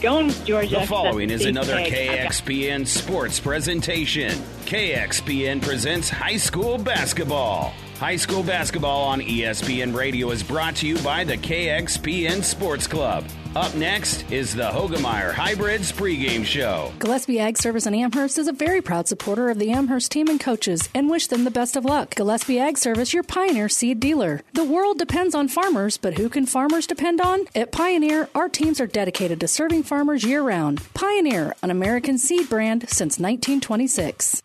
Going, 0.00 0.30
Georgia. 0.44 0.76
The 0.80 0.86
following 0.86 1.28
is 1.28 1.44
another 1.44 1.74
KXPN 1.74 2.86
KXPN 2.86 2.86
sports 2.86 3.40
presentation. 3.40 4.30
KXPN 4.64 5.60
presents 5.60 6.08
high 6.08 6.36
school 6.36 6.78
basketball. 6.78 7.74
High 7.98 8.14
school 8.14 8.44
basketball 8.44 9.02
on 9.02 9.20
ESPN 9.20 9.92
Radio 9.92 10.30
is 10.30 10.44
brought 10.44 10.76
to 10.76 10.86
you 10.86 10.96
by 10.98 11.24
the 11.24 11.36
KXPN 11.36 12.44
Sports 12.44 12.86
Club. 12.86 13.24
Up 13.56 13.74
next 13.74 14.30
is 14.30 14.54
the 14.54 14.70
Hoegemeyer 14.70 15.32
Hybrids 15.32 15.90
pregame 15.90 16.44
show. 16.44 16.92
Gillespie 17.00 17.40
Ag 17.40 17.58
Service 17.58 17.86
in 17.86 17.96
Amherst 17.96 18.38
is 18.38 18.46
a 18.46 18.52
very 18.52 18.80
proud 18.80 19.08
supporter 19.08 19.50
of 19.50 19.58
the 19.58 19.72
Amherst 19.72 20.12
team 20.12 20.28
and 20.28 20.38
coaches 20.38 20.88
and 20.94 21.10
wish 21.10 21.26
them 21.26 21.42
the 21.42 21.50
best 21.50 21.74
of 21.74 21.84
luck. 21.84 22.14
Gillespie 22.14 22.60
Ag 22.60 22.78
Service, 22.78 23.12
your 23.12 23.24
Pioneer 23.24 23.68
seed 23.68 23.98
dealer. 23.98 24.42
The 24.52 24.62
world 24.62 24.98
depends 24.98 25.34
on 25.34 25.48
farmers, 25.48 25.98
but 25.98 26.14
who 26.14 26.28
can 26.28 26.46
farmers 26.46 26.86
depend 26.86 27.20
on? 27.20 27.46
At 27.56 27.72
Pioneer, 27.72 28.28
our 28.32 28.48
teams 28.48 28.80
are 28.80 28.86
dedicated 28.86 29.40
to 29.40 29.48
serving 29.48 29.82
farmers 29.82 30.22
year 30.22 30.44
round. 30.44 30.80
Pioneer, 30.94 31.52
an 31.64 31.72
American 31.72 32.16
seed 32.16 32.48
brand 32.48 32.82
since 32.82 33.18
1926. 33.18 34.44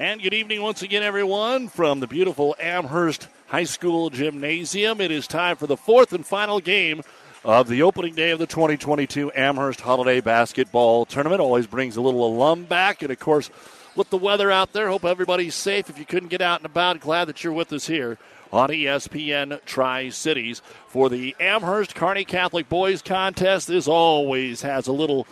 And 0.00 0.22
good 0.22 0.32
evening 0.32 0.62
once 0.62 0.80
again, 0.80 1.02
everyone, 1.02 1.68
from 1.68 2.00
the 2.00 2.06
beautiful 2.06 2.56
Amherst 2.58 3.28
High 3.48 3.64
School 3.64 4.08
Gymnasium. 4.08 4.98
It 4.98 5.10
is 5.10 5.26
time 5.26 5.56
for 5.56 5.66
the 5.66 5.76
fourth 5.76 6.14
and 6.14 6.24
final 6.24 6.58
game 6.58 7.02
of 7.44 7.68
the 7.68 7.82
opening 7.82 8.14
day 8.14 8.30
of 8.30 8.38
the 8.38 8.46
2022 8.46 9.30
Amherst 9.32 9.82
Holiday 9.82 10.22
Basketball 10.22 11.04
Tournament. 11.04 11.42
Always 11.42 11.66
brings 11.66 11.98
a 11.98 12.00
little 12.00 12.26
alum 12.26 12.64
back, 12.64 13.02
and 13.02 13.12
of 13.12 13.20
course, 13.20 13.50
with 13.94 14.08
the 14.08 14.16
weather 14.16 14.50
out 14.50 14.72
there, 14.72 14.88
hope 14.88 15.04
everybody's 15.04 15.54
safe. 15.54 15.90
If 15.90 15.98
you 15.98 16.06
couldn't 16.06 16.30
get 16.30 16.40
out 16.40 16.60
and 16.60 16.66
about, 16.66 16.98
glad 17.00 17.26
that 17.26 17.44
you're 17.44 17.52
with 17.52 17.70
us 17.70 17.86
here 17.86 18.16
on 18.50 18.70
ESPN 18.70 19.62
Tri 19.66 20.08
Cities 20.08 20.62
for 20.88 21.10
the 21.10 21.36
Amherst 21.38 21.94
Kearney 21.94 22.24
Catholic 22.24 22.70
Boys 22.70 23.02
Contest. 23.02 23.68
This 23.68 23.86
always 23.86 24.62
has 24.62 24.86
a 24.86 24.92
little 24.92 25.26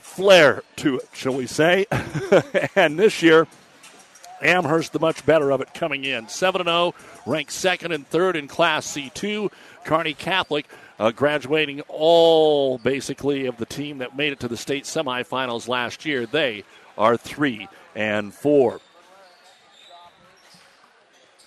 flair 0.00 0.64
to 0.74 0.96
it, 0.96 1.08
shall 1.12 1.34
we 1.34 1.46
say? 1.46 1.86
and 2.74 2.98
this 2.98 3.22
year, 3.22 3.46
Amherst, 4.42 4.92
the 4.92 5.00
much 5.00 5.24
better 5.26 5.50
of 5.50 5.60
it 5.60 5.74
coming 5.74 6.04
in. 6.04 6.28
7 6.28 6.64
0, 6.64 6.94
ranked 7.26 7.52
second 7.52 7.92
and 7.92 8.06
third 8.06 8.36
in 8.36 8.48
Class 8.48 8.86
C2. 8.86 9.50
Kearney 9.84 10.14
Catholic 10.14 10.66
uh, 10.98 11.10
graduating 11.10 11.80
all 11.88 12.78
basically 12.78 13.46
of 13.46 13.56
the 13.56 13.66
team 13.66 13.98
that 13.98 14.16
made 14.16 14.32
it 14.32 14.40
to 14.40 14.48
the 14.48 14.56
state 14.56 14.84
semifinals 14.84 15.68
last 15.68 16.04
year. 16.04 16.26
They 16.26 16.64
are 16.96 17.16
3 17.16 17.68
and 17.94 18.34
4. 18.34 18.80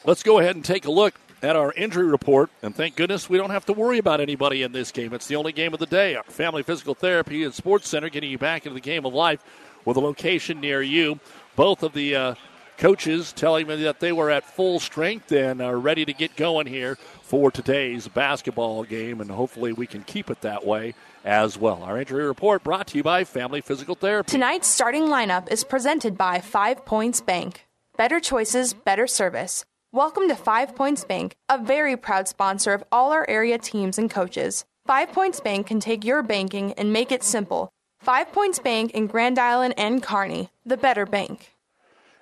Let's 0.03 0.23
go 0.23 0.39
ahead 0.39 0.55
and 0.55 0.65
take 0.65 0.85
a 0.85 0.91
look 0.91 1.13
at 1.43 1.55
our 1.55 1.73
injury 1.73 2.05
report. 2.05 2.49
And 2.61 2.75
thank 2.75 2.95
goodness 2.95 3.29
we 3.29 3.37
don't 3.37 3.49
have 3.49 3.65
to 3.65 3.73
worry 3.73 3.97
about 3.97 4.21
anybody 4.21 4.63
in 4.63 4.71
this 4.71 4.91
game. 4.91 5.13
It's 5.13 5.27
the 5.27 5.35
only 5.35 5.51
game 5.51 5.73
of 5.73 5.79
the 5.79 5.85
day. 5.85 6.15
Our 6.15 6.23
Family 6.23 6.63
Physical 6.63 6.95
Therapy 6.95 7.43
and 7.43 7.53
Sports 7.53 7.89
Center 7.89 8.09
getting 8.09 8.31
you 8.31 8.37
back 8.37 8.65
into 8.65 8.73
the 8.73 8.81
game 8.81 9.05
of 9.05 9.13
life 9.13 9.43
with 9.85 9.97
a 9.97 9.99
location 9.99 10.59
near 10.59 10.81
you. 10.81 11.19
Both 11.55 11.83
of 11.83 11.93
the 11.93 12.15
uh, 12.15 12.35
coaches 12.81 13.31
telling 13.31 13.67
me 13.67 13.75
that 13.83 13.99
they 13.99 14.11
were 14.11 14.31
at 14.31 14.43
full 14.43 14.79
strength 14.79 15.31
and 15.31 15.61
are 15.61 15.77
ready 15.77 16.03
to 16.03 16.13
get 16.13 16.35
going 16.35 16.65
here 16.65 16.95
for 17.21 17.51
today's 17.51 18.07
basketball 18.07 18.83
game, 18.83 19.21
and 19.21 19.29
hopefully 19.29 19.71
we 19.71 19.85
can 19.85 20.01
keep 20.01 20.31
it 20.31 20.41
that 20.41 20.65
way 20.65 20.95
as 21.23 21.59
well. 21.59 21.83
Our 21.83 21.99
injury 21.99 22.25
report 22.25 22.63
brought 22.63 22.87
to 22.87 22.97
you 22.97 23.03
by 23.03 23.23
Family 23.23 23.61
Physical 23.61 23.93
Therapy. 23.93 24.31
Tonight's 24.31 24.67
starting 24.67 25.03
lineup 25.03 25.51
is 25.51 25.63
presented 25.63 26.17
by 26.17 26.39
Five 26.39 26.83
Points 26.83 27.21
Bank. 27.21 27.67
Better 27.97 28.19
choices, 28.19 28.73
better 28.73 29.05
service. 29.05 29.63
Welcome 29.91 30.27
to 30.29 30.35
Five 30.35 30.75
Points 30.75 31.03
Bank, 31.03 31.35
a 31.49 31.59
very 31.59 31.95
proud 31.95 32.27
sponsor 32.27 32.73
of 32.73 32.83
all 32.91 33.11
our 33.11 33.29
area 33.29 33.59
teams 33.59 33.99
and 33.99 34.09
coaches. 34.09 34.65
Five 34.87 35.11
Points 35.11 35.39
Bank 35.39 35.67
can 35.67 35.79
take 35.79 36.03
your 36.03 36.23
banking 36.23 36.73
and 36.73 36.91
make 36.91 37.11
it 37.11 37.23
simple. 37.23 37.69
Five 37.99 38.31
Points 38.31 38.57
Bank 38.57 38.89
in 38.91 39.05
Grand 39.05 39.37
Island 39.37 39.75
and 39.77 40.01
Kearney, 40.01 40.49
the 40.65 40.77
better 40.77 41.05
bank. 41.05 41.51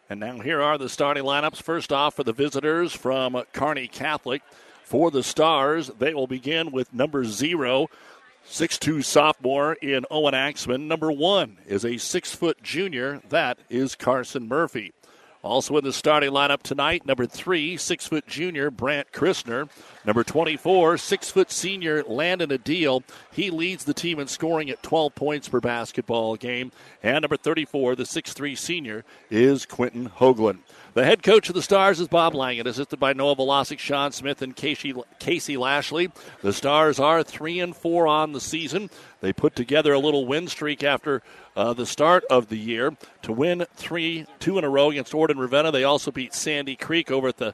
And 0.09 0.19
now 0.19 0.39
here 0.39 0.59
are 0.59 0.79
the 0.79 0.89
starting 0.89 1.23
lineups. 1.23 1.61
First 1.61 1.93
off, 1.93 2.15
for 2.15 2.23
the 2.23 2.33
visitors 2.33 2.93
from 2.93 3.39
Kearney 3.53 3.87
Catholic. 3.87 4.41
For 4.83 5.11
the 5.11 5.21
Stars, 5.21 5.91
they 5.99 6.15
will 6.15 6.25
begin 6.25 6.71
with 6.71 6.91
number 6.91 7.23
zero, 7.23 7.89
6'2 8.47 9.03
sophomore 9.03 9.73
in 9.73 10.07
Owen 10.09 10.33
Axman. 10.33 10.87
Number 10.87 11.11
one 11.11 11.59
is 11.67 11.85
a 11.85 11.97
six 11.97 12.33
foot 12.33 12.63
junior. 12.63 13.21
That 13.29 13.59
is 13.69 13.93
Carson 13.93 14.47
Murphy. 14.47 14.93
Also 15.43 15.77
in 15.77 15.83
the 15.83 15.93
starting 15.93 16.31
lineup 16.31 16.63
tonight, 16.63 17.05
number 17.05 17.27
three, 17.27 17.77
six 17.77 18.07
foot 18.07 18.25
junior 18.25 18.71
Brant 18.71 19.11
Christner. 19.11 19.69
Number 20.05 20.23
24, 20.23 20.97
six 20.97 21.29
foot 21.29 21.51
senior 21.51 22.03
Landon 22.03 22.51
Adil. 22.51 23.03
He 23.33 23.49
leads 23.49 23.83
the 23.83 23.93
team 23.93 24.17
in 24.19 24.27
scoring 24.27 24.69
at 24.69 24.81
12 24.81 25.13
points 25.13 25.49
per 25.49 25.59
basketball 25.59 26.37
game. 26.37 26.71
And 27.03 27.23
number 27.23 27.35
34, 27.35 27.95
the 27.95 28.03
6'3 28.03 28.57
senior, 28.57 29.03
is 29.29 29.65
Quentin 29.65 30.09
Hoagland. 30.09 30.59
The 30.93 31.03
head 31.05 31.21
coach 31.21 31.49
of 31.49 31.55
the 31.55 31.61
Stars 31.61 31.99
is 31.99 32.07
Bob 32.07 32.33
Langen, 32.33 32.65
assisted 32.65 32.99
by 32.99 33.11
Noah 33.13 33.35
Velocic, 33.35 33.77
Sean 33.77 34.11
Smith, 34.11 34.41
and 34.41 34.55
Casey, 34.55 34.93
Casey 35.19 35.57
Lashley. 35.57 36.11
The 36.41 36.53
Stars 36.53 36.99
are 36.99 37.21
three 37.21 37.59
and 37.59 37.75
four 37.75 38.07
on 38.07 38.31
the 38.31 38.41
season. 38.41 38.89
They 39.19 39.33
put 39.33 39.53
together 39.53 39.91
a 39.91 39.99
little 39.99 40.25
win 40.25 40.47
streak 40.47 40.81
after 40.81 41.21
uh, 41.57 41.73
the 41.73 41.85
start 41.85 42.23
of 42.29 42.47
the 42.47 42.57
year 42.57 42.95
to 43.23 43.33
win 43.33 43.65
three, 43.75 44.25
two 44.39 44.57
in 44.57 44.63
a 44.63 44.69
row 44.69 44.91
against 44.91 45.13
Orden 45.13 45.37
Ravenna. 45.37 45.71
They 45.71 45.83
also 45.83 46.09
beat 46.09 46.33
Sandy 46.33 46.77
Creek 46.77 47.11
over 47.11 47.27
at 47.27 47.37
the 47.37 47.53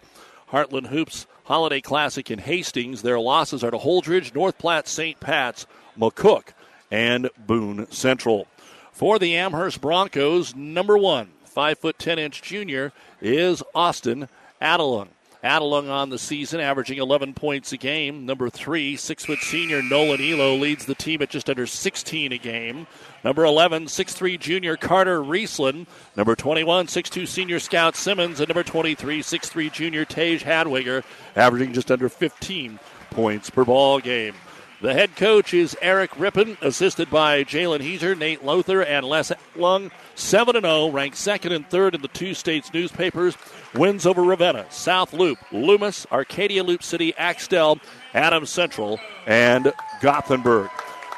Heartland 0.52 0.88
Hoops 0.88 1.26
Holiday 1.46 1.80
Classic 1.80 2.30
in 2.32 2.40
Hastings. 2.40 3.04
Their 3.04 3.20
losses 3.20 3.64
are 3.64 3.72
to 3.72 3.78
Holdrege, 3.78 4.34
North 4.34 4.58
Platte, 4.58 4.88
St. 4.88 5.20
Pat's, 5.20 5.68
McCook, 5.98 6.50
and 6.92 7.30
Boone 7.38 7.90
Central. 7.92 8.48
For 8.92 9.20
the 9.20 9.36
Amherst 9.36 9.80
Broncos, 9.80 10.56
number 10.56 10.98
one, 10.98 11.30
five 11.44 11.78
foot 11.78 12.00
ten 12.00 12.18
inch 12.18 12.42
junior 12.42 12.94
is 13.22 13.62
Austin 13.76 14.28
Adelung. 14.62 15.10
Adelung 15.46 15.90
on 15.90 16.10
the 16.10 16.18
season, 16.18 16.60
averaging 16.60 16.98
11 16.98 17.36
points 17.36 17.72
a 17.72 17.78
game. 17.78 18.26
Number 18.26 18.50
three, 18.50 18.96
six 18.96 19.26
foot 19.26 19.40
senior 19.40 19.82
Nolan 19.84 20.20
Elo 20.20 20.56
leads 20.56 20.86
the 20.86 20.96
team 20.96 21.22
at 21.22 21.30
just 21.30 21.50
under 21.50 21.68
16 21.68 22.32
a 22.32 22.38
game. 22.38 22.88
Number 23.24 23.46
11, 23.46 23.86
6'3 23.86 24.40
junior 24.40 24.78
Carter 24.78 25.20
Riesland. 25.20 25.88
Number 26.16 26.36
21, 26.36 26.88
6'2 26.88 27.28
senior 27.28 27.60
Scout 27.60 27.96
Simmons. 27.96 28.40
And 28.40 28.50
number 28.50 28.64
23, 28.64 29.22
6'3 29.22 29.72
junior 29.72 30.06
Tage 30.06 30.44
Hadwiger, 30.44 31.04
averaging 31.36 31.74
just 31.74 31.92
under 31.92 32.10
15 32.10 32.80
points 33.12 33.50
per 33.50 33.64
ball 33.66 34.00
game. 34.00 34.34
The 34.82 34.94
head 34.94 35.16
coach 35.16 35.54
is 35.54 35.78
Eric 35.82 36.12
Rippon, 36.20 36.58
assisted 36.62 37.10
by 37.10 37.46
Jalen 37.46 37.80
Heiser, 37.80 38.18
Nate 38.18 38.44
Lothar, 38.44 38.82
and 38.82 39.06
Les 39.06 39.32
Lung. 39.56 39.90
7 40.16 40.62
0, 40.62 40.90
ranked 40.92 41.18
second 41.18 41.52
and 41.54 41.70
third 41.70 41.96
in 41.96 42.02
the 42.02 42.08
two 42.10 42.34
states 42.34 42.74
newspapers. 42.74 43.38
Wins 43.74 44.06
over 44.06 44.22
Ravenna, 44.22 44.66
South 44.70 45.14
Loup, 45.14 45.38
Loomis, 45.52 46.06
Arcadia 46.12 46.64
Loup 46.64 46.84
City, 46.84 47.14
Axtell, 47.18 47.80
Adams 48.14 48.50
Central, 48.50 49.00
and 49.26 49.74
Gothenburg. 50.02 50.70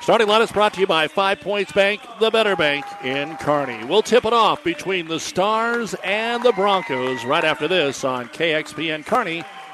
Starting 0.01 0.27
line 0.27 0.41
is 0.41 0.51
brought 0.51 0.73
to 0.75 0.79
you 0.79 0.87
by 0.87 1.07
Five 1.07 1.41
Points 1.41 1.71
Bank, 1.71 2.01
the 2.19 2.31
better 2.31 2.55
bank 2.55 2.85
in 3.03 3.35
Kearney. 3.37 3.83
We'll 3.85 4.03
tip 4.03 4.25
it 4.25 4.33
off 4.33 4.63
between 4.63 5.07
the 5.07 5.19
Stars 5.19 5.95
and 6.03 6.43
the 6.43 6.53
Broncos 6.53 7.25
right 7.25 7.43
after 7.43 7.67
this 7.67 8.03
on 8.03 8.29
KXPN 8.29 9.05
Kearney. 9.05 9.43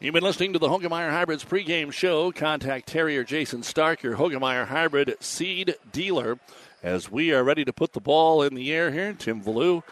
You've 0.00 0.14
been 0.14 0.22
listening 0.22 0.52
to 0.52 0.60
the 0.60 0.68
Hoegemeyer 0.68 1.10
Hybrids 1.10 1.44
pregame 1.44 1.92
show. 1.92 2.30
Contact 2.30 2.86
Terry 2.86 3.18
or 3.18 3.24
Jason 3.24 3.64
Stark, 3.64 4.00
your 4.04 4.14
Hoegemeyer 4.14 4.68
Hybrid 4.68 5.16
seed 5.18 5.74
dealer, 5.90 6.38
as 6.84 7.10
we 7.10 7.32
are 7.32 7.42
ready 7.42 7.64
to 7.64 7.72
put 7.72 7.94
the 7.94 8.00
ball 8.00 8.44
in 8.44 8.54
the 8.54 8.72
air 8.72 8.92
here. 8.92 9.12
Tim 9.12 9.42
Valou 9.42 9.82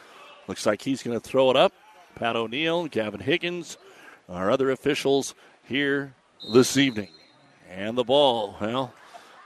looks 0.47 0.65
like 0.65 0.83
he's 0.83 1.03
going 1.03 1.19
to 1.19 1.29
throw 1.29 1.51
it 1.51 1.57
up. 1.57 1.73
Pat 2.15 2.37
O'Neill, 2.37 2.87
Gavin 2.87 3.19
Higgins, 3.19 3.79
our 4.29 4.49
other 4.49 4.71
officials 4.71 5.35
here 5.65 6.15
this 6.53 6.77
evening. 6.77 7.09
And 7.69 7.99
the 7.99 8.05
ball, 8.05 8.57
well, 8.61 8.95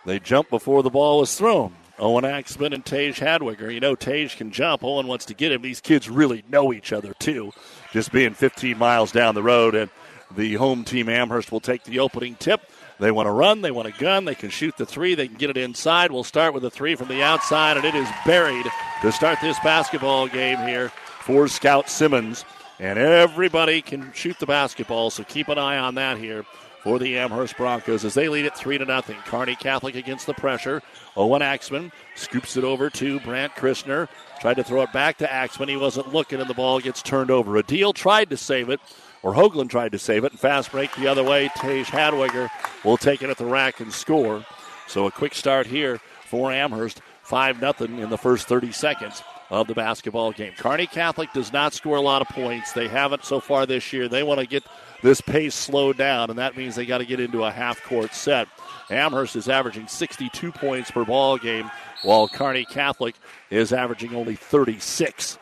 they 0.05 0.19
jumped 0.19 0.51
before 0.51 0.83
the 0.83 0.91
ball 0.91 1.21
was 1.21 1.35
thrown. 1.39 1.75
Owen 1.99 2.27
Axman 2.27 2.75
and 2.75 2.85
Tage 2.85 3.19
Hadwiger. 3.19 3.73
You 3.73 3.81
know, 3.81 3.95
Tage 3.95 4.37
can 4.37 4.51
jump. 4.51 4.85
Owen 4.85 5.07
wants 5.07 5.25
to 5.27 5.35
get 5.35 5.53
him. 5.53 5.63
These 5.63 5.81
kids 5.81 6.11
really 6.11 6.45
know 6.51 6.71
each 6.71 6.93
other, 6.93 7.15
too, 7.19 7.51
just 7.95 8.13
being 8.13 8.35
15 8.35 8.77
miles 8.77 9.11
down 9.11 9.35
the 9.35 9.43
road. 9.43 9.75
And 9.75 9.91
the 10.37 10.55
home 10.55 10.85
team, 10.85 11.09
Amherst, 11.09 11.53
will 11.53 11.61
take 11.61 11.85
the 11.85 11.99
opening 11.99 12.35
tip. 12.37 12.61
They 12.99 13.11
want 13.11 13.27
to 13.27 13.33
run, 13.33 13.63
they 13.63 13.71
want 13.71 13.89
a 13.89 13.93
gun, 13.93 14.27
they 14.27 14.35
can 14.35 14.51
shoot 14.51 14.77
the 14.77 14.85
three, 14.85 15.15
they 15.15 15.27
can 15.27 15.39
get 15.39 15.51
it 15.51 15.57
inside. 15.57 16.13
We'll 16.13 16.23
start 16.23 16.53
with 16.53 16.63
the 16.63 16.71
three 16.71 16.95
from 16.95 17.09
the 17.09 17.23
outside, 17.23 17.77
and 17.77 17.87
it 17.87 17.95
is 17.95 18.09
buried 18.27 18.67
to 19.03 19.13
start 19.13 19.39
this 19.41 19.59
basketball 19.65 20.29
game 20.29 20.59
here 20.59 20.91
for 21.21 21.49
Scout 21.49 21.89
Simmons. 21.89 22.45
And 22.79 22.99
everybody 22.99 23.83
can 23.83 24.13
shoot 24.13 24.39
the 24.39 24.47
basketball, 24.47 25.11
so 25.11 25.25
keep 25.25 25.49
an 25.49 25.59
eye 25.59 25.79
on 25.79 25.95
that 25.97 26.19
here 26.19 26.45
for 26.83 26.99
the 26.99 27.19
Amherst 27.19 27.57
Broncos 27.59 28.05
as 28.05 28.15
they 28.15 28.29
lead 28.29 28.47
it 28.47 28.57
three 28.57 28.79
to 28.79 28.85
nothing. 28.85 29.17
Kearney 29.27 29.55
Catholic 29.55 29.95
against 29.95 30.27
the 30.27 30.35
pressure. 30.35 30.83
Owen 31.17 31.43
Axman 31.43 31.93
scoops 32.15 32.57
it 32.57 32.65
over 32.65 32.89
to 32.91 33.21
Brant 33.21 33.55
Christner. 33.55 34.09
Tried 34.41 34.55
to 34.55 34.65
throw 34.65 34.83
it 34.83 34.93
back 34.93 35.19
to 35.19 35.31
Axman. 35.31 35.69
He 35.69 35.77
wasn't 35.77 36.15
looking, 36.15 36.41
and 36.41 36.49
the 36.49 36.55
ball 36.55 36.81
gets 36.81 37.03
turned 37.03 37.31
over. 37.31 37.63
Adil 37.63 37.95
tried 37.95 38.31
to 38.31 38.39
save 38.39 38.71
it, 38.71 38.81
or 39.23 39.35
Hoagland 39.35 39.71
tried 39.71 39.93
to 39.93 39.99
save 39.99 40.25
it. 40.25 40.33
And 40.33 40.41
fast 40.41 40.73
break 40.73 40.95
the 40.97 41.07
other 41.09 41.25
way. 41.25 41.51
Tage 41.57 41.87
Hadwiger 41.87 42.49
will 42.85 42.97
take 42.97 43.23
it 43.23 43.31
at 43.31 43.39
the 43.39 43.47
rack 43.47 43.81
and 43.81 43.93
score. 43.93 44.45
So 44.87 45.07
a 45.07 45.11
quick 45.11 45.35
start 45.35 45.67
here 45.67 46.01
for 46.25 46.53
Amherst. 46.53 47.01
5 47.31 47.61
0 47.61 47.75
in 48.03 48.11
the 48.11 48.19
first 48.19 48.49
30 48.49 48.73
seconds 48.73 49.23
of 49.51 49.69
the 49.69 49.75
basketball 49.75 50.33
game. 50.33 50.53
Kearney 50.57 50.89
Catholic 50.89 51.33
does 51.33 51.53
not 51.53 51.73
score 51.73 51.97
a 51.97 52.01
lot 52.01 52.23
of 52.23 52.29
points. 52.29 52.73
They 52.73 52.89
haven't 52.89 53.25
so 53.25 53.39
far 53.39 53.67
this 53.67 53.93
year. 53.93 54.09
They 54.09 54.25
want 54.25 54.41
to 54.41 54.47
get 54.47 54.65
this 55.03 55.21
pace 55.21 55.55
slowed 55.55 55.97
down, 55.97 56.31
and 56.31 56.39
that 56.41 56.57
means 56.57 56.75
they 56.75 56.87
got 56.87 56.99
to 56.99 57.07
get 57.07 57.21
into 57.21 57.45
a 57.45 57.51
half 57.53 57.81
court 57.85 58.15
set. 58.15 58.49
Amherst 58.91 59.37
is 59.37 59.49
averaging 59.49 59.87
62 59.87 60.51
points 60.51 60.91
per 60.91 61.05
ball 61.05 61.39
game, 61.39 61.71
while 62.03 62.29
Kearney 62.29 62.65
Catholic 62.65 63.15
is 63.49 63.73
averaging 63.73 64.13
only 64.15 64.35
36. 64.35 65.39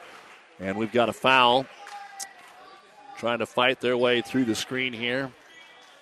And 0.61 0.77
we've 0.77 0.93
got 0.93 1.09
a 1.09 1.15
foul 1.15 1.65
trying 3.19 3.41
to 3.41 3.47
fight 3.47 3.81
their 3.81 3.97
way 3.97 4.23
through 4.23 4.45
the 4.45 4.55
screen 4.55 4.93
here 4.93 5.33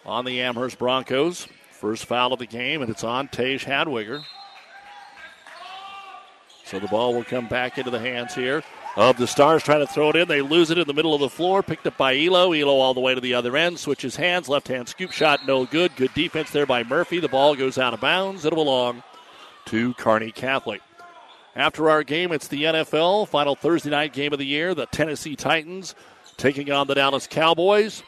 on 0.04 0.24
the 0.24 0.40
Amherst 0.42 0.78
Broncos. 0.78 1.48
First 1.72 2.04
foul 2.04 2.32
of 2.32 2.38
the 2.38 2.46
game, 2.46 2.82
and 2.82 2.90
it's 2.90 3.04
on 3.04 3.28
Tage 3.28 3.64
Hadwiger. 3.64 4.22
So 6.64 6.78
the 6.78 6.88
ball 6.88 7.14
will 7.14 7.24
come 7.24 7.48
back 7.48 7.78
into 7.78 7.90
the 7.90 7.98
hands 7.98 8.34
here 8.34 8.62
of 8.96 9.18
the 9.18 9.26
Stars 9.26 9.62
trying 9.62 9.86
to 9.86 9.92
throw 9.92 10.10
it 10.10 10.16
in. 10.16 10.26
They 10.26 10.42
lose 10.42 10.70
it 10.70 10.78
in 10.78 10.86
the 10.86 10.94
middle 10.94 11.14
of 11.14 11.20
the 11.20 11.28
floor. 11.28 11.62
Picked 11.62 11.86
up 11.86 11.96
by 11.96 12.16
Elo. 12.16 12.52
Elo 12.52 12.74
all 12.78 12.94
the 12.94 13.00
way 13.00 13.14
to 13.14 13.20
the 13.20 13.34
other 13.34 13.56
end. 13.56 13.78
Switches 13.78 14.16
hands. 14.16 14.48
Left 14.48 14.68
hand 14.68 14.88
scoop 14.88 15.12
shot. 15.12 15.46
No 15.46 15.64
good. 15.64 15.94
Good 15.96 16.12
defense 16.14 16.50
there 16.50 16.66
by 16.66 16.82
Murphy. 16.82 17.20
The 17.20 17.28
ball 17.28 17.54
goes 17.54 17.78
out 17.78 17.94
of 17.94 18.00
bounds. 18.00 18.44
It'll 18.44 18.64
belong 18.64 19.02
to 19.66 19.94
Kearney 19.94 20.32
Catholic. 20.32 20.82
After 21.54 21.88
our 21.88 22.02
game, 22.02 22.32
it's 22.32 22.48
the 22.48 22.64
NFL 22.64 23.28
final 23.28 23.54
Thursday 23.54 23.90
night 23.90 24.12
game 24.12 24.32
of 24.32 24.38
the 24.38 24.46
year. 24.46 24.74
The 24.74 24.86
Tennessee 24.86 25.36
Titans 25.36 25.94
taking 26.36 26.70
on 26.70 26.86
the 26.86 26.94
Dallas 26.94 27.26
Cowboys. 27.26 28.02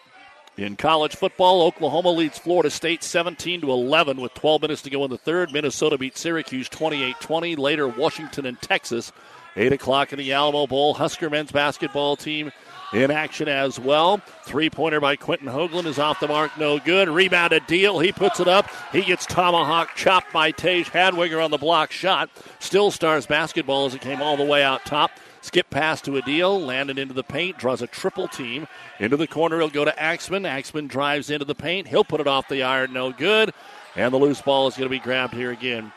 In 0.56 0.74
college 0.74 1.14
football, 1.14 1.62
Oklahoma 1.62 2.10
leads 2.10 2.36
Florida 2.36 2.68
State 2.68 3.04
17 3.04 3.60
to 3.60 3.70
11 3.70 4.20
with 4.20 4.34
12 4.34 4.62
minutes 4.62 4.82
to 4.82 4.90
go 4.90 5.04
in 5.04 5.10
the 5.10 5.16
third. 5.16 5.52
Minnesota 5.52 5.96
beats 5.96 6.20
Syracuse 6.20 6.68
28-20. 6.68 7.56
Later, 7.56 7.86
Washington 7.86 8.44
and 8.44 8.60
Texas 8.60 9.12
8 9.54 9.72
o'clock 9.72 10.12
in 10.12 10.18
the 10.18 10.32
Alamo 10.32 10.66
Bowl. 10.66 10.94
Husker 10.94 11.30
men's 11.30 11.52
basketball 11.52 12.16
team 12.16 12.50
in 12.92 13.10
action 13.10 13.48
as 13.48 13.78
well. 13.78 14.20
Three 14.44 14.70
pointer 14.70 15.00
by 15.00 15.16
Quentin 15.16 15.48
Hoagland 15.48 15.86
is 15.86 15.98
off 15.98 16.20
the 16.20 16.28
mark, 16.28 16.56
no 16.58 16.78
good. 16.78 17.08
Rebounded 17.08 17.66
deal. 17.66 17.98
He 17.98 18.12
puts 18.12 18.40
it 18.40 18.48
up. 18.48 18.68
He 18.92 19.02
gets 19.02 19.26
tomahawk 19.26 19.94
chopped 19.94 20.32
by 20.32 20.50
Tage 20.50 20.90
Hadwiger 20.90 21.44
on 21.44 21.50
the 21.50 21.58
block 21.58 21.92
shot. 21.92 22.30
Still 22.58 22.90
Stars 22.90 23.26
basketball 23.26 23.86
as 23.86 23.94
it 23.94 24.00
came 24.00 24.22
all 24.22 24.36
the 24.36 24.44
way 24.44 24.62
out 24.62 24.84
top. 24.84 25.10
Skip 25.48 25.70
pass 25.70 26.02
to 26.02 26.10
Adil, 26.10 26.62
landed 26.62 26.98
into 26.98 27.14
the 27.14 27.22
paint, 27.22 27.56
draws 27.56 27.80
a 27.80 27.86
triple 27.86 28.28
team. 28.28 28.68
Into 29.00 29.16
the 29.16 29.26
corner, 29.26 29.58
he'll 29.58 29.70
go 29.70 29.82
to 29.82 29.98
Axman. 29.98 30.44
Axman 30.44 30.88
drives 30.88 31.30
into 31.30 31.46
the 31.46 31.54
paint. 31.54 31.88
He'll 31.88 32.04
put 32.04 32.20
it 32.20 32.26
off 32.26 32.48
the 32.48 32.64
iron, 32.64 32.92
no 32.92 33.12
good. 33.12 33.54
And 33.96 34.12
the 34.12 34.18
loose 34.18 34.42
ball 34.42 34.68
is 34.68 34.76
going 34.76 34.90
to 34.90 34.94
be 34.94 34.98
grabbed 34.98 35.32
here 35.32 35.50
again 35.50 35.90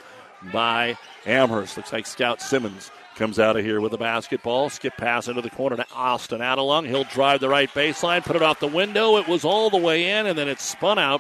by 0.54 0.98
Amherst. 1.26 1.76
Looks 1.76 1.92
like 1.92 2.08
Scout 2.08 2.42
Simmons 2.42 2.92
comes 3.18 3.40
out 3.40 3.58
of 3.58 3.66
here 3.66 3.82
with 3.82 3.92
the 3.92 3.98
basketball. 3.98 4.70
Skip 4.70 4.96
pass 4.96 5.28
into 5.28 5.42
the 5.42 5.50
corner 5.50 5.76
to 5.76 5.86
Austin 5.94 6.40
Adelung. 6.40 6.88
He'll 6.88 7.04
drive 7.04 7.42
the 7.42 7.50
right 7.50 7.70
baseline, 7.72 8.24
put 8.24 8.38
it 8.38 8.42
off 8.42 8.62
the 8.62 8.68
window. 8.68 9.18
It 9.18 9.28
was 9.28 9.44
all 9.44 9.70
the 9.70 9.76
way 9.76 10.12
in, 10.12 10.28
and 10.28 10.38
then 10.38 10.48
it 10.48 10.62
spun 10.62 10.98
out. 10.98 11.20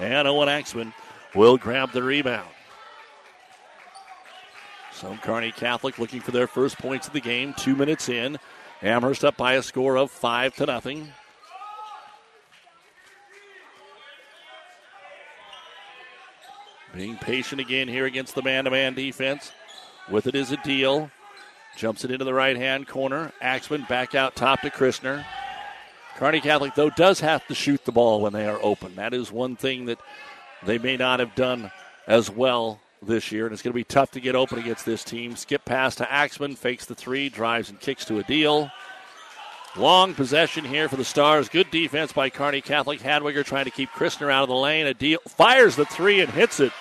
And 0.00 0.26
Owen 0.26 0.48
Axman 0.48 0.92
will 1.32 1.56
grab 1.56 1.92
the 1.92 2.02
rebound. 2.02 2.48
So 4.98 5.16
Kearney 5.22 5.52
Catholic 5.52 6.00
looking 6.00 6.20
for 6.20 6.32
their 6.32 6.48
first 6.48 6.76
points 6.76 7.06
of 7.06 7.12
the 7.12 7.20
game. 7.20 7.54
Two 7.54 7.76
minutes 7.76 8.08
in. 8.08 8.36
Amherst 8.82 9.24
up 9.24 9.36
by 9.36 9.52
a 9.52 9.62
score 9.62 9.96
of 9.96 10.10
five 10.10 10.56
to 10.56 10.66
nothing. 10.66 11.12
Being 16.92 17.16
patient 17.16 17.60
again 17.60 17.86
here 17.86 18.06
against 18.06 18.34
the 18.34 18.42
man-to-man 18.42 18.94
defense. 18.94 19.52
With 20.10 20.26
it 20.26 20.34
is 20.34 20.50
Adil. 20.50 21.12
Jumps 21.76 22.04
it 22.04 22.10
into 22.10 22.24
the 22.24 22.34
right 22.34 22.56
hand 22.56 22.88
corner. 22.88 23.32
Axman 23.40 23.86
back 23.88 24.16
out 24.16 24.34
top 24.34 24.62
to 24.62 24.70
Christner. 24.70 25.24
Kearney 26.16 26.40
Catholic, 26.40 26.74
though, 26.74 26.90
does 26.90 27.20
have 27.20 27.46
to 27.46 27.54
shoot 27.54 27.84
the 27.84 27.92
ball 27.92 28.20
when 28.20 28.32
they 28.32 28.48
are 28.48 28.58
open. 28.60 28.96
That 28.96 29.14
is 29.14 29.30
one 29.30 29.54
thing 29.54 29.84
that 29.84 30.00
they 30.64 30.78
may 30.78 30.96
not 30.96 31.20
have 31.20 31.36
done 31.36 31.70
as 32.08 32.28
well 32.28 32.80
this 33.02 33.32
year, 33.32 33.46
and 33.46 33.52
it's 33.52 33.62
going 33.62 33.72
to 33.72 33.76
be 33.76 33.84
tough 33.84 34.10
to 34.12 34.20
get 34.20 34.34
open 34.34 34.58
against 34.58 34.84
this 34.84 35.04
team. 35.04 35.36
Skip 35.36 35.64
pass 35.64 35.94
to 35.96 36.10
Axman, 36.10 36.56
fakes 36.56 36.86
the 36.86 36.94
three, 36.94 37.28
drives 37.28 37.70
and 37.70 37.80
kicks 37.80 38.04
to 38.06 38.14
Adil. 38.22 38.70
Long 39.76 40.14
possession 40.14 40.64
here 40.64 40.88
for 40.88 40.96
the 40.96 41.04
Stars. 41.04 41.48
Good 41.48 41.70
defense 41.70 42.12
by 42.12 42.30
Kearney 42.30 42.60
Catholic. 42.60 43.00
Hadwiger 43.00 43.44
trying 43.44 43.66
to 43.66 43.70
keep 43.70 43.90
Christner 43.90 44.30
out 44.30 44.42
of 44.42 44.48
the 44.48 44.54
lane. 44.54 44.92
Adil 44.92 45.18
fires 45.28 45.76
the 45.76 45.84
three 45.84 46.20
and 46.20 46.30
hits 46.30 46.58
it. 46.58 46.72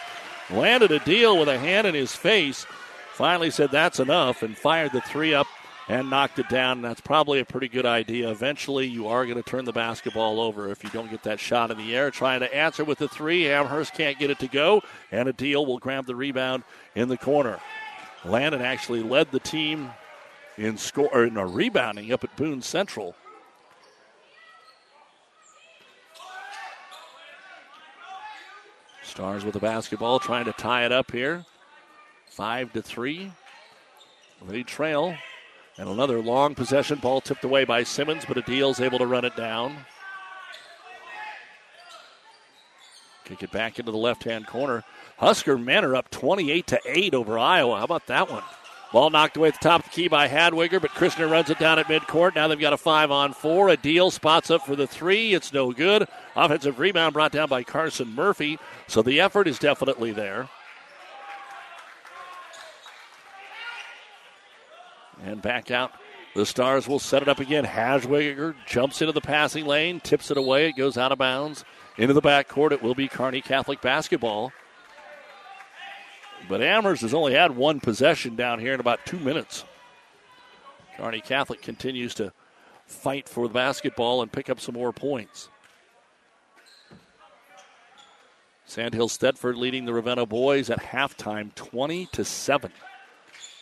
Landed 0.50 0.92
Adil 0.92 1.40
with 1.40 1.50
a 1.50 1.60
hand 1.60 1.86
in 1.86 1.94
his 1.94 2.16
face. 2.16 2.66
Finally 3.14 3.52
said 3.52 3.72
that's 3.72 4.00
enough 4.00 4.42
and 4.44 4.58
fired 4.58 4.92
the 4.94 5.02
three 5.02 5.34
up 5.34 5.48
and 5.88 6.10
knocked 6.10 6.40
it 6.40 6.50
down. 6.50 6.82
That's 6.82 7.02
probably 7.02 7.40
a 7.40 7.46
pretty 7.46 7.70
good 7.70 7.86
idea. 7.86 8.30
Eventually, 8.30 8.88
you 8.88 9.08
are 9.08 9.26
going 9.26 9.42
to 9.42 9.50
turn 9.50 9.66
the 9.66 9.72
basketball 9.72 10.40
over 10.40 10.70
if 10.70 10.84
you 10.84 10.90
don't 10.90 11.10
get 11.10 11.24
that 11.24 11.40
shot 11.40 11.72
in 11.72 11.78
the 11.78 11.96
air. 11.96 12.12
Trying 12.12 12.42
to 12.42 12.54
answer 12.54 12.84
with 12.84 12.98
the 12.98 13.08
three. 13.08 13.50
Amherst 13.50 13.94
can't 13.94 14.20
get 14.20 14.30
it 14.30 14.40
to 14.40 14.48
go, 14.48 14.82
and 15.12 15.30
Adil 15.30 15.66
will 15.66 15.80
grab 15.80 16.06
the 16.06 16.16
rebound 16.16 16.64
in 16.96 17.08
the 17.08 17.18
corner. 17.18 17.60
Landon 18.26 18.62
actually 18.62 19.02
led 19.02 19.32
the 19.32 19.40
team 19.40 19.92
in 20.58 20.78
score 20.78 21.10
or 21.14 21.26
in 21.26 21.38
a 21.38 21.46
rebounding 21.46 22.12
up 22.12 22.24
at 22.24 22.36
Boone 22.36 22.62
Central. 22.62 23.16
Stars 29.04 29.46
with 29.46 29.54
the 29.54 29.60
basketball, 29.60 30.20
trying 30.20 30.46
to 30.46 30.54
tie 30.54 30.86
it 30.86 30.92
up 30.92 31.12
here. 31.12 31.46
Five 32.30 32.74
to 32.74 32.82
three. 32.82 33.32
They 34.48 34.62
trail 34.62 35.16
and 35.78 35.90
another 35.90 36.22
long 36.22 36.56
possession 36.56 37.00
ball 37.00 37.22
tipped 37.22 37.44
away 37.44 37.66
by 37.66 37.84
Simmons, 37.84 38.26
but 38.26 38.38
Adil's 38.38 38.82
able 38.82 39.00
to 39.00 39.06
run 39.06 39.26
it 39.26 39.36
down. 39.36 39.86
Kick 43.26 43.44
it 43.44 43.52
back 43.52 43.78
into 43.78 43.92
the 43.92 43.98
left 43.98 44.24
hand 44.24 44.48
corner. 44.48 44.84
Husker 45.18 45.58
men 45.58 45.84
are 45.84 45.96
up 45.96 46.10
28 46.10 46.66
to 46.68 46.80
8 46.86 47.14
over 47.14 47.38
Iowa. 47.38 47.78
How 47.78 47.84
about 47.84 48.08
that 48.08 48.32
one? 48.32 48.44
Ball 48.94 49.10
knocked 49.10 49.36
away 49.36 49.50
at 49.50 49.56
the 49.56 49.68
top 49.68 49.82
of 49.82 49.86
the 49.86 49.96
key 49.96 50.08
by 50.08 50.30
Hadwiger, 50.30 50.82
but 50.82 50.92
Christner 50.92 51.30
runs 51.30 51.50
it 51.50 51.60
down 51.60 51.78
at 51.78 51.88
midcourt. 51.88 52.36
Now 52.36 52.48
they've 52.48 52.58
got 52.58 52.72
a 52.72 52.78
five 52.78 53.12
on 53.12 53.34
four. 53.34 53.68
Adil 53.68 54.14
spots 54.14 54.50
up 54.50 54.66
for 54.66 54.78
the 54.78 54.88
three. 54.88 55.34
It's 55.34 55.52
no 55.52 55.74
good. 55.74 56.08
Offensive 56.38 56.80
rebound 56.80 57.14
brought 57.14 57.34
down 57.34 57.50
by 57.50 57.64
Carson 57.64 58.16
Murphy. 58.16 58.58
So 58.88 59.02
the 59.02 59.20
effort 59.20 59.48
is 59.48 59.60
definitely 59.60 60.14
there. 60.14 60.48
And 65.24 65.42
back 65.42 65.72
out. 65.72 65.92
The 66.36 66.46
Stars 66.46 66.88
will 66.88 67.00
set 67.00 67.24
it 67.24 67.28
up 67.28 67.40
again. 67.40 67.66
Hadwiger 67.66 68.56
jumps 68.68 69.02
into 69.02 69.12
the 69.12 69.22
passing 69.22 69.66
lane, 69.66 70.00
tips 70.00 70.30
it 70.30 70.38
away. 70.38 70.70
It 70.70 70.76
goes 70.76 70.98
out 70.98 71.12
of 71.12 71.18
bounds 71.18 71.66
into 71.98 72.14
the 72.14 72.22
backcourt. 72.22 72.72
It 72.72 72.84
will 72.84 72.94
be 72.94 73.08
Kearney 73.08 73.42
Catholic 73.42 73.82
basketball. 73.82 74.52
But 76.48 76.62
Amherst 76.62 77.02
has 77.02 77.14
only 77.14 77.34
had 77.34 77.56
one 77.56 77.80
possession 77.80 78.36
down 78.36 78.60
here 78.60 78.74
in 78.74 78.80
about 78.80 79.06
two 79.06 79.18
minutes. 79.18 79.66
Kearney 80.96 81.22
Catholic 81.22 81.62
continues 81.62 82.14
to 82.16 82.32
fight 82.86 83.28
for 83.28 83.48
the 83.48 83.54
basketball 83.54 84.22
and 84.22 84.32
pick 84.32 84.50
up 84.50 84.60
some 84.60 84.76
more 84.76 84.94
points. 84.94 85.50
Sandhills 88.66 89.18
Thedford 89.18 89.56
leading 89.56 89.86
the 89.86 89.94
Ravenna 89.94 90.26
boys 90.26 90.70
at 90.70 90.80
halftime 90.80 91.56
20 91.56 92.08
to 92.08 92.26
7. 92.26 92.72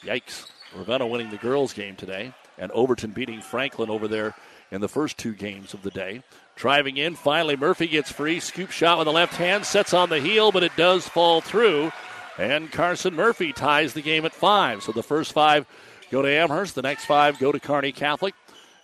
Yikes. 0.03 0.47
Ravenna 0.75 1.07
winning 1.07 1.29
the 1.29 1.37
girls' 1.37 1.73
game 1.73 1.95
today, 1.95 2.33
and 2.57 2.71
Overton 2.71 3.11
beating 3.11 3.41
Franklin 3.41 3.89
over 3.89 4.07
there 4.07 4.35
in 4.71 4.81
the 4.81 4.89
first 4.89 5.17
two 5.17 5.33
games 5.33 5.73
of 5.73 5.83
the 5.83 5.91
day. 5.91 6.21
Driving 6.55 6.97
in, 6.97 7.15
finally 7.15 7.55
Murphy 7.55 7.87
gets 7.87 8.11
free. 8.11 8.39
Scoop 8.39 8.71
shot 8.71 8.97
with 8.97 9.05
the 9.05 9.11
left 9.11 9.35
hand, 9.35 9.65
sets 9.65 9.93
on 9.93 10.09
the 10.09 10.19
heel, 10.19 10.51
but 10.51 10.63
it 10.63 10.75
does 10.75 11.07
fall 11.07 11.41
through. 11.41 11.91
And 12.37 12.71
Carson 12.71 13.15
Murphy 13.15 13.53
ties 13.53 13.93
the 13.93 14.01
game 14.01 14.25
at 14.25 14.33
five. 14.33 14.83
So 14.83 14.91
the 14.91 15.03
first 15.03 15.33
five 15.33 15.65
go 16.11 16.21
to 16.21 16.29
Amherst, 16.29 16.75
the 16.75 16.81
next 16.81 17.05
five 17.05 17.39
go 17.39 17.51
to 17.51 17.59
Kearney 17.59 17.91
Catholic. 17.91 18.33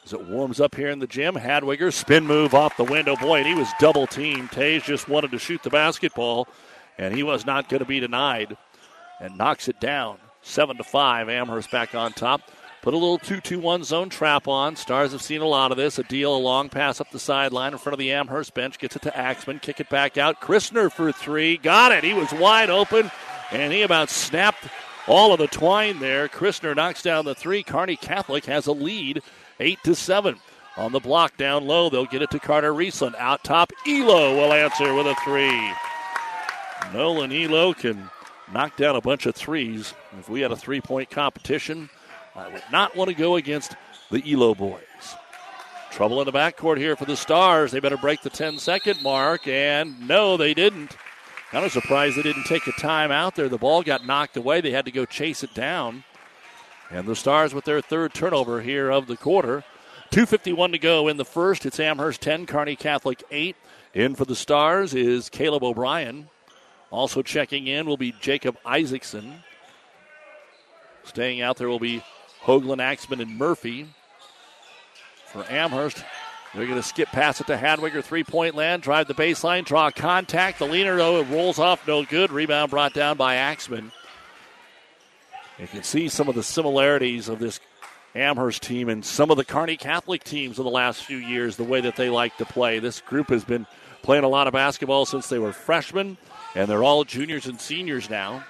As 0.04 0.14
it 0.14 0.26
warms 0.26 0.60
up 0.60 0.76
here 0.76 0.90
in 0.90 1.00
the 1.00 1.08
gym, 1.08 1.36
Hadwiger 1.36 1.94
spin 1.94 2.26
move 2.26 2.54
off 2.54 2.76
the 2.78 2.84
window. 2.84 3.16
Boy, 3.16 3.40
and 3.40 3.48
he 3.48 3.54
was 3.54 3.68
double 3.80 4.08
teamed. 4.08 4.52
Tage 4.52 4.84
just 4.84 5.08
wanted 5.08 5.32
to 5.32 5.38
shoot 5.38 5.62
the 5.62 5.70
basketball, 5.70 6.48
and 6.98 7.14
he 7.14 7.22
was 7.22 7.46
not 7.46 7.70
going 7.70 7.80
to 7.80 7.86
be 7.86 8.00
denied, 8.00 8.58
and 9.20 9.38
knocks 9.38 9.68
it 9.68 9.80
down. 9.80 10.18
Seven 10.42 10.78
to 10.78 10.84
five. 10.84 11.30
Amherst 11.30 11.72
back 11.72 11.96
on 11.96 12.14
top. 12.14 12.42
Put 12.82 12.96
a 12.96 12.98
little 12.98 13.20
2 13.20 13.42
2 13.42 13.60
1 13.60 13.84
zone 13.84 14.10
trap 14.10 14.48
on. 14.48 14.76
Stars 14.76 15.12
have 15.12 15.22
seen 15.22 15.42
a 15.42 15.48
lot 15.48 15.72
of 15.72 15.78
this. 15.78 16.00
Adil, 16.00 16.36
a 16.36 16.40
long 16.40 16.68
pass 16.68 17.00
up 17.00 17.12
the 17.12 17.20
sideline 17.20 17.74
in 17.74 17.78
front 17.78 17.94
of 17.94 18.00
the 18.00 18.12
Amherst 18.12 18.56
bench. 18.56 18.80
Gets 18.80 18.96
it 18.96 19.04
to 19.04 19.16
Axman. 19.16 19.60
Kick 19.60 19.80
it 19.80 19.90
back 19.90 20.18
out. 20.18 20.42
Christner 20.42 20.92
for 20.92 21.12
three. 21.12 21.58
Got 21.58 21.92
it. 21.92 22.04
He 22.04 22.14
was 22.14 22.32
wide 22.32 22.72
open, 22.72 23.12
and 23.52 23.72
he 23.72 23.84
about 23.84 24.10
snapped 24.10 24.68
all 25.08 25.32
of 25.32 25.40
the 25.40 25.48
twine 25.48 26.00
there. 26.00 26.28
Christner 26.28 26.76
knocks 26.76 27.04
down 27.04 27.26
the 27.26 27.36
three. 27.36 27.62
Kearney 27.62 27.96
Catholic 27.96 28.46
has 28.46 28.66
a 28.66 28.72
lead, 28.72 29.22
8 29.60 29.78
to 29.84 29.94
7. 29.94 30.38
On 30.78 30.92
the 30.92 31.00
block 31.00 31.38
down 31.38 31.68
low, 31.68 31.90
they'll 31.90 32.06
get 32.06 32.22
it 32.22 32.32
to 32.32 32.40
Carter 32.40 32.74
Riesland. 32.74 33.16
Out 33.16 33.44
top, 33.44 33.72
Elo 33.88 34.36
will 34.36 34.54
answer 34.54 34.94
with 34.96 35.06
a 35.06 35.16
three. 35.24 35.72
Nolan 36.94 37.32
Elo 37.32 37.74
can 37.74 38.10
knock 38.54 38.78
down 38.78 38.96
a 38.96 39.02
bunch 39.02 39.26
of 39.26 39.36
threes. 39.36 39.94
If 40.20 40.30
we 40.30 40.42
had 40.42 40.52
a 40.52 40.56
three 40.56 40.82
point 40.82 41.10
competition, 41.10 41.90
I 42.36 42.48
would 42.48 42.64
not 42.72 42.96
want 42.96 43.10
to 43.10 43.16
go 43.16 43.36
against 43.36 43.76
the 44.10 44.24
Elo 44.32 44.56
boys. 44.56 44.82
Trouble 45.92 46.22
in 46.22 46.26
the 46.26 46.32
backcourt 46.32 46.78
here 46.78 46.96
for 46.96 47.06
the 47.06 47.18
Stars. 47.18 47.72
They 47.72 47.82
better 47.82 47.98
break 47.98 48.22
the 48.22 48.30
10 48.30 48.58
second 48.60 49.02
mark, 49.02 49.46
and 49.48 50.08
no, 50.08 50.38
they 50.38 50.54
didn't. 50.54 50.96
Kind 51.52 51.66
of 51.66 51.72
surprised 51.74 52.16
they 52.16 52.22
didn't 52.22 52.46
take 52.46 52.66
a 52.68 52.72
time 52.72 53.12
out 53.12 53.36
there. 53.36 53.50
The 53.50 53.58
ball 53.58 53.84
got 53.84 54.06
knocked 54.06 54.38
away. 54.38 54.62
They 54.62 54.72
had 54.72 54.86
to 54.86 54.92
go 54.92 55.06
chase 55.06 55.44
it 55.44 55.54
down. 55.54 56.06
And 56.90 57.06
the 57.06 57.16
Stars 57.16 57.54
with 57.54 57.66
their 57.66 57.82
third 57.82 58.14
turnover 58.14 58.62
here 58.62 58.90
of 58.90 59.08
the 59.08 59.18
quarter. 59.18 59.66
2.51 60.12 60.72
to 60.72 60.78
go 60.78 61.08
in 61.10 61.18
the 61.18 61.26
first. 61.26 61.66
It's 61.66 61.80
Amherst 61.80 62.22
10, 62.22 62.46
Kearney 62.46 62.78
Catholic 62.78 63.22
8. 63.30 63.56
In 63.94 64.16
for 64.16 64.24
the 64.24 64.36
Stars 64.36 64.94
is 64.94 65.30
Caleb 65.30 65.64
O'Brien. 65.64 66.30
Also 66.92 67.22
checking 67.22 67.68
in 67.68 67.88
will 67.88 67.98
be 67.98 68.14
Jacob 68.20 68.58
Isaacson. 68.66 69.44
Staying 71.06 71.42
out 71.42 71.58
there 71.58 71.70
will 71.70 71.80
be 71.80 72.04
Hoagland, 72.44 72.82
Axman, 72.82 73.22
and 73.22 73.38
Murphy. 73.38 73.88
For 75.28 75.46
Amherst, 75.50 76.04
they're 76.54 76.66
going 76.66 76.78
to 76.78 76.84
skip 76.84 77.08
past 77.08 77.40
it 77.40 77.48
to 77.48 77.56
Hadwiger, 77.56 78.04
three 78.04 78.26
point 78.26 78.54
land, 78.56 78.84
drive 78.84 79.08
the 79.08 79.14
baseline, 79.14 79.64
draw 79.64 79.90
contact. 79.90 80.60
The 80.60 80.68
leaner, 80.68 80.98
though, 80.98 81.22
it 81.22 81.30
rolls 81.30 81.58
off, 81.58 81.88
no 81.88 82.04
good. 82.04 82.32
Rebound 82.32 82.70
brought 82.70 82.94
down 82.94 83.16
by 83.16 83.36
Axman. 83.36 83.94
You 85.58 85.68
can 85.68 85.84
see 85.84 86.10
some 86.10 86.28
of 86.28 86.36
the 86.36 86.44
similarities 86.44 87.30
of 87.30 87.40
this 87.40 87.62
Amherst 88.14 88.64
team 88.64 88.90
and 88.90 89.06
some 89.06 89.32
of 89.32 89.38
the 89.38 89.46
Kearney 89.46 89.78
Catholic 89.78 90.24
teams 90.26 90.60
of 90.60 90.66
the 90.66 90.72
last 90.72 91.06
few 91.06 91.18
years, 91.18 91.56
the 91.56 91.64
way 91.64 91.80
that 91.80 91.96
they 91.96 92.10
like 92.10 92.36
to 92.38 92.46
play. 92.46 92.80
This 92.80 93.00
group 93.00 93.30
has 93.30 93.46
been 93.46 93.66
playing 94.02 94.26
a 94.26 94.28
lot 94.28 94.48
of 94.48 94.54
basketball 94.54 95.06
since 95.06 95.30
they 95.30 95.40
were 95.40 95.54
freshmen, 95.54 96.18
and 96.56 96.70
they're 96.70 96.84
all 96.84 97.04
juniors 97.04 97.46
and 97.46 97.60
seniors 97.60 98.10
now. 98.10 98.44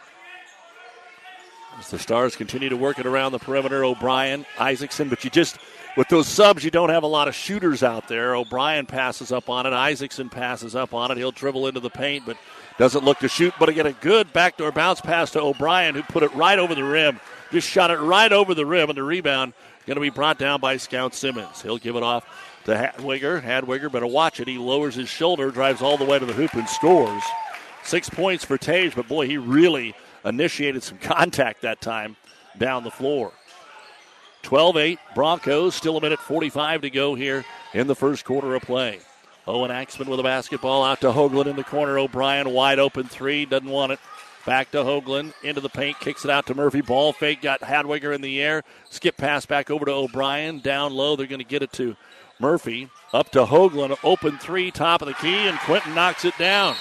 As 1.79 1.89
the 1.89 1.99
Stars 1.99 2.35
continue 2.35 2.69
to 2.69 2.77
work 2.77 2.99
it 2.99 3.05
around 3.05 3.31
the 3.31 3.39
perimeter, 3.39 3.85
O'Brien, 3.85 4.45
Isaacson, 4.59 5.07
but 5.07 5.23
you 5.23 5.29
just, 5.29 5.57
with 5.95 6.09
those 6.09 6.27
subs, 6.27 6.65
you 6.65 6.71
don't 6.71 6.89
have 6.89 7.03
a 7.03 7.07
lot 7.07 7.27
of 7.27 7.35
shooters 7.35 7.81
out 7.81 8.07
there. 8.09 8.35
O'Brien 8.35 8.85
passes 8.85 9.31
up 9.31 9.49
on 9.49 9.65
it, 9.65 9.73
Isaacson 9.73 10.29
passes 10.29 10.75
up 10.75 10.93
on 10.93 11.11
it. 11.11 11.17
He'll 11.17 11.31
dribble 11.31 11.67
into 11.67 11.79
the 11.79 11.89
paint, 11.89 12.25
but 12.25 12.37
doesn't 12.77 13.05
look 13.05 13.19
to 13.19 13.29
shoot. 13.29 13.53
But 13.57 13.69
again, 13.69 13.85
a 13.85 13.93
good 13.93 14.33
backdoor 14.33 14.71
bounce 14.71 15.01
pass 15.01 15.31
to 15.31 15.41
O'Brien, 15.41 15.95
who 15.95 16.03
put 16.03 16.23
it 16.23 16.33
right 16.35 16.59
over 16.59 16.75
the 16.75 16.83
rim. 16.83 17.19
Just 17.51 17.69
shot 17.69 17.89
it 17.91 17.99
right 17.99 18.31
over 18.31 18.53
the 18.53 18.65
rim, 18.65 18.89
and 18.89 18.97
the 18.97 19.03
rebound 19.03 19.53
is 19.79 19.85
going 19.85 19.95
to 19.95 20.01
be 20.01 20.09
brought 20.09 20.37
down 20.37 20.59
by 20.59 20.77
Scout 20.77 21.13
Simmons. 21.13 21.61
He'll 21.61 21.77
give 21.77 21.95
it 21.95 22.03
off 22.03 22.25
to 22.65 22.71
Hadwiger. 22.71 23.41
Hadwiger 23.41 23.91
better 23.91 24.07
watch 24.07 24.39
it. 24.39 24.47
He 24.47 24.57
lowers 24.57 24.95
his 24.95 25.09
shoulder, 25.09 25.51
drives 25.51 25.81
all 25.81 25.97
the 25.97 26.05
way 26.05 26.19
to 26.19 26.25
the 26.25 26.33
hoop, 26.33 26.53
and 26.53 26.67
scores. 26.67 27.23
Six 27.83 28.09
points 28.09 28.45
for 28.45 28.57
Tage, 28.57 28.95
but 28.95 29.07
boy, 29.07 29.27
he 29.27 29.37
really 29.37 29.95
initiated 30.23 30.83
some 30.83 30.97
contact 31.01 31.61
that 31.61 31.81
time 31.81 32.15
down 32.57 32.83
the 32.83 32.91
floor. 32.91 33.31
12 34.43 34.77
8, 34.77 34.99
Broncos, 35.13 35.75
still 35.75 35.97
a 35.97 36.01
minute 36.01 36.19
45 36.19 36.81
to 36.81 36.89
go 36.89 37.15
here 37.15 37.45
in 37.73 37.87
the 37.87 37.95
first 37.95 38.25
quarter 38.25 38.55
of 38.55 38.63
play. 38.63 38.99
Owen 39.47 39.71
Axman 39.71 40.09
with 40.09 40.19
a 40.19 40.23
basketball 40.23 40.83
out 40.83 41.01
to 41.01 41.11
Hoagland 41.11 41.47
in 41.47 41.55
the 41.55 41.63
corner. 41.63 41.97
O'Brien 41.97 42.51
wide 42.51 42.79
open 42.79 43.07
three, 43.07 43.45
doesn't 43.45 43.69
want 43.69 43.91
it. 43.91 43.99
Back 44.45 44.71
to 44.71 44.79
Hoagland, 44.79 45.33
into 45.43 45.61
the 45.61 45.69
paint, 45.69 45.99
kicks 45.99 46.25
it 46.25 46.31
out 46.31 46.47
to 46.47 46.55
Murphy. 46.55 46.81
Ball 46.81 47.13
fake, 47.13 47.41
got 47.41 47.61
Hadwiger 47.61 48.13
in 48.13 48.21
the 48.21 48.41
air. 48.41 48.63
Skip 48.89 49.17
pass 49.17 49.45
back 49.45 49.69
over 49.69 49.85
to 49.85 49.91
O'Brien. 49.91 50.59
Down 50.59 50.93
low, 50.93 51.15
they're 51.15 51.27
going 51.27 51.39
to 51.39 51.45
get 51.45 51.61
it 51.61 51.71
to 51.73 51.95
Murphy. 52.39 52.89
Up 53.13 53.29
to 53.31 53.45
Hoagland, 53.45 53.97
open 54.03 54.39
three, 54.39 54.71
top 54.71 55.03
of 55.03 55.07
the 55.07 55.13
key, 55.15 55.47
and 55.47 55.59
Quentin 55.59 55.93
knocks 55.93 56.25
it 56.25 56.35
down. 56.39 56.75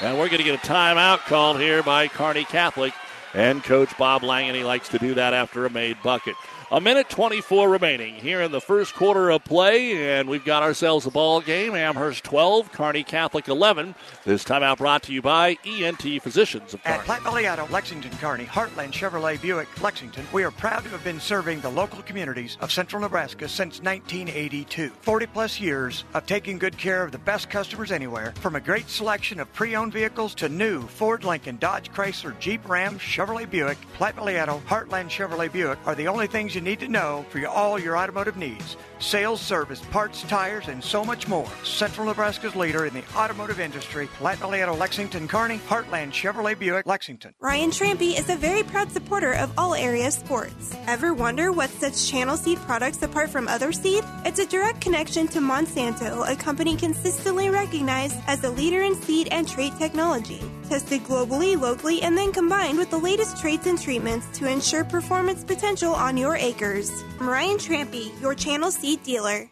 And 0.00 0.18
we're 0.18 0.28
going 0.28 0.38
to 0.38 0.44
get 0.44 0.62
a 0.62 0.66
timeout 0.66 1.18
called 1.26 1.60
here 1.60 1.82
by 1.82 2.08
Kearney 2.08 2.44
Catholic. 2.44 2.92
And 3.32 3.62
Coach 3.64 3.96
Bob 3.98 4.22
Langen, 4.22 4.54
he 4.54 4.64
likes 4.64 4.88
to 4.90 4.98
do 4.98 5.14
that 5.14 5.34
after 5.34 5.66
a 5.66 5.70
made 5.70 6.00
bucket. 6.02 6.36
A 6.74 6.80
minute 6.80 7.08
24 7.08 7.68
remaining 7.68 8.16
here 8.16 8.42
in 8.42 8.50
the 8.50 8.60
first 8.60 8.96
quarter 8.96 9.30
of 9.30 9.44
play, 9.44 10.18
and 10.18 10.28
we've 10.28 10.44
got 10.44 10.64
ourselves 10.64 11.06
a 11.06 11.10
ball 11.12 11.40
game. 11.40 11.76
Amherst 11.76 12.24
12, 12.24 12.72
Kearney 12.72 13.04
Catholic 13.04 13.46
11. 13.46 13.94
This 14.24 14.42
timeout 14.42 14.78
brought 14.78 15.04
to 15.04 15.12
you 15.12 15.22
by 15.22 15.56
ENT 15.64 16.02
Physicians 16.20 16.74
of. 16.74 16.80
At 16.84 17.04
Platte 17.04 17.22
Valley 17.22 17.46
Auto, 17.46 17.68
Lexington, 17.70 18.10
Kearney, 18.18 18.44
Heartland 18.44 18.90
Chevrolet 18.90 19.40
Buick, 19.40 19.68
Lexington, 19.80 20.26
we 20.32 20.42
are 20.42 20.50
proud 20.50 20.82
to 20.82 20.88
have 20.88 21.04
been 21.04 21.20
serving 21.20 21.60
the 21.60 21.68
local 21.68 22.02
communities 22.02 22.58
of 22.60 22.72
central 22.72 23.00
Nebraska 23.00 23.48
since 23.48 23.80
1982. 23.80 24.90
40 25.00 25.26
plus 25.26 25.60
years 25.60 26.02
of 26.12 26.26
taking 26.26 26.58
good 26.58 26.76
care 26.76 27.04
of 27.04 27.12
the 27.12 27.18
best 27.18 27.48
customers 27.50 27.92
anywhere, 27.92 28.34
from 28.40 28.56
a 28.56 28.60
great 28.60 28.90
selection 28.90 29.38
of 29.38 29.52
pre-owned 29.52 29.92
vehicles 29.92 30.34
to 30.34 30.48
new 30.48 30.82
Ford, 30.82 31.22
Lincoln, 31.22 31.56
Dodge, 31.58 31.92
Chrysler, 31.92 32.36
Jeep, 32.40 32.68
Ram, 32.68 32.98
Chevrolet 32.98 33.48
Buick, 33.48 33.78
Platte 33.92 34.16
Valley 34.16 34.40
Auto, 34.40 34.60
Heartland 34.66 35.08
Chevrolet 35.08 35.52
Buick 35.52 35.78
are 35.86 35.94
the 35.94 36.08
only 36.08 36.26
things 36.26 36.52
you 36.52 36.63
need 36.64 36.80
to 36.80 36.88
know 36.88 37.24
for 37.28 37.46
all 37.46 37.78
your 37.78 37.96
automotive 37.96 38.36
needs. 38.36 38.76
Sales, 38.98 39.40
service, 39.40 39.80
parts, 39.90 40.22
tires, 40.22 40.68
and 40.68 40.82
so 40.82 41.04
much 41.04 41.28
more. 41.28 41.48
Central 41.64 42.06
Nebraska's 42.06 42.56
leader 42.56 42.86
in 42.86 42.94
the 42.94 43.04
automotive 43.16 43.60
industry, 43.60 44.08
Platte 44.18 44.40
Lexington, 44.78 45.28
Kearney, 45.28 45.58
Heartland 45.68 46.12
Chevrolet 46.12 46.58
Buick, 46.58 46.86
Lexington. 46.86 47.34
Ryan 47.40 47.70
Trampy 47.70 48.18
is 48.18 48.28
a 48.30 48.36
very 48.36 48.62
proud 48.62 48.90
supporter 48.92 49.32
of 49.32 49.52
all 49.58 49.74
area 49.74 50.10
sports. 50.10 50.76
Ever 50.86 51.12
wonder 51.12 51.52
what 51.52 51.70
sets 51.70 52.08
Channel 52.08 52.36
Seed 52.36 52.58
products 52.58 53.02
apart 53.02 53.30
from 53.30 53.48
other 53.48 53.72
seed? 53.72 54.04
It's 54.24 54.38
a 54.38 54.46
direct 54.46 54.80
connection 54.80 55.26
to 55.28 55.40
Monsanto, 55.40 56.30
a 56.30 56.36
company 56.36 56.76
consistently 56.76 57.50
recognized 57.50 58.16
as 58.26 58.44
a 58.44 58.50
leader 58.50 58.82
in 58.82 58.94
seed 58.94 59.28
and 59.30 59.48
trait 59.48 59.76
technology. 59.78 60.40
Tested 60.68 61.02
globally, 61.02 61.60
locally, 61.60 62.00
and 62.00 62.16
then 62.16 62.32
combined 62.32 62.78
with 62.78 62.90
the 62.90 62.98
latest 62.98 63.36
traits 63.36 63.66
and 63.66 63.78
treatments 63.78 64.26
to 64.38 64.48
ensure 64.48 64.82
performance 64.82 65.44
potential 65.44 65.92
on 65.94 66.16
your 66.16 66.36
acres. 66.36 67.04
Ryan 67.20 67.58
Trampy, 67.58 68.18
your 68.22 68.34
Channel 68.34 68.70
Seed 68.70 68.83
dealer. 69.04 69.50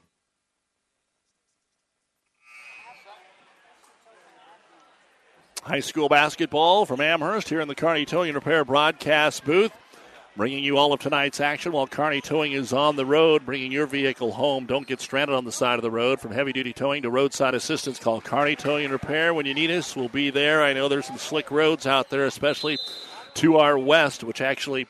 High 5.63 5.81
school 5.81 6.09
basketball 6.09 6.87
from 6.87 7.01
Amherst 7.01 7.49
here 7.49 7.61
in 7.61 7.69
the 7.69 7.75
Kearney 7.75 8.05
Towing 8.05 8.31
and 8.31 8.35
Repair 8.35 8.65
broadcast 8.65 9.45
booth. 9.45 9.73
Bringing 10.37 10.65
you 10.65 10.77
all 10.77 10.93
of 10.93 11.01
tonight's 11.01 11.41
action 11.41 11.73
while 11.73 11.87
Kearney 11.87 12.21
Towing 12.21 12.53
is 12.53 12.73
on 12.73 12.97
the 12.97 13.07
road, 13.07 13.45
bringing 13.47 13.71
your 13.71 13.87
vehicle 13.87 14.33
home. 14.33 14.67
Don't 14.67 14.87
get 14.87 15.01
stranded 15.01 15.37
on 15.37 15.45
the 15.45 15.53
side 15.53 15.79
of 15.79 15.83
the 15.83 15.91
road. 15.91 16.21
From 16.21 16.33
heavy 16.33 16.53
duty 16.53 16.73
towing 16.73 17.03
to 17.03 17.11
roadside 17.11 17.55
assistance, 17.55 17.99
call 17.99 18.21
Kearney 18.21 18.57
Towing 18.57 18.85
and 18.85 18.93
Repair. 18.93 19.35
When 19.35 19.47
you 19.47 19.55
need 19.55 19.71
us, 19.71 19.95
we'll 19.95 20.09
be 20.09 20.31
there. 20.31 20.63
I 20.63 20.73
know 20.73 20.89
there's 20.89 21.07
some 21.07 21.19
slick 21.19 21.51
roads 21.51 21.87
out 21.87 22.11
there, 22.11 22.25
especially 22.25 22.79
to 23.35 23.59
our 23.59 23.79
west, 23.79 24.25
which 24.25 24.41
actually 24.41 24.89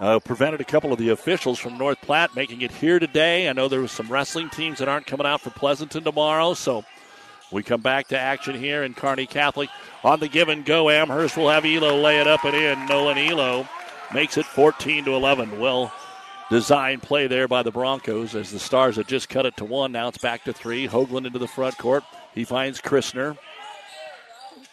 uh, 0.00 0.18
prevented 0.18 0.60
a 0.60 0.64
couple 0.64 0.92
of 0.92 0.98
the 0.98 1.10
officials 1.10 1.58
from 1.58 1.78
North 1.78 2.00
Platte 2.00 2.34
making 2.34 2.62
it 2.62 2.72
here 2.72 2.98
today. 2.98 3.48
I 3.48 3.52
know 3.52 3.68
there 3.68 3.80
was 3.80 3.92
some 3.92 4.08
wrestling 4.08 4.48
teams 4.48 4.78
that 4.78 4.88
aren't 4.88 5.06
coming 5.06 5.26
out 5.26 5.42
for 5.42 5.50
Pleasanton 5.50 6.02
tomorrow, 6.02 6.54
so 6.54 6.84
we 7.52 7.62
come 7.62 7.82
back 7.82 8.08
to 8.08 8.18
action 8.18 8.58
here 8.58 8.82
in 8.82 8.94
Kearney 8.94 9.26
Catholic 9.26 9.68
on 10.02 10.20
the 10.20 10.28
give 10.28 10.48
and 10.48 10.64
go. 10.64 10.88
Amherst 10.88 11.36
will 11.36 11.50
have 11.50 11.64
Elo 11.64 12.00
lay 12.00 12.20
it 12.20 12.26
up 12.26 12.44
and 12.44 12.56
in. 12.56 12.86
Nolan 12.86 13.18
Elo 13.18 13.68
makes 14.14 14.38
it 14.38 14.46
14 14.46 15.04
to 15.04 15.14
11. 15.14 15.60
Well 15.60 15.92
designed 16.50 17.02
play 17.02 17.28
there 17.28 17.46
by 17.46 17.62
the 17.62 17.70
Broncos 17.70 18.34
as 18.34 18.50
the 18.50 18.58
Stars 18.58 18.96
had 18.96 19.06
just 19.06 19.28
cut 19.28 19.46
it 19.46 19.56
to 19.56 19.64
one. 19.64 19.92
Now 19.92 20.08
it's 20.08 20.18
back 20.18 20.44
to 20.44 20.52
three. 20.52 20.88
Hoagland 20.88 21.26
into 21.26 21.38
the 21.38 21.46
front 21.46 21.78
court. 21.78 22.04
He 22.34 22.44
finds 22.44 22.80
Christner. 22.80 23.38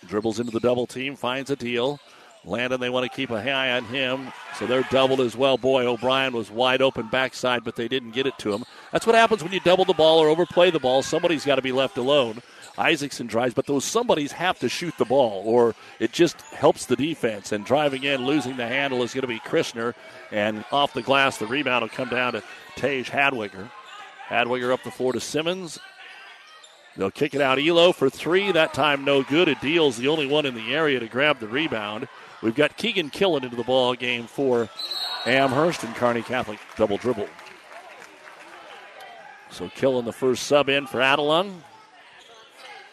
Dribbles 0.07 0.39
into 0.39 0.51
the 0.51 0.60
double 0.60 0.88
team, 0.88 1.15
finds 1.15 1.51
Adil. 1.51 2.00
Landon, 2.46 2.79
they 2.79 2.89
want 2.89 3.10
to 3.10 3.15
keep 3.15 3.29
a 3.29 3.36
eye 3.36 3.72
on 3.72 3.84
him, 3.86 4.32
so 4.58 4.65
they're 4.65 4.88
doubled 4.89 5.20
as 5.20 5.36
well. 5.36 5.58
Boy, 5.58 5.86
O'Brien 5.86 6.34
was 6.34 6.50
wide 6.50 6.82
open 6.82 7.08
backside, 7.08 7.63
but 7.63 7.75
they 7.75 7.88
didn't 7.88 8.12
get 8.12 8.25
it 8.25 8.38
to 8.39 8.53
him. 8.53 8.63
That's 8.91 9.06
what 9.06 9.15
happens 9.15 9.44
when 9.44 9.51
you 9.51 9.60
double 9.60 9.86
the 9.86 9.94
ball 9.94 10.20
or 10.20 10.29
overplay 10.29 10.72
the 10.72 10.79
ball. 10.79 11.01
Somebody's 11.03 11.46
got 11.46 11.56
to 11.56 11.62
be 11.62 11.72
left 11.74 11.98
alone. 11.98 12.41
Isaacson 12.77 13.25
drives, 13.27 13.53
but 13.53 13.65
those 13.65 13.84
somebodies 13.84 14.32
have 14.32 14.60
to 14.60 14.70
shoot 14.70 14.94
the 14.98 15.06
ball, 15.06 15.44
or 15.46 15.75
it 16.00 16.12
just 16.12 16.41
helps 16.41 16.86
the 16.86 16.96
defense. 16.96 17.51
And 17.51 17.65
driving 17.65 18.03
in, 18.03 18.25
losing 18.25 18.56
the 18.56 18.67
handle 18.67 19.01
is 19.01 19.13
going 19.13 19.24
to 19.24 19.27
be 19.27 19.39
Christner. 19.39 19.94
And 20.32 20.63
off 20.72 20.94
the 20.94 21.01
glass, 21.01 21.38
the 21.38 21.48
rebound 21.48 21.82
will 21.82 21.89
come 21.89 22.10
down 22.10 22.34
to 22.34 22.44
Tage 22.75 23.10
Hadwiger. 23.10 23.70
Hadwiger 24.29 24.72
up 24.72 24.84
the 24.84 24.91
floor 24.91 25.13
to 25.13 25.20
Simmons. 25.20 25.79
They'll 26.96 27.12
kick 27.12 27.36
it 27.36 27.41
out 27.41 27.60
Elo 27.60 27.91
for 27.91 28.10
three. 28.10 28.51
That 28.51 28.74
time 28.74 29.06
no 29.06 29.24
good. 29.24 29.48
Adil's 29.48 29.98
the 29.98 30.08
only 30.08 30.27
one 30.27 30.46
in 30.46 30.56
the 30.56 30.74
area 30.74 31.00
to 31.00 31.08
grab 31.08 31.39
the 31.39 31.48
rebound. 31.48 32.08
We've 32.41 32.56
got 32.56 32.77
Keegan 32.77 33.10
Killen 33.10 33.44
into 33.44 33.56
the 33.56 33.63
ball 33.63 33.96
game 33.96 34.27
for 34.27 34.70
Amherst 35.25 35.84
and 35.84 35.96
Kearney 35.96 36.22
Catholic 36.22 36.60
double 36.75 36.98
dribble. 36.98 37.27
So 39.50 39.67
Killen 39.70 40.06
the 40.06 40.13
first 40.13 40.44
sub 40.44 40.70
in 40.70 40.88
for 40.88 41.00
Adelung. 41.00 41.62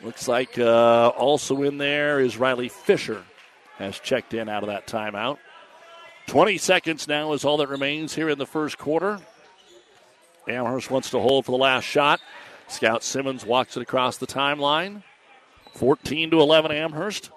Looks 0.02 0.28
like 0.28 0.58
uh, 0.58 1.08
also 1.08 1.62
in 1.62 1.78
there 1.78 2.20
is 2.20 2.36
Riley 2.36 2.68
Fisher 2.68 3.22
has 3.76 3.98
checked 3.98 4.34
in 4.34 4.48
out 4.48 4.62
of 4.62 4.68
that 4.68 4.86
timeout. 4.86 5.38
20 6.26 6.58
seconds 6.58 7.06
now 7.06 7.32
is 7.32 7.44
all 7.44 7.58
that 7.58 7.68
remains 7.68 8.14
here 8.14 8.28
in 8.28 8.38
the 8.38 8.46
first 8.46 8.78
quarter. 8.78 9.20
Amherst 10.48 10.90
wants 10.90 11.10
to 11.10 11.20
hold 11.20 11.44
for 11.44 11.52
the 11.52 11.58
last 11.58 11.84
shot. 11.84 12.20
Scout 12.68 13.02
Simmons 13.02 13.44
walks 13.44 13.76
it 13.76 13.82
across 13.82 14.16
the 14.16 14.26
timeline. 14.26 15.02
14 15.74 16.30
to 16.30 16.40
11 16.40 16.72
Amherst. 16.72 17.30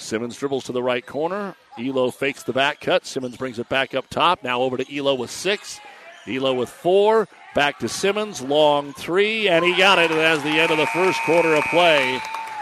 Simmons 0.00 0.36
dribbles 0.36 0.64
to 0.64 0.72
the 0.72 0.82
right 0.82 1.04
corner. 1.04 1.54
Elo 1.78 2.10
fakes 2.10 2.42
the 2.42 2.52
back 2.52 2.80
cut. 2.80 3.06
Simmons 3.06 3.36
brings 3.36 3.58
it 3.58 3.68
back 3.68 3.94
up 3.94 4.08
top. 4.10 4.42
Now 4.42 4.62
over 4.62 4.76
to 4.76 4.96
Elo 4.96 5.14
with 5.14 5.30
six. 5.30 5.80
Elo 6.26 6.54
with 6.54 6.68
four. 6.68 7.28
Back 7.54 7.78
to 7.80 7.88
Simmons. 7.88 8.40
Long 8.40 8.92
three. 8.94 9.48
And 9.48 9.64
he 9.64 9.76
got 9.76 9.98
it 9.98 10.10
And 10.10 10.20
as 10.20 10.42
the 10.42 10.50
end 10.50 10.70
of 10.70 10.78
the 10.78 10.86
first 10.86 11.20
quarter 11.22 11.54
of 11.54 11.64
play. 11.64 12.20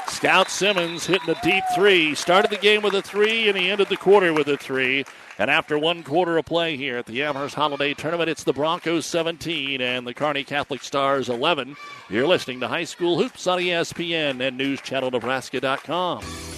Scout 0.08 0.50
Simmons 0.50 1.06
hitting 1.06 1.28
a 1.28 1.40
deep 1.42 1.62
three. 1.74 2.14
Started 2.14 2.50
the 2.50 2.56
game 2.56 2.82
with 2.82 2.94
a 2.94 3.02
three, 3.02 3.48
and 3.48 3.56
he 3.56 3.70
ended 3.70 3.88
the 3.88 3.96
quarter 3.96 4.32
with 4.32 4.48
a 4.48 4.56
three. 4.56 5.04
And 5.38 5.50
after 5.50 5.78
one 5.78 6.02
quarter 6.02 6.38
of 6.38 6.46
play 6.46 6.76
here 6.76 6.96
at 6.96 7.06
the 7.06 7.22
Amherst 7.22 7.54
Holiday 7.54 7.94
Tournament, 7.94 8.28
it's 8.28 8.42
the 8.42 8.52
Broncos 8.52 9.06
17 9.06 9.80
and 9.80 10.06
the 10.06 10.14
Kearney 10.14 10.44
Catholic 10.44 10.82
Stars 10.82 11.28
11. 11.28 11.76
You're 12.10 12.26
listening 12.26 12.60
to 12.60 12.68
High 12.68 12.84
School 12.84 13.18
Hoops 13.18 13.46
on 13.46 13.58
ESPN 13.58 14.40
and 14.40 14.58
NewsChannelNebraska.com. 14.58 16.57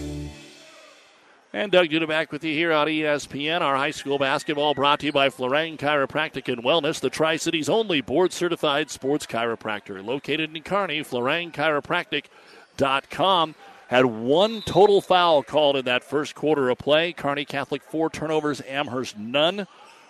And 1.53 1.69
Doug 1.69 1.89
Duda 1.89 2.07
back 2.07 2.31
with 2.31 2.45
you 2.45 2.53
here 2.53 2.71
on 2.71 2.87
ESPN. 2.87 3.59
Our 3.59 3.75
high 3.75 3.91
school 3.91 4.17
basketball 4.17 4.73
brought 4.73 5.01
to 5.01 5.07
you 5.07 5.11
by 5.11 5.27
Florang 5.27 5.77
Chiropractic 5.77 6.49
and 6.51 6.63
Wellness, 6.63 7.01
the 7.01 7.09
Tri 7.09 7.35
Cities 7.35 7.67
only 7.67 7.99
board 7.99 8.31
certified 8.31 8.89
sports 8.89 9.25
chiropractor. 9.25 10.01
Located 10.05 10.55
in 10.55 10.63
Kearney, 10.63 11.01
FlorangChiropractic.com. 11.01 13.55
Had 13.89 14.05
one 14.05 14.61
total 14.61 15.01
foul 15.01 15.43
called 15.43 15.75
in 15.75 15.83
that 15.83 16.05
first 16.05 16.35
quarter 16.35 16.69
of 16.69 16.77
play. 16.77 17.11
Kearney 17.11 17.43
Catholic 17.43 17.83
four 17.83 18.09
turnovers, 18.09 18.61
Amherst 18.61 19.17
none. 19.17 19.67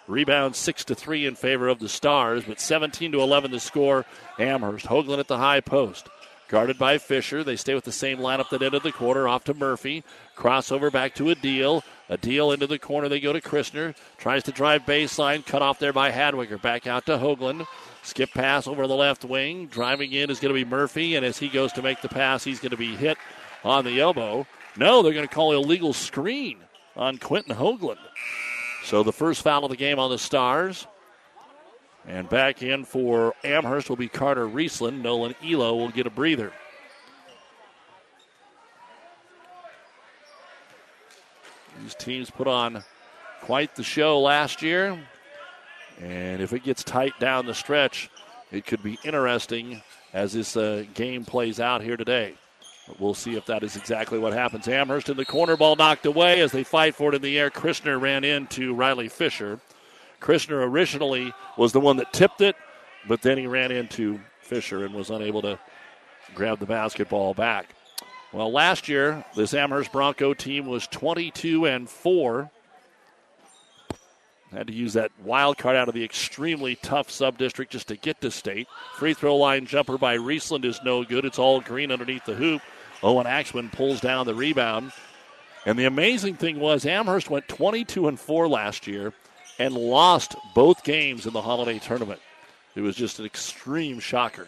Rebound 0.08 0.56
six 0.56 0.86
to 0.86 0.94
three 0.94 1.26
in 1.26 1.34
favor 1.34 1.70
of 1.70 1.80
the 1.80 1.90
Stars, 1.90 2.44
but 2.44 2.60
17 2.60 3.14
to 3.14 3.20
11 3.20 3.50
the 3.50 3.60
score. 3.60 4.06
Amherst 4.38 4.86
Hoagland 4.86 5.18
at 5.18 5.28
the 5.28 5.40
high 5.40 5.62
post. 5.62 6.08
Guarded 6.50 6.78
by 6.78 7.00
Fisher. 7.00 7.44
They 7.44 7.56
stay 7.56 7.74
with 7.74 7.86
the 7.86 7.92
same 7.92 8.20
lineup 8.20 8.50
that 8.50 8.62
ended 8.62 8.84
the 8.84 8.92
quarter. 8.92 9.28
Off 9.28 9.44
to 9.46 9.56
Murphy. 9.56 10.04
Crossover 10.42 10.92
back 10.92 11.14
to 11.16 11.26
Adil. 11.26 11.84
A 12.10 12.18
deal 12.18 12.52
into 12.52 12.66
the 12.66 12.80
corner. 12.80 13.08
They 13.08 13.20
go 13.20 13.32
to 13.32 13.40
Christner. 13.40 13.96
Tries 14.18 14.44
to 14.44 14.52
drive 14.52 14.88
baseline. 14.88 15.46
Cut 15.46 15.62
off 15.62 15.78
there 15.78 15.94
by 15.94 16.12
Hadwiger. 16.12 16.60
Back 16.60 16.88
out 16.88 17.06
to 17.06 17.20
Hoagland. 17.20 17.68
Skip 18.02 18.32
pass 18.32 18.68
over 18.68 18.88
the 18.88 18.96
left 18.96 19.24
wing. 19.24 19.68
Driving 19.68 20.12
in 20.12 20.32
is 20.32 20.40
going 20.40 20.54
to 20.54 20.60
be 20.60 20.68
Murphy. 20.68 21.16
And 21.16 21.24
as 21.24 21.38
he 21.38 21.48
goes 21.48 21.72
to 21.74 21.84
make 21.84 22.02
the 22.02 22.10
pass, 22.10 22.44
he's 22.44 22.60
going 22.60 22.72
to 22.72 22.78
be 22.78 22.96
hit 22.96 23.20
on 23.64 23.86
the 23.86 24.02
elbow. 24.02 24.48
No, 24.76 25.04
they're 25.04 25.14
going 25.14 25.28
to 25.28 25.34
call 25.34 25.54
illegal 25.54 25.94
screen 25.94 26.58
on 26.96 27.20
Quentin 27.20 27.56
Hoagland. 27.56 28.00
So 28.84 29.04
the 29.04 29.14
first 29.14 29.44
foul 29.44 29.66
of 29.66 29.70
the 29.70 29.78
game 29.78 30.00
on 30.00 30.10
the 30.10 30.18
Stars. 30.18 30.88
And 32.08 32.28
back 32.28 32.64
in 32.64 32.84
for 32.84 33.36
Amherst 33.44 33.90
will 33.90 33.96
be 33.96 34.10
Carter 34.10 34.48
Riesland. 34.48 35.02
Nolan 35.02 35.36
Elo 35.46 35.76
will 35.76 35.90
get 35.90 36.08
a 36.08 36.10
breather. 36.10 36.52
These 41.82 41.96
teams 41.96 42.30
put 42.30 42.48
on 42.48 42.84
quite 43.42 43.76
the 43.76 43.84
show 43.84 44.20
last 44.20 44.62
year. 44.62 45.00
And 46.00 46.42
if 46.42 46.54
it 46.54 46.64
gets 46.64 46.84
tight 46.84 47.20
down 47.20 47.46
the 47.46 47.54
stretch, 47.54 48.10
it 48.52 48.66
could 48.66 48.84
be 48.84 49.00
interesting 49.04 49.82
as 50.14 50.34
this 50.34 50.56
uh, 50.58 50.86
game 50.94 51.26
plays 51.26 51.60
out 51.60 51.82
here 51.82 51.98
today. 51.98 52.36
But 52.88 53.00
we'll 53.00 53.14
see 53.14 53.36
if 53.36 53.46
that 53.46 53.64
is 53.64 53.76
exactly 53.76 54.20
what 54.20 54.34
happens. 54.34 54.68
Amherst 54.68 55.10
in 55.10 55.18
the 55.18 55.26
corner 55.26 55.56
ball 55.56 55.76
knocked 55.76 56.06
away 56.06 56.42
as 56.42 56.52
they 56.52 56.64
fight 56.64 56.96
for 56.96 57.10
it 57.10 57.16
in 57.16 57.22
the 57.22 57.40
air. 57.40 57.50
Christner 57.50 58.00
ran 58.00 58.24
into 58.24 58.74
Riley 58.74 59.08
Fisher. 59.08 59.60
Christner 60.20 60.64
originally 60.68 61.34
was 61.58 61.72
the 61.72 61.80
one 61.80 61.98
that 61.98 62.14
tipped 62.14 62.42
it, 62.42 62.56
but 63.08 63.22
then 63.22 63.38
he 63.38 63.48
ran 63.48 63.72
into 63.72 64.20
Fisher 64.40 64.86
and 64.86 64.94
was 64.94 65.10
unable 65.10 65.42
to 65.42 65.60
grab 66.36 66.60
the 66.60 66.66
basketball 66.66 67.34
back. 67.34 67.74
Well, 68.34 68.52
last 68.52 68.88
year 68.88 69.26
this 69.36 69.54
Amherst 69.54 69.92
Bronco 69.92 70.34
team 70.34 70.66
was 70.66 70.88
22 70.88 71.66
and 71.66 71.90
4. 71.90 72.50
Had 74.52 74.68
to 74.68 74.74
use 74.74 74.94
that 74.94 75.12
wild 75.24 75.58
card 75.58 75.76
out 75.76 75.88
of 75.88 75.94
the 75.94 76.04
extremely 76.04 76.76
tough 76.76 77.10
sub 77.10 77.38
district 77.38 77.72
just 77.72 77.88
to 77.90 77.96
get 77.96 78.22
to 78.22 78.32
state. 78.32 78.68
Free 78.96 79.14
throw 79.14 79.36
line 79.36 79.66
jumper 79.66 79.98
by 79.98 80.18
Riesland 80.18 80.66
is 80.66 80.80
no 80.84 81.04
good. 81.04 81.26
It's 81.26 81.40
all 81.40 81.62
green 81.62 81.92
underneath 81.92 82.26
the 82.26 82.36
hoop. 82.36 82.62
Owen 83.04 83.28
Axman 83.28 83.70
pulls 83.70 84.02
down 84.02 84.26
the 84.26 84.36
rebound. 84.36 84.92
And 85.66 85.78
the 85.78 85.86
amazing 85.86 86.36
thing 86.36 86.60
was 86.60 86.86
Amherst 86.86 87.30
went 87.30 87.48
22 87.48 88.08
and 88.08 88.20
4 88.20 88.48
last 88.48 88.88
year 88.88 89.14
and 89.60 89.74
lost 89.76 90.36
both 90.56 90.84
games 90.84 91.26
in 91.26 91.34
the 91.34 91.42
holiday 91.42 91.80
tournament. 91.80 92.20
It 92.76 92.82
was 92.82 92.96
just 92.96 93.20
an 93.20 93.26
extreme 93.26 94.00
shocker. 94.00 94.48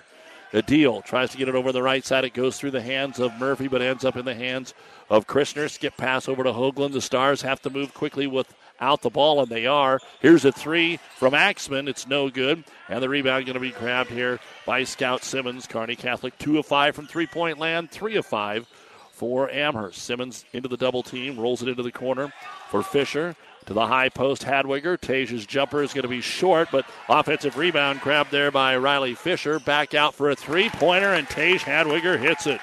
Adil 0.53 1.03
tries 1.03 1.31
to 1.31 1.37
get 1.37 1.49
it 1.49 1.55
over 1.55 1.71
the 1.71 1.81
right 1.81 2.05
side. 2.05 2.23
It 2.23 2.33
goes 2.33 2.57
through 2.57 2.71
the 2.71 2.81
hands 2.81 3.19
of 3.19 3.33
Murphy, 3.39 3.67
but 3.67 3.81
ends 3.81 4.05
up 4.05 4.15
in 4.15 4.25
the 4.25 4.35
hands 4.35 4.73
of 5.09 5.25
Christner. 5.25 5.69
Skip 5.69 5.97
pass 5.97 6.29
over 6.29 6.43
to 6.43 6.53
Hoagland. 6.53 6.93
The 6.93 7.01
Stars 7.01 7.41
have 7.41 7.61
to 7.63 7.71
move 7.71 7.93
quickly 7.95 8.27
without 8.27 9.01
the 9.01 9.09
ball, 9.09 9.41
and 9.41 9.49
they 9.49 9.65
are. 9.65 9.99
Here's 10.21 10.45
a 10.45 10.51
three 10.51 10.99
from 11.17 11.33
Axman. 11.33 11.87
It's 11.87 12.07
no 12.07 12.29
good. 12.29 12.63
And 12.87 13.01
the 13.01 13.09
rebound 13.09 13.41
is 13.41 13.45
going 13.45 13.55
to 13.55 13.59
be 13.59 13.71
grabbed 13.71 14.11
here 14.11 14.39
by 14.65 14.83
Scout 14.83 15.23
Simmons. 15.23 15.65
Kearney 15.65 15.95
Catholic, 15.95 16.37
two 16.37 16.59
of 16.59 16.67
five 16.67 16.95
from 16.95 17.07
three 17.07 17.27
point 17.27 17.57
land, 17.57 17.89
three 17.89 18.15
of 18.15 18.25
five 18.25 18.67
for 19.11 19.49
Amherst. 19.49 20.03
Simmons 20.03 20.45
into 20.53 20.69
the 20.69 20.77
double 20.77 21.01
team, 21.01 21.39
rolls 21.39 21.63
it 21.63 21.67
into 21.67 21.83
the 21.83 21.91
corner 21.91 22.31
for 22.69 22.83
Fisher 22.83 23.35
to 23.67 23.73
the 23.73 23.87
high 23.87 24.09
post. 24.09 24.43
Hadwiger. 24.43 24.99
Tage's 24.99 25.45
jumper 25.45 25.83
is 25.83 25.93
going 25.93 26.03
to 26.03 26.09
be 26.09 26.21
short, 26.21 26.69
but 26.71 26.85
offensive 27.09 27.57
rebound 27.57 28.01
grabbed 28.01 28.31
there 28.31 28.51
by 28.51 28.77
Riley 28.77 29.15
Fisher. 29.15 29.59
Back 29.59 29.93
out 29.93 30.15
for 30.15 30.29
a 30.29 30.35
three 30.35 30.69
pointer, 30.69 31.13
and 31.13 31.29
Tage 31.29 31.61
Hadwiger 31.61 32.19
hits 32.19 32.47
it. 32.47 32.59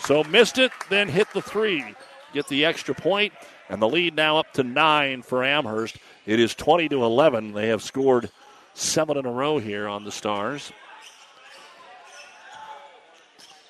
So 0.00 0.24
missed 0.24 0.58
it, 0.58 0.72
then 0.90 1.08
hit 1.08 1.28
the 1.32 1.42
three. 1.42 1.94
Get 2.32 2.48
the 2.48 2.64
extra 2.64 2.94
point, 2.94 3.32
And 3.68 3.80
the 3.80 3.88
lead 3.88 4.16
now 4.16 4.38
up 4.38 4.52
to 4.54 4.62
nine 4.62 5.22
for 5.22 5.44
Amherst. 5.44 5.96
It 6.26 6.40
is 6.40 6.54
20 6.54 6.88
to 6.90 7.04
11. 7.04 7.52
They 7.52 7.68
have 7.68 7.82
scored 7.82 8.30
seven 8.74 9.16
in 9.16 9.26
a 9.26 9.30
row 9.30 9.58
here 9.58 9.86
on 9.86 10.04
the 10.04 10.12
Stars. 10.12 10.72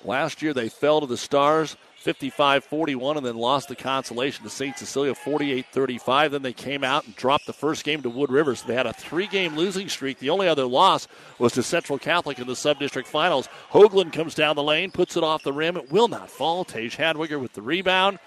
Last 0.03 0.41
year 0.41 0.53
they 0.53 0.69
fell 0.69 1.01
to 1.01 1.07
the 1.07 1.17
Stars 1.17 1.77
55 2.03 2.65
41 2.65 3.15
and 3.17 3.25
then 3.25 3.37
lost 3.37 3.69
the 3.69 3.75
consolation 3.75 4.43
to 4.43 4.49
St. 4.49 4.77
Cecilia 4.77 5.15
48 5.15 5.65
35. 5.71 6.31
Then 6.31 6.41
they 6.41 6.51
came 6.51 6.83
out 6.83 7.05
and 7.05 7.15
dropped 7.15 7.45
the 7.45 7.53
first 7.53 7.85
game 7.85 8.01
to 8.01 8.09
Wood 8.09 8.29
River. 8.29 8.55
So 8.55 8.67
they 8.67 8.75
had 8.75 8.85
a 8.85 8.93
three 8.93 9.25
game 9.25 9.55
losing 9.55 9.87
streak. 9.87 10.19
The 10.19 10.29
only 10.29 10.49
other 10.49 10.65
loss 10.65 11.07
was 11.39 11.53
to 11.53 11.63
Central 11.63 11.97
Catholic 11.97 12.39
in 12.39 12.47
the 12.47 12.57
sub 12.57 12.77
district 12.77 13.07
finals. 13.07 13.47
Hoagland 13.71 14.11
comes 14.11 14.35
down 14.35 14.57
the 14.57 14.63
lane, 14.63 14.91
puts 14.91 15.15
it 15.15 15.23
off 15.23 15.43
the 15.43 15.53
rim. 15.53 15.77
It 15.77 15.91
will 15.91 16.09
not 16.09 16.29
fall. 16.29 16.65
Tage 16.65 16.97
Hadwiger 16.97 17.39
with 17.39 17.53
the 17.53 17.61
rebound. 17.61 18.19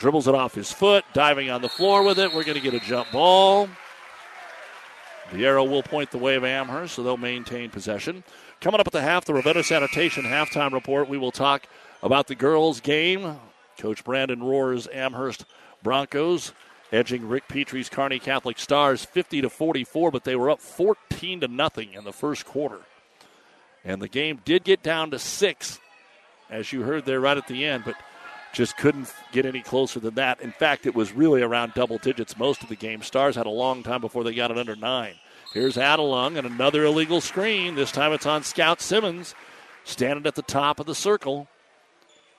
Dribbles 0.00 0.26
it 0.26 0.34
off 0.34 0.54
his 0.54 0.72
foot, 0.72 1.04
diving 1.12 1.50
on 1.50 1.62
the 1.62 1.68
floor 1.68 2.02
with 2.02 2.18
it. 2.18 2.34
We're 2.34 2.44
going 2.44 2.60
to 2.60 2.60
get 2.60 2.74
a 2.74 2.80
jump 2.80 3.12
ball. 3.12 3.68
The 5.32 5.46
arrow 5.46 5.62
will 5.62 5.82
point 5.82 6.10
the 6.10 6.18
way 6.18 6.34
of 6.34 6.44
Amherst, 6.44 6.94
so 6.94 7.02
they'll 7.04 7.16
maintain 7.16 7.70
possession. 7.70 8.24
Coming 8.60 8.80
up 8.80 8.86
at 8.86 8.92
the 8.92 9.00
half, 9.00 9.24
the 9.24 9.34
Ravenna 9.34 9.62
Sanitation 9.62 10.24
halftime 10.24 10.72
report. 10.72 11.08
We 11.08 11.18
will 11.18 11.30
talk 11.30 11.66
about 12.02 12.26
the 12.26 12.34
girls' 12.34 12.80
game. 12.80 13.38
Coach 13.78 14.04
Brandon 14.04 14.42
Rohr's 14.42 14.88
Amherst 14.92 15.44
Broncos 15.82 16.52
edging 16.92 17.28
Rick 17.28 17.48
Petrie's 17.48 17.88
Kearney 17.88 18.18
Catholic 18.18 18.58
Stars 18.58 19.04
50 19.04 19.42
to 19.42 19.50
44, 19.50 20.10
but 20.10 20.24
they 20.24 20.36
were 20.36 20.50
up 20.50 20.60
14 20.60 21.40
to 21.40 21.48
nothing 21.48 21.92
in 21.94 22.04
the 22.04 22.12
first 22.12 22.44
quarter. 22.44 22.80
And 23.84 24.02
the 24.02 24.08
game 24.08 24.40
did 24.44 24.64
get 24.64 24.82
down 24.82 25.10
to 25.12 25.18
six, 25.18 25.78
as 26.50 26.72
you 26.72 26.82
heard 26.82 27.04
there 27.04 27.20
right 27.20 27.36
at 27.36 27.46
the 27.46 27.64
end, 27.64 27.84
but 27.84 27.94
just 28.52 28.76
couldn't 28.76 29.12
get 29.32 29.46
any 29.46 29.62
closer 29.62 30.00
than 30.00 30.14
that. 30.16 30.40
In 30.40 30.50
fact, 30.50 30.86
it 30.86 30.94
was 30.94 31.12
really 31.12 31.40
around 31.40 31.74
double 31.74 31.98
digits 31.98 32.36
most 32.36 32.62
of 32.62 32.68
the 32.68 32.76
game. 32.76 33.02
Stars 33.02 33.36
had 33.36 33.46
a 33.46 33.50
long 33.50 33.82
time 33.82 34.00
before 34.00 34.24
they 34.24 34.34
got 34.34 34.50
it 34.50 34.58
under 34.58 34.76
nine. 34.76 35.14
Here's 35.54 35.76
Adelung 35.76 36.36
and 36.36 36.46
another 36.46 36.84
illegal 36.84 37.20
screen. 37.20 37.74
This 37.74 37.92
time 37.92 38.12
it's 38.12 38.26
on 38.26 38.42
Scout 38.42 38.80
Simmons, 38.80 39.34
standing 39.84 40.26
at 40.26 40.34
the 40.34 40.42
top 40.42 40.80
of 40.80 40.86
the 40.86 40.94
circle. 40.94 41.48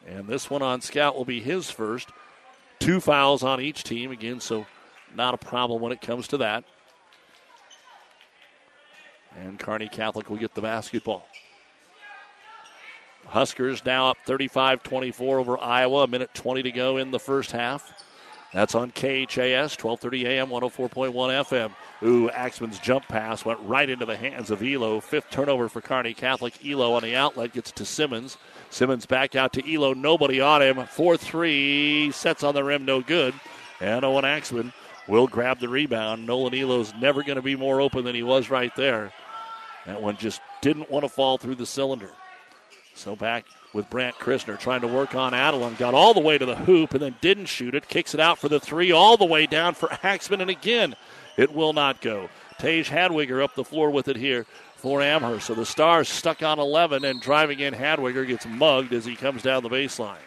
And 0.07 0.27
this 0.27 0.49
one 0.49 0.61
on 0.61 0.81
Scout 0.81 1.15
will 1.15 1.25
be 1.25 1.39
his 1.39 1.69
first. 1.69 2.09
Two 2.79 2.99
fouls 2.99 3.43
on 3.43 3.61
each 3.61 3.83
team 3.83 4.11
again, 4.11 4.39
so 4.39 4.65
not 5.15 5.33
a 5.33 5.37
problem 5.37 5.81
when 5.81 5.91
it 5.91 6.01
comes 6.01 6.27
to 6.29 6.37
that. 6.37 6.63
And 9.37 9.59
Kearney 9.59 9.87
Catholic 9.87 10.29
will 10.29 10.37
get 10.37 10.55
the 10.55 10.61
basketball. 10.61 11.27
Huskers 13.27 13.85
now 13.85 14.09
up 14.09 14.17
35 14.25 14.83
24 14.83 15.39
over 15.39 15.57
Iowa. 15.59 16.03
A 16.03 16.07
minute 16.07 16.33
20 16.33 16.63
to 16.63 16.71
go 16.71 16.97
in 16.97 17.11
the 17.11 17.19
first 17.19 17.51
half. 17.51 18.03
That's 18.53 18.75
on 18.75 18.91
KHAS, 18.91 19.81
1230 19.81 20.27
AM, 20.27 20.49
104.1 20.49 21.13
FM. 21.13 21.71
Ooh, 22.03 22.29
Axman's 22.31 22.79
jump 22.79 23.07
pass 23.07 23.45
went 23.45 23.61
right 23.61 23.89
into 23.89 24.05
the 24.05 24.17
hands 24.17 24.51
of 24.51 24.61
Elo. 24.61 24.99
Fifth 24.99 25.29
turnover 25.29 25.69
for 25.69 25.79
Kearney 25.79 26.13
Catholic. 26.13 26.65
Elo 26.65 26.91
on 26.93 27.03
the 27.03 27.15
outlet 27.15 27.53
gets 27.53 27.71
to 27.71 27.85
Simmons. 27.85 28.37
Simmons 28.71 29.05
back 29.05 29.36
out 29.36 29.53
to 29.53 29.73
Elo. 29.73 29.93
Nobody 29.93 30.41
on 30.41 30.62
him. 30.62 30.86
4 30.86 31.17
3. 31.17 32.12
Sets 32.12 32.43
on 32.43 32.55
the 32.55 32.63
rim, 32.63 32.86
no 32.86 33.01
good. 33.01 33.34
And 33.79 34.03
Owen 34.05 34.25
Axman 34.25 34.73
will 35.07 35.27
grab 35.27 35.60
the 35.60 35.69
rebound. 35.69 36.25
Nolan 36.25 36.55
Elo's 36.55 36.93
never 36.99 37.21
going 37.21 37.36
to 37.36 37.41
be 37.41 37.55
more 37.55 37.81
open 37.81 38.05
than 38.05 38.15
he 38.15 38.23
was 38.23 38.49
right 38.49 38.73
there. 38.75 39.12
That 39.86 40.01
one 40.01 40.17
just 40.17 40.41
didn't 40.62 40.89
want 40.89 41.03
to 41.03 41.10
fall 41.10 41.38
through 41.38 41.55
the 41.55 41.65
cylinder. 41.65 42.12
So 42.95 43.15
back 43.15 43.45
with 43.73 43.89
Brant 43.89 44.15
Christner 44.15 44.60
trying 44.60 44.81
to 44.81 44.88
work 44.88 45.15
on 45.15 45.34
Adelung. 45.34 45.77
Got 45.77 45.93
all 45.93 46.13
the 46.13 46.19
way 46.19 46.38
to 46.38 46.45
the 46.45 46.55
hoop 46.55 46.93
and 46.93 47.01
then 47.01 47.15
didn't 47.19 47.47
shoot 47.47 47.75
it. 47.75 47.88
Kicks 47.88 48.13
it 48.13 48.19
out 48.19 48.38
for 48.38 48.47
the 48.47 48.60
three, 48.60 48.91
all 48.91 49.17
the 49.17 49.25
way 49.25 49.47
down 49.47 49.73
for 49.73 49.91
Axman. 50.03 50.41
And 50.41 50.49
again, 50.49 50.95
it 51.36 51.53
will 51.53 51.73
not 51.73 52.01
go. 52.01 52.29
Tage 52.60 52.89
Hadwiger 52.89 53.43
up 53.43 53.55
the 53.55 53.63
floor 53.63 53.89
with 53.89 54.07
it 54.07 54.17
here 54.17 54.45
for 54.82 55.02
Amherst. 55.02 55.46
So 55.46 55.54
the 55.54 55.65
Stars 55.65 56.10
stuck 56.10 56.41
on 56.41 56.58
11 56.58 57.06
and 57.06 57.22
driving 57.22 57.60
in. 57.60 57.74
Hadwiger 57.74 58.26
gets 58.26 58.48
mugged 58.48 58.94
as 58.94 59.06
he 59.06 59.15
comes 59.15 59.44
down 59.44 59.62
the 59.62 59.70
baseline. 59.70 60.17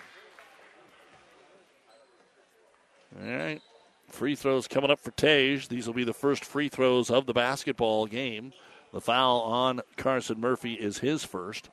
All 3.20 3.36
right. 3.36 3.60
Free 4.08 4.36
throws 4.36 4.68
coming 4.68 4.92
up 4.92 5.00
for 5.00 5.10
Tage. 5.10 5.66
These 5.66 5.88
will 5.88 5.94
be 5.94 6.04
the 6.04 6.14
first 6.14 6.44
free 6.44 6.68
throws 6.68 7.10
of 7.10 7.26
the 7.26 7.32
basketball 7.32 8.06
game. 8.06 8.52
The 8.92 9.00
foul 9.00 9.40
on 9.40 9.80
Carson 9.96 10.40
Murphy 10.40 10.74
is 10.74 10.98
his 10.98 11.24
first. 11.24 11.70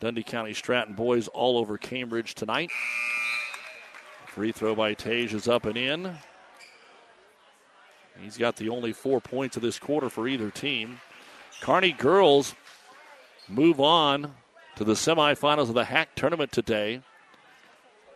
Dundy 0.00 0.22
County 0.22 0.52
Stratton 0.52 0.94
boys 0.94 1.28
all 1.28 1.56
over 1.56 1.78
Cambridge 1.78 2.34
tonight. 2.34 2.70
Free 4.26 4.52
throw 4.52 4.74
by 4.74 4.92
Tage 4.92 5.32
is 5.32 5.48
up 5.48 5.64
and 5.64 5.78
in. 5.78 6.18
He's 8.20 8.36
got 8.36 8.56
the 8.56 8.68
only 8.68 8.92
four 8.92 9.20
points 9.20 9.56
of 9.56 9.62
this 9.62 9.78
quarter 9.78 10.08
for 10.08 10.28
either 10.28 10.50
team. 10.50 11.00
Kearney 11.60 11.92
girls 11.92 12.54
move 13.48 13.80
on 13.80 14.34
to 14.76 14.84
the 14.84 14.94
semifinals 14.94 15.68
of 15.68 15.74
the 15.74 15.84
Hack 15.84 16.10
tournament 16.14 16.52
today 16.52 17.02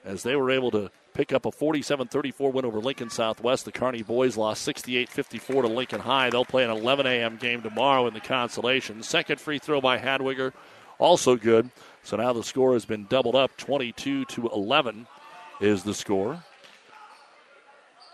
as 0.04 0.22
they 0.22 0.36
were 0.36 0.50
able 0.50 0.70
to 0.70 0.90
pick 1.14 1.32
up 1.32 1.46
a 1.46 1.52
47 1.52 2.08
34 2.08 2.52
win 2.52 2.64
over 2.64 2.78
Lincoln 2.78 3.10
Southwest. 3.10 3.64
The 3.64 3.72
Kearney 3.72 4.02
boys 4.02 4.36
lost 4.36 4.62
68 4.62 5.08
54 5.08 5.62
to 5.62 5.68
Lincoln 5.68 6.00
High. 6.00 6.30
They'll 6.30 6.44
play 6.44 6.64
an 6.64 6.70
11 6.70 7.06
a.m. 7.06 7.36
game 7.36 7.62
tomorrow 7.62 8.06
in 8.06 8.14
the 8.14 8.20
consolation. 8.20 9.02
Second 9.02 9.40
free 9.40 9.58
throw 9.58 9.80
by 9.80 9.98
Hadwiger 9.98 10.52
also 10.98 11.36
good. 11.36 11.70
So 12.02 12.16
now 12.16 12.32
the 12.32 12.44
score 12.44 12.72
has 12.74 12.84
been 12.84 13.06
doubled 13.06 13.34
up 13.34 13.56
22 13.56 14.24
to 14.26 14.48
11 14.48 15.06
is 15.60 15.82
the 15.82 15.94
score. 15.94 16.44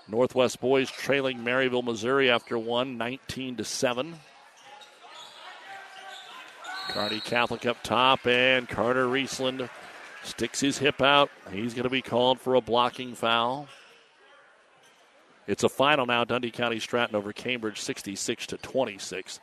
Northwest 0.09 0.61
boys 0.61 0.91
trailing 0.91 1.39
Maryville, 1.39 1.85
Missouri 1.85 2.31
after 2.31 2.59
one, 2.59 2.99
19 2.99 3.57
to 3.57 3.65
7. 3.65 4.15
Kearney 6.89 7.21
Catholic 7.21 7.65
up 7.67 7.83
top, 7.83 8.27
and 8.27 8.69
Carter 8.69 9.07
Riesland 9.07 9.69
sticks 10.23 10.61
his 10.61 10.79
hip 10.79 11.01
out. 11.01 11.31
He's 11.51 11.75
going 11.75 11.85
to 11.85 11.91
be 11.91 12.03
called 12.03 12.41
for 12.41 12.55
a 12.55 12.61
blocking 12.61 13.15
foul. 13.15 13.69
It's 15.47 15.65
a 15.65 15.69
final 15.69 16.07
now. 16.07 16.25
Dundy 16.25 16.51
County 16.51 16.81
Stratton 16.81 17.17
over 17.17 17.33
Cambridge, 17.33 17.81
66 17.81 18.47
to 18.49 18.57
26. 18.59 19.41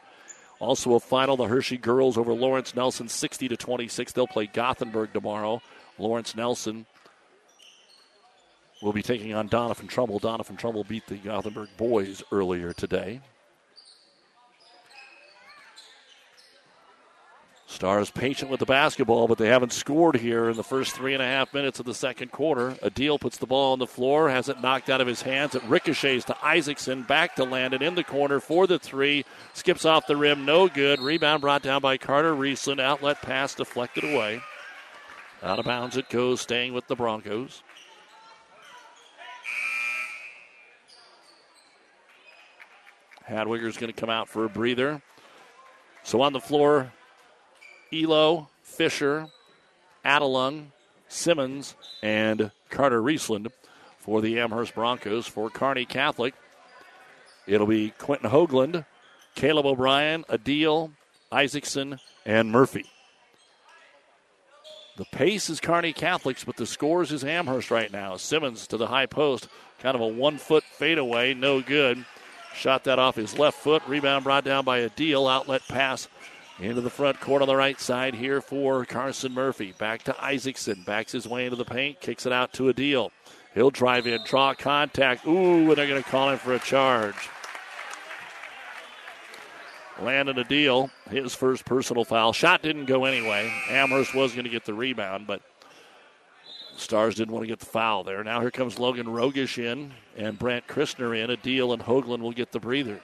Also 0.59 0.93
a 0.93 0.99
final, 0.99 1.37
the 1.37 1.45
Hershey 1.45 1.77
girls 1.77 2.17
over 2.17 2.33
Lawrence 2.33 2.75
Nelson, 2.75 3.07
60 3.07 3.47
to 3.47 3.57
26. 3.57 4.11
They'll 4.11 4.27
play 4.27 4.45
Gothenburg 4.45 5.11
tomorrow. 5.13 5.61
Lawrence 5.97 6.35
Nelson 6.35 6.85
will 8.81 8.93
be 8.93 9.03
taking 9.03 9.33
on 9.33 9.47
Doniphan 9.47 9.87
Trumbull. 9.87 10.19
Doniphan 10.19 10.57
Trumbull 10.57 10.83
beat 10.83 11.07
the 11.07 11.15
Gothenburg 11.15 11.69
boys 11.77 12.23
earlier 12.31 12.73
today. 12.73 13.21
Stars 17.67 18.11
patient 18.11 18.51
with 18.51 18.59
the 18.59 18.65
basketball, 18.65 19.29
but 19.29 19.37
they 19.37 19.47
haven't 19.47 19.71
scored 19.71 20.17
here 20.17 20.49
in 20.49 20.57
the 20.57 20.63
first 20.63 20.93
three 20.93 21.13
and 21.13 21.23
a 21.23 21.25
half 21.25 21.53
minutes 21.53 21.79
of 21.79 21.85
the 21.85 21.93
second 21.93 22.29
quarter. 22.29 22.71
Adil 22.83 23.19
puts 23.19 23.37
the 23.37 23.45
ball 23.45 23.71
on 23.71 23.79
the 23.79 23.87
floor, 23.87 24.29
has 24.29 24.49
it 24.49 24.61
knocked 24.61 24.89
out 24.89 24.99
of 24.99 25.07
his 25.07 25.21
hands. 25.21 25.55
It 25.55 25.63
ricochets 25.63 26.25
to 26.25 26.45
Isaacson, 26.45 27.03
back 27.03 27.35
to 27.37 27.45
Landon 27.45 27.81
in 27.81 27.95
the 27.95 28.03
corner 28.03 28.41
for 28.41 28.67
the 28.67 28.77
three. 28.77 29.23
Skips 29.53 29.85
off 29.85 30.05
the 30.05 30.17
rim, 30.17 30.43
no 30.43 30.67
good. 30.67 30.99
Rebound 30.99 31.41
brought 31.41 31.63
down 31.63 31.81
by 31.81 31.97
Carter 31.97 32.35
Riesland. 32.35 32.81
Outlet 32.81 33.21
pass 33.21 33.55
deflected 33.55 34.03
away. 34.03 34.41
Out 35.41 35.57
of 35.57 35.65
bounds 35.65 35.95
it 35.95 36.09
goes, 36.09 36.41
staying 36.41 36.73
with 36.73 36.87
the 36.87 36.95
Broncos. 36.95 37.63
Hadwiger's 43.27 43.77
going 43.77 43.91
to 43.91 43.99
come 43.99 44.09
out 44.09 44.29
for 44.29 44.45
a 44.45 44.49
breather. 44.49 45.01
So 46.03 46.21
on 46.21 46.33
the 46.33 46.39
floor, 46.39 46.91
Elo, 47.93 48.49
Fisher, 48.63 49.27
Adelung, 50.05 50.67
Simmons, 51.07 51.75
and 52.01 52.51
Carter 52.69 53.01
Riesland 53.01 53.47
for 53.99 54.21
the 54.21 54.39
Amherst 54.39 54.73
Broncos. 54.73 55.27
For 55.27 55.49
Kearney 55.49 55.85
Catholic, 55.85 56.33
it'll 57.45 57.67
be 57.67 57.91
Quentin 57.97 58.29
Hoagland, 58.29 58.85
Caleb 59.35 59.65
O'Brien, 59.65 60.23
Adil, 60.29 60.91
Isaacson, 61.31 61.99
and 62.25 62.51
Murphy. 62.51 62.85
The 64.97 65.05
pace 65.05 65.49
is 65.49 65.59
Kearney 65.59 65.93
Catholics, 65.93 66.43
but 66.43 66.57
the 66.57 66.65
scores 66.65 67.11
is 67.11 67.23
Amherst 67.23 67.71
right 67.71 67.91
now. 67.91 68.17
Simmons 68.17 68.67
to 68.67 68.77
the 68.77 68.87
high 68.87 69.05
post, 69.05 69.47
kind 69.79 69.95
of 69.95 70.01
a 70.01 70.07
one 70.07 70.37
foot 70.37 70.63
fadeaway, 70.63 71.33
no 71.33 71.61
good. 71.61 72.05
Shot 72.55 72.83
that 72.83 72.99
off 72.99 73.15
his 73.15 73.37
left 73.37 73.57
foot. 73.57 73.81
Rebound 73.87 74.23
brought 74.23 74.43
down 74.43 74.65
by 74.65 74.81
Adil. 74.87 75.31
Outlet 75.31 75.61
pass 75.67 76.07
into 76.59 76.81
the 76.81 76.89
front 76.89 77.19
court 77.19 77.41
on 77.41 77.47
the 77.47 77.55
right 77.55 77.79
side 77.79 78.13
here 78.13 78.41
for 78.41 78.85
Carson 78.85 79.33
Murphy. 79.33 79.73
Back 79.77 80.03
to 80.03 80.23
Isaacson. 80.23 80.83
Backs 80.85 81.11
his 81.11 81.27
way 81.27 81.45
into 81.45 81.55
the 81.55 81.65
paint. 81.65 81.99
Kicks 82.01 82.25
it 82.25 82.33
out 82.33 82.53
to 82.53 82.63
Adil. 82.63 83.09
He'll 83.53 83.71
drive 83.71 84.07
in, 84.07 84.23
draw 84.25 84.53
contact. 84.53 85.25
Ooh, 85.25 85.69
and 85.69 85.75
they're 85.75 85.87
going 85.87 86.01
to 86.01 86.09
call 86.09 86.29
him 86.29 86.37
for 86.37 86.53
a 86.53 86.59
charge. 86.59 87.29
Landon 90.01 90.43
deal. 90.47 90.89
his 91.09 91.35
first 91.35 91.65
personal 91.65 92.03
foul. 92.03 92.33
Shot 92.33 92.61
didn't 92.61 92.85
go 92.85 93.05
anyway. 93.05 93.53
Amherst 93.69 94.15
was 94.15 94.31
going 94.31 94.45
to 94.45 94.49
get 94.49 94.65
the 94.65 94.73
rebound, 94.73 95.27
but 95.27 95.41
Stars 96.81 97.15
didn't 97.15 97.33
want 97.33 97.43
to 97.43 97.47
get 97.47 97.59
the 97.59 97.65
foul 97.65 98.03
there. 98.03 98.23
Now 98.23 98.41
here 98.41 98.51
comes 98.51 98.79
Logan 98.79 99.07
Rogish 99.07 99.57
in 99.57 99.91
and 100.17 100.37
Brant 100.37 100.67
Christner 100.67 101.17
in. 101.17 101.29
Adil 101.29 101.73
and 101.73 101.83
Hoagland 101.83 102.19
will 102.19 102.31
get 102.31 102.51
the 102.51 102.59
breather. 102.59 103.01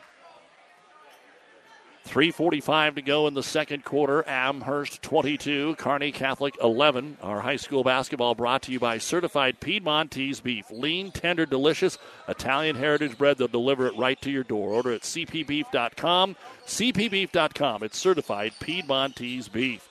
3.45 2.07 2.95
to 2.95 3.01
go 3.01 3.27
in 3.27 3.33
the 3.33 3.43
second 3.43 3.83
quarter. 3.83 4.27
Amherst 4.27 5.01
22, 5.01 5.75
Kearney 5.75 6.13
Catholic 6.13 6.55
11. 6.63 7.17
Our 7.21 7.41
high 7.41 7.57
school 7.57 7.83
basketball 7.83 8.33
brought 8.33 8.61
to 8.63 8.71
you 8.71 8.79
by 8.79 8.97
certified 8.97 9.59
Piedmontese 9.59 10.39
beef. 10.39 10.71
Lean, 10.71 11.11
tender, 11.11 11.45
delicious 11.45 11.97
Italian 12.29 12.77
heritage 12.77 13.17
bread. 13.17 13.37
They'll 13.37 13.49
deliver 13.49 13.87
it 13.87 13.97
right 13.97 14.19
to 14.21 14.31
your 14.31 14.45
door. 14.45 14.69
Order 14.69 14.93
at 14.93 15.01
cpbeef.com. 15.01 16.37
cpbeef.com. 16.65 17.83
It's 17.83 17.97
certified 17.97 18.53
Piedmontese 18.61 19.49
beef. 19.51 19.89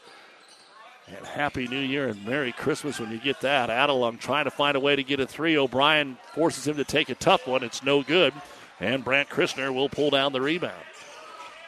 And 1.09 1.25
Happy 1.25 1.69
New 1.69 1.81
Year 1.81 2.09
and 2.09 2.25
Merry 2.27 2.51
Christmas 2.51 2.99
when 2.99 3.13
you 3.13 3.19
get 3.19 3.41
that. 3.43 3.71
Adelung 3.71 4.19
trying 4.19 4.45
to 4.45 4.51
find 4.51 4.77
a 4.77 4.81
way 4.81 4.97
to 4.97 5.05
get 5.05 5.21
a 5.21 5.27
three. 5.27 5.57
O'Brien 5.57 6.19
forces 6.35 6.67
him 6.67 6.77
to 6.77 6.85
take 6.85 7.09
a 7.11 7.15
tough 7.15 7.47
one. 7.47 7.63
It's 7.63 7.85
no 7.85 8.03
good. 8.03 8.35
And 8.81 9.05
Brant 9.05 9.29
Christner 9.29 9.73
will 9.73 9.89
pull 9.89 10.11
down 10.11 10.33
the 10.33 10.41
rebound. 10.41 10.75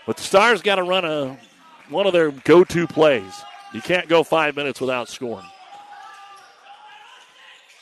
But 0.07 0.17
the 0.17 0.25
Stars 0.25 0.61
got 0.61 0.77
to 0.77 0.83
run 0.83 1.05
a 1.05 1.39
one 1.89 2.07
of 2.07 2.13
their 2.13 2.33
go-to 2.33 2.87
plays. 2.87 3.33
You 3.73 3.81
can't 3.81 4.09
go 4.09 4.25
five 4.25 4.57
minutes 4.57 4.81
without 4.81 5.09
scoring. 5.09 5.47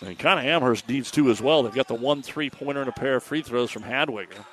And 0.04 0.18
kind 0.18 0.38
of 0.38 0.44
Amherst 0.44 0.88
needs 0.88 1.10
to 1.12 1.30
as 1.30 1.40
well. 1.40 1.62
They've 1.62 1.72
got 1.72 1.88
the 1.88 1.94
one 1.94 2.22
three-pointer 2.22 2.80
and 2.80 2.88
a 2.88 2.92
pair 2.92 3.16
of 3.16 3.22
free 3.22 3.42
throws 3.42 3.70
from 3.70 3.82
Hadwiger. 3.82 4.44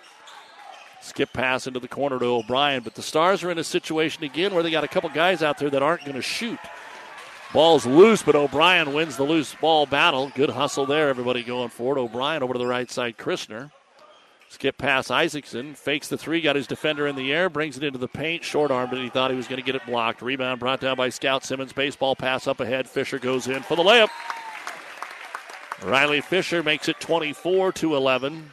Skip 1.01 1.33
pass 1.33 1.67
into 1.67 1.81
the 1.81 1.87
corner 1.87 2.17
to 2.17 2.25
O'Brien, 2.25 2.81
but 2.81 2.95
the 2.95 3.01
Stars 3.01 3.43
are 3.43 3.51
in 3.51 3.57
a 3.57 3.63
situation 3.63 4.23
again 4.23 4.53
where 4.53 4.63
they 4.63 4.71
got 4.71 4.85
a 4.85 4.87
couple 4.87 5.09
guys 5.09 5.43
out 5.43 5.57
there 5.57 5.69
that 5.69 5.83
aren't 5.83 6.05
going 6.05 6.15
to 6.15 6.21
shoot. 6.21 6.59
Ball's 7.53 7.85
loose, 7.85 8.23
but 8.23 8.35
O'Brien 8.35 8.93
wins 8.93 9.15
the 9.15 9.23
loose 9.23 9.53
ball 9.53 9.85
battle. 9.85 10.31
Good 10.33 10.49
hustle 10.49 10.87
there, 10.87 11.09
everybody 11.09 11.43
going 11.43 11.69
forward. 11.69 11.99
O'Brien 11.99 12.41
over 12.41 12.53
to 12.53 12.59
the 12.59 12.65
right 12.65 12.89
side, 12.89 13.15
Christner. 13.15 13.71
Skip 14.49 14.77
pass 14.79 15.11
Isaacson, 15.11 15.75
fakes 15.75 16.07
the 16.07 16.17
three, 16.17 16.41
got 16.41 16.55
his 16.55 16.65
defender 16.65 17.07
in 17.07 17.15
the 17.15 17.31
air, 17.31 17.49
brings 17.49 17.77
it 17.77 17.83
into 17.83 17.99
the 17.99 18.07
paint, 18.07 18.43
short 18.43 18.71
arm, 18.71 18.89
but 18.89 18.99
he 18.99 19.09
thought 19.09 19.29
he 19.29 19.37
was 19.37 19.47
going 19.47 19.61
to 19.61 19.65
get 19.65 19.75
it 19.75 19.85
blocked. 19.85 20.23
Rebound 20.23 20.59
brought 20.59 20.79
down 20.79 20.97
by 20.97 21.09
Scout 21.09 21.43
Simmons. 21.43 21.73
Baseball 21.73 22.15
pass 22.15 22.47
up 22.47 22.59
ahead. 22.59 22.89
Fisher 22.89 23.19
goes 23.19 23.47
in 23.47 23.61
for 23.61 23.75
the 23.75 23.83
layup. 23.83 24.09
Riley 25.83 26.21
Fisher 26.21 26.63
makes 26.63 26.87
it 26.87 26.99
24 26.99 27.71
to 27.73 27.95
11. 27.95 28.51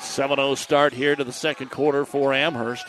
7 0.00 0.36
0 0.36 0.54
start 0.54 0.92
here 0.92 1.16
to 1.16 1.24
the 1.24 1.32
second 1.32 1.70
quarter 1.70 2.04
for 2.04 2.32
Amherst. 2.32 2.86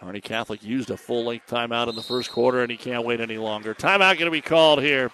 Kearney 0.00 0.20
Catholic 0.20 0.62
used 0.62 0.90
a 0.90 0.96
full 0.96 1.24
length 1.24 1.48
timeout 1.48 1.88
in 1.88 1.94
the 1.94 2.02
first 2.02 2.30
quarter, 2.30 2.62
and 2.62 2.70
he 2.70 2.76
can't 2.76 3.04
wait 3.04 3.20
any 3.20 3.38
longer. 3.38 3.74
Timeout 3.74 4.18
going 4.18 4.26
to 4.26 4.30
be 4.30 4.40
called 4.40 4.82
here 4.82 5.10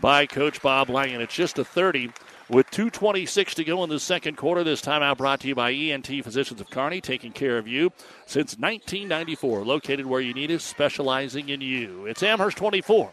by 0.00 0.26
Coach 0.26 0.60
Bob 0.62 0.88
Langen. 0.88 1.20
It's 1.20 1.34
just 1.34 1.58
a 1.58 1.64
30 1.64 2.10
with 2.48 2.70
2.26 2.70 3.54
to 3.54 3.64
go 3.64 3.82
in 3.84 3.90
the 3.90 4.00
second 4.00 4.36
quarter. 4.36 4.64
This 4.64 4.82
timeout 4.82 5.16
brought 5.16 5.40
to 5.40 5.48
you 5.48 5.54
by 5.54 5.72
ENT 5.72 6.06
Physicians 6.06 6.60
of 6.60 6.70
Kearney, 6.70 7.00
taking 7.00 7.32
care 7.32 7.56
of 7.56 7.66
you 7.66 7.92
since 8.26 8.58
1994. 8.58 9.64
Located 9.64 10.06
where 10.06 10.20
you 10.20 10.34
need 10.34 10.50
us, 10.50 10.64
specializing 10.64 11.48
in 11.48 11.60
you. 11.60 12.06
It's 12.06 12.22
Amherst 12.22 12.56
24, 12.58 13.12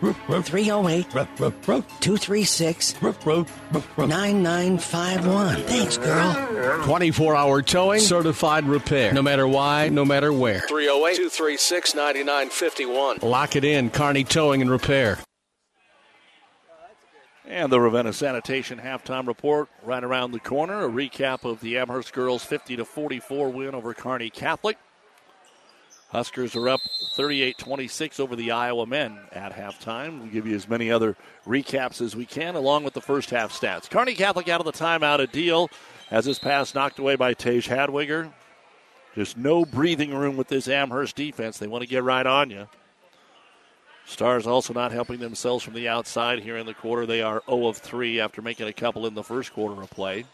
308 0.00 1.10
236 1.10 3.02
9951. 3.02 5.56
Thanks, 5.62 5.98
girl. 5.98 6.84
24 6.84 7.36
hour 7.36 7.62
towing, 7.62 8.00
certified 8.00 8.64
repair. 8.64 9.12
No 9.12 9.22
matter 9.22 9.46
why, 9.48 9.88
no 9.88 10.04
matter 10.04 10.32
where. 10.32 10.60
308 10.60 11.16
236 11.16 11.94
9951. 11.94 13.18
Lock 13.22 13.56
it 13.56 13.64
in, 13.64 13.90
Kearney 13.90 14.24
Towing 14.24 14.62
and 14.62 14.70
Repair. 14.70 15.18
And 17.46 17.72
the 17.72 17.80
Ravenna 17.80 18.12
Sanitation 18.12 18.78
halftime 18.78 19.26
report 19.26 19.68
right 19.82 20.04
around 20.04 20.32
the 20.32 20.40
corner. 20.40 20.84
A 20.84 20.88
recap 20.88 21.50
of 21.50 21.60
the 21.60 21.78
Amherst 21.78 22.12
girls' 22.12 22.44
50 22.44 22.76
to 22.76 22.84
44 22.84 23.48
win 23.48 23.74
over 23.74 23.94
Kearney 23.94 24.28
Catholic. 24.28 24.76
Huskers 26.08 26.56
are 26.56 26.70
up 26.70 26.80
38 27.12 27.58
26 27.58 28.18
over 28.18 28.34
the 28.34 28.50
Iowa 28.50 28.86
men 28.86 29.18
at 29.32 29.52
halftime. 29.52 30.20
We'll 30.20 30.30
give 30.30 30.46
you 30.46 30.56
as 30.56 30.68
many 30.68 30.90
other 30.90 31.16
recaps 31.46 32.00
as 32.00 32.16
we 32.16 32.24
can, 32.24 32.54
along 32.54 32.84
with 32.84 32.94
the 32.94 33.00
first 33.00 33.28
half 33.30 33.52
stats. 33.52 33.90
Kearney 33.90 34.14
Catholic 34.14 34.48
out 34.48 34.60
of 34.60 34.66
the 34.66 34.72
timeout, 34.72 35.26
Adil 35.26 35.68
as 36.10 36.24
his 36.24 36.38
pass 36.38 36.74
knocked 36.74 36.98
away 36.98 37.16
by 37.16 37.34
Tage 37.34 37.68
Hadwiger. 37.68 38.32
Just 39.14 39.36
no 39.36 39.66
breathing 39.66 40.14
room 40.14 40.36
with 40.36 40.48
this 40.48 40.68
Amherst 40.68 41.16
defense. 41.16 41.58
They 41.58 41.66
want 41.66 41.82
to 41.82 41.88
get 41.88 42.02
right 42.02 42.26
on 42.26 42.50
you. 42.50 42.68
Stars 44.06 44.46
also 44.46 44.72
not 44.72 44.92
helping 44.92 45.20
themselves 45.20 45.62
from 45.62 45.74
the 45.74 45.88
outside 45.88 46.38
here 46.38 46.56
in 46.56 46.64
the 46.64 46.72
quarter. 46.72 47.04
They 47.04 47.20
are 47.20 47.42
0 47.46 47.66
of 47.66 47.76
3 47.76 48.20
after 48.20 48.40
making 48.40 48.66
a 48.66 48.72
couple 48.72 49.06
in 49.06 49.14
the 49.14 49.22
first 49.22 49.52
quarter 49.52 49.82
of 49.82 49.90
play. 49.90 50.24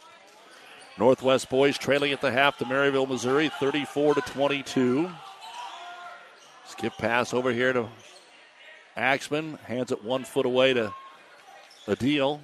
Northwest 0.97 1.51
boys 1.51 1.77
trailing 1.77 2.13
at 2.13 2.21
the 2.21 2.31
half 2.31 2.57
to 2.59 2.65
Maryville, 2.65 3.09
Missouri, 3.09 3.51
34 3.59 4.15
to 4.15 4.21
22. 4.21 5.11
Skip 6.67 6.97
pass 6.99 7.35
over 7.35 7.53
here 7.53 7.73
to 7.73 7.89
Axman. 8.97 9.59
Hands 9.65 9.91
it 9.93 10.05
one 10.05 10.25
foot 10.25 10.47
away 10.47 10.75
to 10.75 10.93
deal. 11.99 12.41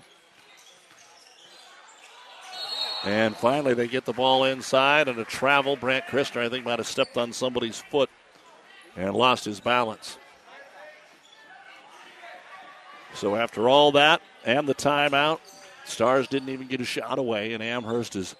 And 3.04 3.34
finally, 3.34 3.72
they 3.72 3.88
get 3.88 4.04
the 4.04 4.12
ball 4.12 4.44
inside 4.44 5.08
and 5.08 5.18
a 5.18 5.24
travel. 5.24 5.74
Brant 5.76 6.04
Christner, 6.06 6.44
I 6.44 6.48
think, 6.50 6.66
might 6.66 6.78
have 6.78 6.86
stepped 6.86 7.16
on 7.16 7.32
somebody's 7.32 7.80
foot 7.90 8.10
and 8.94 9.14
lost 9.14 9.46
his 9.46 9.58
balance. 9.58 10.18
So 13.14 13.36
after 13.36 13.68
all 13.68 13.92
that 13.92 14.20
and 14.44 14.68
the 14.68 14.74
timeout, 14.74 15.40
Stars 15.86 16.28
didn't 16.28 16.50
even 16.50 16.66
get 16.68 16.80
a 16.80 16.84
shot 16.84 17.18
away, 17.18 17.54
and 17.54 17.62
Amherst 17.62 18.14
is 18.14 18.36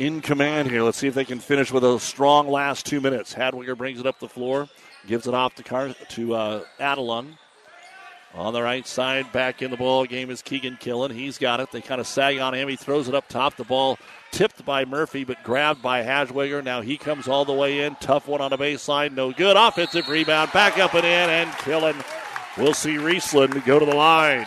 in 0.00 0.22
command 0.22 0.70
here. 0.70 0.82
Let's 0.82 0.96
see 0.96 1.08
if 1.08 1.14
they 1.14 1.26
can 1.26 1.38
finish 1.38 1.70
with 1.70 1.84
a 1.84 2.00
strong 2.00 2.48
last 2.48 2.86
two 2.86 3.02
minutes. 3.02 3.34
Hadwiger 3.34 3.76
brings 3.76 4.00
it 4.00 4.06
up 4.06 4.18
the 4.18 4.28
floor. 4.28 4.66
Gives 5.06 5.26
it 5.26 5.34
off 5.34 5.54
to 5.56 5.62
Car- 5.62 5.94
to 6.10 6.34
uh, 6.34 6.64
Adelung. 6.80 7.36
On 8.34 8.52
the 8.54 8.62
right 8.62 8.86
side, 8.86 9.30
back 9.32 9.60
in 9.60 9.70
the 9.70 9.76
ball 9.76 10.04
game 10.06 10.30
is 10.30 10.40
Keegan 10.40 10.78
Killen. 10.80 11.10
He's 11.10 11.36
got 11.36 11.58
it. 11.60 11.70
They 11.72 11.80
kind 11.80 12.00
of 12.00 12.06
sag 12.06 12.38
on 12.38 12.54
him. 12.54 12.68
He 12.68 12.76
throws 12.76 13.08
it 13.08 13.14
up 13.14 13.28
top. 13.28 13.56
The 13.56 13.64
ball 13.64 13.98
tipped 14.30 14.64
by 14.64 14.84
Murphy, 14.84 15.24
but 15.24 15.42
grabbed 15.42 15.82
by 15.82 16.02
Hadwiger. 16.02 16.62
Now 16.62 16.80
he 16.80 16.96
comes 16.96 17.28
all 17.28 17.44
the 17.44 17.52
way 17.52 17.80
in. 17.80 17.96
Tough 17.96 18.28
one 18.28 18.40
on 18.40 18.50
the 18.50 18.56
baseline. 18.56 19.12
No 19.12 19.32
good. 19.32 19.56
Offensive 19.56 20.08
rebound. 20.08 20.52
Back 20.52 20.78
up 20.78 20.94
and 20.94 21.04
in, 21.04 21.28
and 21.28 21.50
Killen. 21.50 21.96
We'll 22.56 22.72
see 22.72 22.96
Riesland 22.96 23.64
go 23.66 23.78
to 23.78 23.84
the 23.86 23.96
line. 23.96 24.46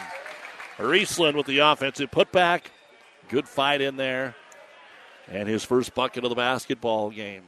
Riesland 0.77 1.35
with 1.35 1.45
the 1.45 1.59
offensive 1.59 2.09
putback. 2.09 2.61
Good 3.27 3.47
fight 3.47 3.81
in 3.81 3.97
there. 3.97 4.35
And 5.29 5.47
his 5.47 5.63
first 5.63 5.95
bucket 5.95 6.23
of 6.23 6.29
the 6.29 6.35
basketball 6.35 7.09
game. 7.09 7.43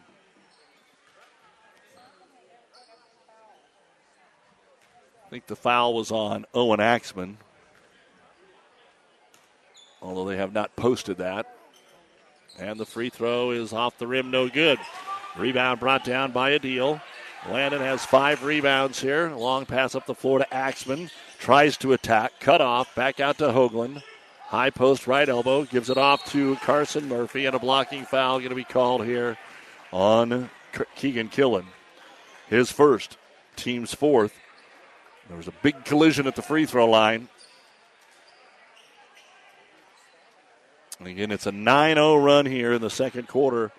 I 5.26 5.30
think 5.30 5.48
the 5.48 5.56
foul 5.56 5.94
was 5.94 6.12
on 6.12 6.46
Owen 6.54 6.80
Axman, 6.80 7.38
although 10.02 10.26
they 10.26 10.38
have 10.38 10.54
not 10.54 10.76
posted 10.76 11.18
that. 11.18 11.56
And 12.60 12.80
the 12.80 12.86
free 12.86 13.10
throw 13.10 13.52
is 13.52 13.74
off 13.74 13.98
the 13.98 14.08
rim, 14.08 14.32
no 14.32 14.48
good. 14.48 14.80
Rebound 15.36 15.80
brought 15.80 16.06
down 16.06 16.32
by 16.32 16.58
Adil. 16.58 17.02
Landon 17.50 17.82
has 17.82 18.06
five 18.06 18.44
rebounds 18.44 19.02
here. 19.02 19.30
Long 19.36 19.66
pass 19.66 19.94
up 19.94 20.06
the 20.06 20.16
floor 20.16 20.40
to 20.40 20.54
Axman. 20.54 21.10
Tries 21.38 21.76
to 21.78 21.94
attack. 21.94 22.40
Cut 22.40 22.62
off. 22.62 22.96
Back 22.96 23.20
out 23.20 23.38
to 23.40 23.50
Hoagland. 23.50 24.02
High 24.56 24.70
post 24.70 25.06
right 25.06 25.28
elbow. 25.28 25.66
Gives 25.66 25.90
it 25.90 25.98
off 25.98 26.24
to 26.32 26.56
Carson 26.56 27.10
Murphy. 27.10 27.46
And 27.46 27.58
a 27.58 27.60
blocking 27.60 28.06
foul 28.06 28.38
going 28.38 28.52
to 28.52 28.56
be 28.56 28.64
called 28.64 29.04
here 29.04 29.38
on 29.92 30.50
Keegan 30.96 31.28
Killen. 31.28 31.66
His 32.48 32.72
first. 32.72 33.18
Team's 33.58 33.94
fourth. 33.94 34.34
There 35.28 35.36
was 35.36 35.50
a 35.50 35.54
big 35.62 35.84
collision 35.84 36.26
at 36.26 36.38
the 36.38 36.42
free 36.42 36.66
throw 36.66 36.90
line. 36.90 37.28
And 41.00 41.10
again, 41.10 41.32
it's 41.32 41.48
a 41.48 41.52
9 41.52 41.96
0 41.98 42.16
run 42.16 42.46
here 42.46 42.72
in 42.72 42.82
the 42.82 42.90
second 42.90 43.28
quarter 43.28 43.74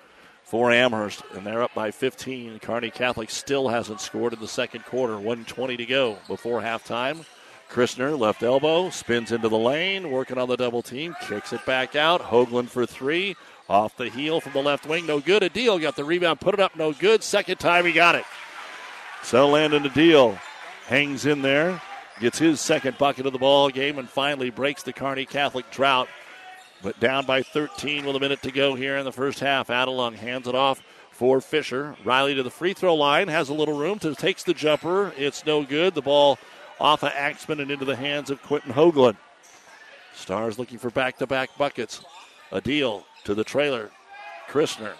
for 0.44 0.70
Amherst, 0.70 1.22
and 1.34 1.46
they're 1.46 1.62
up 1.62 1.72
by 1.72 1.90
15. 1.90 2.58
Kearney 2.58 2.90
Catholic 2.90 3.30
still 3.30 3.68
hasn't 3.68 4.02
scored 4.02 4.34
in 4.34 4.40
the 4.40 4.46
second 4.46 4.84
quarter. 4.84 5.14
120 5.14 5.78
to 5.78 5.86
go 5.86 6.18
before 6.28 6.60
halftime. 6.60 7.24
Christner, 7.70 8.18
left 8.18 8.42
elbow, 8.42 8.90
spins 8.90 9.32
into 9.32 9.48
the 9.48 9.58
lane, 9.58 10.10
working 10.10 10.38
on 10.38 10.48
the 10.48 10.56
double 10.56 10.82
team, 10.82 11.14
kicks 11.22 11.52
it 11.52 11.64
back 11.66 11.96
out. 11.96 12.22
Hoagland 12.22 12.68
for 12.68 12.86
three. 12.86 13.36
Off 13.68 13.96
the 13.96 14.08
heel 14.08 14.40
from 14.40 14.52
the 14.52 14.62
left 14.62 14.86
wing, 14.86 15.06
no 15.06 15.18
good. 15.18 15.42
Adil 15.42 15.80
got 15.80 15.96
the 15.96 16.04
rebound, 16.04 16.40
put 16.40 16.54
it 16.54 16.60
up, 16.60 16.76
no 16.76 16.92
good. 16.92 17.24
Second 17.24 17.58
time 17.58 17.84
he 17.84 17.92
got 17.92 18.14
it. 18.14 18.24
So 19.24 19.48
Landon 19.48 19.82
Adil 19.82 20.38
hangs 20.86 21.26
in 21.26 21.42
there, 21.42 21.82
gets 22.20 22.38
his 22.38 22.60
second 22.60 22.96
bucket 22.96 23.26
of 23.26 23.32
the 23.32 23.40
ball 23.40 23.68
game, 23.68 23.98
and 23.98 24.08
finally 24.08 24.50
breaks 24.50 24.84
the 24.84 24.92
Kearney 24.92 25.26
Catholic 25.26 25.68
drought. 25.72 26.08
But 26.80 27.00
down 27.00 27.26
by 27.26 27.42
13 27.42 28.06
with 28.06 28.14
a 28.14 28.20
minute 28.20 28.42
to 28.42 28.52
go 28.52 28.76
here 28.76 28.96
in 28.98 29.04
the 29.04 29.12
first 29.12 29.40
half. 29.40 29.66
Adelung 29.66 30.14
hands 30.14 30.46
it 30.46 30.54
off 30.54 30.80
for 31.10 31.40
Fisher. 31.40 31.96
Riley 32.04 32.36
to 32.36 32.44
the 32.44 32.50
free 32.50 32.74
throw 32.74 32.94
line, 32.94 33.26
has 33.26 33.48
a 33.48 33.54
little 33.54 33.76
room 33.76 33.98
to 34.00 34.14
takes 34.14 34.44
the 34.44 34.54
jumper. 34.54 35.12
It's 35.16 35.44
no 35.44 35.64
good. 35.64 35.94
The 35.94 36.02
ball 36.02 36.38
off 36.80 37.02
of 37.02 37.12
Axman 37.14 37.60
and 37.60 37.70
into 37.70 37.84
the 37.84 37.96
hands 37.96 38.30
of 38.30 38.42
Quentin 38.42 38.72
Hoagland. 38.72 39.16
Stars 40.14 40.58
looking 40.58 40.78
for 40.78 40.90
back 40.90 41.18
to 41.18 41.26
back 41.26 41.50
buckets. 41.58 42.02
Adil 42.50 43.04
to 43.24 43.34
the 43.34 43.44
trailer. 43.44 43.90
Christner. 44.48 44.92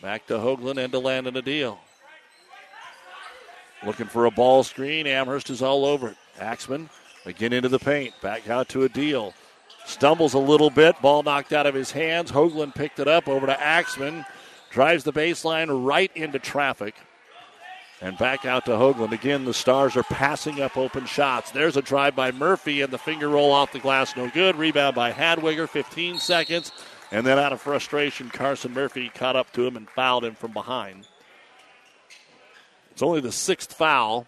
Back 0.00 0.26
to 0.26 0.34
Hoagland 0.34 0.78
and 0.78 0.92
to 0.92 0.98
Landon 0.98 1.34
Adil. 1.34 1.78
Looking 3.84 4.06
for 4.06 4.26
a 4.26 4.30
ball 4.30 4.62
screen. 4.62 5.06
Amherst 5.06 5.50
is 5.50 5.62
all 5.62 5.84
over 5.84 6.08
it. 6.08 6.16
Axman 6.40 6.88
again 7.26 7.52
into 7.52 7.68
the 7.68 7.78
paint. 7.78 8.14
Back 8.22 8.48
out 8.48 8.68
to 8.70 8.88
Adil. 8.88 9.32
Stumbles 9.84 10.34
a 10.34 10.38
little 10.38 10.70
bit. 10.70 11.00
Ball 11.02 11.22
knocked 11.22 11.52
out 11.52 11.66
of 11.66 11.74
his 11.74 11.90
hands. 11.90 12.30
Hoagland 12.30 12.74
picked 12.74 13.00
it 13.00 13.08
up 13.08 13.28
over 13.28 13.46
to 13.46 13.60
Axman. 13.60 14.24
Drives 14.70 15.04
the 15.04 15.12
baseline 15.12 15.84
right 15.84 16.10
into 16.14 16.38
traffic. 16.38 16.94
And 18.02 18.18
back 18.18 18.44
out 18.44 18.64
to 18.64 18.72
Hoagland. 18.72 19.12
Again, 19.12 19.44
the 19.44 19.54
Stars 19.54 19.96
are 19.96 20.02
passing 20.02 20.60
up 20.60 20.76
open 20.76 21.06
shots. 21.06 21.52
There's 21.52 21.76
a 21.76 21.82
drive 21.82 22.16
by 22.16 22.32
Murphy, 22.32 22.80
and 22.80 22.92
the 22.92 22.98
finger 22.98 23.28
roll 23.28 23.52
off 23.52 23.70
the 23.70 23.78
glass, 23.78 24.16
no 24.16 24.28
good. 24.28 24.56
Rebound 24.56 24.96
by 24.96 25.12
Hadwiger, 25.12 25.68
15 25.68 26.18
seconds. 26.18 26.72
And 27.12 27.24
then 27.24 27.38
out 27.38 27.52
of 27.52 27.60
frustration, 27.60 28.28
Carson 28.28 28.74
Murphy 28.74 29.08
caught 29.08 29.36
up 29.36 29.52
to 29.52 29.64
him 29.64 29.76
and 29.76 29.88
fouled 29.88 30.24
him 30.24 30.34
from 30.34 30.52
behind. 30.52 31.06
It's 32.90 33.02
only 33.02 33.20
the 33.20 33.30
sixth 33.30 33.72
foul. 33.72 34.26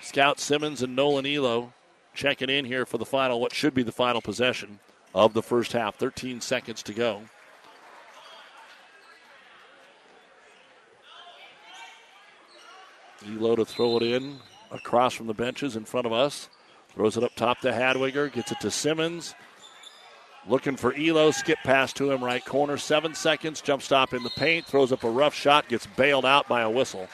Scout 0.00 0.40
Simmons 0.40 0.80
and 0.80 0.96
Nolan 0.96 1.26
Elo 1.26 1.74
checking 2.14 2.48
in 2.48 2.64
here 2.64 2.86
for 2.86 2.96
the 2.96 3.04
final, 3.04 3.38
what 3.38 3.52
should 3.52 3.74
be 3.74 3.82
the 3.82 3.92
final 3.92 4.22
possession 4.22 4.78
of 5.14 5.34
the 5.34 5.42
first 5.42 5.72
half. 5.72 5.96
13 5.96 6.40
seconds 6.40 6.82
to 6.84 6.94
go. 6.94 7.22
Elo 13.26 13.56
to 13.56 13.64
throw 13.64 13.96
it 13.96 14.02
in 14.02 14.38
across 14.70 15.14
from 15.14 15.26
the 15.26 15.34
benches 15.34 15.76
in 15.76 15.84
front 15.84 16.06
of 16.06 16.12
us. 16.12 16.48
Throws 16.90 17.16
it 17.16 17.24
up 17.24 17.34
top 17.36 17.60
to 17.60 17.72
Hadwiger, 17.72 18.32
gets 18.32 18.52
it 18.52 18.60
to 18.60 18.70
Simmons. 18.70 19.34
Looking 20.48 20.76
for 20.76 20.94
Elo, 20.94 21.32
skip 21.32 21.58
pass 21.64 21.92
to 21.94 22.10
him, 22.10 22.22
right 22.22 22.44
corner, 22.44 22.76
seven 22.76 23.14
seconds, 23.14 23.60
jump 23.60 23.82
stop 23.82 24.14
in 24.14 24.22
the 24.22 24.30
paint, 24.30 24.64
throws 24.64 24.92
up 24.92 25.02
a 25.02 25.10
rough 25.10 25.34
shot, 25.34 25.68
gets 25.68 25.86
bailed 25.86 26.24
out 26.24 26.48
by 26.48 26.62
a 26.62 26.70
whistle. 26.70 27.08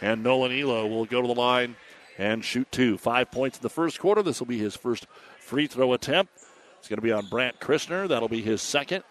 And 0.00 0.22
Nolan 0.22 0.52
Elo 0.52 0.86
will 0.86 1.04
go 1.04 1.20
to 1.20 1.28
the 1.28 1.34
line 1.34 1.76
and 2.18 2.44
shoot 2.44 2.70
two. 2.72 2.96
Five 2.96 3.30
points 3.30 3.58
in 3.58 3.62
the 3.62 3.68
first 3.68 4.00
quarter. 4.00 4.22
This 4.22 4.40
will 4.40 4.46
be 4.46 4.58
his 4.58 4.76
first 4.76 5.06
free 5.38 5.66
throw 5.66 5.92
attempt. 5.92 6.32
It's 6.78 6.88
going 6.88 6.98
to 6.98 7.02
be 7.02 7.12
on 7.12 7.26
Brant 7.26 7.60
Christner. 7.60 8.08
That'll 8.08 8.28
be 8.28 8.42
his 8.42 8.62
second. 8.62 9.04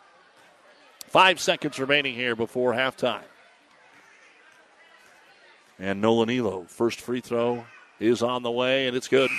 Five 1.07 1.39
seconds 1.39 1.79
remaining 1.79 2.15
here 2.15 2.35
before 2.35 2.73
halftime. 2.73 3.21
And 5.79 6.01
Nolan 6.01 6.29
Elo, 6.29 6.65
first 6.67 7.01
free 7.01 7.21
throw 7.21 7.65
is 7.99 8.21
on 8.21 8.43
the 8.43 8.51
way, 8.51 8.87
and 8.87 8.95
it's 8.95 9.07
good. 9.07 9.29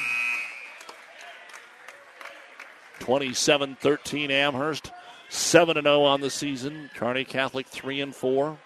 27 3.00 3.76
13 3.76 4.30
Amherst, 4.30 4.90
7 5.28 5.82
0 5.82 6.02
on 6.02 6.20
the 6.20 6.30
season. 6.30 6.90
Kearney 6.94 7.24
Catholic 7.24 7.66
3 7.66 8.00
and 8.00 8.14
4. 8.14 8.56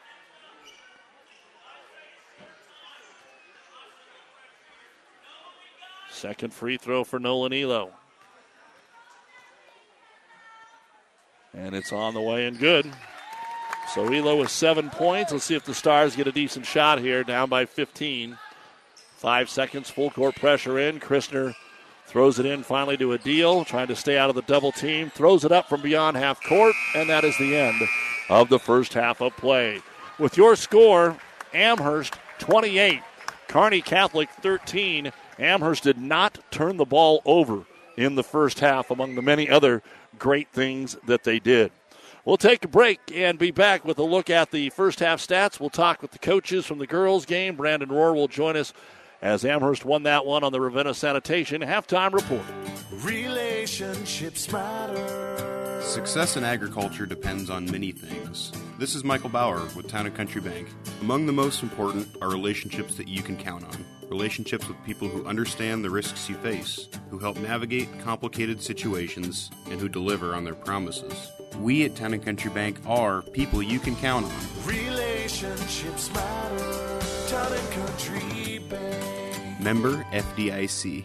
Second 6.11 6.53
free 6.53 6.77
throw 6.77 7.05
for 7.05 7.19
Nolan 7.19 7.53
Elo. 7.53 7.93
And 11.55 11.75
it's 11.75 11.93
on 11.93 12.15
the 12.15 12.21
way 12.21 12.47
and 12.47 12.59
good. 12.59 12.91
So 13.95 14.13
Elo 14.13 14.37
with 14.41 14.51
seven 14.51 14.91
points. 14.91 15.33
Let's 15.33 15.45
see 15.45 15.55
if 15.55 15.65
the 15.65 15.73
Stars 15.73 16.15
get 16.15 16.27
a 16.27 16.33
decent 16.33 16.67
shot 16.67 16.99
here, 16.99 17.25
down 17.25 17.49
by 17.49 17.65
15. 17.65 18.37
Five 19.17 19.49
seconds, 19.49 19.89
full 19.89 20.11
court 20.11 20.37
pressure 20.37 20.79
in. 20.79 21.01
Christner 21.01 21.55
throws 22.07 22.39
it 22.39 22.45
in 22.45 22.63
finally 22.63 22.99
to 22.99 23.17
Adil. 23.17 23.67
trying 23.67 23.87
to 23.87 23.97
stay 23.97 24.19
out 24.19 24.29
of 24.29 24.37
the 24.37 24.43
double 24.43 24.73
team. 24.73 25.09
Throws 25.09 25.45
it 25.45 25.53
up 25.53 25.71
from 25.71 25.81
beyond 25.81 26.19
half 26.19 26.43
court, 26.43 26.75
and 26.95 27.09
that 27.09 27.25
is 27.25 27.37
the 27.39 27.57
end 27.57 27.81
of 28.29 28.51
the 28.51 28.59
first 28.59 28.93
half 28.93 29.23
of 29.23 29.35
play. 29.37 29.81
With 30.19 30.37
your 30.37 30.55
score, 30.55 31.17
Amherst 31.55 32.15
28, 32.41 33.01
Kearney 33.49 33.81
Catholic 33.81 34.29
13. 34.43 35.13
Amherst 35.39 35.85
did 35.85 35.99
not 35.99 36.39
turn 36.51 36.77
the 36.77 36.85
ball 36.85 37.23
over 37.25 37.65
in 37.97 38.17
the 38.17 38.25
first 38.25 38.61
half, 38.61 38.91
among 38.91 39.15
the 39.15 39.23
many 39.23 39.49
other 39.49 39.83
great 40.19 40.49
things 40.49 40.97
that 41.07 41.25
they 41.25 41.39
did. 41.39 41.73
We'll 42.29 42.37
take 42.37 42.63
a 42.63 42.69
break 42.69 43.01
and 43.15 43.39
be 43.39 43.51
back 43.51 43.87
with 43.87 43.97
a 43.97 44.03
look 44.03 44.29
at 44.29 44.51
the 44.51 44.69
first 44.69 45.01
half 45.01 45.19
stats. 45.19 45.59
We'll 45.59 45.71
talk 45.71 46.03
with 46.03 46.11
the 46.11 46.19
coaches 46.19 46.67
from 46.67 46.77
the 46.77 46.87
girls' 46.87 47.25
game. 47.25 47.57
Brandon 47.57 47.89
Rohr 47.89 48.15
will 48.15 48.29
join 48.29 48.55
us 48.55 48.75
as 49.23 49.47
Amherst 49.47 49.87
won 49.87 50.03
that 50.03 50.27
one 50.27 50.45
on 50.45 50.53
the 50.53 50.61
Ravenna 50.61 50.93
Sanitation 50.93 51.63
halftime 51.63 52.13
report. 52.13 52.45
Relationships 53.03 54.53
matter. 54.53 55.81
Success 55.81 56.37
in 56.37 56.45
agriculture 56.45 57.07
depends 57.07 57.49
on 57.49 57.65
many 57.71 57.93
things. 57.93 58.53
This 58.79 58.95
is 58.95 59.05
Michael 59.05 59.31
Bauer 59.31 59.67
with 59.75 59.89
Town 59.89 60.05
and 60.05 60.15
Country 60.15 60.43
Bank. 60.43 60.69
Among 61.01 61.25
the 61.25 61.33
most 61.33 61.63
important 61.63 62.15
are 62.21 62.29
relationships 62.29 62.97
that 62.97 63.09
you 63.09 63.23
can 63.23 63.39
count 63.39 63.65
on. 63.65 63.87
Relationships 64.11 64.69
with 64.69 64.77
people 64.85 65.09
who 65.09 65.25
understand 65.25 65.83
the 65.83 65.89
risks 65.89 66.29
you 66.29 66.35
face, 66.37 66.89
who 67.09 67.19
help 67.19 67.39
navigate 67.39 67.89
complicated 68.01 68.61
situations, 68.61 69.51
and 69.71 69.81
who 69.81 69.89
deliver 69.89 70.35
on 70.35 70.45
their 70.45 70.55
promises. 70.55 71.31
We 71.57 71.85
at 71.85 71.97
Town 71.97 72.15
and 72.15 72.25
Country 72.25 72.51
Bank 72.51 72.79
are 72.87 73.23
people 73.23 73.63
you 73.63 73.79
can 73.79 73.97
count 73.97 74.27
on. 74.27 74.33
Relationships 74.65 76.13
matter. 76.15 77.01
Town 77.29 77.53
and 77.53 77.71
Country 77.73 78.59
Bank. 78.59 79.61
Member 79.61 80.05
FDIC. 80.13 81.05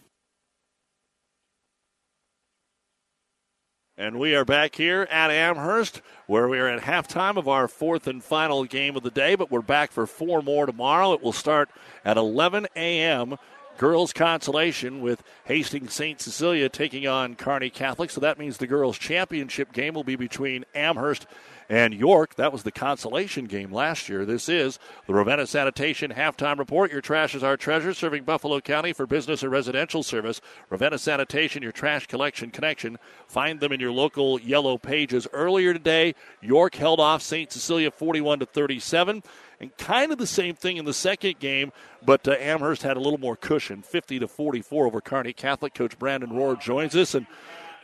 And 4.01 4.17
we 4.17 4.33
are 4.33 4.43
back 4.43 4.77
here 4.77 5.07
at 5.11 5.29
Amherst, 5.29 6.01
where 6.25 6.47
we 6.47 6.57
are 6.57 6.67
at 6.67 6.81
halftime 6.81 7.37
of 7.37 7.47
our 7.47 7.67
fourth 7.67 8.07
and 8.07 8.23
final 8.23 8.63
game 8.63 8.95
of 8.95 9.03
the 9.03 9.11
day, 9.11 9.35
but 9.35 9.51
we're 9.51 9.61
back 9.61 9.91
for 9.91 10.07
four 10.07 10.41
more 10.41 10.65
tomorrow. 10.65 11.13
It 11.13 11.21
will 11.21 11.31
start 11.31 11.69
at 12.03 12.17
11 12.17 12.65
a.m. 12.75 13.37
Girls 13.77 14.11
consolation 14.11 15.01
with 15.01 15.21
Hastings 15.43 15.93
St. 15.93 16.19
Cecilia 16.19 16.67
taking 16.67 17.05
on 17.05 17.35
Kearney 17.35 17.69
Catholic. 17.69 18.09
So 18.09 18.19
that 18.21 18.39
means 18.39 18.57
the 18.57 18.65
girls' 18.65 18.97
championship 18.97 19.71
game 19.71 19.93
will 19.93 20.03
be 20.03 20.15
between 20.15 20.65
Amherst 20.73 21.27
and 21.71 21.93
York. 21.93 22.35
That 22.35 22.51
was 22.51 22.63
the 22.63 22.71
consolation 22.71 23.45
game 23.45 23.71
last 23.71 24.09
year. 24.09 24.25
This 24.25 24.49
is 24.49 24.77
the 25.07 25.13
Ravenna 25.13 25.47
Sanitation 25.47 26.11
halftime 26.11 26.59
report. 26.59 26.91
Your 26.91 26.99
trash 26.99 27.33
is 27.33 27.43
our 27.43 27.55
treasure, 27.55 27.93
serving 27.93 28.25
Buffalo 28.25 28.59
County 28.59 28.91
for 28.91 29.07
business 29.07 29.41
and 29.41 29.53
residential 29.53 30.03
service. 30.03 30.41
Ravenna 30.69 30.97
Sanitation, 30.97 31.63
your 31.63 31.71
trash 31.71 32.07
collection 32.07 32.51
connection. 32.51 32.97
Find 33.25 33.61
them 33.61 33.71
in 33.71 33.79
your 33.79 33.93
local 33.93 34.37
yellow 34.41 34.77
pages. 34.77 35.29
Earlier 35.31 35.71
today, 35.71 36.13
York 36.41 36.75
held 36.75 36.99
off 36.99 37.21
St. 37.21 37.49
Cecilia 37.49 37.89
41 37.89 38.39
to 38.39 38.45
37 38.45 39.23
and 39.61 39.77
kind 39.77 40.11
of 40.11 40.17
the 40.17 40.27
same 40.27 40.55
thing 40.55 40.75
in 40.75 40.83
the 40.83 40.93
second 40.93 41.39
game, 41.39 41.71
but 42.03 42.27
uh, 42.27 42.31
Amherst 42.31 42.81
had 42.81 42.97
a 42.97 42.99
little 42.99 43.19
more 43.19 43.37
cushion, 43.37 43.81
50 43.81 44.19
to 44.19 44.27
44 44.27 44.87
over 44.87 44.99
Kearney 44.99 45.31
Catholic. 45.33 45.73
Coach 45.73 45.97
Brandon 45.97 46.31
Rohr 46.31 46.59
joins 46.59 46.95
us, 46.97 47.15
and 47.15 47.27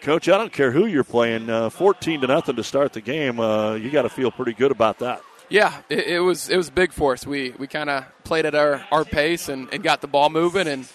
Coach, 0.02 0.30
I 0.30 0.38
don't 0.38 0.54
care 0.54 0.72
who 0.72 0.86
you're 0.86 1.04
playing, 1.04 1.50
uh, 1.50 1.70
14 1.70 2.22
to 2.22 2.28
nothing 2.28 2.56
to 2.56 2.64
start 2.64 2.94
the 2.94 3.02
game. 3.02 3.40
Uh, 3.40 3.74
you 3.74 3.90
got 3.90 4.04
to 4.04 4.10
feel 4.10 4.32
pretty 4.32 4.54
good 4.54 4.72
about 4.72 5.00
that. 5.00 5.22
Yeah, 5.50 5.82
it, 5.90 6.08
it, 6.08 6.20
was 6.20 6.50
it 6.50 6.58
was 6.58 6.70
big 6.70 6.92
for 6.92 7.14
us. 7.14 7.26
We 7.26 7.54
we 7.58 7.68
kind 7.68 7.90
of 7.90 8.06
played 8.24 8.46
at 8.46 8.54
our, 8.54 8.86
our 8.92 9.06
pace 9.06 9.48
and, 9.48 9.74
and 9.74 9.82
got 9.82 10.02
the 10.02 10.08
ball 10.08 10.30
moving 10.30 10.68
and 10.68 10.88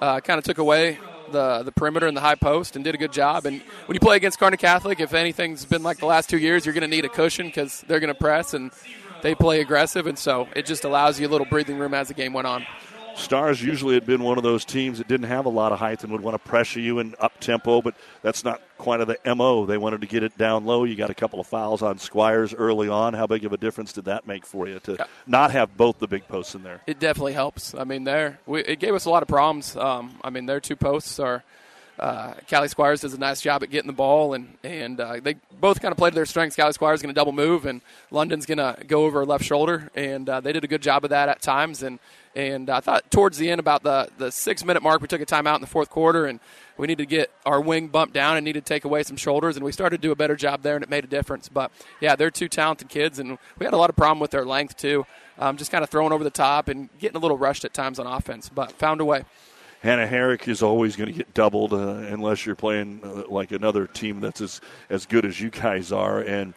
uh, 0.00 0.20
kind 0.20 0.38
of 0.38 0.44
took 0.44 0.58
away 0.58 0.98
the 1.30 1.62
the 1.62 1.70
perimeter 1.70 2.08
and 2.08 2.16
the 2.16 2.20
high 2.20 2.34
post 2.34 2.74
and 2.74 2.84
did 2.84 2.94
a 2.94 2.98
good 2.98 3.12
job. 3.12 3.46
And 3.46 3.60
when 3.86 3.94
you 3.94 4.00
play 4.00 4.16
against 4.16 4.40
Kearney 4.40 4.56
Catholic, 4.56 4.98
if 4.98 5.14
anything's 5.14 5.64
been 5.64 5.84
like 5.84 5.98
the 5.98 6.06
last 6.06 6.28
two 6.28 6.38
years, 6.38 6.66
you're 6.66 6.74
going 6.74 6.82
to 6.82 6.88
need 6.88 7.04
a 7.04 7.08
cushion 7.08 7.46
because 7.46 7.84
they're 7.86 8.00
going 8.00 8.12
to 8.12 8.18
press 8.18 8.52
and 8.52 8.72
they 9.22 9.34
play 9.34 9.60
aggressive, 9.60 10.06
and 10.06 10.18
so 10.18 10.48
it 10.56 10.66
just 10.66 10.84
allows 10.84 11.20
you 11.20 11.26
a 11.26 11.30
little 11.30 11.46
breathing 11.46 11.78
room 11.78 11.94
as 11.94 12.08
the 12.08 12.14
game 12.14 12.32
went 12.32 12.46
on. 12.46 12.66
Stars 13.20 13.62
usually 13.62 13.94
had 13.94 14.06
been 14.06 14.22
one 14.22 14.38
of 14.38 14.44
those 14.44 14.64
teams 14.64 14.98
that 14.98 15.06
didn't 15.06 15.28
have 15.28 15.44
a 15.44 15.50
lot 15.50 15.72
of 15.72 15.78
height 15.78 16.02
and 16.02 16.12
would 16.12 16.22
want 16.22 16.42
to 16.42 16.48
pressure 16.48 16.80
you 16.80 16.98
and 16.98 17.14
up 17.20 17.38
tempo, 17.38 17.82
but 17.82 17.94
that's 18.22 18.44
not 18.44 18.60
quite 18.78 19.00
of 19.00 19.08
the 19.08 19.34
MO. 19.34 19.66
They 19.66 19.78
wanted 19.78 20.00
to 20.00 20.06
get 20.06 20.22
it 20.22 20.36
down 20.38 20.64
low. 20.64 20.84
You 20.84 20.96
got 20.96 21.10
a 21.10 21.14
couple 21.14 21.38
of 21.38 21.46
fouls 21.46 21.82
on 21.82 21.98
Squires 21.98 22.54
early 22.54 22.88
on. 22.88 23.14
How 23.14 23.26
big 23.26 23.44
of 23.44 23.52
a 23.52 23.56
difference 23.56 23.92
did 23.92 24.06
that 24.06 24.26
make 24.26 24.46
for 24.46 24.66
you 24.66 24.80
to 24.80 25.06
not 25.26 25.50
have 25.50 25.76
both 25.76 25.98
the 25.98 26.08
big 26.08 26.26
posts 26.28 26.54
in 26.54 26.62
there? 26.62 26.80
It 26.86 26.98
definitely 26.98 27.34
helps. 27.34 27.74
I 27.74 27.84
mean, 27.84 28.04
there 28.04 28.40
it 28.48 28.80
gave 28.80 28.94
us 28.94 29.04
a 29.04 29.10
lot 29.10 29.22
of 29.22 29.28
problems. 29.28 29.76
Um, 29.76 30.18
I 30.24 30.30
mean, 30.30 30.46
their 30.46 30.60
two 30.60 30.76
posts 30.76 31.20
are. 31.20 31.44
Uh, 31.98 32.32
Callie 32.48 32.68
Squires 32.68 33.02
does 33.02 33.12
a 33.12 33.18
nice 33.18 33.42
job 33.42 33.62
at 33.62 33.68
getting 33.68 33.86
the 33.86 33.92
ball, 33.92 34.32
and 34.32 34.56
and 34.64 34.98
uh, 34.98 35.20
they 35.22 35.34
both 35.60 35.82
kind 35.82 35.92
of 35.92 35.98
played 35.98 36.12
to 36.12 36.14
their 36.14 36.24
strengths. 36.24 36.56
Callie 36.56 36.72
Squires 36.72 37.00
is 37.00 37.02
going 37.02 37.14
to 37.14 37.18
double 37.18 37.32
move, 37.32 37.66
and 37.66 37.82
London's 38.10 38.46
going 38.46 38.56
to 38.56 38.82
go 38.86 39.04
over 39.04 39.18
her 39.18 39.26
left 39.26 39.44
shoulder, 39.44 39.90
and 39.94 40.26
uh, 40.26 40.40
they 40.40 40.54
did 40.54 40.64
a 40.64 40.66
good 40.66 40.80
job 40.80 41.04
of 41.04 41.10
that 41.10 41.28
at 41.28 41.42
times. 41.42 41.82
And 41.82 41.98
and 42.34 42.70
I 42.70 42.80
thought 42.80 43.10
towards 43.10 43.38
the 43.38 43.50
end, 43.50 43.58
about 43.58 43.82
the, 43.82 44.08
the 44.18 44.30
six 44.30 44.64
minute 44.64 44.82
mark, 44.82 45.02
we 45.02 45.08
took 45.08 45.20
a 45.20 45.26
timeout 45.26 45.56
in 45.56 45.60
the 45.60 45.66
fourth 45.66 45.90
quarter 45.90 46.26
and 46.26 46.38
we 46.76 46.86
needed 46.86 47.02
to 47.02 47.06
get 47.06 47.30
our 47.44 47.60
wing 47.60 47.88
bumped 47.88 48.14
down 48.14 48.36
and 48.36 48.44
needed 48.44 48.64
to 48.64 48.68
take 48.68 48.84
away 48.84 49.02
some 49.02 49.16
shoulders. 49.16 49.56
And 49.56 49.64
we 49.64 49.72
started 49.72 50.00
to 50.00 50.02
do 50.06 50.12
a 50.12 50.16
better 50.16 50.36
job 50.36 50.62
there 50.62 50.76
and 50.76 50.84
it 50.84 50.88
made 50.88 51.04
a 51.04 51.08
difference. 51.08 51.48
But 51.48 51.72
yeah, 52.00 52.14
they're 52.14 52.30
two 52.30 52.48
talented 52.48 52.88
kids 52.88 53.18
and 53.18 53.36
we 53.58 53.64
had 53.64 53.74
a 53.74 53.76
lot 53.76 53.90
of 53.90 53.96
problem 53.96 54.20
with 54.20 54.30
their 54.30 54.44
length 54.44 54.76
too. 54.76 55.06
Um, 55.38 55.56
just 55.56 55.72
kind 55.72 55.82
of 55.82 55.90
throwing 55.90 56.12
over 56.12 56.22
the 56.22 56.30
top 56.30 56.68
and 56.68 56.88
getting 56.98 57.16
a 57.16 57.20
little 57.20 57.38
rushed 57.38 57.64
at 57.64 57.74
times 57.74 57.98
on 57.98 58.06
offense, 58.06 58.48
but 58.48 58.72
found 58.72 59.00
a 59.00 59.04
way. 59.04 59.24
Hannah 59.82 60.06
Herrick 60.06 60.46
is 60.46 60.62
always 60.62 60.94
going 60.94 61.08
to 61.08 61.16
get 61.16 61.32
doubled 61.32 61.72
uh, 61.72 61.78
unless 61.78 62.44
you're 62.44 62.54
playing 62.54 63.00
uh, 63.02 63.24
like 63.28 63.50
another 63.50 63.86
team 63.86 64.20
that's 64.20 64.42
as, 64.42 64.60
as 64.90 65.06
good 65.06 65.24
as 65.24 65.40
you 65.40 65.48
guys 65.50 65.90
are. 65.90 66.20
And 66.20 66.52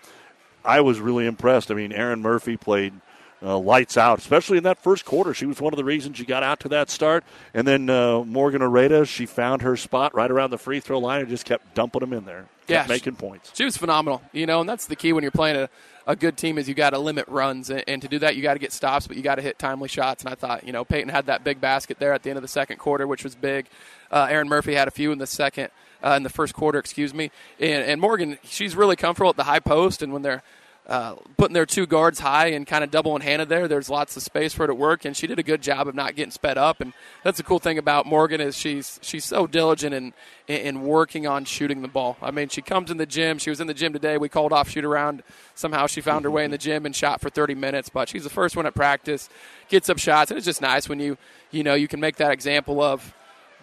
I 0.65 0.81
was 0.81 0.99
really 0.99 1.25
impressed. 1.25 1.71
I 1.71 1.73
mean, 1.73 1.93
Aaron 1.93 2.21
Murphy 2.21 2.57
played– 2.57 2.93
uh, 3.43 3.57
lights 3.57 3.97
out, 3.97 4.19
especially 4.19 4.57
in 4.57 4.63
that 4.63 4.77
first 4.77 5.05
quarter. 5.05 5.33
She 5.33 5.45
was 5.45 5.59
one 5.59 5.73
of 5.73 5.77
the 5.77 5.83
reasons 5.83 6.19
you 6.19 6.25
got 6.25 6.43
out 6.43 6.61
to 6.61 6.69
that 6.69 6.89
start. 6.89 7.23
And 7.53 7.67
then 7.67 7.89
uh, 7.89 8.23
Morgan 8.23 8.61
Areta, 8.61 9.05
she 9.05 9.25
found 9.25 9.61
her 9.63 9.75
spot 9.75 10.15
right 10.15 10.31
around 10.31 10.51
the 10.51 10.57
free 10.57 10.79
throw 10.79 10.99
line 10.99 11.21
and 11.21 11.29
just 11.29 11.45
kept 11.45 11.75
dumping 11.75 11.99
them 11.99 12.13
in 12.13 12.25
there, 12.25 12.45
yeah, 12.67 12.85
making 12.87 13.15
points. 13.15 13.51
She 13.53 13.65
was 13.65 13.75
phenomenal, 13.75 14.21
you 14.31 14.45
know, 14.45 14.61
and 14.61 14.69
that's 14.69 14.87
the 14.87 14.95
key 14.95 15.11
when 15.11 15.23
you're 15.23 15.31
playing 15.31 15.57
a, 15.57 15.69
a 16.07 16.15
good 16.15 16.37
team 16.37 16.57
is 16.57 16.69
you 16.69 16.73
got 16.73 16.91
to 16.91 16.99
limit 16.99 17.27
runs, 17.27 17.69
and, 17.69 17.83
and, 17.87 18.01
to 18.01 18.07
do 18.07 18.19
that 18.19 18.35
you 18.35 18.41
got 18.41 18.53
to 18.53 18.59
get 18.59 18.71
stops, 18.71 19.07
but 19.07 19.17
you 19.17 19.23
got 19.23 19.35
to 19.35 19.41
hit 19.41 19.59
timely 19.59 19.89
shots. 19.89 20.23
And 20.23 20.31
I 20.31 20.35
thought, 20.35 20.63
you 20.65 20.71
know, 20.71 20.85
Peyton 20.85 21.09
had 21.09 21.25
that 21.25 21.43
big 21.43 21.59
basket 21.59 21.99
there 21.99 22.13
at 22.13 22.23
the 22.23 22.29
end 22.29 22.37
of 22.37 22.43
the 22.43 22.49
second 22.49 22.77
quarter, 22.77 23.07
which 23.07 23.23
was 23.23 23.35
big. 23.35 23.67
Uh, 24.11 24.27
Aaron 24.29 24.47
Murphy 24.47 24.73
had 24.73 24.87
a 24.87 24.91
few 24.91 25.11
in 25.11 25.17
the 25.17 25.27
second. 25.27 25.69
Uh, 26.05 26.15
in 26.17 26.23
the 26.23 26.29
first 26.29 26.53
quarter, 26.53 26.77
excuse 26.77 27.13
me, 27.13 27.31
and, 27.61 27.81
and 27.85 28.01
Morgan, 28.01 28.37
she's 28.43 28.75
really 28.75 28.97
comfortable 28.97 29.29
at 29.29 29.37
the 29.37 29.45
high 29.45 29.61
post, 29.61 30.01
and 30.01 30.11
when 30.11 30.21
they're 30.21 30.43
uh, 30.85 31.15
putting 31.37 31.53
their 31.53 31.65
two 31.65 31.85
guards 31.85 32.19
high 32.19 32.47
and 32.47 32.67
kind 32.67 32.83
of 32.83 32.91
doubling 32.91 33.21
handed 33.21 33.47
there. 33.47 33.69
There's 33.69 33.89
lots 33.89 34.17
of 34.17 34.23
space 34.23 34.53
for 34.53 34.63
her 34.63 34.67
to 34.67 34.75
work, 34.75 35.05
and 35.05 35.15
she 35.15 35.27
did 35.27 35.39
a 35.39 35.43
good 35.43 35.61
job 35.61 35.87
of 35.87 35.95
not 35.95 36.15
getting 36.15 36.31
sped 36.31 36.57
up. 36.57 36.81
And 36.81 36.91
that's 37.23 37.37
the 37.37 37.43
cool 37.43 37.59
thing 37.59 37.77
about 37.77 38.05
Morgan 38.05 38.41
is 38.41 38.57
she's 38.57 38.99
she's 39.01 39.23
so 39.23 39.47
diligent 39.47 39.95
in 39.95 40.13
in 40.47 40.81
working 40.81 41.25
on 41.25 41.45
shooting 41.45 41.81
the 41.81 41.87
ball. 41.87 42.17
I 42.21 42.31
mean, 42.31 42.49
she 42.49 42.61
comes 42.61 42.91
in 42.91 42.97
the 42.97 43.05
gym. 43.05 43.37
She 43.37 43.49
was 43.49 43.61
in 43.61 43.67
the 43.67 43.73
gym 43.73 43.93
today. 43.93 44.17
We 44.17 44.27
called 44.27 44.51
off 44.51 44.69
shoot 44.69 44.83
around. 44.83 45.23
Somehow 45.55 45.87
she 45.87 46.01
found 46.01 46.25
her 46.25 46.31
way 46.31 46.43
in 46.43 46.51
the 46.51 46.57
gym 46.57 46.85
and 46.85 46.93
shot 46.93 47.21
for 47.21 47.29
30 47.29 47.55
minutes. 47.55 47.87
But 47.87 48.09
she's 48.09 48.25
the 48.25 48.29
first 48.29 48.57
one 48.57 48.65
at 48.65 48.75
practice, 48.75 49.29
gets 49.69 49.89
up 49.89 49.99
shots, 49.99 50.31
and 50.31 50.37
it's 50.37 50.45
just 50.45 50.61
nice 50.61 50.89
when 50.89 50.99
you 50.99 51.17
you 51.51 51.63
know 51.63 51.75
you 51.75 51.87
can 51.87 52.01
make 52.01 52.17
that 52.17 52.31
example 52.31 52.81
of. 52.81 53.13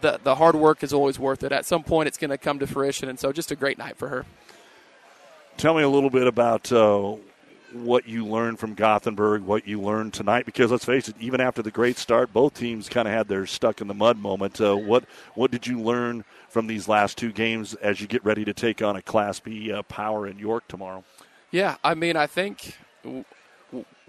The, 0.01 0.18
the 0.23 0.37
hard 0.37 0.57
work 0.57 0.83
is 0.83 0.95
always 0.95 1.18
worth 1.18 1.43
it. 1.43 1.53
At 1.53 1.66
some 1.66 1.83
point, 1.83 2.09
it's 2.09 2.16
going 2.16 2.31
to 2.31 2.39
come 2.39 2.59
to 2.61 2.66
fruition, 2.66 3.11
and 3.11 3.18
so 3.18 3.33
just 3.33 3.51
a 3.51 3.55
great 3.55 3.77
night 3.77 3.99
for 3.99 4.09
her. 4.09 4.25
Tell 5.61 5.74
me 5.74 5.82
a 5.82 5.88
little 5.90 6.08
bit 6.08 6.26
about 6.26 6.72
uh, 6.72 7.16
what 7.74 8.08
you 8.08 8.24
learned 8.24 8.58
from 8.58 8.72
Gothenburg, 8.72 9.42
what 9.42 9.68
you 9.68 9.78
learned 9.78 10.14
tonight. 10.14 10.46
Because 10.46 10.70
let's 10.70 10.86
face 10.86 11.06
it, 11.06 11.16
even 11.20 11.38
after 11.38 11.61
the 11.61 11.70
great 11.70 11.98
start, 11.98 12.32
both 12.32 12.54
teams 12.54 12.88
kind 12.88 13.06
of 13.06 13.12
had 13.12 13.28
their 13.28 13.44
stuck 13.44 13.82
in 13.82 13.86
the 13.86 13.92
mud 13.92 14.16
moment. 14.16 14.58
Uh, 14.58 14.74
what 14.74 15.04
what 15.34 15.50
did 15.50 15.66
you 15.66 15.78
learn 15.78 16.24
from 16.48 16.66
these 16.66 16.88
last 16.88 17.18
two 17.18 17.30
games 17.30 17.74
as 17.74 18.00
you 18.00 18.06
get 18.06 18.24
ready 18.24 18.42
to 18.46 18.54
take 18.54 18.80
on 18.80 18.96
a 18.96 19.02
Class 19.02 19.38
B 19.38 19.70
uh, 19.70 19.82
power 19.82 20.26
in 20.26 20.38
York 20.38 20.66
tomorrow? 20.66 21.04
Yeah, 21.50 21.76
I 21.84 21.92
mean, 21.92 22.16
I 22.16 22.26
think 22.26 22.78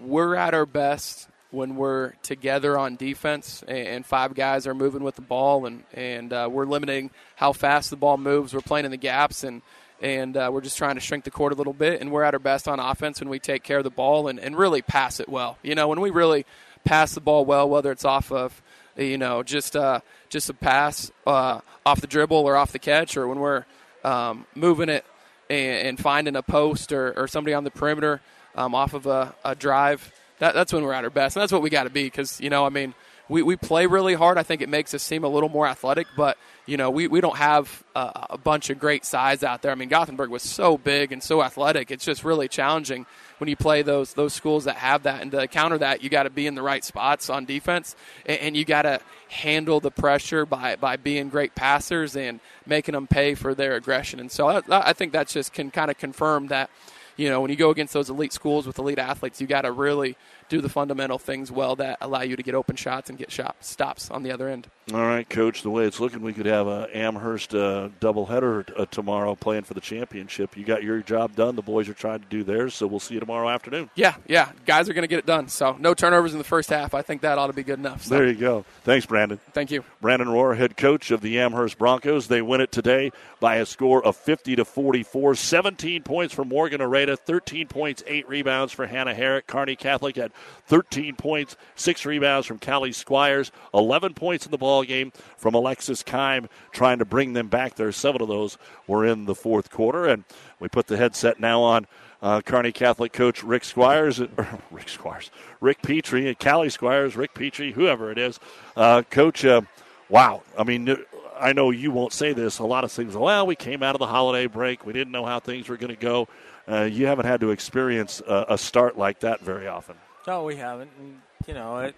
we're 0.00 0.34
at 0.34 0.54
our 0.54 0.64
best 0.64 1.28
when 1.50 1.76
we're 1.76 2.12
together 2.22 2.78
on 2.78 2.96
defense 2.96 3.62
and 3.68 4.06
five 4.06 4.32
guys 4.32 4.66
are 4.66 4.74
moving 4.74 5.02
with 5.02 5.16
the 5.16 5.20
ball 5.20 5.66
and 5.66 5.84
and 5.92 6.32
uh, 6.32 6.48
we're 6.50 6.64
limiting 6.64 7.10
how 7.36 7.52
fast 7.52 7.90
the 7.90 7.96
ball 7.96 8.16
moves. 8.16 8.54
We're 8.54 8.62
playing 8.62 8.86
in 8.86 8.90
the 8.90 8.96
gaps 8.96 9.44
and 9.44 9.60
and 10.02 10.36
uh, 10.36 10.50
we're 10.52 10.60
just 10.60 10.76
trying 10.76 10.96
to 10.96 11.00
shrink 11.00 11.24
the 11.24 11.30
court 11.30 11.52
a 11.52 11.56
little 11.56 11.72
bit. 11.72 12.00
And 12.00 12.10
we're 12.10 12.24
at 12.24 12.34
our 12.34 12.40
best 12.40 12.66
on 12.66 12.80
offense 12.80 13.20
when 13.20 13.28
we 13.28 13.38
take 13.38 13.62
care 13.62 13.78
of 13.78 13.84
the 13.84 13.90
ball 13.90 14.28
and, 14.28 14.38
and 14.38 14.58
really 14.58 14.82
pass 14.82 15.20
it 15.20 15.28
well. 15.28 15.56
You 15.62 15.74
know, 15.74 15.88
when 15.88 16.00
we 16.00 16.10
really 16.10 16.44
pass 16.84 17.14
the 17.14 17.20
ball 17.20 17.44
well, 17.44 17.68
whether 17.68 17.92
it's 17.92 18.04
off 18.04 18.32
of 18.32 18.60
you 18.96 19.16
know 19.16 19.42
just 19.42 19.76
uh, 19.76 20.00
just 20.28 20.50
a 20.50 20.54
pass 20.54 21.10
uh, 21.26 21.60
off 21.86 22.00
the 22.00 22.06
dribble 22.06 22.36
or 22.36 22.56
off 22.56 22.72
the 22.72 22.78
catch, 22.78 23.16
or 23.16 23.28
when 23.28 23.38
we're 23.38 23.64
um, 24.04 24.44
moving 24.54 24.88
it 24.88 25.04
and, 25.48 25.88
and, 25.88 26.00
finding 26.00 26.34
a 26.34 26.42
post 26.42 26.92
or, 26.92 27.12
or 27.16 27.28
somebody 27.28 27.54
on 27.54 27.62
the 27.62 27.70
perimeter 27.70 28.20
um, 28.56 28.74
off 28.74 28.94
of 28.94 29.06
a, 29.06 29.32
a 29.44 29.54
drive. 29.54 30.12
That, 30.40 30.54
that's 30.54 30.72
when 30.72 30.82
we're 30.82 30.92
at 30.92 31.04
our 31.04 31.10
best, 31.10 31.36
and 31.36 31.42
that's 31.42 31.52
what 31.52 31.62
we 31.62 31.70
got 31.70 31.84
to 31.84 31.90
be. 31.90 32.02
Because 32.04 32.40
you 32.40 32.50
know, 32.50 32.66
I 32.66 32.68
mean, 32.70 32.94
we, 33.28 33.42
we 33.42 33.56
play 33.56 33.86
really 33.86 34.14
hard. 34.14 34.38
I 34.38 34.42
think 34.42 34.60
it 34.60 34.68
makes 34.68 34.92
us 34.94 35.02
seem 35.02 35.22
a 35.22 35.28
little 35.28 35.48
more 35.48 35.68
athletic, 35.68 36.08
but 36.16 36.36
you 36.66 36.76
know, 36.76 36.90
we, 36.90 37.08
we 37.08 37.20
don't 37.20 37.36
have 37.36 37.82
a, 37.96 38.26
a 38.30 38.38
bunch 38.38 38.70
of 38.70 38.78
great 38.78 39.04
size 39.04 39.42
out 39.42 39.62
there. 39.62 39.72
I 39.72 39.74
mean, 39.74 39.88
Gothenburg 39.88 40.30
was 40.30 40.42
so 40.42 40.78
big 40.78 41.10
and 41.10 41.22
so 41.22 41.42
athletic. 41.42 41.90
It's 41.90 42.04
just 42.04 42.22
really 42.22 42.48
challenging 42.48 43.06
when 43.38 43.48
you 43.48 43.56
play 43.56 43.82
those 43.82 44.14
those 44.14 44.32
schools 44.32 44.64
that 44.64 44.76
have 44.76 45.02
that. 45.02 45.22
And 45.22 45.32
to 45.32 45.48
counter 45.48 45.78
that, 45.78 46.04
you 46.04 46.08
got 46.08 46.22
to 46.22 46.30
be 46.30 46.46
in 46.46 46.54
the 46.54 46.62
right 46.62 46.84
spots 46.84 47.28
on 47.28 47.44
defense, 47.44 47.96
and, 48.24 48.38
and 48.38 48.56
you 48.56 48.64
got 48.64 48.82
to 48.82 49.00
handle 49.28 49.80
the 49.80 49.90
pressure 49.90 50.46
by 50.46 50.76
by 50.76 50.96
being 50.96 51.28
great 51.28 51.54
passers 51.56 52.14
and 52.14 52.38
making 52.66 52.92
them 52.92 53.08
pay 53.08 53.34
for 53.34 53.54
their 53.54 53.74
aggression. 53.74 54.20
And 54.20 54.30
so 54.30 54.48
I, 54.48 54.62
I 54.68 54.92
think 54.92 55.12
that 55.12 55.28
just 55.28 55.52
can 55.52 55.70
kind 55.70 55.90
of 55.90 55.98
confirm 55.98 56.48
that. 56.48 56.70
You 57.14 57.28
know, 57.28 57.42
when 57.42 57.50
you 57.50 57.56
go 57.56 57.68
against 57.68 57.92
those 57.92 58.08
elite 58.08 58.32
schools 58.32 58.66
with 58.66 58.78
elite 58.78 58.98
athletes, 58.98 59.38
you 59.38 59.46
got 59.46 59.62
to 59.62 59.70
really 59.70 60.16
do 60.52 60.60
the 60.60 60.68
fundamental 60.68 61.18
things 61.18 61.50
well 61.50 61.74
that 61.76 61.96
allow 62.02 62.20
you 62.20 62.36
to 62.36 62.42
get 62.42 62.54
open 62.54 62.76
shots 62.76 63.08
and 63.08 63.18
get 63.18 63.30
shot 63.30 63.56
stops 63.60 64.10
on 64.10 64.22
the 64.22 64.30
other 64.30 64.48
end. 64.48 64.68
All 64.92 65.00
right, 65.00 65.26
Coach. 65.26 65.62
The 65.62 65.70
way 65.70 65.84
it's 65.84 65.98
looking, 65.98 66.20
we 66.20 66.34
could 66.34 66.44
have 66.44 66.66
a 66.66 66.88
Amherst 66.92 67.54
uh, 67.54 67.88
doubleheader 68.00 68.78
uh, 68.78 68.84
tomorrow 68.86 69.34
playing 69.34 69.62
for 69.62 69.72
the 69.72 69.80
championship. 69.80 70.54
You 70.56 70.64
got 70.64 70.82
your 70.82 71.00
job 71.00 71.34
done. 71.36 71.56
The 71.56 71.62
boys 71.62 71.88
are 71.88 71.94
trying 71.94 72.20
to 72.20 72.26
do 72.26 72.42
theirs, 72.42 72.74
so 72.74 72.86
we'll 72.86 73.00
see 73.00 73.14
you 73.14 73.20
tomorrow 73.20 73.48
afternoon. 73.48 73.88
Yeah, 73.94 74.16
yeah. 74.26 74.50
Guys 74.66 74.90
are 74.90 74.92
going 74.92 75.04
to 75.04 75.08
get 75.08 75.20
it 75.20 75.26
done. 75.26 75.48
So 75.48 75.76
no 75.78 75.94
turnovers 75.94 76.32
in 76.32 76.38
the 76.38 76.44
first 76.44 76.68
half. 76.68 76.92
I 76.92 77.00
think 77.00 77.22
that 77.22 77.38
ought 77.38 77.46
to 77.46 77.52
be 77.54 77.62
good 77.62 77.78
enough. 77.78 78.02
So. 78.02 78.14
There 78.14 78.26
you 78.26 78.34
go. 78.34 78.66
Thanks, 78.82 79.06
Brandon. 79.06 79.40
Thank 79.52 79.70
you. 79.70 79.84
Brandon 80.02 80.28
Rohr, 80.28 80.56
head 80.56 80.76
coach 80.76 81.12
of 81.12 81.22
the 81.22 81.38
Amherst 81.38 81.78
Broncos. 81.78 82.26
They 82.26 82.42
win 82.42 82.60
it 82.60 82.72
today 82.72 83.12
by 83.40 83.56
a 83.56 83.66
score 83.66 84.04
of 84.04 84.16
50 84.16 84.56
to 84.56 84.64
44. 84.64 85.36
17 85.36 86.02
points 86.02 86.34
for 86.34 86.44
Morgan 86.44 86.80
Areta, 86.80 87.16
13 87.16 87.68
points, 87.68 88.02
8 88.06 88.28
rebounds 88.28 88.72
for 88.72 88.86
Hannah 88.86 89.14
Herrick. 89.14 89.46
Kearney 89.46 89.76
Catholic 89.76 90.16
had 90.16 90.32
13 90.66 91.16
points, 91.16 91.56
6 91.74 92.06
rebounds 92.06 92.46
from 92.46 92.58
Callie 92.58 92.92
Squires, 92.92 93.52
11 93.74 94.14
points 94.14 94.44
in 94.44 94.50
the 94.50 94.58
ball 94.58 94.82
game 94.84 95.12
from 95.36 95.54
Alexis 95.54 96.02
Kime 96.02 96.48
trying 96.72 96.98
to 96.98 97.04
bring 97.04 97.32
them 97.32 97.48
back 97.48 97.74
there. 97.74 97.92
Seven 97.92 98.22
of 98.22 98.28
those 98.28 98.58
were 98.86 99.04
in 99.04 99.26
the 99.26 99.34
fourth 99.34 99.70
quarter. 99.70 100.06
And 100.06 100.24
we 100.60 100.68
put 100.68 100.86
the 100.86 100.96
headset 100.96 101.40
now 101.40 101.60
on 101.62 101.86
uh, 102.22 102.40
Kearney 102.40 102.72
Catholic 102.72 103.12
coach 103.12 103.42
Rick 103.42 103.64
Squires, 103.64 104.20
Rick 104.70 104.88
Squires, 104.88 105.30
Rick 105.60 105.82
Petrie, 105.82 106.28
at 106.28 106.38
Callie 106.38 106.70
Squires, 106.70 107.16
Rick 107.16 107.34
Petrie, 107.34 107.72
whoever 107.72 108.10
it 108.10 108.18
is. 108.18 108.38
Uh, 108.76 109.02
coach, 109.10 109.44
uh, 109.44 109.62
wow. 110.08 110.42
I 110.56 110.64
mean, 110.64 110.96
I 111.38 111.52
know 111.52 111.70
you 111.70 111.90
won't 111.90 112.12
say 112.12 112.32
this. 112.32 112.60
A 112.60 112.64
lot 112.64 112.84
of 112.84 112.92
things, 112.92 113.16
well, 113.16 113.46
we 113.46 113.56
came 113.56 113.82
out 113.82 113.96
of 113.96 113.98
the 113.98 114.06
holiday 114.06 114.46
break. 114.46 114.86
We 114.86 114.92
didn't 114.92 115.12
know 115.12 115.26
how 115.26 115.40
things 115.40 115.68
were 115.68 115.76
going 115.76 115.94
to 115.94 116.00
go. 116.00 116.28
Uh, 116.68 116.82
you 116.82 117.06
haven't 117.06 117.26
had 117.26 117.40
to 117.40 117.50
experience 117.50 118.22
a, 118.26 118.46
a, 118.50 118.58
start 118.58 118.96
like 118.96 119.20
that 119.20 119.40
very 119.40 119.66
often. 119.66 119.96
No, 120.26 120.44
we 120.44 120.56
haven't. 120.56 120.90
And, 120.98 121.20
you 121.46 121.54
know, 121.54 121.78
it, 121.78 121.96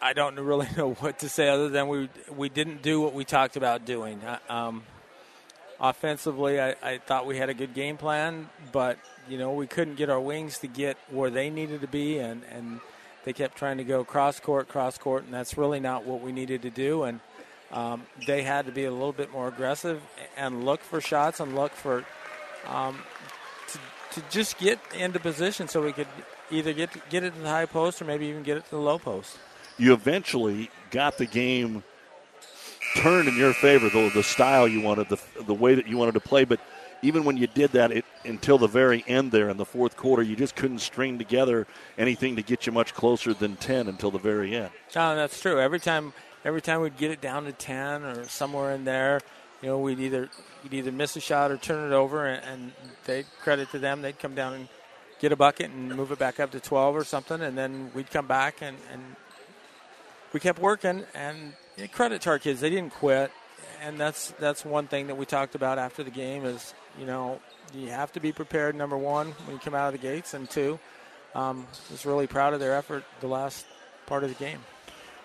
I 0.00 0.12
don't 0.12 0.38
really 0.38 0.68
know 0.76 0.94
what 0.94 1.18
to 1.20 1.28
say 1.28 1.48
other 1.48 1.68
than 1.68 1.88
we 1.88 2.08
we 2.34 2.48
didn't 2.48 2.82
do 2.82 3.00
what 3.00 3.12
we 3.12 3.24
talked 3.24 3.56
about 3.56 3.84
doing. 3.84 4.20
Um, 4.48 4.82
offensively, 5.80 6.60
I, 6.60 6.74
I, 6.82 6.98
thought 6.98 7.26
we 7.26 7.36
had 7.36 7.50
a 7.50 7.54
good 7.54 7.74
game 7.74 7.96
plan, 7.96 8.48
but 8.72 8.98
you 9.28 9.38
know 9.38 9.52
we 9.52 9.66
couldn't 9.66 9.96
get 9.96 10.10
our 10.10 10.20
wings 10.20 10.58
to 10.58 10.68
get 10.68 10.96
where 11.10 11.30
they 11.30 11.50
needed 11.50 11.80
to 11.82 11.88
be, 11.88 12.18
and, 12.18 12.42
and 12.50 12.80
they 13.24 13.32
kept 13.32 13.56
trying 13.56 13.78
to 13.78 13.84
go 13.84 14.04
cross 14.04 14.40
court, 14.40 14.68
cross 14.68 14.96
court, 14.98 15.24
and 15.24 15.34
that's 15.34 15.58
really 15.58 15.80
not 15.80 16.04
what 16.04 16.20
we 16.20 16.32
needed 16.32 16.62
to 16.62 16.70
do. 16.70 17.02
And 17.02 17.20
um, 17.72 18.06
they 18.26 18.42
had 18.42 18.66
to 18.66 18.72
be 18.72 18.84
a 18.84 18.92
little 18.92 19.12
bit 19.12 19.32
more 19.32 19.48
aggressive 19.48 20.00
and 20.36 20.64
look 20.64 20.80
for 20.80 21.00
shots 21.00 21.40
and 21.40 21.54
look 21.54 21.72
for 21.72 22.04
um, 22.68 22.98
to, 24.16 24.22
just 24.30 24.58
get 24.58 24.78
into 24.98 25.20
position 25.20 25.68
so 25.68 25.82
we 25.82 25.92
could 25.92 26.08
either 26.50 26.72
get 26.72 26.90
get 27.08 27.22
it 27.22 27.34
to 27.34 27.40
the 27.40 27.48
high 27.48 27.66
post 27.66 28.02
or 28.02 28.04
maybe 28.04 28.26
even 28.26 28.42
get 28.42 28.56
it 28.56 28.64
to 28.64 28.70
the 28.70 28.80
low 28.80 28.98
post 28.98 29.38
you 29.78 29.92
eventually 29.92 30.70
got 30.90 31.18
the 31.18 31.26
game 31.26 31.82
turned 32.96 33.28
in 33.28 33.36
your 33.36 33.52
favor, 33.52 33.88
the, 33.88 34.10
the 34.14 34.22
style 34.22 34.66
you 34.66 34.80
wanted, 34.80 35.08
the, 35.08 35.18
the 35.42 35.54
way 35.54 35.74
that 35.74 35.86
you 35.86 35.96
wanted 35.96 36.12
to 36.12 36.20
play. 36.20 36.44
But 36.44 36.60
even 37.02 37.24
when 37.24 37.36
you 37.36 37.46
did 37.46 37.72
that 37.72 37.92
it, 37.92 38.04
until 38.24 38.58
the 38.58 38.66
very 38.66 39.04
end 39.06 39.32
there 39.32 39.50
in 39.50 39.56
the 39.56 39.64
fourth 39.64 39.96
quarter, 39.96 40.22
you 40.22 40.34
just 40.34 40.56
couldn't 40.56 40.78
string 40.78 41.18
together 41.18 41.66
anything 41.98 42.36
to 42.36 42.42
get 42.42 42.66
you 42.66 42.72
much 42.72 42.94
closer 42.94 43.34
than 43.34 43.56
10 43.56 43.88
until 43.88 44.10
the 44.10 44.18
very 44.18 44.54
end. 44.54 44.70
No, 44.94 45.14
that's 45.14 45.40
true. 45.40 45.60
Every 45.60 45.80
time, 45.80 46.14
every 46.44 46.62
time 46.62 46.80
we'd 46.80 46.96
get 46.96 47.10
it 47.10 47.20
down 47.20 47.44
to 47.44 47.52
10 47.52 48.02
or 48.04 48.24
somewhere 48.24 48.72
in 48.72 48.84
there, 48.84 49.20
you 49.62 49.68
know, 49.68 49.78
we'd 49.78 50.00
either 50.00 50.28
we'd 50.62 50.74
either 50.74 50.92
miss 50.92 51.16
a 51.16 51.20
shot 51.20 51.50
or 51.50 51.56
turn 51.56 51.90
it 51.90 51.94
over, 51.94 52.26
and, 52.26 52.44
and 52.44 52.72
they 53.04 53.24
credit 53.40 53.70
to 53.70 53.78
them, 53.78 54.02
they'd 54.02 54.18
come 54.18 54.34
down 54.34 54.54
and 54.54 54.68
get 55.20 55.32
a 55.32 55.36
bucket 55.36 55.70
and 55.70 55.94
move 55.94 56.12
it 56.12 56.18
back 56.18 56.40
up 56.40 56.50
to 56.50 56.60
12 56.60 56.96
or 56.96 57.04
something, 57.04 57.40
and 57.40 57.56
then 57.56 57.90
we'd 57.94 58.10
come 58.10 58.26
back 58.26 58.60
and, 58.60 58.76
and 58.92 59.02
we 60.32 60.40
kept 60.40 60.58
working. 60.58 61.04
And 61.14 61.54
credit 61.92 62.22
to 62.22 62.30
our 62.30 62.38
kids, 62.38 62.60
they 62.60 62.70
didn't 62.70 62.92
quit, 62.92 63.30
and 63.82 63.98
that's 63.98 64.32
that's 64.38 64.64
one 64.64 64.86
thing 64.86 65.06
that 65.06 65.16
we 65.16 65.24
talked 65.24 65.54
about 65.54 65.78
after 65.78 66.02
the 66.02 66.10
game 66.10 66.44
is 66.44 66.74
you 66.98 67.06
know 67.06 67.40
you 67.74 67.88
have 67.88 68.12
to 68.12 68.20
be 68.20 68.32
prepared. 68.32 68.74
Number 68.74 68.96
one, 68.96 69.32
when 69.46 69.56
you 69.56 69.60
come 69.60 69.74
out 69.74 69.92
of 69.92 70.00
the 70.00 70.06
gates, 70.06 70.34
and 70.34 70.48
two, 70.48 70.78
um, 71.34 71.66
was 71.90 72.04
really 72.04 72.26
proud 72.26 72.54
of 72.54 72.60
their 72.60 72.74
effort 72.74 73.04
the 73.20 73.28
last 73.28 73.66
part 74.06 74.22
of 74.24 74.28
the 74.28 74.44
game. 74.44 74.60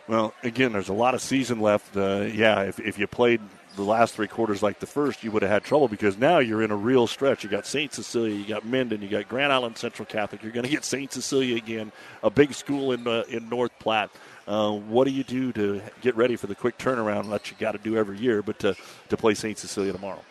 Well, 0.08 0.34
again, 0.44 0.74
there's 0.74 0.90
a 0.90 0.94
lot 0.94 1.14
of 1.14 1.22
season 1.22 1.60
left. 1.60 1.96
Uh, 1.96 2.22
yeah, 2.34 2.64
if, 2.64 2.80
if 2.80 2.98
you 2.98 3.08
played 3.08 3.40
the 3.76 3.84
last 3.84 4.16
three 4.16 4.28
quarters 4.28 4.62
like 4.62 4.80
the 4.80 4.86
first, 4.86 5.24
you 5.24 5.32
would 5.32 5.42
have 5.42 5.52
had 5.52 5.64
trouble 5.64 5.88
because 5.88 6.18
now 6.18 6.40
you're 6.40 6.62
in 6.62 6.72
a 6.72 6.76
real 6.76 7.08
stretch. 7.08 7.44
You 7.44 7.50
got 7.50 7.66
St. 7.66 7.94
Cecilia, 7.94 8.36
you 8.36 8.46
got 8.46 8.66
Minden, 8.66 9.02
you 9.02 9.08
got 9.08 9.28
Grand 9.30 9.54
Island 9.54 9.78
Central 9.78 10.06
Catholic. 10.06 10.44
You're 10.44 10.52
going 10.52 10.66
to 10.66 10.70
get 10.70 10.84
St. 10.84 11.12
Cecilia 11.12 11.56
again, 11.56 11.92
a 12.24 12.30
big 12.30 12.54
school 12.54 12.92
in 12.92 13.08
uh, 13.08 13.24
in 13.30 13.50
North 13.50 13.72
Platte. 13.80 14.12
Uh, 14.48 14.72
what 14.72 15.06
do 15.06 15.12
you 15.12 15.24
do 15.24 15.54
to 15.54 15.82
get 16.02 16.16
ready 16.16 16.36
for 16.36 16.48
the 16.48 16.56
quick 16.56 16.78
turnaround 16.78 17.30
that 17.30 17.50
you 17.50 17.58
got 17.60 17.72
to 17.74 17.78
do 17.78 17.96
every 17.96 18.18
year, 18.18 18.42
but 18.42 18.60
to, 18.60 18.76
to 19.10 19.16
play 19.16 19.34
St. 19.34 19.58
Cecilia 19.58 19.94
tomorrow? 19.94 20.22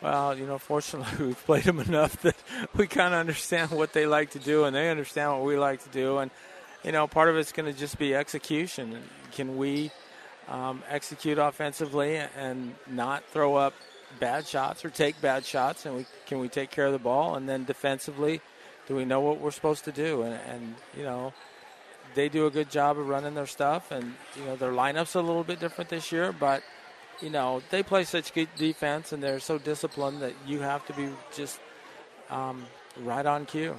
Well, 0.00 0.38
you 0.38 0.46
know, 0.46 0.58
fortunately, 0.58 1.26
we've 1.26 1.44
played 1.44 1.64
them 1.64 1.80
enough 1.80 2.22
that 2.22 2.36
we 2.76 2.86
kind 2.86 3.14
of 3.14 3.20
understand 3.20 3.70
what 3.70 3.92
they 3.92 4.06
like 4.06 4.30
to 4.30 4.38
do, 4.38 4.64
and 4.64 4.74
they 4.74 4.90
understand 4.90 5.32
what 5.32 5.44
we 5.44 5.58
like 5.58 5.82
to 5.84 5.90
do. 5.90 6.18
And, 6.18 6.30
you 6.84 6.92
know, 6.92 7.06
part 7.06 7.28
of 7.28 7.36
it's 7.36 7.52
going 7.52 7.72
to 7.72 7.78
just 7.78 7.98
be 7.98 8.14
execution. 8.14 9.02
Can 9.32 9.56
we 9.56 9.90
um, 10.48 10.82
execute 10.88 11.38
offensively 11.38 12.16
and 12.16 12.74
not 12.86 13.24
throw 13.26 13.56
up 13.56 13.74
bad 14.18 14.46
shots 14.46 14.84
or 14.84 14.90
take 14.90 15.20
bad 15.20 15.44
shots? 15.44 15.86
And 15.86 15.96
we, 15.96 16.06
can 16.26 16.38
we 16.38 16.48
take 16.48 16.70
care 16.70 16.86
of 16.86 16.92
the 16.92 16.98
ball? 16.98 17.34
And 17.34 17.48
then 17.48 17.64
defensively, 17.64 18.40
do 18.86 18.94
we 18.96 19.04
know 19.04 19.20
what 19.20 19.40
we're 19.40 19.50
supposed 19.50 19.84
to 19.84 19.92
do? 19.92 20.22
And, 20.22 20.38
and 20.48 20.74
you 20.96 21.04
know, 21.04 21.32
they 22.14 22.28
do 22.28 22.46
a 22.46 22.50
good 22.50 22.70
job 22.70 22.98
of 22.98 23.08
running 23.08 23.34
their 23.34 23.46
stuff, 23.46 23.90
and 23.90 24.14
you 24.36 24.44
know 24.44 24.56
their 24.56 24.72
lineups 24.72 25.14
a 25.14 25.20
little 25.20 25.44
bit 25.44 25.60
different 25.60 25.90
this 25.90 26.10
year, 26.10 26.32
but 26.32 26.62
you 27.20 27.30
know 27.30 27.62
they 27.70 27.82
play 27.82 28.04
such 28.04 28.32
good 28.32 28.48
defense 28.56 29.12
and 29.12 29.22
they're 29.22 29.40
so 29.40 29.58
disciplined 29.58 30.22
that 30.22 30.32
you 30.46 30.60
have 30.60 30.86
to 30.86 30.92
be 30.94 31.08
just 31.34 31.60
um, 32.30 32.66
right 33.02 33.26
on 33.26 33.46
cue. 33.46 33.76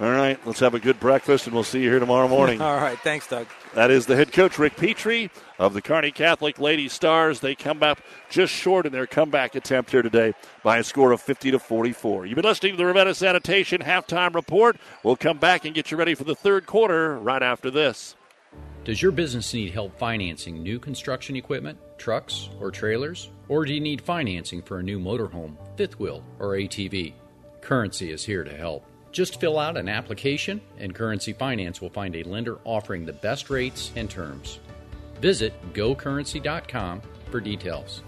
All 0.00 0.10
right, 0.10 0.44
let's 0.44 0.58
have 0.58 0.74
a 0.74 0.80
good 0.80 0.98
breakfast, 0.98 1.46
and 1.46 1.54
we'll 1.54 1.62
see 1.62 1.80
you 1.80 1.88
here 1.88 2.00
tomorrow 2.00 2.26
morning. 2.26 2.60
All 2.62 2.76
right, 2.76 2.98
thanks, 2.98 3.28
Doug. 3.28 3.46
That 3.74 3.92
is 3.92 4.06
the 4.06 4.16
head 4.16 4.32
coach, 4.32 4.58
Rick 4.58 4.76
Petrie 4.76 5.30
of 5.56 5.72
the 5.72 5.80
Kearney 5.80 6.10
Catholic 6.10 6.58
Lady 6.58 6.88
Stars. 6.88 7.38
They 7.38 7.54
come 7.54 7.80
up 7.80 8.00
just 8.28 8.52
short 8.52 8.86
in 8.86 8.92
their 8.92 9.06
comeback 9.06 9.54
attempt 9.54 9.92
here 9.92 10.02
today 10.02 10.34
by 10.64 10.78
a 10.78 10.84
score 10.84 11.12
of 11.12 11.20
50 11.20 11.52
to 11.52 11.60
44. 11.60 12.26
You've 12.26 12.34
been 12.34 12.44
listening 12.44 12.72
to 12.72 12.76
the 12.76 12.86
Ravenna 12.86 13.14
Sanitation 13.14 13.82
halftime 13.82 14.34
report. 14.34 14.78
We'll 15.04 15.14
come 15.14 15.38
back 15.38 15.64
and 15.64 15.72
get 15.72 15.92
you 15.92 15.96
ready 15.96 16.16
for 16.16 16.24
the 16.24 16.34
third 16.34 16.66
quarter 16.66 17.16
right 17.18 17.42
after 17.42 17.70
this. 17.70 18.16
Does 18.84 19.00
your 19.00 19.12
business 19.12 19.54
need 19.54 19.72
help 19.72 19.96
financing 19.96 20.60
new 20.60 20.80
construction 20.80 21.36
equipment, 21.36 21.78
trucks, 21.98 22.50
or 22.60 22.72
trailers? 22.72 23.30
Or 23.48 23.64
do 23.64 23.72
you 23.72 23.80
need 23.80 24.02
financing 24.02 24.60
for 24.60 24.80
a 24.80 24.82
new 24.82 24.98
motorhome, 24.98 25.56
fifth 25.76 26.00
wheel, 26.00 26.24
or 26.40 26.48
ATV? 26.48 27.14
Currency 27.60 28.10
is 28.10 28.24
here 28.24 28.42
to 28.42 28.54
help. 28.54 28.84
Just 29.14 29.38
fill 29.38 29.60
out 29.60 29.76
an 29.76 29.88
application, 29.88 30.60
and 30.76 30.92
Currency 30.92 31.32
Finance 31.32 31.80
will 31.80 31.88
find 31.88 32.16
a 32.16 32.24
lender 32.24 32.58
offering 32.64 33.06
the 33.06 33.12
best 33.12 33.48
rates 33.48 33.92
and 33.94 34.10
terms. 34.10 34.58
Visit 35.20 35.54
gocurrency.com 35.72 37.00
for 37.30 37.40
details. 37.40 38.02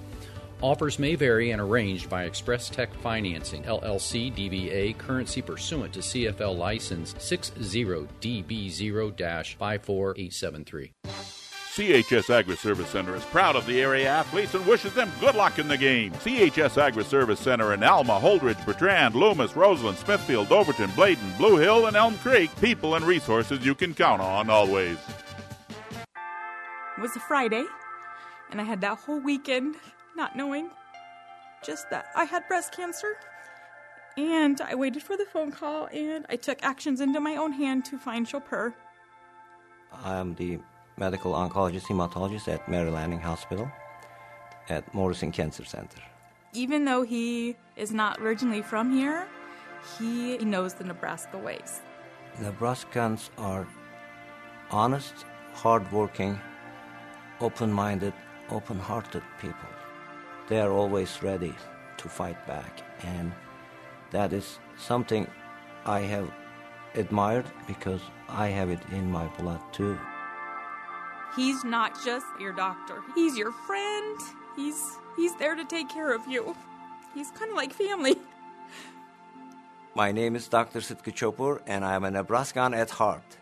Offers 0.61 0.99
may 0.99 1.15
vary 1.15 1.53
and 1.53 1.61
arranged 1.61 2.11
by 2.11 2.25
Express 2.25 2.69
Tech 2.69 2.93
Financing, 2.95 3.63
LLC 3.63 4.35
DBA, 4.35 4.99
currency 4.99 5.41
pursuant 5.41 5.93
to 5.93 6.01
CFL 6.01 6.59
license 6.59 7.15
60DB0 7.15 9.57
54873. 9.57 11.46
CHS 11.77 12.31
Agri 12.31 12.57
Service 12.57 12.89
Center 12.89 13.15
is 13.15 13.25
proud 13.27 13.55
of 13.55 13.67
the 13.67 13.83
area 13.83 14.09
athletes 14.09 14.55
and 14.55 14.65
wishes 14.65 14.95
them 14.95 15.13
good 15.21 15.35
luck 15.35 15.59
in 15.59 15.69
the 15.69 15.77
game. 15.77 16.11
CHS 16.13 16.79
Agri 16.79 17.05
Service 17.05 17.39
Center 17.39 17.75
in 17.75 17.85
Alma, 17.85 18.19
Holdrege, 18.19 18.65
Bertrand, 18.65 19.15
Loomis, 19.15 19.55
Roseland, 19.55 19.99
Smithfield, 19.99 20.51
Overton, 20.51 20.91
Bladen, 20.93 21.35
Blue 21.37 21.59
Hill, 21.59 21.85
and 21.85 21.95
Elm 21.95 22.17
Creek. 22.17 22.51
People 22.63 22.95
and 22.95 23.05
resources 23.05 23.63
you 23.63 23.75
can 23.75 23.93
count 23.93 24.23
on 24.23 24.49
always. 24.49 24.97
It 26.97 27.03
was 27.03 27.15
a 27.15 27.21
Friday, 27.21 27.67
and 28.51 28.59
I 28.59 28.65
had 28.65 28.81
that 28.81 28.97
whole 28.97 29.21
weekend 29.21 29.77
not 30.17 30.35
knowing 30.35 30.71
just 31.63 31.91
that 31.91 32.07
I 32.17 32.25
had 32.25 32.49
breast 32.49 32.75
cancer. 32.75 33.17
And 34.17 34.59
I 34.63 34.77
waited 34.77 35.03
for 35.03 35.19
the 35.19 35.27
phone 35.27 35.53
call 35.53 35.91
and 35.93 36.25
I 36.31 36.37
took 36.37 36.63
actions 36.63 37.03
into 37.03 37.21
my 37.21 37.37
own 37.37 37.53
hand 37.53 37.85
to 37.85 37.99
find 37.99 38.27
Chopur. 38.27 38.73
I'm 40.03 40.35
the 40.37 40.59
medical 40.97 41.33
oncologist 41.33 41.87
hematologist 41.87 42.49
at 42.49 42.69
Mary 42.69 42.91
Lanning 42.91 43.21
Hospital 43.21 43.71
at 44.69 44.93
Morrison 44.95 45.31
Cancer 45.31 45.65
Center. 45.65 46.01
Even 46.53 46.85
though 46.85 47.03
he 47.03 47.57
is 47.77 47.93
not 47.93 48.19
originally 48.21 48.63
from 48.63 48.91
here, 48.91 49.27
he 49.99 50.39
knows 50.39 50.75
the 50.75 50.85
Nebraska 50.85 51.37
ways. 51.37 51.83
Nebraskans 52.41 53.31
are 53.39 53.67
honest, 54.71 55.15
hardworking, 55.53 56.39
open 57.41 57.73
minded, 57.73 58.13
open 58.51 58.79
hearted 58.79 59.23
people. 59.41 59.69
They 60.49 60.61
are 60.61 60.73
always 60.73 61.23
ready 61.23 61.55
to 61.99 62.09
fight 62.09 62.47
back, 62.47 62.83
and 63.03 63.33
that 64.11 64.33
is 64.33 64.59
something 64.79 65.27
I 65.85 66.01
have 66.01 66.31
admired 66.95 67.47
because 67.67 68.01
I 68.29 68.49
have 68.49 68.71
it 68.71 68.81
in 68.93 69.11
my 69.11 69.27
blood 69.39 69.61
too. 69.73 69.99
He's 71.37 71.65
not 71.65 72.03
just 72.03 72.25
your 72.41 72.55
doctor. 72.55 73.03
He's 73.15 73.37
your 73.37 73.53
friend. 73.53 74.19
He's 74.57 74.83
he's 75.17 75.37
there 75.37 75.55
to 75.55 75.65
take 75.67 75.91
care 75.91 76.15
of 76.15 76.27
you. 76.27 76.57
He's 77.15 77.31
kind 77.33 77.51
of 77.51 77.57
like 77.57 77.75
family. 77.75 78.17
My 79.95 80.13
name 80.13 80.35
is 80.35 80.49
Dr. 80.49 80.81
Sitka 80.81 81.13
Chopur, 81.13 81.61
and 81.67 81.85
I 81.85 81.95
am 81.95 82.05
a 82.05 82.11
Nebraskan 82.11 82.75
at 82.75 82.91
heart. 82.91 83.37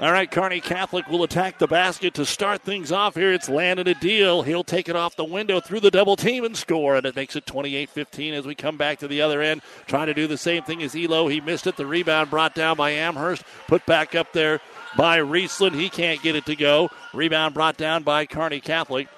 All 0.00 0.10
right, 0.10 0.28
Kearney 0.28 0.60
Catholic 0.60 1.06
will 1.08 1.22
attack 1.22 1.58
the 1.58 1.68
basket 1.68 2.14
to 2.14 2.26
start 2.26 2.62
things 2.62 2.90
off 2.90 3.14
here. 3.14 3.32
It's 3.32 3.48
Landon 3.48 3.86
Adil. 3.86 4.44
He'll 4.44 4.64
take 4.64 4.88
it 4.88 4.96
off 4.96 5.14
the 5.14 5.24
window 5.24 5.60
through 5.60 5.80
the 5.80 5.90
double 5.90 6.16
team 6.16 6.44
and 6.44 6.56
score, 6.56 6.96
and 6.96 7.06
it 7.06 7.14
makes 7.14 7.36
it 7.36 7.46
28 7.46 7.88
15 7.88 8.34
as 8.34 8.44
we 8.44 8.56
come 8.56 8.76
back 8.76 8.98
to 8.98 9.08
the 9.08 9.22
other 9.22 9.40
end. 9.40 9.62
Trying 9.86 10.08
to 10.08 10.14
do 10.14 10.26
the 10.26 10.36
same 10.36 10.64
thing 10.64 10.82
as 10.82 10.96
Elo. 10.96 11.28
He 11.28 11.40
missed 11.40 11.68
it. 11.68 11.76
The 11.76 11.86
rebound 11.86 12.28
brought 12.28 12.56
down 12.56 12.76
by 12.76 12.90
Amherst. 12.90 13.44
Put 13.68 13.86
back 13.86 14.16
up 14.16 14.32
there 14.32 14.60
by 14.96 15.18
Riesland. 15.18 15.74
He 15.74 15.88
can't 15.88 16.22
get 16.22 16.36
it 16.36 16.46
to 16.46 16.56
go. 16.56 16.90
Rebound 17.12 17.54
brought 17.54 17.76
down 17.76 18.02
by 18.02 18.26
Kearney 18.26 18.60
Catholic. 18.60 19.08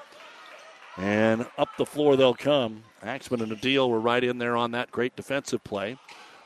And 0.96 1.46
up 1.58 1.68
the 1.76 1.86
floor 1.86 2.16
they'll 2.16 2.34
come. 2.34 2.84
Axman 3.02 3.42
and 3.42 3.52
Adil 3.52 3.88
were 3.88 4.00
right 4.00 4.24
in 4.24 4.38
there 4.38 4.56
on 4.56 4.70
that 4.72 4.90
great 4.90 5.14
defensive 5.14 5.62
play. 5.62 5.98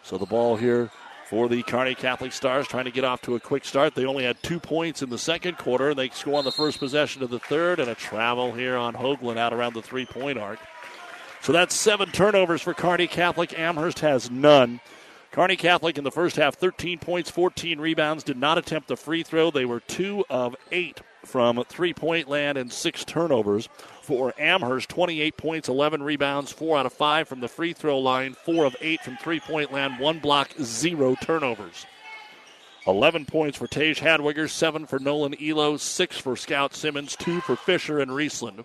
So 0.03 0.19
the 0.19 0.27
ball 0.27 0.57
here 0.57 0.91
for 1.31 1.49
the 1.49 1.63
Kearney 1.63 1.95
Catholic 1.95 2.33
Stars, 2.33 2.67
trying 2.67 2.87
to 2.87 2.91
get 2.91 3.05
off 3.05 3.23
to 3.23 3.37
a 3.37 3.41
quick 3.41 3.65
start. 3.65 3.95
They 3.95 4.05
only 4.05 4.25
had 4.25 4.43
two 4.43 4.59
points 4.59 5.01
in 5.01 5.11
the 5.11 5.19
second 5.19 5.59
quarter. 5.59 5.95
They 5.95 6.09
score 6.09 6.39
on 6.39 6.45
the 6.45 6.51
first 6.51 6.81
possession 6.81 7.23
of 7.23 7.31
the 7.31 7.39
third, 7.39 7.79
and 7.79 7.89
a 7.89 7.95
travel 7.95 8.53
here 8.53 8.77
on 8.77 8.95
Hoagland 8.95 9.37
out 9.37 9.53
around 9.53 9.75
the 9.75 9.83
three 9.83 10.07
point 10.07 10.39
arc. 10.39 10.59
So 11.41 11.53
that's 11.53 11.75
seven 11.75 12.11
turnovers 12.11 12.63
for 12.63 12.75
Kearney 12.75 13.07
Catholic. 13.07 13.57
Amherst 13.57 14.01
has 14.01 14.29
none. 14.29 14.81
Kearney 15.33 15.57
Catholic 15.57 15.97
in 15.97 16.03
the 16.03 16.11
first 16.11 16.37
half, 16.37 16.57
13 16.57 16.99
points, 16.99 17.31
14 17.31 17.81
rebounds, 17.81 18.25
did 18.25 18.37
not 18.37 18.59
attempt 18.59 18.89
the 18.89 18.97
free 18.97 19.23
throw. 19.23 19.51
They 19.51 19.65
were 19.65 19.81
two 19.81 20.25
of 20.29 20.57
eight 20.73 21.01
from 21.25 21.63
three 21.69 21.95
point 21.95 22.29
land 22.29 22.59
and 22.59 22.73
six 22.73 23.05
turnovers. 23.05 23.69
For 24.03 24.35
Amherst, 24.39 24.89
28 24.89 25.37
points, 25.37 25.69
11 25.69 26.03
rebounds, 26.03 26.51
four 26.51 26.77
out 26.79 26.87
of 26.87 26.93
five 26.93 27.29
from 27.29 27.41
the 27.41 27.49
free 27.49 27.73
throw 27.73 27.99
line, 28.01 28.35
four 28.35 28.65
of 28.65 28.75
eight 28.81 29.03
from 29.03 29.17
three 29.19 29.39
point 29.39 29.73
land, 29.73 30.01
one 30.01 30.19
block, 30.19 30.51
zero 30.61 31.15
turnovers. 31.21 31.87
11 32.87 33.27
points 33.27 33.57
for 33.57 33.69
Tage 33.69 34.01
Hadwiger, 34.01 34.49
seven 34.49 34.87
for 34.87 34.99
Nolan 34.99 35.37
Elo, 35.41 35.77
six 35.77 36.19
for 36.19 36.37
Scout 36.37 36.75
Simmons, 36.75 37.15
two 37.15 37.41
for 37.43 37.55
Fisher 37.55 38.01
and 38.01 38.11
Riesland. 38.11 38.65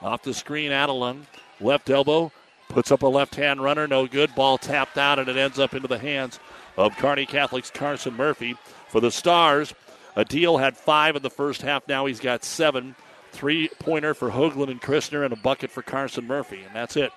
Off 0.00 0.22
the 0.22 0.34
screen, 0.34 0.70
Adelung, 0.70 1.22
left 1.60 1.88
elbow, 1.88 2.30
puts 2.72 2.90
up 2.90 3.02
a 3.02 3.06
left 3.06 3.34
hand 3.34 3.62
runner, 3.62 3.86
no 3.86 4.06
good. 4.06 4.34
Ball 4.34 4.58
tapped 4.58 4.98
out, 4.98 5.18
and 5.18 5.28
it 5.28 5.36
ends 5.36 5.58
up 5.58 5.74
into 5.74 5.88
the 5.88 5.98
hands 5.98 6.40
of 6.76 6.96
Kearney 6.96 7.26
Catholic's 7.26 7.70
Carson 7.70 8.14
Murphy. 8.14 8.56
For 8.88 9.00
the 9.00 9.10
Stars, 9.10 9.74
Adil 10.16 10.60
had 10.60 10.76
five 10.76 11.16
in 11.16 11.22
the 11.22 11.30
first 11.30 11.62
half. 11.62 11.86
Now 11.86 12.06
he's 12.06 12.20
got 12.20 12.44
seven. 12.44 12.94
Three 13.30 13.68
pointer 13.78 14.12
for 14.12 14.30
Hoagland 14.30 14.70
and 14.70 14.80
Christner, 14.80 15.24
and 15.24 15.32
a 15.32 15.36
bucket 15.36 15.70
for 15.70 15.82
Carson 15.82 16.26
Murphy. 16.26 16.62
And 16.62 16.74
that's 16.74 16.96
it. 16.96 17.12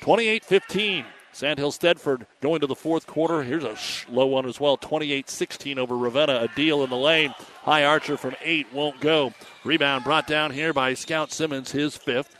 28 0.00 0.44
15. 0.44 1.04
Sandhills 1.30 1.78
Thedford 1.78 2.26
going 2.40 2.60
to 2.60 2.66
the 2.66 2.74
fourth 2.74 3.06
quarter. 3.06 3.42
Here's 3.42 3.64
a 3.64 3.76
low 4.10 4.26
one 4.26 4.46
as 4.46 4.58
well 4.58 4.76
28 4.76 5.28
16 5.28 5.78
over 5.78 5.96
Ravenna. 5.96 6.48
Adil 6.48 6.84
in 6.84 6.90
the 6.90 6.96
lane. 6.96 7.34
High 7.62 7.84
Archer 7.84 8.16
from 8.16 8.34
eight 8.42 8.72
won't 8.72 9.00
go. 9.00 9.32
Rebound 9.62 10.04
brought 10.04 10.26
down 10.26 10.50
here 10.50 10.72
by 10.72 10.94
Scout 10.94 11.30
Simmons, 11.30 11.72
his 11.72 11.96
fifth. 11.96 12.37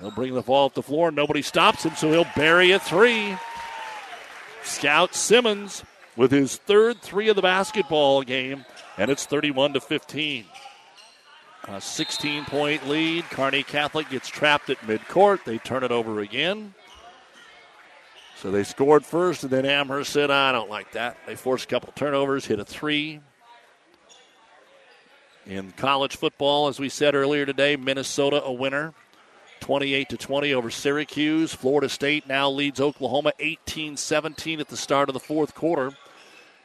He'll 0.00 0.10
bring 0.10 0.34
the 0.34 0.42
ball 0.42 0.66
up 0.66 0.74
the 0.74 0.82
floor. 0.82 1.10
Nobody 1.10 1.42
stops 1.42 1.84
him, 1.84 1.94
so 1.94 2.10
he'll 2.10 2.26
bury 2.34 2.70
a 2.72 2.78
three. 2.78 3.36
Scout 4.62 5.14
Simmons 5.14 5.84
with 6.16 6.30
his 6.30 6.56
third 6.56 7.00
three 7.02 7.28
of 7.28 7.36
the 7.36 7.42
basketball 7.42 8.22
game, 8.22 8.64
and 8.96 9.10
it's 9.10 9.26
31 9.26 9.74
to 9.74 9.80
15. 9.80 10.44
A 11.68 11.80
16 11.80 12.44
point 12.46 12.88
lead. 12.88 13.24
Kearney 13.24 13.62
Catholic 13.62 14.08
gets 14.08 14.28
trapped 14.28 14.70
at 14.70 14.78
midcourt. 14.78 15.44
They 15.44 15.58
turn 15.58 15.84
it 15.84 15.92
over 15.92 16.20
again. 16.20 16.74
So 18.36 18.50
they 18.50 18.64
scored 18.64 19.04
first, 19.04 19.42
and 19.42 19.52
then 19.52 19.66
Amherst 19.66 20.12
said, 20.12 20.30
I 20.30 20.50
don't 20.50 20.70
like 20.70 20.92
that. 20.92 21.18
They 21.26 21.36
forced 21.36 21.64
a 21.64 21.68
couple 21.68 21.92
turnovers, 21.94 22.46
hit 22.46 22.58
a 22.58 22.64
three. 22.64 23.20
In 25.44 25.72
college 25.72 26.16
football, 26.16 26.68
as 26.68 26.78
we 26.78 26.88
said 26.88 27.14
earlier 27.14 27.44
today, 27.44 27.76
Minnesota 27.76 28.42
a 28.42 28.52
winner. 28.52 28.94
28 29.60 30.08
to 30.08 30.16
20 30.16 30.54
over 30.54 30.70
Syracuse. 30.70 31.54
Florida 31.54 31.88
State 31.88 32.26
now 32.26 32.50
leads 32.50 32.80
Oklahoma 32.80 33.32
18 33.38 33.96
17 33.96 34.60
at 34.60 34.68
the 34.68 34.76
start 34.76 35.08
of 35.08 35.12
the 35.12 35.20
fourth 35.20 35.54
quarter. 35.54 35.92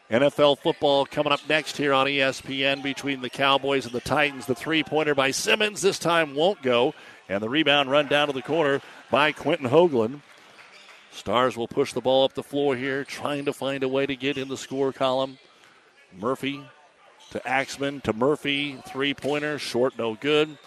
NFL 0.09 0.59
football 0.59 1.05
coming 1.05 1.33
up 1.33 1.41
next 1.49 1.77
here 1.77 1.91
on 1.91 2.05
ESPN 2.05 2.83
between 2.83 3.21
the 3.21 3.29
Cowboys 3.29 3.85
and 3.85 3.93
the 3.93 4.01
Titans. 4.01 4.45
The 4.45 4.53
three 4.53 4.83
pointer 4.83 5.15
by 5.15 5.31
Simmons 5.31 5.81
this 5.81 5.97
time 5.97 6.35
won't 6.35 6.61
go, 6.61 6.93
and 7.27 7.41
the 7.41 7.49
rebound 7.49 7.89
run 7.89 8.07
down 8.07 8.27
to 8.27 8.33
the 8.33 8.41
corner 8.43 8.81
by 9.09 9.31
Quentin 9.31 9.69
Hoagland. 9.69 10.21
Stars 11.11 11.57
will 11.57 11.67
push 11.67 11.93
the 11.93 12.01
ball 12.01 12.23
up 12.23 12.33
the 12.33 12.43
floor 12.43 12.75
here, 12.75 13.03
trying 13.03 13.45
to 13.45 13.53
find 13.53 13.83
a 13.83 13.89
way 13.89 14.05
to 14.05 14.15
get 14.15 14.37
in 14.37 14.47
the 14.47 14.57
score 14.57 14.93
column. 14.93 15.39
Murphy 16.19 16.61
to 17.31 17.47
Axman 17.47 18.01
to 18.01 18.13
Murphy, 18.13 18.77
three 18.87 19.13
pointer, 19.13 19.57
short, 19.57 19.97
no 19.97 20.15
good. 20.15 20.57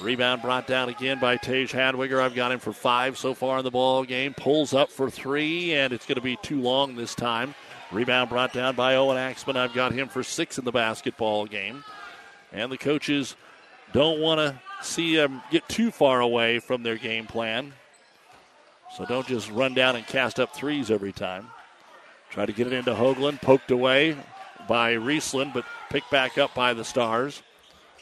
Rebound 0.00 0.42
brought 0.42 0.66
down 0.66 0.88
again 0.88 1.20
by 1.20 1.36
Tage 1.36 1.72
Hadwiger. 1.72 2.20
I've 2.20 2.34
got 2.34 2.50
him 2.50 2.58
for 2.58 2.72
five 2.72 3.16
so 3.16 3.32
far 3.32 3.58
in 3.58 3.64
the 3.64 3.70
ball 3.70 4.04
game. 4.04 4.34
Pulls 4.34 4.74
up 4.74 4.90
for 4.90 5.08
three, 5.08 5.74
and 5.74 5.92
it's 5.92 6.04
going 6.04 6.16
to 6.16 6.20
be 6.20 6.36
too 6.42 6.60
long 6.60 6.96
this 6.96 7.14
time. 7.14 7.54
Rebound 7.92 8.28
brought 8.28 8.52
down 8.52 8.74
by 8.74 8.96
Owen 8.96 9.16
Axman. 9.16 9.56
I've 9.56 9.72
got 9.72 9.92
him 9.92 10.08
for 10.08 10.24
six 10.24 10.58
in 10.58 10.64
the 10.64 10.72
basketball 10.72 11.46
game. 11.46 11.84
And 12.52 12.72
the 12.72 12.78
coaches 12.78 13.36
don't 13.92 14.20
want 14.20 14.40
to 14.40 14.60
see 14.84 15.14
them 15.14 15.42
get 15.50 15.68
too 15.68 15.92
far 15.92 16.20
away 16.20 16.58
from 16.58 16.82
their 16.82 16.96
game 16.96 17.26
plan. 17.26 17.72
So 18.96 19.06
don't 19.06 19.26
just 19.26 19.50
run 19.50 19.74
down 19.74 19.94
and 19.94 20.06
cast 20.06 20.40
up 20.40 20.54
threes 20.54 20.90
every 20.90 21.12
time. 21.12 21.48
Try 22.30 22.46
to 22.46 22.52
get 22.52 22.66
it 22.66 22.72
into 22.72 22.94
Hoagland. 22.94 23.40
Poked 23.40 23.70
away 23.70 24.16
by 24.68 24.94
Riesland, 24.94 25.54
but 25.54 25.64
picked 25.88 26.10
back 26.10 26.36
up 26.36 26.52
by 26.52 26.74
the 26.74 26.84
Stars. 26.84 27.42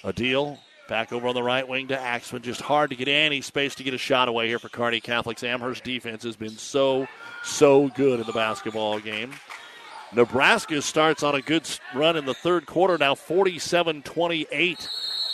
Adil 0.03 0.59
Back 0.93 1.11
over 1.11 1.27
on 1.27 1.35
the 1.35 1.43
right 1.43 1.67
wing 1.67 1.89
to 1.89 1.99
Axman. 1.99 2.43
Just 2.43 2.61
hard 2.61 2.91
to 2.91 2.97
get 2.97 3.09
any 3.09 3.41
space 3.41 3.75
to 3.77 3.83
get 3.83 3.95
a 3.95 3.99
shot 3.99 4.29
away 4.29 4.49
here 4.49 4.59
for 4.59 4.69
Kearney 4.69 5.01
Catholic's 5.01 5.43
Amherst 5.43 5.85
defense 5.85 6.23
has 6.23 6.37
been 6.37 6.51
so, 6.51 7.09
so 7.43 7.89
good 7.89 8.21
in 8.21 8.27
the 8.27 8.33
basketball 8.35 9.01
game. 9.01 9.33
Nebraska 10.15 10.83
starts 10.83 11.23
on 11.23 11.35
a 11.35 11.41
good 11.41 11.67
run 11.95 12.19
in 12.19 12.27
the 12.27 12.35
third 12.35 12.67
quarter, 12.67 12.99
now 12.99 13.15
47 13.15 14.03
28 14.03 14.89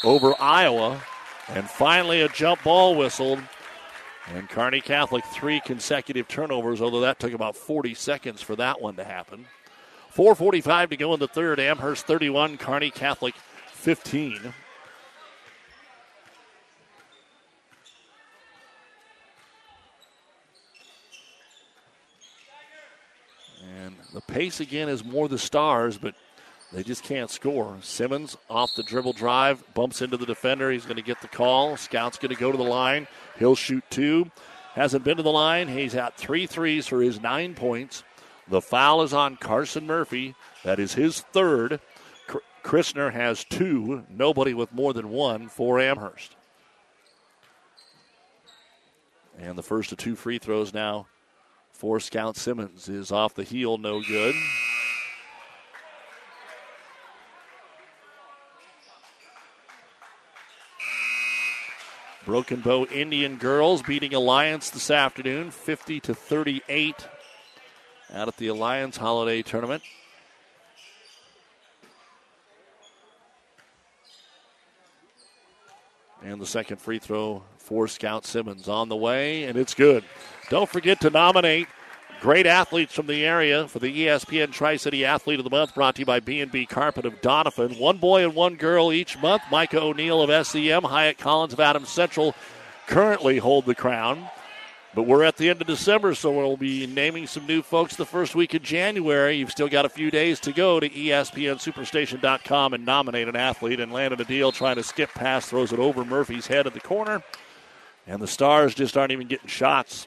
over 0.04 0.32
Iowa. 0.38 1.02
And 1.48 1.68
finally, 1.68 2.20
a 2.20 2.28
jump 2.28 2.62
ball 2.62 2.94
whistled. 2.94 3.40
And 4.32 4.48
Kearney 4.48 4.80
Catholic, 4.80 5.24
three 5.24 5.58
consecutive 5.58 6.28
turnovers, 6.28 6.80
although 6.80 7.00
that 7.00 7.18
took 7.18 7.32
about 7.32 7.56
40 7.56 7.94
seconds 7.94 8.42
for 8.42 8.54
that 8.54 8.80
one 8.80 8.94
to 8.94 9.02
happen. 9.02 9.46
4.45 10.14 10.90
to 10.90 10.96
go 10.96 11.14
in 11.14 11.18
the 11.18 11.26
third. 11.26 11.58
Amherst 11.58 12.06
31, 12.06 12.58
Kearney 12.58 12.92
Catholic 12.92 13.34
15. 13.72 14.54
The 24.12 24.20
pace 24.20 24.60
again 24.60 24.88
is 24.88 25.04
more 25.04 25.28
the 25.28 25.38
Stars, 25.38 25.98
but 25.98 26.14
they 26.72 26.82
just 26.82 27.02
can't 27.02 27.30
score. 27.30 27.76
Simmons 27.80 28.36
off 28.50 28.74
the 28.74 28.82
dribble 28.82 29.14
drive, 29.14 29.62
bumps 29.74 30.02
into 30.02 30.16
the 30.16 30.26
defender. 30.26 30.70
He's 30.70 30.84
going 30.84 30.96
to 30.96 31.02
get 31.02 31.20
the 31.20 31.28
call. 31.28 31.76
Scout's 31.76 32.18
going 32.18 32.34
to 32.34 32.40
go 32.40 32.52
to 32.52 32.58
the 32.58 32.64
line. 32.64 33.06
He'll 33.38 33.54
shoot 33.54 33.84
two. 33.90 34.30
Hasn't 34.74 35.04
been 35.04 35.16
to 35.16 35.22
the 35.22 35.32
line. 35.32 35.68
He's 35.68 35.94
at 35.94 36.16
three 36.16 36.46
threes 36.46 36.86
for 36.86 37.02
his 37.02 37.20
nine 37.20 37.54
points. 37.54 38.04
The 38.48 38.60
foul 38.60 39.02
is 39.02 39.12
on 39.12 39.36
Carson 39.36 39.86
Murphy. 39.86 40.34
That 40.64 40.78
is 40.78 40.94
his 40.94 41.20
third. 41.20 41.80
Christner 42.62 43.12
has 43.12 43.44
two. 43.44 44.04
Nobody 44.10 44.52
with 44.52 44.72
more 44.72 44.92
than 44.92 45.08
one 45.08 45.48
for 45.48 45.80
Amherst. 45.80 46.36
And 49.38 49.56
the 49.56 49.62
first 49.62 49.92
of 49.92 49.98
two 49.98 50.16
free 50.16 50.38
throws 50.38 50.74
now 50.74 51.06
for 51.78 52.00
Scout 52.00 52.36
Simmons 52.36 52.88
is 52.88 53.12
off 53.12 53.36
the 53.36 53.44
heel, 53.44 53.78
no 53.78 54.02
good. 54.02 54.34
Broken 62.26 62.60
Bow 62.62 62.84
Indian 62.86 63.36
girls 63.36 63.82
beating 63.82 64.12
Alliance 64.12 64.70
this 64.70 64.90
afternoon, 64.90 65.52
50 65.52 66.00
to 66.00 66.14
38, 66.16 67.06
out 68.12 68.26
at 68.26 68.36
the 68.38 68.48
Alliance 68.48 68.96
Holiday 68.96 69.42
Tournament. 69.42 69.84
And 76.24 76.40
the 76.40 76.46
second 76.46 76.78
free 76.78 76.98
throw 76.98 77.44
for 77.68 77.86
Scout 77.86 78.24
Simmons 78.24 78.66
on 78.66 78.88
the 78.88 78.96
way, 78.96 79.44
and 79.44 79.58
it's 79.58 79.74
good. 79.74 80.02
Don't 80.48 80.70
forget 80.70 81.02
to 81.02 81.10
nominate 81.10 81.68
great 82.22 82.46
athletes 82.46 82.94
from 82.94 83.06
the 83.06 83.26
area 83.26 83.68
for 83.68 83.78
the 83.78 84.06
ESPN 84.06 84.50
Tri-City 84.50 85.04
Athlete 85.04 85.38
of 85.38 85.44
the 85.44 85.50
Month 85.50 85.74
brought 85.74 85.94
to 85.96 86.00
you 86.00 86.06
by 86.06 86.18
B&B 86.18 86.64
Carpet 86.64 87.04
of 87.04 87.20
Donovan. 87.20 87.78
One 87.78 87.98
boy 87.98 88.24
and 88.24 88.34
one 88.34 88.54
girl 88.54 88.90
each 88.90 89.18
month. 89.18 89.42
Micah 89.50 89.82
O'Neill 89.82 90.22
of 90.22 90.46
SEM, 90.46 90.82
Hyatt 90.82 91.18
Collins 91.18 91.52
of 91.52 91.60
Adams 91.60 91.90
Central 91.90 92.34
currently 92.86 93.36
hold 93.36 93.66
the 93.66 93.74
crown. 93.74 94.30
But 94.94 95.02
we're 95.02 95.22
at 95.22 95.36
the 95.36 95.50
end 95.50 95.60
of 95.60 95.66
December, 95.66 96.14
so 96.14 96.32
we'll 96.32 96.56
be 96.56 96.86
naming 96.86 97.26
some 97.26 97.46
new 97.46 97.60
folks 97.60 97.94
the 97.94 98.06
first 98.06 98.34
week 98.34 98.54
of 98.54 98.62
January. 98.62 99.36
You've 99.36 99.50
still 99.50 99.68
got 99.68 99.84
a 99.84 99.90
few 99.90 100.10
days 100.10 100.40
to 100.40 100.52
go 100.52 100.80
to 100.80 100.88
ESPNSuperstation.com 100.88 102.72
and 102.72 102.86
nominate 102.86 103.28
an 103.28 103.36
athlete 103.36 103.78
and 103.78 103.92
Landon 103.92 104.18
Adil 104.20 104.54
trying 104.54 104.76
to 104.76 104.82
skip 104.82 105.10
past, 105.10 105.50
throws 105.50 105.74
it 105.74 105.78
over 105.78 106.04
Murphy's 106.04 106.46
head 106.46 106.66
at 106.66 106.72
the 106.72 106.80
corner. 106.80 107.22
And 108.08 108.22
the 108.22 108.26
Stars 108.26 108.74
just 108.74 108.96
aren't 108.96 109.12
even 109.12 109.28
getting 109.28 109.48
shots. 109.48 110.06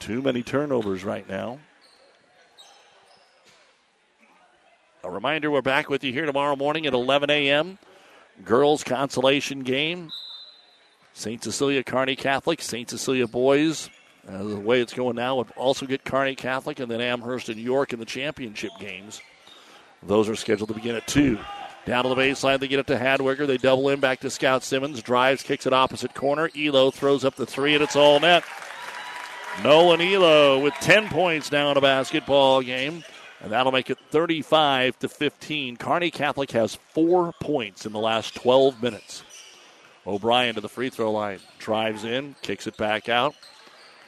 Too 0.00 0.20
many 0.20 0.42
turnovers 0.42 1.04
right 1.04 1.26
now. 1.28 1.60
A 5.04 5.10
reminder 5.10 5.48
we're 5.48 5.62
back 5.62 5.88
with 5.88 6.02
you 6.02 6.12
here 6.12 6.26
tomorrow 6.26 6.56
morning 6.56 6.86
at 6.86 6.92
11 6.92 7.30
a.m. 7.30 7.78
Girls 8.44 8.82
consolation 8.82 9.60
game. 9.60 10.10
St. 11.14 11.42
Cecilia 11.42 11.84
Kearney 11.84 12.16
Catholic, 12.16 12.62
St. 12.62 12.90
Cecilia 12.90 13.28
boys. 13.28 13.88
Uh, 14.28 14.42
the 14.42 14.56
way 14.56 14.80
it's 14.80 14.92
going 14.92 15.16
now 15.16 15.36
would 15.36 15.50
also 15.52 15.86
get 15.86 16.04
Kearney 16.04 16.34
Catholic 16.34 16.80
and 16.80 16.90
then 16.90 17.00
Amherst 17.00 17.48
and 17.48 17.58
York 17.58 17.92
in 17.92 18.00
the 18.00 18.04
championship 18.04 18.72
games. 18.80 19.22
Those 20.02 20.28
are 20.28 20.36
scheduled 20.36 20.68
to 20.68 20.74
begin 20.74 20.96
at 20.96 21.06
2. 21.06 21.38
Down 21.88 22.02
to 22.02 22.10
the 22.10 22.16
baseline, 22.16 22.60
they 22.60 22.68
get 22.68 22.80
it 22.80 22.86
to 22.88 22.98
Hadwiger. 22.98 23.46
They 23.46 23.56
double 23.56 23.88
in 23.88 23.98
back 23.98 24.20
to 24.20 24.28
Scout 24.28 24.62
Simmons. 24.62 25.00
Drives, 25.00 25.42
kicks 25.42 25.66
it 25.66 25.72
opposite 25.72 26.12
corner. 26.12 26.50
Elo 26.54 26.90
throws 26.90 27.24
up 27.24 27.36
the 27.36 27.46
three, 27.46 27.72
and 27.72 27.82
it's 27.82 27.96
all 27.96 28.20
net. 28.20 28.44
Nolan 29.64 30.02
Elo 30.02 30.58
with 30.58 30.74
10 30.82 31.08
points 31.08 31.50
now 31.50 31.70
in 31.70 31.78
a 31.78 31.80
basketball 31.80 32.60
game, 32.60 33.04
and 33.40 33.52
that'll 33.52 33.72
make 33.72 33.88
it 33.88 33.96
35 34.10 34.98
to 34.98 35.08
15. 35.08 35.78
Kearney 35.78 36.10
Catholic 36.10 36.50
has 36.50 36.74
four 36.74 37.32
points 37.40 37.86
in 37.86 37.92
the 37.92 37.98
last 37.98 38.34
12 38.34 38.82
minutes. 38.82 39.22
O'Brien 40.06 40.56
to 40.56 40.60
the 40.60 40.68
free 40.68 40.90
throw 40.90 41.10
line. 41.10 41.40
Drives 41.58 42.04
in, 42.04 42.36
kicks 42.42 42.66
it 42.66 42.76
back 42.76 43.08
out. 43.08 43.34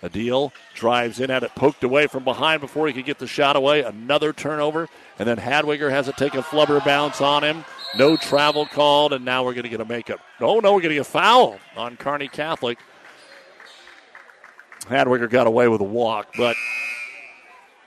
Adil 0.02 0.52
drives 0.74 1.20
in 1.20 1.30
at 1.30 1.42
it, 1.42 1.54
poked 1.54 1.84
away 1.84 2.06
from 2.06 2.24
behind 2.24 2.60
before 2.60 2.86
he 2.86 2.92
could 2.92 3.04
get 3.04 3.18
the 3.18 3.26
shot 3.26 3.56
away. 3.56 3.82
Another 3.82 4.32
turnover. 4.32 4.88
And 5.18 5.28
then 5.28 5.36
Hadwiger 5.36 5.90
has 5.90 6.06
to 6.06 6.12
take 6.12 6.34
a 6.34 6.42
flubber 6.42 6.82
bounce 6.84 7.20
on 7.20 7.44
him. 7.44 7.64
No 7.96 8.16
travel 8.16 8.66
called, 8.66 9.12
and 9.12 9.24
now 9.24 9.44
we're 9.44 9.52
going 9.52 9.64
to 9.64 9.68
get 9.68 9.80
a 9.80 9.84
makeup. 9.84 10.20
Oh, 10.40 10.60
no, 10.60 10.72
we're 10.72 10.80
going 10.80 10.90
to 10.90 10.94
get 10.94 11.00
a 11.00 11.04
foul 11.04 11.58
on 11.76 11.96
Kearney 11.96 12.28
Catholic. 12.28 12.78
Hadwiger 14.86 15.28
got 15.28 15.46
away 15.46 15.68
with 15.68 15.80
a 15.80 15.84
walk, 15.84 16.28
but 16.36 16.56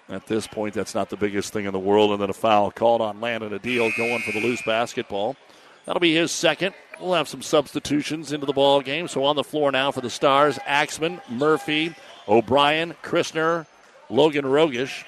at 0.10 0.28
this 0.28 0.46
point, 0.46 0.76
that's 0.76 0.94
not 0.94 1.10
the 1.10 1.18
biggest 1.18 1.54
thing 1.54 1.66
in 1.66 1.74
the 1.74 1.80
world. 1.80 2.12
And 2.12 2.22
then 2.22 2.30
a 2.30 2.34
foul 2.34 2.70
called 2.70 3.02
on 3.02 3.20
Landon 3.22 3.58
Adil 3.58 3.96
going 3.98 4.22
for 4.22 4.32
the 4.32 4.42
loose 4.42 4.62
basketball. 4.62 5.36
That'll 5.86 6.00
be 6.00 6.14
his 6.14 6.32
second. 6.32 6.76
We'll 7.00 7.14
have 7.14 7.28
some 7.28 7.42
substitutions 7.42 8.32
into 8.32 8.46
the 8.46 8.54
ball 8.54 8.82
game. 8.82 9.08
So 9.08 9.24
on 9.24 9.36
the 9.36 9.44
floor 9.44 9.72
now 9.72 9.92
for 9.92 10.02
the 10.02 10.10
Stars, 10.10 10.58
Axman, 10.66 11.22
Murphy, 11.30 11.96
O'Brien, 12.28 12.96
Christner, 13.04 13.66
Logan 14.10 14.46
Rogish. 14.46 15.04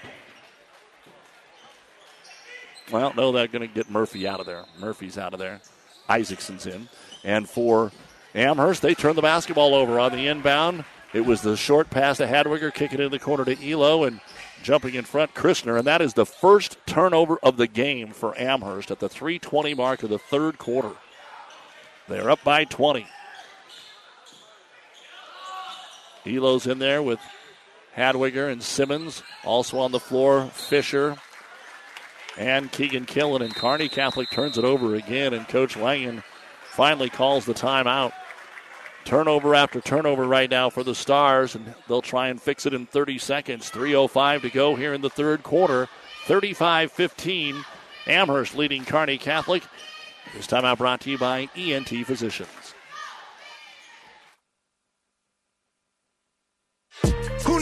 Well, 2.92 3.14
no, 3.16 3.32
they're 3.32 3.48
going 3.48 3.68
to 3.68 3.74
get 3.74 3.90
Murphy 3.90 4.28
out 4.28 4.40
of 4.40 4.46
there. 4.46 4.64
Murphy's 4.80 5.18
out 5.18 5.34
of 5.34 5.40
there. 5.40 5.62
Isaacson's 6.10 6.66
in. 6.66 6.88
And 7.24 7.50
for 7.50 7.92
Amherst, 8.36 8.82
they 8.82 8.94
turn 8.94 9.16
the 9.16 9.22
basketball 9.22 9.74
over 9.74 10.00
on 10.00 10.12
the 10.12 10.28
inbound. 10.28 10.86
It 11.14 11.26
was 11.26 11.42
the 11.42 11.56
short 11.56 11.90
pass 11.90 12.18
to 12.18 12.28
Hadwiger, 12.28 12.74
kicking 12.74 13.00
in 13.00 13.10
the 13.10 13.20
corner 13.20 13.46
to 13.46 13.72
Elo, 13.72 14.04
and 14.04 14.20
jumping 14.62 14.96
in 14.96 15.06
front, 15.06 15.34
Christner. 15.34 15.78
And 15.78 15.88
that 15.88 16.02
is 16.02 16.14
the 16.14 16.26
first 16.26 16.78
turnover 16.86 17.38
of 17.42 17.58
the 17.58 17.68
game 17.68 18.10
for 18.10 18.38
Amherst 18.40 18.92
at 18.92 19.00
the 19.00 19.10
320 19.10 19.74
mark 19.74 20.04
of 20.04 20.10
the 20.10 20.20
third 20.20 20.58
quarter. 20.58 20.92
They're 22.08 22.30
up 22.30 22.44
by 22.44 22.66
20. 22.66 23.08
Elo's 26.28 26.68
in 26.68 26.80
there 26.80 27.02
with 27.02 27.20
Hadwiger 27.96 28.52
and 28.52 28.62
Simmons. 28.62 29.24
Also 29.44 29.80
on 29.80 29.92
the 29.92 30.00
floor, 30.00 30.46
Fisher 30.54 31.18
and 32.38 32.72
Keegan 32.72 33.06
Killen. 33.06 33.42
And 33.42 33.56
Kearney 33.56 33.90
Catholic 33.90 34.30
turns 34.30 34.58
it 34.58 34.66
over 34.66 34.96
again, 34.96 35.34
and 35.34 35.48
Coach 35.48 35.76
Langen 35.76 36.24
finally 36.72 37.10
calls 37.10 37.46
the 37.46 37.54
timeout. 37.54 38.12
Turnover 39.06 39.54
after 39.54 39.82
turnover 39.82 40.28
right 40.28 40.50
now 40.50 40.70
for 40.70 40.84
the 40.84 40.96
Stars, 40.96 41.54
and 41.54 41.76
they'll 41.88 42.02
try 42.02 42.30
and 42.30 42.42
fix 42.42 42.66
it 42.66 42.74
in 42.74 42.88
30 42.88 43.20
seconds. 43.20 43.70
3.05 43.70 44.42
to 44.42 44.50
go 44.50 44.76
here 44.76 44.94
in 44.94 45.02
the 45.02 45.10
third 45.10 45.44
quarter. 45.44 45.88
35 46.26 46.92
15. 46.92 47.64
Amherst 48.08 48.56
leading 48.56 48.84
Kearney 48.84 49.18
Catholic. 49.18 49.64
This 50.36 50.48
timeout 50.48 50.78
brought 50.78 51.00
to 51.02 51.10
you 51.10 51.18
by 51.18 51.48
ENT 51.56 52.06
Physicians. 52.06 52.75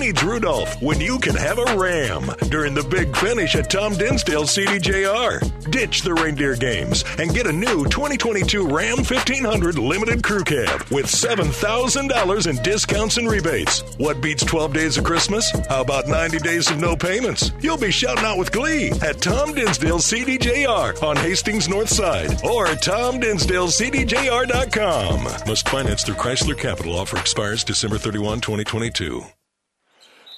Needs 0.04 0.24
Rudolph 0.24 0.82
when 0.82 1.00
you 1.00 1.18
can 1.18 1.34
have 1.36 1.60
a 1.60 1.78
Ram 1.78 2.30
during 2.50 2.74
the 2.74 2.84
big 2.84 3.16
finish 3.16 3.56
at 3.56 3.70
Tom 3.70 3.94
Dinsdale 3.94 4.44
CDJR? 4.44 5.72
Ditch 5.72 6.02
the 6.02 6.14
reindeer 6.14 6.58
games 6.58 7.06
and 7.20 7.34
get 7.34 7.48
a 7.48 7.54
new 7.54 7.86
2022 7.86 8.68
Ram 8.68 8.98
1500 8.98 9.78
limited 9.78 10.22
crew 10.22 10.44
cab 10.44 10.82
with 10.92 11.06
$7,000 11.06 12.50
in 12.50 12.62
discounts 12.64 13.16
and 13.16 13.30
rebates. 13.30 13.82
What 13.98 14.20
beats 14.20 14.44
12 14.44 14.74
days 14.74 14.98
of 14.98 15.06
Christmas? 15.06 15.50
How 15.70 15.80
about 15.82 16.10
90 16.10 16.40
days 16.40 16.70
of 16.70 16.80
no 16.80 16.98
payments? 16.98 17.54
You'll 17.62 17.78
be 17.78 17.92
shouting 17.92 18.26
out 18.26 18.38
with 18.38 18.52
glee 18.52 18.92
at 19.02 19.22
Tom 19.22 19.54
Dinsdale 19.54 20.00
CDJR 20.00 21.02
on 21.02 21.16
Hastings 21.16 21.70
North 21.70 21.90
Side 21.90 22.44
or 22.44 22.66
TomDinsdaleCDJR.com. 22.66 25.24
Must 25.48 25.70
finance 25.70 26.04
through 26.04 26.16
Chrysler 26.16 26.58
Capital. 26.58 26.98
Offer 26.98 27.20
expires 27.20 27.64
December 27.64 27.98
31, 27.98 28.42
2022. 28.42 29.24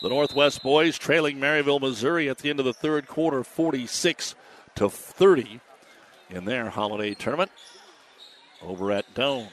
The 0.05 0.09
Northwest 0.09 0.61
boys 0.61 0.99
trailing 0.99 1.39
Maryville, 1.39 1.81
Missouri 1.81 2.29
at 2.29 2.37
the 2.37 2.51
end 2.51 2.59
of 2.59 2.65
the 2.65 2.73
third 2.73 3.07
quarter, 3.07 3.43
46 3.43 4.35
to 4.75 4.87
30 4.87 5.59
in 6.29 6.45
their 6.45 6.69
holiday 6.69 7.15
tournament 7.15 7.49
over 8.61 8.91
at 8.91 9.11
Doane. 9.15 9.47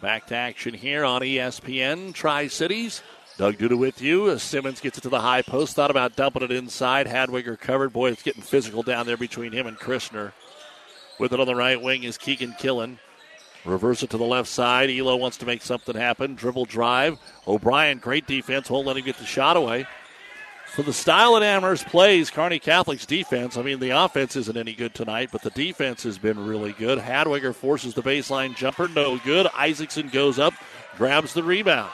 Back 0.00 0.28
to 0.28 0.36
action 0.36 0.74
here 0.74 1.04
on 1.04 1.22
ESPN 1.22 2.14
Tri 2.14 2.46
Cities. 2.46 3.02
Doug 3.36 3.56
Duda 3.56 3.76
with 3.76 4.00
you. 4.00 4.38
Simmons 4.38 4.80
gets 4.80 4.98
it 4.98 5.00
to 5.00 5.08
the 5.08 5.22
high 5.22 5.42
post. 5.42 5.74
Thought 5.74 5.90
about 5.90 6.14
dumping 6.14 6.44
it 6.44 6.52
inside. 6.52 7.08
Hadwiger 7.08 7.58
covered. 7.58 7.92
Boy, 7.92 8.12
it's 8.12 8.22
getting 8.22 8.42
physical 8.42 8.84
down 8.84 9.06
there 9.06 9.16
between 9.16 9.50
him 9.50 9.66
and 9.66 9.76
Christner. 9.76 10.30
With 11.18 11.32
it 11.32 11.40
on 11.40 11.48
the 11.48 11.56
right 11.56 11.82
wing 11.82 12.04
is 12.04 12.16
Keegan 12.16 12.52
Killen. 12.60 12.98
Reverse 13.64 14.02
it 14.02 14.10
to 14.10 14.16
the 14.16 14.24
left 14.24 14.48
side. 14.48 14.90
Elo 14.90 15.16
wants 15.16 15.36
to 15.38 15.46
make 15.46 15.62
something 15.62 15.96
happen. 15.96 16.34
Dribble 16.34 16.64
drive. 16.64 17.18
O'Brien, 17.46 17.98
great 17.98 18.26
defense. 18.26 18.70
Won't 18.70 18.86
let 18.86 18.96
him 18.96 19.04
get 19.04 19.18
the 19.18 19.26
shot 19.26 19.56
away. 19.56 19.86
For 20.66 20.82
the 20.82 20.92
style 20.92 21.34
that 21.34 21.42
Amherst 21.42 21.86
plays, 21.86 22.30
Kearney 22.30 22.60
Catholic's 22.60 23.04
defense, 23.04 23.56
I 23.56 23.62
mean, 23.62 23.80
the 23.80 23.90
offense 23.90 24.36
isn't 24.36 24.56
any 24.56 24.72
good 24.72 24.94
tonight, 24.94 25.30
but 25.32 25.42
the 25.42 25.50
defense 25.50 26.04
has 26.04 26.16
been 26.16 26.46
really 26.46 26.72
good. 26.72 27.00
Hadwiger 27.00 27.52
forces 27.52 27.94
the 27.94 28.02
baseline 28.02 28.54
jumper. 28.56 28.86
No 28.86 29.18
good. 29.18 29.48
Isaacson 29.48 30.08
goes 30.08 30.38
up, 30.38 30.54
grabs 30.96 31.34
the 31.34 31.42
rebound. 31.42 31.90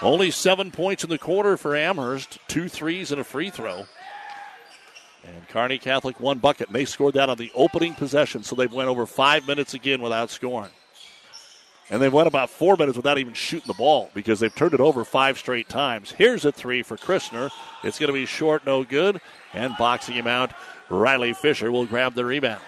Only 0.00 0.30
seven 0.30 0.70
points 0.70 1.02
in 1.02 1.10
the 1.10 1.18
quarter 1.18 1.56
for 1.56 1.74
Amherst. 1.74 2.38
Two 2.46 2.68
threes 2.68 3.10
and 3.10 3.20
a 3.20 3.24
free 3.24 3.50
throw. 3.50 3.86
And 5.26 5.48
Kearney 5.48 5.78
Catholic 5.78 6.20
one 6.20 6.38
bucket, 6.38 6.68
and 6.68 6.76
they 6.76 6.84
scored 6.84 7.14
that 7.14 7.28
on 7.28 7.36
the 7.36 7.50
opening 7.54 7.94
possession, 7.94 8.42
so 8.42 8.54
they've 8.54 8.72
went 8.72 8.88
over 8.88 9.06
five 9.06 9.46
minutes 9.46 9.74
again 9.74 10.00
without 10.00 10.30
scoring. 10.30 10.70
And 11.88 12.02
they've 12.02 12.12
went 12.12 12.26
about 12.26 12.50
four 12.50 12.76
minutes 12.76 12.96
without 12.96 13.18
even 13.18 13.34
shooting 13.34 13.68
the 13.68 13.74
ball 13.74 14.10
because 14.12 14.40
they've 14.40 14.54
turned 14.54 14.74
it 14.74 14.80
over 14.80 15.04
five 15.04 15.38
straight 15.38 15.68
times. 15.68 16.10
Here's 16.10 16.44
a 16.44 16.50
three 16.50 16.82
for 16.82 16.96
Christner. 16.96 17.50
It's 17.84 17.98
going 17.98 18.08
to 18.08 18.12
be 18.12 18.26
short, 18.26 18.66
no 18.66 18.82
good. 18.82 19.20
And 19.54 19.76
boxing 19.78 20.16
him 20.16 20.26
out, 20.26 20.50
Riley 20.88 21.32
Fisher 21.32 21.70
will 21.70 21.86
grab 21.86 22.14
the 22.14 22.24
rebound. 22.24 22.62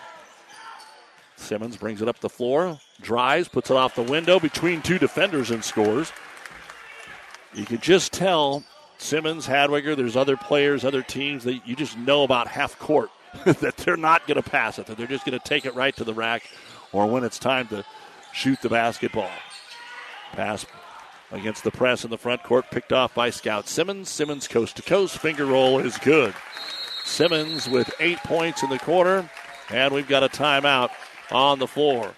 Simmons 1.37 1.77
brings 1.77 2.01
it 2.03 2.09
up 2.09 2.21
the 2.21 2.29
floor, 2.29 2.79
drives, 3.01 3.49
puts 3.49 3.71
it 3.71 3.77
off 3.77 3.95
the 3.95 4.03
window 4.03 4.39
between 4.39 4.83
two 4.83 4.99
defenders 4.99 5.51
and 5.51 5.65
scores. 5.65 6.13
You 7.55 7.65
could 7.65 7.83
just 7.83 8.13
tell 8.13 8.65
Simmons, 8.99 9.47
Hadwiger, 9.47 9.97
there's 9.97 10.17
other 10.17 10.37
players, 10.37 10.85
other 10.85 11.03
teams 11.03 11.45
that 11.45 11.67
you 11.67 11.77
just 11.77 11.97
know 11.97 12.25
about 12.25 12.49
half 12.49 12.79
court 12.79 13.11
that 13.45 13.77
they're 13.79 13.97
not 13.97 14.27
going 14.27 14.43
to 14.43 14.49
pass 14.49 14.79
it, 14.79 14.87
that 14.87 14.99
they're 14.99 15.07
just 15.07 15.25
going 15.25 15.39
to 15.39 15.49
take 15.49 15.65
it 15.65 15.75
right 15.75 15.97
to 15.97 16.05
the 16.05 16.15
rack 16.15 16.43
or 16.93 17.07
when 17.07 17.25
it's 17.25 17.39
time 17.39 17.69
to 17.69 17.85
shoot 18.33 18.61
the 18.61 18.69
basketball. 18.69 19.31
Pass 20.33 20.67
against 21.31 21.65
the 21.65 21.71
press 21.71 22.05
in 22.05 22.11
the 22.11 22.19
front 22.19 22.43
court, 22.43 22.71
picked 22.71 22.93
off 22.93 23.15
by 23.15 23.31
Scout 23.31 23.69
Simmons. 23.69 24.09
Simmons 24.09 24.49
coast 24.49 24.77
to 24.77 24.83
coast, 24.83 25.19
finger 25.19 25.47
roll 25.47 25.79
is 25.79 25.97
good. 25.99 26.35
Simmons 27.05 27.69
with 27.69 27.91
eight 28.01 28.19
points 28.19 28.63
in 28.63 28.71
the 28.71 28.79
quarter, 28.79 29.31
and 29.71 29.95
we've 29.95 30.09
got 30.09 30.23
a 30.23 30.29
timeout 30.29 30.91
on 31.31 31.59
the 31.59 31.67
floor. 31.67 32.13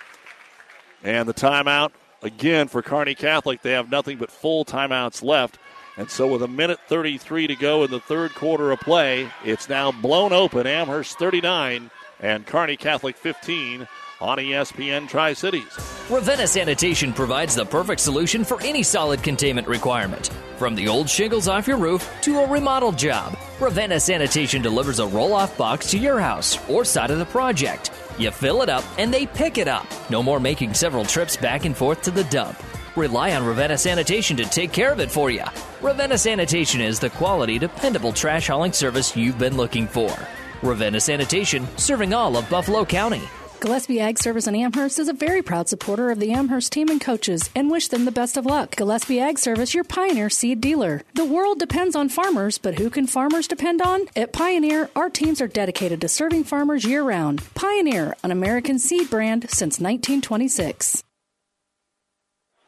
And 1.02 1.28
the 1.28 1.34
timeout 1.34 1.92
again 2.22 2.68
for 2.68 2.82
Kearney 2.82 3.14
Catholic. 3.14 3.62
They 3.62 3.72
have 3.72 3.90
nothing 3.90 4.18
but 4.18 4.30
full 4.30 4.64
timeouts 4.64 5.22
left. 5.22 5.58
And 5.96 6.10
so, 6.10 6.26
with 6.26 6.42
a 6.42 6.48
minute 6.48 6.78
33 6.88 7.48
to 7.48 7.56
go 7.56 7.84
in 7.84 7.90
the 7.90 8.00
third 8.00 8.34
quarter 8.34 8.70
of 8.70 8.80
play, 8.80 9.28
it's 9.44 9.68
now 9.68 9.92
blown 9.92 10.32
open. 10.32 10.66
Amherst 10.66 11.18
39 11.18 11.90
and 12.20 12.46
Kearney 12.46 12.76
Catholic 12.76 13.16
15 13.16 13.86
on 14.20 14.38
ESPN 14.38 15.08
Tri 15.08 15.32
Cities. 15.32 15.78
Ravenna 16.10 16.46
Sanitation 16.46 17.12
provides 17.12 17.54
the 17.54 17.64
perfect 17.64 18.00
solution 18.00 18.44
for 18.44 18.60
any 18.62 18.82
solid 18.82 19.22
containment 19.22 19.66
requirement. 19.66 20.30
From 20.58 20.74
the 20.74 20.88
old 20.88 21.08
shingles 21.08 21.48
off 21.48 21.66
your 21.66 21.78
roof 21.78 22.10
to 22.22 22.38
a 22.40 22.48
remodel 22.48 22.92
job, 22.92 23.36
Ravenna 23.58 23.98
Sanitation 23.98 24.60
delivers 24.60 24.98
a 24.98 25.06
roll 25.06 25.32
off 25.32 25.56
box 25.56 25.90
to 25.92 25.98
your 25.98 26.20
house 26.20 26.58
or 26.68 26.84
side 26.84 27.10
of 27.10 27.18
the 27.18 27.24
project. 27.26 27.90
You 28.18 28.30
fill 28.30 28.60
it 28.60 28.68
up 28.68 28.84
and 28.98 29.12
they 29.12 29.26
pick 29.26 29.56
it 29.56 29.68
up. 29.68 29.86
No 30.10 30.22
more 30.22 30.40
making 30.40 30.74
several 30.74 31.04
trips 31.04 31.36
back 31.36 31.64
and 31.64 31.74
forth 31.76 32.02
to 32.02 32.10
the 32.10 32.24
dump. 32.24 32.58
Rely 32.96 33.34
on 33.34 33.44
Ravenna 33.44 33.78
Sanitation 33.78 34.36
to 34.38 34.44
take 34.44 34.72
care 34.72 34.92
of 34.92 35.00
it 35.00 35.10
for 35.10 35.30
you. 35.30 35.44
Ravenna 35.80 36.18
Sanitation 36.18 36.80
is 36.80 36.98
the 36.98 37.10
quality, 37.10 37.58
dependable 37.58 38.12
trash 38.12 38.48
hauling 38.48 38.72
service 38.72 39.16
you've 39.16 39.38
been 39.38 39.56
looking 39.56 39.86
for. 39.86 40.14
Ravenna 40.62 41.00
Sanitation, 41.00 41.66
serving 41.76 42.12
all 42.12 42.36
of 42.36 42.50
Buffalo 42.50 42.84
County. 42.84 43.22
Gillespie 43.60 44.00
Ag 44.00 44.18
Service 44.18 44.46
in 44.46 44.54
Amherst 44.54 44.98
is 44.98 45.08
a 45.08 45.12
very 45.12 45.42
proud 45.42 45.68
supporter 45.68 46.10
of 46.10 46.18
the 46.18 46.32
Amherst 46.32 46.72
team 46.72 46.88
and 46.88 46.98
coaches 46.98 47.50
and 47.54 47.70
wish 47.70 47.88
them 47.88 48.06
the 48.06 48.10
best 48.10 48.38
of 48.38 48.46
luck. 48.46 48.74
Gillespie 48.74 49.20
Ag 49.20 49.38
Service, 49.38 49.74
your 49.74 49.84
Pioneer 49.84 50.30
seed 50.30 50.62
dealer. 50.62 51.02
The 51.14 51.26
world 51.26 51.58
depends 51.58 51.94
on 51.94 52.08
farmers, 52.08 52.56
but 52.56 52.78
who 52.78 52.88
can 52.88 53.06
farmers 53.06 53.46
depend 53.46 53.82
on? 53.82 54.06
At 54.16 54.32
Pioneer, 54.32 54.88
our 54.96 55.10
teams 55.10 55.42
are 55.42 55.46
dedicated 55.46 56.00
to 56.00 56.08
serving 56.08 56.44
farmers 56.44 56.86
year 56.86 57.02
round. 57.02 57.42
Pioneer, 57.54 58.16
an 58.24 58.30
American 58.30 58.78
seed 58.78 59.10
brand 59.10 59.42
since 59.50 59.78
1926. 59.78 61.04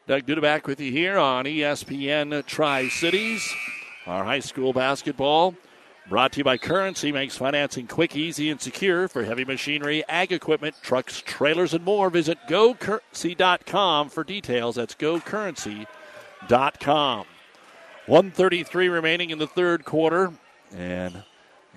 Doug 0.05 0.25
Duda 0.25 0.41
back 0.41 0.67
with 0.67 0.81
you 0.81 0.91
here 0.91 1.17
on 1.17 1.45
ESPN 1.45 2.45
Tri 2.45 2.89
Cities. 2.89 3.49
Our 4.05 4.25
high 4.25 4.41
school 4.41 4.73
basketball 4.73 5.55
brought 6.09 6.33
to 6.33 6.39
you 6.39 6.43
by 6.43 6.57
Currency 6.57 7.13
makes 7.13 7.37
financing 7.37 7.87
quick, 7.87 8.13
easy, 8.13 8.49
and 8.49 8.59
secure 8.59 9.07
for 9.07 9.23
heavy 9.23 9.45
machinery, 9.45 10.03
ag 10.09 10.33
equipment, 10.33 10.75
trucks, 10.81 11.23
trailers, 11.25 11.73
and 11.73 11.85
more. 11.85 12.09
Visit 12.09 12.37
gocurrency.com 12.49 14.09
for 14.09 14.25
details. 14.25 14.75
That's 14.75 14.95
gocurrency.com. 14.95 17.25
133 18.05 18.89
remaining 18.89 19.29
in 19.29 19.39
the 19.39 19.47
third 19.47 19.85
quarter, 19.85 20.33
and 20.75 21.23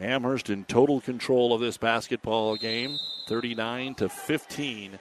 Amherst 0.00 0.50
in 0.50 0.64
total 0.64 1.00
control 1.00 1.54
of 1.54 1.60
this 1.60 1.76
basketball 1.76 2.56
game, 2.56 2.98
39 3.28 3.94
to 3.94 4.08
15. 4.08 4.98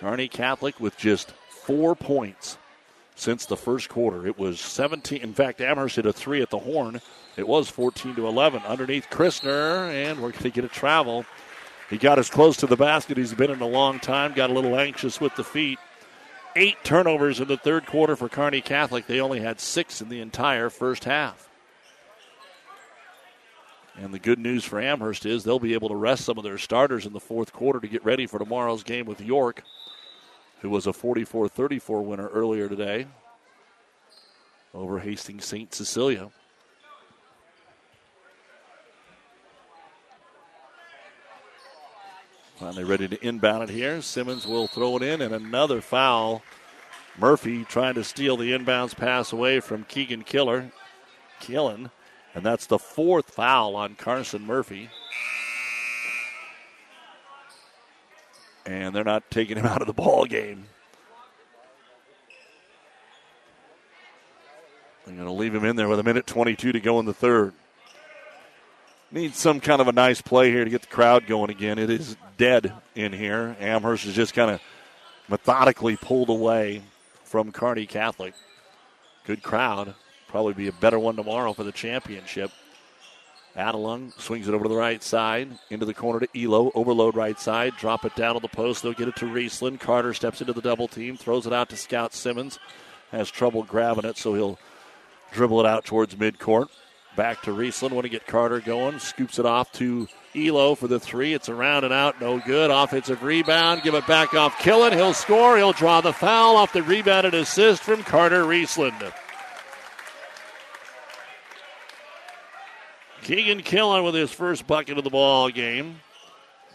Kearney 0.00 0.28
Catholic 0.28 0.80
with 0.80 0.96
just 0.96 1.34
four 1.66 1.96
points 1.96 2.58
since 3.16 3.46
the 3.46 3.56
first 3.56 3.88
quarter. 3.88 4.26
It 4.26 4.38
was 4.38 4.60
17. 4.60 5.20
In 5.20 5.34
fact, 5.34 5.60
Amherst 5.60 5.96
hit 5.96 6.06
a 6.06 6.12
three 6.12 6.40
at 6.40 6.50
the 6.50 6.60
horn. 6.60 7.00
It 7.36 7.48
was 7.48 7.68
14 7.68 8.14
to 8.14 8.28
11 8.28 8.62
underneath 8.62 9.10
Christner, 9.10 9.90
and 9.92 10.20
we're 10.20 10.30
going 10.30 10.44
to 10.44 10.50
get 10.50 10.64
a 10.64 10.68
travel. 10.68 11.24
He 11.90 11.98
got 11.98 12.18
as 12.20 12.30
close 12.30 12.56
to 12.58 12.66
the 12.66 12.76
basket 12.76 13.18
as 13.18 13.30
he's 13.30 13.38
been 13.38 13.50
in 13.50 13.60
a 13.60 13.66
long 13.66 13.98
time. 13.98 14.32
Got 14.32 14.50
a 14.50 14.52
little 14.52 14.78
anxious 14.78 15.20
with 15.20 15.34
the 15.34 15.44
feet, 15.44 15.78
eight 16.54 16.76
turnovers 16.84 17.40
in 17.40 17.48
the 17.48 17.56
third 17.56 17.86
quarter 17.86 18.14
for 18.14 18.28
Kearney 18.28 18.60
Catholic. 18.60 19.06
They 19.06 19.20
only 19.20 19.40
had 19.40 19.60
six 19.60 20.00
in 20.00 20.08
the 20.08 20.20
entire 20.20 20.70
first 20.70 21.04
half. 21.04 21.48
And 23.98 24.12
the 24.12 24.18
good 24.18 24.38
news 24.38 24.62
for 24.62 24.80
Amherst 24.80 25.24
is 25.24 25.42
they'll 25.42 25.58
be 25.58 25.74
able 25.74 25.88
to 25.88 25.96
rest 25.96 26.26
some 26.26 26.36
of 26.36 26.44
their 26.44 26.58
starters 26.58 27.06
in 27.06 27.12
the 27.12 27.20
fourth 27.20 27.52
quarter 27.52 27.80
to 27.80 27.88
get 27.88 28.04
ready 28.04 28.26
for 28.26 28.38
tomorrow's 28.38 28.82
game 28.82 29.06
with 29.06 29.20
York, 29.20 29.62
who 30.66 30.70
was 30.70 30.88
a 30.88 30.92
44 30.92 31.48
34 31.48 32.02
winner 32.02 32.26
earlier 32.26 32.68
today 32.68 33.06
over 34.74 34.98
Hastings 34.98 35.44
St. 35.44 35.72
Cecilia. 35.72 36.28
Finally 42.58 42.82
ready 42.82 43.06
to 43.06 43.24
inbound 43.24 43.62
it 43.62 43.68
here. 43.68 44.02
Simmons 44.02 44.44
will 44.44 44.66
throw 44.66 44.96
it 44.96 45.04
in, 45.04 45.22
and 45.22 45.32
another 45.32 45.80
foul. 45.80 46.42
Murphy 47.16 47.64
trying 47.64 47.94
to 47.94 48.02
steal 48.02 48.36
the 48.36 48.50
inbounds 48.50 48.96
pass 48.96 49.32
away 49.32 49.60
from 49.60 49.84
Keegan 49.84 50.24
Killer. 50.24 50.72
Killen. 51.40 51.92
And 52.34 52.44
that's 52.44 52.66
the 52.66 52.78
fourth 52.78 53.30
foul 53.30 53.76
on 53.76 53.94
Carson 53.94 54.44
Murphy. 54.44 54.90
And 58.66 58.94
they're 58.94 59.04
not 59.04 59.30
taking 59.30 59.56
him 59.56 59.66
out 59.66 59.80
of 59.80 59.86
the 59.86 59.92
ball 59.92 60.26
game. 60.26 60.66
They're 65.06 65.14
going 65.14 65.26
to 65.26 65.32
leave 65.32 65.54
him 65.54 65.64
in 65.64 65.76
there 65.76 65.88
with 65.88 66.00
a 66.00 66.02
minute 66.02 66.26
22 66.26 66.72
to 66.72 66.80
go 66.80 66.98
in 66.98 67.06
the 67.06 67.14
third. 67.14 67.52
Needs 69.12 69.38
some 69.38 69.60
kind 69.60 69.80
of 69.80 69.86
a 69.86 69.92
nice 69.92 70.20
play 70.20 70.50
here 70.50 70.64
to 70.64 70.70
get 70.70 70.82
the 70.82 70.88
crowd 70.88 71.28
going 71.28 71.48
again. 71.48 71.78
It 71.78 71.90
is 71.90 72.16
dead 72.36 72.72
in 72.96 73.12
here. 73.12 73.56
Amherst 73.60 74.04
is 74.04 74.14
just 74.14 74.34
kind 74.34 74.50
of 74.50 74.60
methodically 75.28 75.96
pulled 75.96 76.28
away 76.28 76.82
from 77.22 77.52
Kearney 77.52 77.86
Catholic. 77.86 78.34
Good 79.24 79.44
crowd. 79.44 79.94
Probably 80.26 80.54
be 80.54 80.66
a 80.66 80.72
better 80.72 80.98
one 80.98 81.14
tomorrow 81.14 81.52
for 81.52 81.62
the 81.62 81.70
championship. 81.70 82.50
Adelung 83.56 84.12
swings 84.20 84.48
it 84.48 84.54
over 84.54 84.64
to 84.64 84.68
the 84.68 84.76
right 84.76 85.02
side, 85.02 85.48
into 85.70 85.86
the 85.86 85.94
corner 85.94 86.20
to 86.20 86.42
Elo. 86.44 86.70
Overload 86.74 87.16
right 87.16 87.38
side, 87.40 87.74
drop 87.78 88.04
it 88.04 88.14
down 88.14 88.36
on 88.36 88.42
the 88.42 88.48
post. 88.48 88.82
They'll 88.82 88.92
get 88.92 89.08
it 89.08 89.16
to 89.16 89.24
Riesland. 89.24 89.80
Carter 89.80 90.12
steps 90.12 90.40
into 90.40 90.52
the 90.52 90.60
double 90.60 90.88
team, 90.88 91.16
throws 91.16 91.46
it 91.46 91.52
out 91.52 91.70
to 91.70 91.76
Scout 91.76 92.12
Simmons. 92.12 92.58
Has 93.12 93.30
trouble 93.30 93.62
grabbing 93.62 94.04
it, 94.04 94.18
so 94.18 94.34
he'll 94.34 94.58
dribble 95.32 95.60
it 95.60 95.66
out 95.66 95.84
towards 95.84 96.14
midcourt. 96.16 96.68
Back 97.16 97.40
to 97.42 97.50
Riesland. 97.50 97.92
Want 97.92 98.04
to 98.04 98.10
get 98.10 98.26
Carter 98.26 98.60
going. 98.60 98.98
Scoops 98.98 99.38
it 99.38 99.46
off 99.46 99.72
to 99.72 100.06
Elo 100.34 100.74
for 100.74 100.86
the 100.86 101.00
three. 101.00 101.32
It's 101.32 101.48
around 101.48 101.84
and 101.84 101.94
out. 101.94 102.20
No 102.20 102.38
good. 102.38 102.70
Offensive 102.70 103.22
rebound. 103.22 103.82
Give 103.82 103.94
it 103.94 104.06
back 104.06 104.34
off 104.34 104.58
Killen. 104.58 104.92
He'll 104.92 105.14
score. 105.14 105.56
He'll 105.56 105.72
draw 105.72 106.02
the 106.02 106.12
foul 106.12 106.56
off 106.56 106.74
the 106.74 106.82
rebound 106.82 107.32
assist 107.32 107.82
from 107.82 108.02
Carter 108.02 108.44
Riesland. 108.44 109.14
Keegan 113.26 113.62
Killen 113.62 114.04
with 114.04 114.14
his 114.14 114.30
first 114.30 114.68
bucket 114.68 114.98
of 114.98 115.02
the 115.02 115.10
ball 115.10 115.50
game 115.50 115.98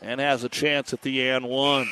and 0.02 0.20
has 0.20 0.44
a 0.44 0.50
chance 0.50 0.92
at 0.92 1.02
the 1.02 1.30
and 1.30 1.46
one. 1.46 1.88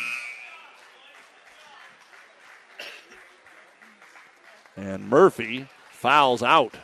And 4.75 5.07
Murphy 5.07 5.65
fouls 5.91 6.43
out. 6.43 6.75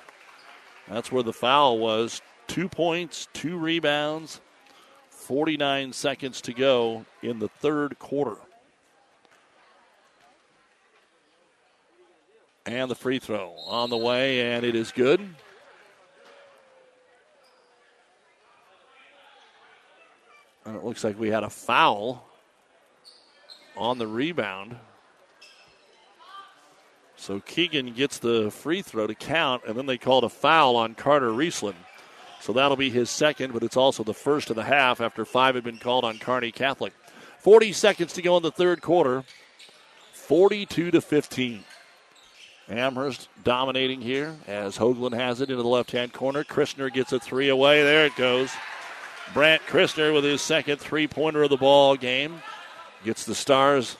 That's 0.87 1.11
where 1.11 1.21
the 1.21 1.33
foul 1.33 1.77
was. 1.77 2.21
Two 2.47 2.69
points, 2.69 3.27
two 3.33 3.57
rebounds, 3.57 4.39
49 5.09 5.91
seconds 5.91 6.39
to 6.43 6.53
go 6.53 7.05
in 7.21 7.39
the 7.39 7.49
third 7.49 7.99
quarter. 7.99 8.37
And 12.65 12.89
the 12.89 12.95
free 12.95 13.19
throw 13.19 13.53
on 13.67 13.89
the 13.89 13.97
way, 13.97 14.53
and 14.53 14.63
it 14.65 14.75
is 14.75 14.93
good. 14.93 15.35
And 20.65 20.75
it 20.75 20.83
looks 20.83 21.03
like 21.03 21.19
we 21.19 21.29
had 21.29 21.43
a 21.43 21.49
foul 21.49 22.27
on 23.77 23.97
the 23.97 24.07
rebound. 24.07 24.77
So 27.15 27.39
Keegan 27.39 27.93
gets 27.93 28.17
the 28.17 28.51
free 28.51 28.81
throw 28.81 29.07
to 29.07 29.15
count, 29.15 29.63
and 29.67 29.77
then 29.77 29.85
they 29.85 29.97
called 29.97 30.23
a 30.23 30.29
foul 30.29 30.75
on 30.75 30.95
Carter 30.95 31.29
Riesland. 31.29 31.75
So 32.41 32.53
that'll 32.53 32.77
be 32.77 32.89
his 32.89 33.09
second, 33.09 33.53
but 33.53 33.63
it's 33.63 33.77
also 33.77 34.03
the 34.03 34.13
first 34.13 34.49
of 34.49 34.55
the 34.55 34.63
half 34.63 35.01
after 35.01 35.25
five 35.25 35.55
had 35.55 35.63
been 35.63 35.79
called 35.79 36.03
on 36.03 36.19
Kearney 36.19 36.51
Catholic. 36.51 36.93
40 37.39 37.73
seconds 37.73 38.13
to 38.13 38.21
go 38.21 38.37
in 38.37 38.43
the 38.43 38.51
third 38.51 38.81
quarter. 38.81 39.23
42 40.13 40.91
to 40.91 41.01
15. 41.01 41.63
Amherst 42.67 43.29
dominating 43.43 44.01
here 44.01 44.35
as 44.47 44.77
Hoagland 44.77 45.13
has 45.13 45.39
it 45.39 45.49
into 45.49 45.61
the 45.61 45.69
left 45.69 45.91
hand 45.91 46.13
corner. 46.13 46.43
Christner 46.43 46.91
gets 46.91 47.13
a 47.13 47.19
three 47.19 47.49
away. 47.49 47.83
There 47.83 48.05
it 48.05 48.15
goes. 48.15 48.51
Brant 49.33 49.61
Christner 49.63 50.13
with 50.13 50.23
his 50.23 50.41
second 50.41 50.79
three 50.79 51.07
pointer 51.07 51.43
of 51.43 51.49
the 51.49 51.57
ball 51.57 51.95
game 51.95 52.41
gets 53.03 53.25
the 53.25 53.35
Stars 53.35 53.97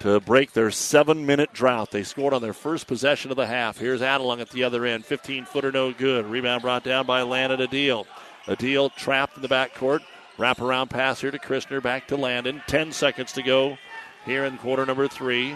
to 0.00 0.20
break 0.20 0.52
their 0.52 0.70
seven 0.70 1.26
minute 1.26 1.52
drought. 1.52 1.90
They 1.90 2.02
scored 2.02 2.34
on 2.34 2.42
their 2.42 2.52
first 2.52 2.86
possession 2.86 3.30
of 3.30 3.36
the 3.36 3.46
half. 3.46 3.78
Here's 3.78 4.00
Adelung 4.00 4.40
at 4.40 4.50
the 4.50 4.64
other 4.64 4.84
end. 4.84 5.04
15 5.04 5.44
footer, 5.44 5.70
no 5.70 5.92
good. 5.92 6.26
Rebound 6.26 6.62
brought 6.62 6.84
down 6.84 7.06
by 7.06 7.22
Landon 7.22 7.60
Adil. 7.60 8.06
Adil 8.46 8.94
trapped 8.96 9.36
in 9.36 9.42
the 9.42 9.48
backcourt. 9.48 10.00
Wrap 10.38 10.60
around 10.60 10.88
pass 10.88 11.20
here 11.20 11.30
to 11.30 11.38
Christner. 11.38 11.82
Back 11.82 12.08
to 12.08 12.16
Landon. 12.16 12.62
10 12.66 12.92
seconds 12.92 13.32
to 13.32 13.42
go 13.42 13.76
here 14.24 14.44
in 14.44 14.56
quarter 14.58 14.86
number 14.86 15.06
three. 15.06 15.54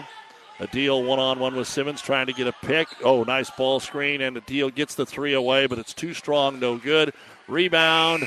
Adil 0.59 1.05
one 1.05 1.19
on 1.19 1.39
one 1.39 1.55
with 1.55 1.67
Simmons 1.67 2.01
trying 2.01 2.27
to 2.27 2.33
get 2.33 2.47
a 2.47 2.53
pick. 2.63 2.87
Oh, 3.03 3.23
nice 3.23 3.49
ball 3.49 3.79
screen, 3.79 4.21
and 4.21 4.37
Adil 4.37 4.73
gets 4.73 4.95
the 4.95 5.05
three 5.05 5.33
away, 5.33 5.65
but 5.67 5.79
it's 5.79 5.93
too 5.93 6.13
strong, 6.13 6.59
no 6.59 6.77
good. 6.77 7.13
Rebound 7.47 8.23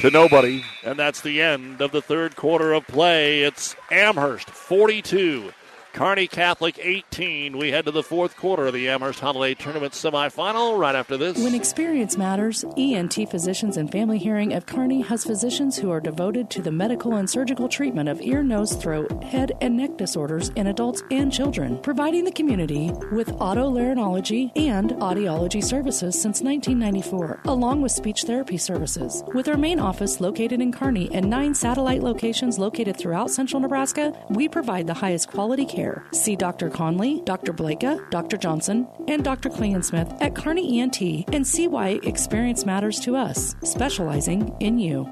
to 0.00 0.10
nobody. 0.10 0.64
And 0.82 0.98
that's 0.98 1.20
the 1.20 1.42
end 1.42 1.82
of 1.82 1.92
the 1.92 2.00
third 2.00 2.34
quarter 2.34 2.72
of 2.72 2.86
play. 2.86 3.42
It's 3.42 3.76
Amherst 3.90 4.48
42, 4.48 5.52
Kearney 5.92 6.28
Catholic 6.28 6.78
18. 6.80 7.58
We 7.58 7.72
head 7.72 7.84
to 7.84 7.90
the 7.90 8.02
fourth 8.02 8.36
quarter 8.36 8.66
of 8.66 8.72
the 8.72 8.88
Amherst 8.88 9.20
Holiday 9.20 9.54
Tournament 9.54 9.92
semifinal 9.92 10.78
right 10.78 10.94
after 10.94 11.16
this. 11.16 11.36
When 11.36 11.54
experience 11.54 12.16
matters, 12.16 12.64
ENT 12.76 13.14
Physicians 13.28 13.76
and 13.76 13.90
Family 13.90 14.18
Hearing 14.18 14.54
of 14.54 14.66
Kearney 14.66 15.02
has 15.02 15.24
physicians 15.24 15.76
who 15.76 15.90
are 15.90 16.00
devoted 16.00 16.48
to 16.50 16.62
the 16.62 16.70
medical 16.70 17.16
and 17.16 17.28
surgical 17.28 17.68
treatment 17.68 18.08
of 18.08 18.20
ear, 18.22 18.42
nose, 18.42 18.74
throat, 18.74 19.22
head, 19.24 19.52
and 19.60 19.76
neck 19.76 19.96
disorders 19.96 20.50
in 20.50 20.68
adults 20.68 21.02
and 21.10 21.32
children, 21.32 21.76
providing 21.78 22.24
the 22.24 22.32
community 22.32 22.92
with 23.12 23.28
otolaryngology 23.38 24.52
and 24.56 24.92
audiology 24.92 25.62
services 25.62 26.14
since 26.14 26.40
1994, 26.40 27.40
along 27.46 27.82
with 27.82 27.92
speech 27.92 28.22
therapy 28.22 28.56
services. 28.56 29.24
With 29.34 29.48
our 29.48 29.58
main 29.58 29.80
office 29.80 30.20
located 30.20 30.60
in 30.60 30.72
Kearney 30.72 31.10
and 31.12 31.28
nine 31.28 31.54
satellite 31.54 32.02
locations 32.02 32.58
located 32.58 32.96
throughout 32.96 33.30
central 33.30 33.60
Nebraska, 33.60 34.12
we 34.30 34.48
provide 34.48 34.86
the 34.86 34.94
highest 34.94 35.28
quality 35.28 35.66
care. 35.66 35.79
See 36.12 36.36
Dr. 36.36 36.70
Conley, 36.70 37.22
Dr. 37.24 37.52
Blakea, 37.52 38.10
Dr. 38.10 38.36
Johnson, 38.36 38.86
and 39.08 39.24
Dr. 39.24 39.48
Klingensmith 39.48 40.16
at 40.20 40.34
Kearney 40.34 40.80
ENT 40.80 41.00
and 41.34 41.46
see 41.46 41.68
why 41.68 42.00
experience 42.02 42.64
matters 42.64 43.00
to 43.00 43.16
us, 43.16 43.54
specializing 43.62 44.54
in 44.60 44.78
you. 44.78 45.08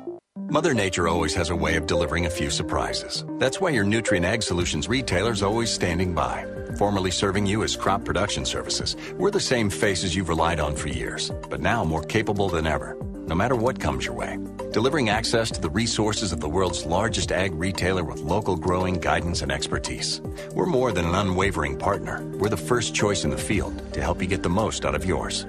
Mother 0.50 0.72
Nature 0.72 1.08
always 1.08 1.34
has 1.34 1.50
a 1.50 1.56
way 1.56 1.76
of 1.76 1.86
delivering 1.86 2.24
a 2.24 2.30
few 2.30 2.48
surprises. 2.48 3.24
That's 3.38 3.60
why 3.60 3.70
your 3.70 3.84
Nutrien 3.84 4.24
Ag 4.24 4.42
Solutions 4.42 4.88
retailer 4.88 5.32
is 5.32 5.42
always 5.42 5.70
standing 5.70 6.14
by. 6.14 6.46
Formerly 6.78 7.10
serving 7.10 7.44
you 7.44 7.64
as 7.64 7.76
crop 7.76 8.04
production 8.04 8.46
services, 8.46 8.96
we're 9.18 9.30
the 9.30 9.40
same 9.40 9.68
faces 9.68 10.16
you've 10.16 10.30
relied 10.30 10.58
on 10.58 10.74
for 10.74 10.88
years, 10.88 11.30
but 11.50 11.60
now 11.60 11.84
more 11.84 12.02
capable 12.02 12.48
than 12.48 12.66
ever, 12.66 12.96
no 13.28 13.34
matter 13.34 13.54
what 13.54 13.78
comes 13.78 14.04
your 14.06 14.14
way. 14.14 14.38
Delivering 14.72 15.10
access 15.10 15.50
to 15.50 15.60
the 15.60 15.70
resources 15.70 16.32
of 16.32 16.40
the 16.40 16.48
world's 16.48 16.86
largest 16.86 17.30
ag 17.30 17.54
retailer 17.54 18.02
with 18.02 18.20
local 18.20 18.56
growing 18.56 18.98
guidance 18.98 19.42
and 19.42 19.52
expertise. 19.52 20.20
We're 20.54 20.66
more 20.66 20.92
than 20.92 21.04
an 21.04 21.14
unwavering 21.14 21.78
partner. 21.78 22.24
We're 22.38 22.48
the 22.48 22.56
first 22.56 22.94
choice 22.94 23.24
in 23.24 23.30
the 23.30 23.38
field 23.38 23.92
to 23.92 24.00
help 24.00 24.22
you 24.22 24.28
get 24.28 24.42
the 24.42 24.48
most 24.48 24.84
out 24.84 24.94
of 24.94 25.04
yours. 25.04 25.46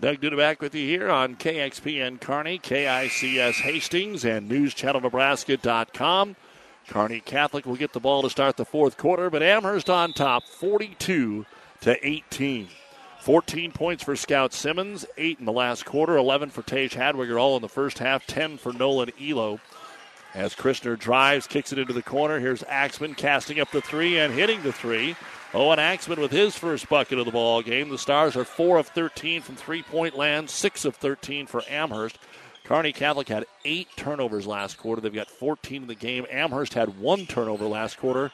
Doug 0.00 0.20
Duda 0.20 0.36
back 0.36 0.62
with 0.62 0.76
you 0.76 0.86
here 0.86 1.10
on 1.10 1.34
KXPN 1.34 2.20
Kearney, 2.20 2.60
KICS 2.60 3.62
Hastings, 3.62 4.24
and 4.24 4.48
NewsChannelNebraska.com. 4.48 6.36
Kearney 6.86 7.20
Catholic 7.20 7.66
will 7.66 7.76
get 7.76 7.92
the 7.92 8.00
ball 8.00 8.22
to 8.22 8.30
start 8.30 8.56
the 8.56 8.64
fourth 8.64 8.96
quarter, 8.96 9.28
but 9.28 9.42
Amherst 9.42 9.90
on 9.90 10.12
top, 10.12 10.44
42 10.44 11.44
to 11.80 12.06
18. 12.06 12.68
14 13.20 13.72
points 13.72 14.02
for 14.02 14.16
Scout 14.16 14.52
Simmons, 14.52 15.04
8 15.16 15.38
in 15.40 15.44
the 15.44 15.52
last 15.52 15.84
quarter, 15.84 16.16
11 16.16 16.50
for 16.50 16.62
Tage 16.62 16.94
Hadwiger, 16.94 17.40
all 17.40 17.56
in 17.56 17.62
the 17.62 17.68
first 17.68 17.98
half, 17.98 18.26
10 18.26 18.58
for 18.58 18.72
Nolan 18.72 19.10
Elo. 19.20 19.60
As 20.34 20.54
Christner 20.54 20.98
drives, 20.98 21.46
kicks 21.46 21.72
it 21.72 21.78
into 21.78 21.92
the 21.92 22.02
corner. 22.02 22.38
Here's 22.38 22.62
Axman 22.68 23.14
casting 23.14 23.60
up 23.60 23.70
the 23.70 23.80
three 23.80 24.18
and 24.18 24.32
hitting 24.32 24.62
the 24.62 24.72
three. 24.72 25.16
Owen 25.54 25.78
Axman 25.78 26.20
with 26.20 26.30
his 26.30 26.56
first 26.56 26.88
bucket 26.88 27.18
of 27.18 27.24
the 27.24 27.32
ball 27.32 27.62
game. 27.62 27.88
The 27.88 27.98
Stars 27.98 28.36
are 28.36 28.44
4 28.44 28.78
of 28.78 28.88
13 28.88 29.40
from 29.40 29.56
three 29.56 29.82
point 29.82 30.16
land, 30.16 30.50
6 30.50 30.84
of 30.84 30.96
13 30.96 31.46
for 31.46 31.62
Amherst. 31.68 32.18
Kearney 32.64 32.92
Catholic 32.92 33.28
had 33.28 33.46
eight 33.64 33.88
turnovers 33.96 34.46
last 34.46 34.76
quarter. 34.76 35.00
They've 35.00 35.12
got 35.12 35.30
14 35.30 35.82
in 35.82 35.88
the 35.88 35.94
game. 35.94 36.26
Amherst 36.30 36.74
had 36.74 36.98
one 37.00 37.24
turnover 37.24 37.64
last 37.64 37.96
quarter. 37.96 38.30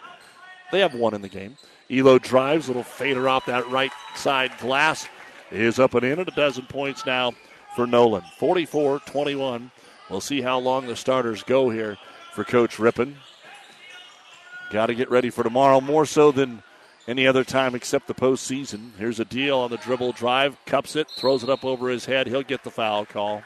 They 0.73 0.81
have 0.81 0.95
one 0.95 1.15
in 1.15 1.23
the 1.23 1.29
game. 1.29 1.57
Elo 1.91 2.19
drives, 2.19 2.69
little 2.69 2.83
fader 2.83 3.29
off 3.29 3.47
that 3.47 3.69
right 3.71 3.93
side 4.15 4.57
glass 4.59 5.07
is 5.51 5.79
up 5.79 5.95
and 5.95 6.05
in 6.05 6.19
at 6.19 6.29
a 6.29 6.33
dozen 6.33 6.67
points 6.67 7.05
now 7.05 7.33
for 7.77 7.87
Nolan. 7.87 8.23
44 8.39 9.01
21. 9.01 9.71
We'll 10.11 10.21
see 10.21 10.41
how 10.41 10.59
long 10.59 10.87
the 10.87 10.97
starters 10.97 11.43
go 11.43 11.71
here 11.71 11.97
for 12.33 12.45
Coach 12.45 12.79
Rippon. 12.79 13.17
Got 14.71 14.87
to 14.87 14.95
get 14.95 15.11
ready 15.11 15.31
for 15.31 15.43
tomorrow 15.43 15.81
more 15.81 16.07
so 16.07 16.33
than 16.33 16.63
any 17.07 17.27
other 17.27 17.45
time 17.45 17.75
except 17.75 18.07
the 18.07 18.15
postseason. 18.15 18.91
Here's 18.99 19.19
Adil 19.19 19.59
on 19.59 19.71
the 19.71 19.77
dribble 19.77 20.13
drive, 20.13 20.57
cups 20.65 20.97
it, 20.97 21.09
throws 21.17 21.43
it 21.43 21.51
up 21.51 21.65
over 21.65 21.89
his 21.89 22.07
head. 22.07 22.27
He'll 22.27 22.43
get 22.43 22.65
the 22.65 22.71
foul 22.71 23.05
call. 23.05 23.43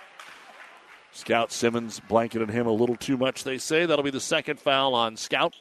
Scout 1.12 1.50
Simmons 1.52 2.00
blanketed 2.00 2.50
him 2.50 2.66
a 2.66 2.72
little 2.72 2.96
too 2.96 3.16
much, 3.16 3.44
they 3.44 3.58
say. 3.58 3.86
That'll 3.86 4.04
be 4.04 4.10
the 4.10 4.20
second 4.20 4.60
foul 4.60 4.94
on 4.94 5.16
Scout. 5.16 5.54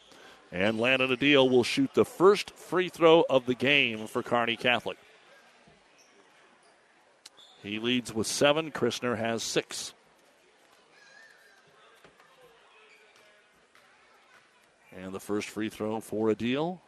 And 0.52 0.80
Landon 0.80 1.10
Adil 1.16 1.50
will 1.50 1.64
shoot 1.64 1.94
the 1.94 2.06
first 2.06 2.52
free 2.52 2.90
throw 2.90 3.26
of 3.30 3.46
the 3.46 3.56
game 3.56 4.08
for 4.08 4.24
Kearney 4.24 4.56
Catholic. 4.56 4.98
He 7.62 7.80
leads 7.80 8.14
with 8.14 8.28
seven. 8.28 8.72
Christner 8.72 9.18
has 9.18 9.44
six. 9.44 9.94
And 14.96 15.14
the 15.14 15.20
first 15.20 15.50
free 15.50 15.70
throw 15.70 16.00
for 16.00 16.30
Adil 16.30 16.80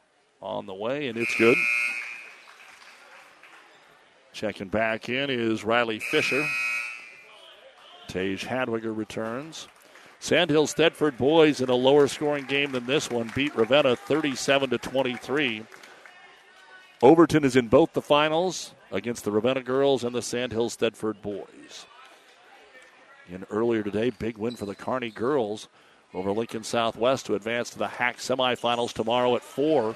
on 0.42 0.66
the 0.66 0.74
way, 0.74 1.10
and 1.10 1.18
it's 1.18 1.36
good. 1.38 1.58
Checking 4.32 4.70
back 4.70 5.10
in 5.10 5.30
is 5.30 5.66
Riley 5.66 6.00
Fisher. 6.00 6.48
Tage 8.08 8.46
Hadwiger 8.46 8.96
returns. 8.96 9.68
Sandhills 10.20 10.74
Thedford 10.74 11.18
boys 11.18 11.62
in 11.62 11.70
a 11.70 11.76
lower 11.76 12.08
scoring 12.08 12.46
game 12.46 12.74
than 12.74 12.86
this 12.86 13.10
one 13.10 13.32
beat 13.34 13.56
Ravenna 13.56 13.96
37 13.96 14.70
to 14.72 14.78
23. 14.78 15.64
Overton 17.02 17.46
is 17.46 17.56
in 17.56 17.70
both 17.70 17.94
the 17.94 18.02
finals 18.02 18.74
against 18.92 19.24
the 19.24 19.32
Ravenna 19.32 19.64
girls 19.64 20.04
and 20.04 20.14
the 20.14 20.22
Sandhills 20.22 20.76
Thedford 20.76 21.22
boys. 21.22 21.86
And 23.32 23.46
earlier 23.50 23.82
today, 23.82 24.10
big 24.10 24.38
win 24.38 24.56
for 24.56 24.66
the 24.66 24.76
Kearney 24.76 25.10
girls 25.10 25.70
over 26.14 26.32
Lincoln 26.32 26.64
Southwest 26.64 27.26
to 27.28 27.36
advance 27.36 27.70
to 27.70 27.80
the 27.80 27.88
HAC 27.88 28.18
semifinals 28.18 28.92
tomorrow 28.92 29.36
at 29.36 29.44
4. 29.44 29.96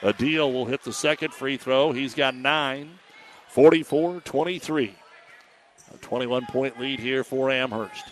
Adil 0.00 0.52
will 0.52 0.66
hit 0.66 0.82
the 0.82 0.92
second 0.92 1.32
free 1.32 1.56
throw. 1.56 1.92
He's 1.92 2.14
got 2.14 2.34
nine, 2.34 2.98
44 3.48 4.20
23. 4.22 4.94
A 5.94 5.98
21 5.98 6.46
point 6.46 6.80
lead 6.80 6.98
here 6.98 7.22
for 7.22 7.50
Amherst. 7.50 8.04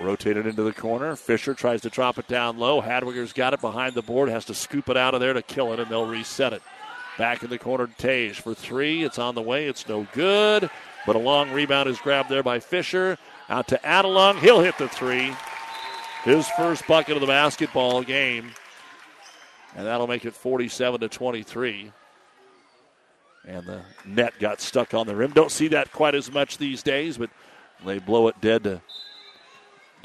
Rotated 0.00 0.46
into 0.46 0.62
the 0.62 0.72
corner. 0.72 1.16
Fisher 1.16 1.54
tries 1.54 1.80
to 1.82 1.90
drop 1.90 2.18
it 2.18 2.28
down 2.28 2.58
low. 2.58 2.80
Hadwiger's 2.80 3.32
got 3.32 3.52
it 3.52 3.60
behind 3.60 3.94
the 3.94 4.02
board, 4.02 4.28
has 4.28 4.44
to 4.44 4.54
scoop 4.54 4.88
it 4.88 4.96
out 4.96 5.14
of 5.14 5.20
there 5.20 5.32
to 5.32 5.42
kill 5.42 5.72
it, 5.72 5.80
and 5.80 5.90
they'll 5.90 6.06
reset 6.06 6.52
it. 6.52 6.62
Back 7.18 7.42
in 7.42 7.50
the 7.50 7.58
corner, 7.58 7.88
Tage 7.98 8.40
for 8.40 8.54
three. 8.54 9.02
It's 9.02 9.18
on 9.18 9.34
the 9.34 9.42
way. 9.42 9.66
It's 9.66 9.88
no 9.88 10.06
good. 10.12 10.70
But 11.04 11.16
a 11.16 11.18
long 11.18 11.50
rebound 11.50 11.88
is 11.88 11.98
grabbed 11.98 12.28
there 12.28 12.44
by 12.44 12.60
Fisher. 12.60 13.18
Out 13.48 13.66
to 13.68 13.78
Adelung. 13.78 14.38
He'll 14.38 14.60
hit 14.60 14.78
the 14.78 14.88
three. 14.88 15.34
His 16.22 16.46
first 16.50 16.86
bucket 16.86 17.16
of 17.16 17.20
the 17.20 17.26
basketball 17.26 18.02
game. 18.02 18.52
And 19.74 19.84
that'll 19.84 20.06
make 20.06 20.24
it 20.24 20.34
47 20.34 21.00
to 21.00 21.08
23. 21.08 21.92
And 23.46 23.66
the 23.66 23.80
net 24.04 24.34
got 24.38 24.60
stuck 24.60 24.94
on 24.94 25.08
the 25.08 25.16
rim. 25.16 25.32
Don't 25.32 25.50
see 25.50 25.68
that 25.68 25.90
quite 25.90 26.14
as 26.14 26.30
much 26.30 26.58
these 26.58 26.84
days, 26.84 27.18
but 27.18 27.30
they 27.84 27.98
blow 27.98 28.28
it 28.28 28.40
dead 28.40 28.64
to 28.64 28.80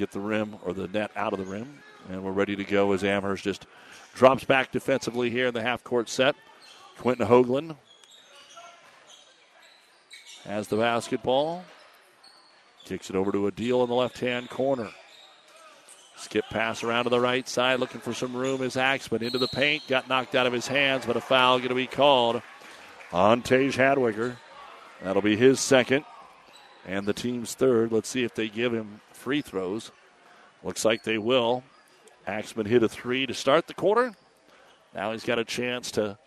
get 0.03 0.11
the 0.11 0.19
rim 0.19 0.57
or 0.65 0.73
the 0.73 0.89
net 0.89 1.11
out 1.15 1.31
of 1.31 1.39
the 1.39 1.45
rim. 1.45 1.79
And 2.09 2.25
we're 2.25 2.33
ready 2.33 2.57
to 2.57 2.65
go 2.65 2.91
as 2.91 3.05
Amherst 3.05 3.45
just 3.45 3.65
drops 4.13 4.43
back 4.43 4.69
defensively 4.69 5.29
here 5.29 5.47
in 5.47 5.53
the 5.53 5.61
half 5.61 5.81
court 5.81 6.09
set. 6.09 6.35
Quentin 6.97 7.25
Hoagland 7.25 7.77
has 10.43 10.67
the 10.67 10.75
basketball. 10.75 11.63
Kicks 12.83 13.09
it 13.09 13.15
over 13.15 13.31
to 13.31 13.49
Adil 13.49 13.83
in 13.83 13.87
the 13.87 13.95
left 13.95 14.19
hand 14.19 14.49
corner. 14.49 14.89
Skip 16.17 16.43
pass 16.49 16.83
around 16.83 17.05
to 17.05 17.09
the 17.09 17.19
right 17.19 17.47
side, 17.47 17.79
looking 17.79 18.01
for 18.01 18.13
some 18.13 18.35
room 18.35 18.61
is 18.61 18.75
Axman 18.75 19.23
into 19.23 19.37
the 19.37 19.47
paint. 19.47 19.83
Got 19.87 20.09
knocked 20.09 20.35
out 20.35 20.45
of 20.45 20.51
his 20.51 20.67
hands, 20.67 21.05
but 21.05 21.15
a 21.15 21.21
foul 21.21 21.59
going 21.59 21.69
to 21.69 21.75
be 21.75 21.87
called 21.87 22.41
on 23.13 23.41
Tage 23.41 23.77
Hadwiger. 23.77 24.35
That'll 25.01 25.21
be 25.21 25.37
his 25.37 25.61
second 25.61 26.03
and 26.85 27.05
the 27.05 27.13
team's 27.13 27.53
third. 27.53 27.91
Let's 27.91 28.09
see 28.09 28.23
if 28.23 28.35
they 28.35 28.49
give 28.49 28.73
him 28.73 29.01
free 29.11 29.41
throws. 29.41 29.91
Looks 30.63 30.85
like 30.85 31.03
they 31.03 31.17
will. 31.17 31.63
Axman 32.25 32.65
hit 32.65 32.83
a 32.83 32.89
three 32.89 33.25
to 33.25 33.33
start 33.33 33.67
the 33.67 33.73
quarter. 33.73 34.13
Now 34.93 35.11
he's 35.11 35.25
got 35.25 35.39
a 35.39 35.45
chance 35.45 35.91
to 35.91 36.17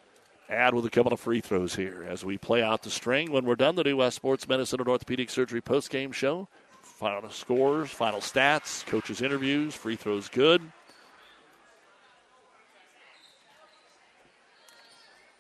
add 0.49 0.75
with 0.75 0.85
a 0.85 0.91
couple 0.91 1.13
of 1.13 1.21
free 1.21 1.41
throws 1.41 1.75
here 1.75 2.07
as 2.09 2.25
we 2.25 2.39
play 2.39 2.63
out 2.63 2.83
the 2.83 2.91
string. 2.91 3.33
When 3.33 3.45
we're 3.45 3.57
done, 3.57 3.75
the 3.77 3.85
New 3.85 3.97
West 3.97 4.17
Sports 4.17 4.49
Medicine 4.49 4.81
and 4.81 4.89
Orthopedic 4.89 5.31
Surgery 5.31 5.61
post-game 5.61 6.13
show. 6.13 6.49
Final 6.83 7.31
scores, 7.31 7.91
final 7.91 8.21
stats, 8.21 8.85
coaches' 8.87 9.21
interviews, 9.21 9.75
free 9.75 9.97
throws 9.97 10.29
good. 10.29 10.63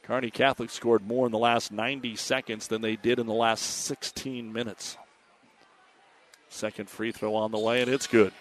Kearney 0.02 0.30
Catholic 0.30 0.70
scored 0.70 1.06
more 1.06 1.26
in 1.26 1.32
the 1.32 1.38
last 1.38 1.72
90 1.72 2.14
seconds 2.16 2.68
than 2.68 2.80
they 2.80 2.94
did 2.94 3.18
in 3.18 3.26
the 3.26 3.32
last 3.32 3.62
16 3.86 4.52
minutes. 4.52 4.96
Second 6.56 6.88
free 6.88 7.12
throw 7.12 7.34
on 7.34 7.50
the 7.50 7.58
way, 7.58 7.82
and 7.82 7.90
it's 7.90 8.06
good. 8.06 8.32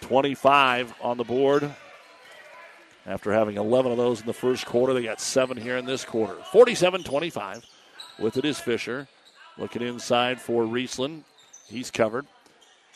25 0.00 0.94
on 1.00 1.16
the 1.16 1.22
board. 1.22 1.72
After 3.06 3.32
having 3.32 3.56
11 3.56 3.92
of 3.92 3.98
those 3.98 4.20
in 4.20 4.26
the 4.26 4.32
first 4.32 4.66
quarter, 4.66 4.94
they 4.94 5.04
got 5.04 5.20
seven 5.20 5.56
here 5.56 5.76
in 5.76 5.86
this 5.86 6.04
quarter. 6.04 6.34
47 6.50 7.04
25. 7.04 7.64
With 8.18 8.36
it 8.36 8.44
is 8.44 8.58
Fisher. 8.58 9.06
Looking 9.56 9.82
inside 9.82 10.40
for 10.40 10.64
Riesland. 10.64 11.22
He's 11.68 11.92
covered. 11.92 12.26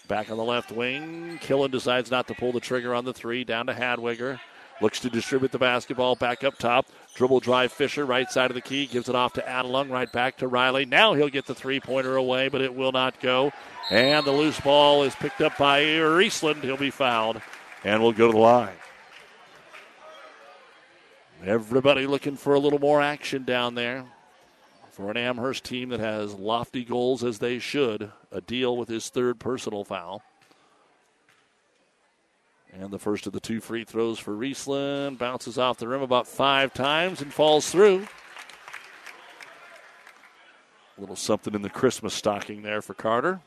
Back 0.09 0.29
on 0.29 0.37
the 0.37 0.43
left 0.43 0.73
wing. 0.73 1.39
Killen 1.41 1.71
decides 1.71 2.11
not 2.11 2.27
to 2.27 2.35
pull 2.35 2.51
the 2.51 2.59
trigger 2.59 2.93
on 2.93 3.05
the 3.05 3.15
three. 3.15 3.45
Down 3.45 3.67
to 3.67 3.73
Hadwiger. 3.73 4.41
Looks 4.81 5.01
to 5.01 5.11
distribute 5.11 5.53
the 5.53 5.59
basketball 5.59 6.17
back 6.17 6.45
up 6.45 6.59
top. 6.59 6.87
Dribble 7.15 7.41
drive 7.41 7.73
Fisher, 7.73 8.05
right 8.05 8.31
side 8.31 8.51
of 8.51 8.55
the 8.55 8.61
key. 8.61 8.87
Gives 8.87 9.09
it 9.09 9.15
off 9.15 9.33
to 9.35 9.41
Adelung, 9.43 9.91
right 9.91 10.11
back 10.13 10.37
to 10.39 10.49
Riley. 10.49 10.85
Now 10.85 11.15
he'll 11.15 11.31
get 11.31 11.47
the 11.47 11.55
three 11.55 11.81
pointer 11.81 12.17
away, 12.17 12.49
but 12.49 12.61
it 12.61 12.75
will 12.75 12.93
not 12.93 13.19
go. 13.21 13.53
And 13.91 14.27
the 14.27 14.33
loose 14.33 14.61
ball 14.61 15.03
is 15.05 15.15
picked 15.15 15.41
up 15.41 15.57
by 15.57 15.83
Riesland. 15.83 16.63
He'll 16.63 16.77
be 16.77 16.91
fouled 16.91 17.41
and 17.85 18.03
will 18.03 18.13
go 18.13 18.27
to 18.27 18.33
the 18.33 18.39
line. 18.39 18.77
Everybody 21.45 22.07
looking 22.07 22.37
for 22.37 22.55
a 22.55 22.59
little 22.59 22.79
more 22.79 23.01
action 23.01 23.45
down 23.45 23.75
there 23.75 24.05
for 24.91 25.11
an 25.11 25.17
Amherst 25.17 25.65
team 25.65 25.91
that 25.91 26.01
has 26.01 26.35
lofty 26.35 26.85
goals 26.85 27.23
as 27.23 27.39
they 27.39 27.59
should. 27.59 28.11
Adil 28.33 28.77
with 28.77 28.89
his 28.89 29.09
third 29.11 29.39
personal 29.39 29.85
foul. 29.85 30.23
And 32.79 32.91
the 32.91 32.99
first 32.99 33.27
of 33.27 33.33
the 33.33 33.41
two 33.41 33.61
free 33.61 33.85
throws 33.85 34.19
for 34.19 34.33
Riesland 34.33 35.17
bounces 35.17 35.57
off 35.57 35.79
the 35.79 35.89
rim 35.89 36.03
about 36.03 36.27
five 36.27 36.75
times 36.75 37.23
and 37.23 37.33
falls 37.33 37.71
through. 37.71 38.07
A 40.97 41.01
little 41.01 41.17
something 41.17 41.55
in 41.55 41.63
the 41.63 41.71
Christmas 41.71 42.13
stocking 42.13 42.61
there 42.63 42.83
for 42.83 42.93
Carter. 42.93 43.41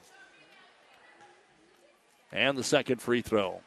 And 2.31 2.57
the 2.57 2.63
second 2.63 3.01
free 3.01 3.21
throw. 3.21 3.61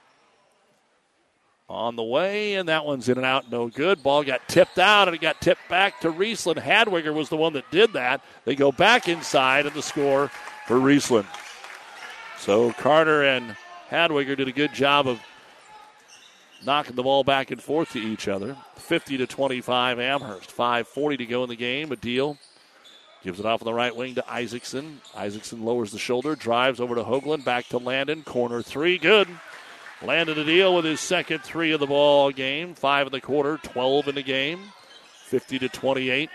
On 1.69 1.95
the 1.95 2.03
way, 2.03 2.57
and 2.57 2.69
that 2.69 2.85
one's 2.85 3.09
in 3.09 3.17
and 3.17 3.25
out, 3.25 3.51
no 3.51 3.69
good. 3.69 4.03
Ball 4.03 4.25
got 4.25 4.47
tipped 4.49 4.79
out, 4.79 5.09
and 5.09 5.15
it 5.15 5.21
got 5.21 5.41
tipped 5.41 5.69
back 5.69 6.01
to 6.01 6.13
Riesland. 6.13 6.59
Hadwiger 6.59 7.15
was 7.15 7.29
the 7.29 7.37
one 7.37 7.53
that 7.55 7.71
did 7.71 7.93
that. 7.93 8.23
They 8.45 8.57
go 8.57 8.73
back 8.73 9.09
inside, 9.09 9.65
and 9.67 9.75
the 9.75 9.83
score 9.83 10.31
for 10.67 10.77
Riesland. 10.77 11.27
So 12.39 12.73
Carter 12.73 13.23
and 13.23 13.57
Hadwiger 13.91 14.37
did 14.37 14.49
a 14.49 14.53
good 14.53 14.75
job 14.75 15.07
of 15.07 15.21
knocking 16.65 16.97
the 16.97 17.03
ball 17.03 17.25
back 17.25 17.51
and 17.51 17.63
forth 17.63 17.93
to 17.93 17.99
each 17.99 18.29
other. 18.29 18.57
50 18.77 19.19
to 19.19 19.27
25 19.27 19.99
Amherst. 19.99 20.57
5.40 20.57 21.19
to 21.19 21.27
go 21.27 21.43
in 21.43 21.49
the 21.49 21.57
game. 21.57 21.91
Adil 21.91 22.39
gives 23.23 23.39
it 23.39 23.47
off 23.47 23.63
on 23.63 23.67
the 23.67 23.75
right 23.75 23.95
wing 23.95 24.15
to 24.17 24.33
Isaacson. 24.33 25.01
Isaacson 25.15 25.65
lowers 25.65 25.93
the 25.93 25.99
shoulder, 25.99 26.35
drives 26.35 26.81
over 26.81 26.95
to 26.95 27.05
Hoagland, 27.05 27.45
back 27.45 27.67
to 27.69 27.79
Landon. 27.79 28.23
Corner 28.23 28.63
three, 28.63 28.99
good. 28.99 29.29
Landon 30.03 30.37
Adil 30.37 30.75
with 30.75 30.85
his 30.85 31.01
second 31.01 31.43
three 31.43 31.73
of 31.73 31.81
the 31.81 31.87
ball 31.87 32.31
game. 32.33 32.75
Five 32.75 33.07
in 33.07 33.13
the 33.13 33.21
quarter, 33.21 33.59
12 33.63 34.09
in 34.09 34.15
the 34.17 34.23
game. 34.23 34.61
50 35.27 35.61
to 35.61 35.69
28 35.69 36.29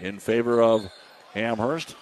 in 0.00 0.18
favor 0.18 0.62
of 0.62 0.88
Amherst. 1.34 1.96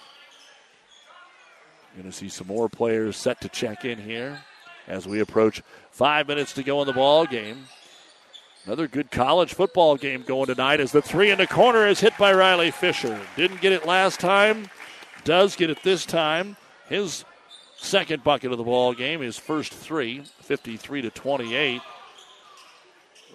Going 1.95 2.11
to 2.11 2.15
see 2.15 2.29
some 2.29 2.45
more 2.45 2.69
players 2.69 3.17
set 3.17 3.41
to 3.41 3.49
check 3.49 3.83
in 3.83 3.97
here 3.97 4.39
as 4.87 5.07
we 5.07 5.19
approach 5.19 5.61
five 5.91 6.27
minutes 6.27 6.53
to 6.53 6.63
go 6.63 6.81
in 6.81 6.87
the 6.87 6.93
ball 6.93 7.25
game. 7.25 7.67
Another 8.65 8.87
good 8.87 9.11
college 9.11 9.53
football 9.53 9.95
game 9.95 10.23
going 10.23 10.47
tonight 10.47 10.79
as 10.79 10.91
the 10.91 11.01
three 11.01 11.31
in 11.31 11.37
the 11.37 11.47
corner 11.47 11.87
is 11.87 11.99
hit 11.99 12.17
by 12.17 12.33
Riley 12.33 12.71
Fisher. 12.71 13.19
Didn't 13.35 13.61
get 13.61 13.71
it 13.71 13.85
last 13.85 14.19
time, 14.19 14.69
does 15.23 15.55
get 15.55 15.69
it 15.69 15.83
this 15.83 16.05
time. 16.05 16.57
his 16.89 17.23
second 17.77 18.23
bucket 18.23 18.51
of 18.51 18.57
the 18.57 18.63
ball 18.63 18.93
game, 18.93 19.21
his 19.21 19.37
first 19.37 19.71
three, 19.73 20.23
53 20.41 21.03
to 21.03 21.09
28. 21.09 21.81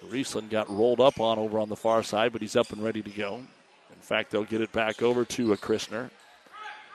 Riesland 0.09 0.49
got 0.49 0.69
rolled 0.69 0.99
up 0.99 1.19
on 1.19 1.39
over 1.39 1.57
on 1.59 1.69
the 1.69 1.75
far 1.75 2.03
side, 2.03 2.33
but 2.33 2.41
he's 2.41 2.55
up 2.55 2.71
and 2.71 2.83
ready 2.83 3.01
to 3.01 3.09
go. 3.09 3.35
In 3.35 4.01
fact, 4.01 4.31
they'll 4.31 4.43
get 4.43 4.61
it 4.61 4.71
back 4.71 5.01
over 5.01 5.23
to 5.25 5.53
a 5.53 5.57
Christner. 5.57 6.09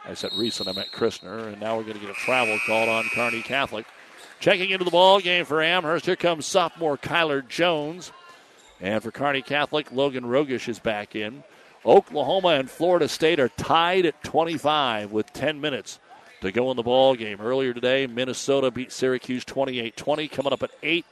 I 0.04 0.14
said 0.14 0.30
Riesland, 0.32 0.68
I 0.68 0.72
meant 0.72 0.92
Christner, 0.92 1.48
and 1.48 1.60
now 1.60 1.76
we're 1.76 1.82
going 1.82 1.94
to 1.94 2.00
get 2.00 2.10
a 2.10 2.14
travel 2.14 2.58
called 2.66 2.88
on 2.88 3.04
Kearney 3.14 3.42
Catholic. 3.42 3.86
Checking 4.40 4.70
into 4.70 4.84
the 4.84 4.90
ball 4.90 5.20
game 5.20 5.44
for 5.44 5.60
Amherst, 5.60 6.06
here 6.06 6.14
comes 6.14 6.46
sophomore 6.46 6.96
Kyler 6.96 7.46
Jones. 7.46 8.12
And 8.80 9.02
for 9.02 9.10
Kearney 9.10 9.42
Catholic, 9.42 9.90
Logan 9.90 10.24
Rogish 10.24 10.68
is 10.68 10.78
back 10.78 11.16
in. 11.16 11.42
Oklahoma 11.84 12.48
and 12.48 12.70
Florida 12.70 13.08
State 13.08 13.40
are 13.40 13.48
tied 13.48 14.06
at 14.06 14.22
25 14.22 15.10
with 15.10 15.32
10 15.32 15.60
minutes 15.60 15.98
to 16.40 16.52
go 16.52 16.70
in 16.70 16.76
the 16.76 16.84
ball 16.84 17.16
game. 17.16 17.40
Earlier 17.40 17.74
today, 17.74 18.06
Minnesota 18.06 18.70
beat 18.70 18.92
Syracuse 18.92 19.44
28-20. 19.44 20.30
Coming 20.30 20.52
up 20.52 20.62
at 20.62 20.70
8, 20.84 21.04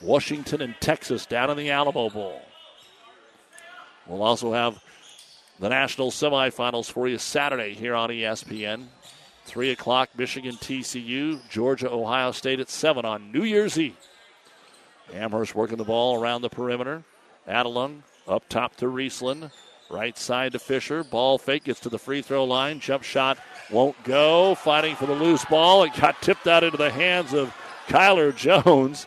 Washington 0.00 0.60
and 0.60 0.74
Texas 0.80 1.24
down 1.26 1.50
in 1.50 1.56
the 1.56 1.70
Alamo 1.70 2.10
Bowl. 2.10 2.42
We'll 4.08 4.24
also 4.24 4.52
have 4.52 4.82
the 5.60 5.68
national 5.68 6.10
semifinals 6.10 6.90
for 6.90 7.06
you 7.06 7.18
Saturday 7.18 7.74
here 7.74 7.94
on 7.94 8.10
ESPN. 8.10 8.86
3 9.44 9.70
o'clock, 9.70 10.10
Michigan 10.16 10.54
TCU, 10.56 11.40
Georgia, 11.48 11.90
Ohio 11.90 12.32
State 12.32 12.60
at 12.60 12.70
7 12.70 13.04
on 13.04 13.32
New 13.32 13.42
Year's 13.42 13.78
Eve. 13.78 13.96
Amherst 15.12 15.54
working 15.54 15.78
the 15.78 15.84
ball 15.84 16.20
around 16.20 16.42
the 16.42 16.48
perimeter. 16.48 17.02
Adelung 17.48 18.02
up 18.28 18.48
top 18.48 18.76
to 18.76 18.86
Riesland. 18.86 19.50
Right 19.90 20.16
side 20.16 20.52
to 20.52 20.58
Fisher. 20.58 21.04
Ball 21.04 21.36
fake 21.36 21.64
gets 21.64 21.80
to 21.80 21.90
the 21.90 21.98
free 21.98 22.22
throw 22.22 22.44
line. 22.44 22.80
Jump 22.80 23.02
shot 23.02 23.36
won't 23.70 24.02
go. 24.04 24.54
Fighting 24.54 24.96
for 24.96 25.06
the 25.06 25.12
loose 25.12 25.44
ball. 25.44 25.82
It 25.82 25.92
got 26.00 26.22
tipped 26.22 26.46
out 26.46 26.64
into 26.64 26.78
the 26.78 26.90
hands 26.90 27.34
of 27.34 27.54
Kyler 27.88 28.34
Jones. 28.64 29.06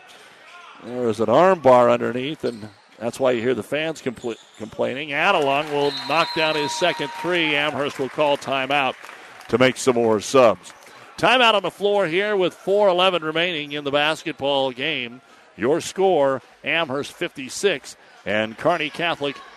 There 0.84 1.06
was 1.06 1.18
an 1.18 1.28
arm 1.28 1.58
bar 1.60 1.90
underneath, 1.90 2.44
and 2.44 2.68
that's 3.00 3.18
why 3.18 3.32
you 3.32 3.42
hear 3.42 3.54
the 3.54 3.64
fans 3.64 4.00
compl- 4.00 4.36
complaining. 4.58 5.08
Adelung 5.08 5.68
will 5.72 5.90
knock 6.08 6.28
down 6.36 6.54
his 6.54 6.72
second 6.78 7.10
three. 7.20 7.56
Amherst 7.56 7.98
will 7.98 8.08
call 8.08 8.36
timeout 8.36 8.94
to 9.48 9.58
make 9.58 9.76
some 9.76 9.94
more 9.94 10.20
subs. 10.20 10.72
Timeout 11.18 11.54
on 11.54 11.62
the 11.62 11.70
floor 11.70 12.06
here 12.06 12.36
with 12.36 12.54
4:11 12.54 13.22
remaining 13.22 13.72
in 13.72 13.84
the 13.84 13.90
basketball 13.90 14.70
game. 14.70 15.22
Your 15.56 15.80
score: 15.80 16.42
Amherst 16.62 17.12
56 17.12 17.96
and 18.26 18.58
Kearney 18.58 18.90
Catholic 18.90 19.36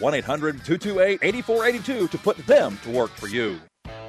1 0.00 0.14
800 0.14 0.64
228 0.64 1.18
8482 1.22 2.08
to 2.08 2.18
put 2.18 2.36
them 2.46 2.78
to 2.84 2.90
work 2.90 3.10
for 3.10 3.28
you. 3.28 3.58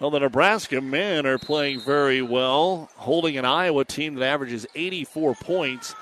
Well, 0.00 0.10
the 0.10 0.20
Nebraska 0.20 0.80
men 0.80 1.26
are 1.26 1.38
playing 1.38 1.80
very 1.80 2.22
well, 2.22 2.88
holding 2.94 3.36
an 3.36 3.44
Iowa 3.44 3.84
team 3.84 4.14
that 4.14 4.24
averages 4.24 4.64
84 4.76 5.34
points. 5.34 5.96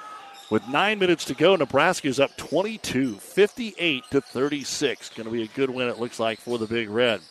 With 0.51 0.68
nine 0.68 0.99
minutes 0.99 1.24
to 1.24 1.34
go, 1.34 1.57
Nebraska 1.57 2.07
is 2.07 2.20
up 2.20 2.36
22, 2.36 3.14
58 3.14 4.05
to 4.11 4.20
36. 4.20 5.09
Going 5.09 5.24
to 5.24 5.32
be 5.32 5.44
a 5.44 5.49
good 5.49 5.70
win, 5.70 5.88
it 5.88 5.99
looks 5.99 6.20
like, 6.20 6.40
for 6.40 6.59
the 6.59 6.66
Big 6.66 6.90
Red. 6.90 7.22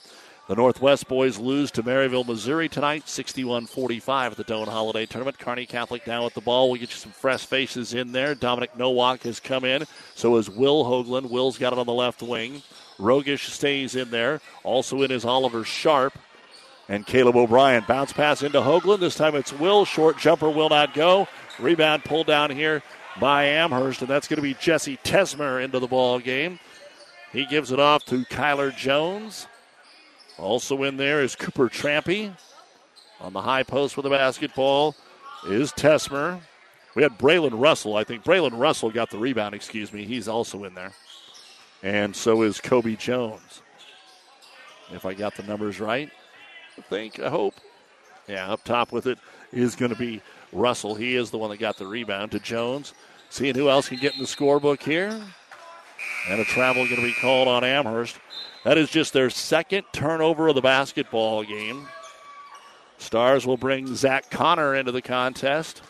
The 0.48 0.56
Northwest 0.56 1.08
boys 1.08 1.38
lose 1.38 1.70
to 1.72 1.84
Maryville, 1.84 2.26
Missouri 2.26 2.68
tonight, 2.68 3.08
61 3.08 3.68
45 3.68 4.32
at 4.32 4.38
the 4.38 4.44
Doan 4.44 4.68
Holiday 4.68 5.06
Tournament. 5.06 5.38
Kearney 5.38 5.68
Catholic 5.68 6.04
down 6.04 6.24
with 6.24 6.34
the 6.34 6.42
ball. 6.42 6.72
We'll 6.72 6.80
get 6.80 6.90
you 6.90 6.98
some 6.98 7.12
fresh 7.12 7.46
faces 7.46 7.94
in 7.94 8.12
there. 8.12 8.34
Dominic 8.34 8.76
Nowak 8.76 9.22
has 9.24 9.40
come 9.40 9.66
in. 9.66 9.86
So 10.16 10.38
has 10.38 10.50
Will 10.50 10.84
Hoagland. 10.84 11.30
Will's 11.30 11.60
got 11.60 11.74
it 11.74 11.80
on 11.80 11.86
the 11.86 11.94
left 11.94 12.24
wing. 12.24 12.64
Rogish 12.98 13.50
stays 13.50 13.96
in 13.96 14.10
there. 14.10 14.42
Also 14.64 15.04
in 15.04 15.12
is 15.12 15.26
Oliver 15.26 15.64
Sharp 15.64 16.18
and 16.88 17.06
Caleb 17.06 17.36
O'Brien. 17.36 17.84
Bounce 17.88 18.14
pass 18.14 18.44
into 18.44 18.62
Hoagland. 18.62 19.00
This 19.00 19.16
time 19.16 19.36
it's 19.36 19.54
Will. 19.54 19.86
Short 19.86 20.18
jumper 20.18 20.50
will 20.50 20.70
not 20.70 20.94
go. 20.94 21.28
Rebound 21.60 22.04
pulled 22.04 22.28
down 22.28 22.52
here 22.52 22.84
by 23.20 23.46
Amherst, 23.46 24.02
and 24.02 24.10
that's 24.10 24.28
going 24.28 24.38
to 24.38 24.42
be 24.42 24.54
Jesse 24.56 24.98
Tesmer 25.04 25.64
into 25.64 25.80
the 25.80 25.88
ball 25.88 26.20
game. 26.20 26.60
He 27.32 27.46
gives 27.46 27.72
it 27.72 27.80
off 27.80 28.06
to 28.06 28.24
Kyler 28.26 28.76
Jones. 28.76 29.48
Also 30.38 30.84
in 30.84 30.98
there 30.98 31.22
is 31.22 31.36
Cooper 31.36 31.70
Trampy. 31.70 32.34
On 33.22 33.32
the 33.32 33.42
high 33.42 33.64
post 33.64 33.96
with 33.96 34.04
the 34.04 34.10
basketball 34.10 34.96
is 35.48 35.72
Tesmer. 35.72 36.42
We 36.96 37.04
had 37.04 37.18
Braylon 37.18 37.60
Russell. 37.60 37.96
I 37.96 38.04
think 38.04 38.24
Braylon 38.24 38.58
Russell 38.60 38.90
got 38.90 39.10
the 39.10 39.18
rebound, 39.18 39.56
excuse 39.56 39.92
me. 39.92 40.06
He's 40.06 40.28
also 40.28 40.64
in 40.64 40.74
there. 40.74 40.92
And 41.84 42.16
so 42.16 42.42
is 42.42 42.60
Kobe 42.60 42.96
Jones. 42.96 43.62
If 44.92 45.06
I 45.06 45.14
got 45.14 45.36
the 45.36 45.44
numbers 45.44 45.80
right. 45.80 46.10
I 46.78 46.82
think, 46.82 47.20
I 47.20 47.30
hope. 47.30 47.56
Yeah, 48.28 48.52
up 48.52 48.64
top 48.64 48.92
with 48.92 49.06
it 49.06 49.20
is 49.52 49.76
going 49.76 49.94
to 49.94 49.98
be 49.98 50.22
Russell. 50.52 50.96
He 50.96 51.16
is 51.16 51.30
the 51.30 51.38
one 51.38 51.50
that 51.52 51.60
got 51.60 51.78
the 51.78 51.88
rebound 51.88 52.32
to 52.32 52.40
Jones. 52.40 52.94
Seeing 53.30 53.56
who 53.56 53.70
else 53.70 53.90
can 53.90 54.00
get 54.00 54.14
in 54.14 54.20
the 54.20 54.26
scorebook 54.26 54.82
here. 54.82 55.22
And 56.30 56.40
a 56.40 56.46
travel 56.46 56.86
going 56.86 56.98
to 56.98 57.02
be 57.02 57.14
called 57.14 57.48
on 57.48 57.64
Amherst. 57.64 58.18
That 58.64 58.78
is 58.78 58.90
just 58.90 59.14
their 59.14 59.30
second 59.30 59.86
turnover 59.94 60.48
of 60.48 60.56
the 60.56 60.62
basketball 60.62 61.44
game. 61.44 61.88
Stars 62.98 63.46
will 63.46 63.58
bring 63.58 63.94
Zach 63.96 64.30
Connor 64.32 64.76
into 64.76 64.92
the 64.92 65.02
contest. 65.02 65.82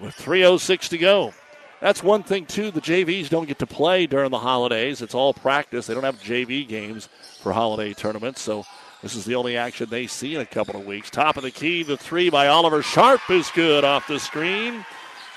With 0.00 0.14
3.06 0.16 0.88
to 0.88 0.98
go. 0.98 1.34
That's 1.80 2.02
one 2.02 2.22
thing, 2.22 2.46
too. 2.46 2.70
The 2.70 2.80
JVs 2.80 3.28
don't 3.28 3.46
get 3.46 3.60
to 3.60 3.66
play 3.66 4.06
during 4.06 4.30
the 4.30 4.38
holidays. 4.38 5.00
It's 5.00 5.14
all 5.14 5.32
practice. 5.32 5.86
They 5.86 5.94
don't 5.94 6.04
have 6.04 6.20
JV 6.20 6.66
games 6.66 7.08
for 7.40 7.52
holiday 7.52 7.94
tournaments. 7.94 8.40
So 8.40 8.64
this 9.02 9.14
is 9.14 9.24
the 9.24 9.36
only 9.36 9.56
action 9.56 9.88
they 9.88 10.08
see 10.08 10.34
in 10.34 10.40
a 10.40 10.46
couple 10.46 10.78
of 10.78 10.86
weeks. 10.86 11.08
Top 11.08 11.36
of 11.36 11.44
the 11.44 11.52
key, 11.52 11.84
the 11.84 11.96
three 11.96 12.30
by 12.30 12.48
Oliver 12.48 12.82
Sharp 12.82 13.20
is 13.30 13.50
good 13.52 13.84
off 13.84 14.08
the 14.08 14.18
screen. 14.18 14.84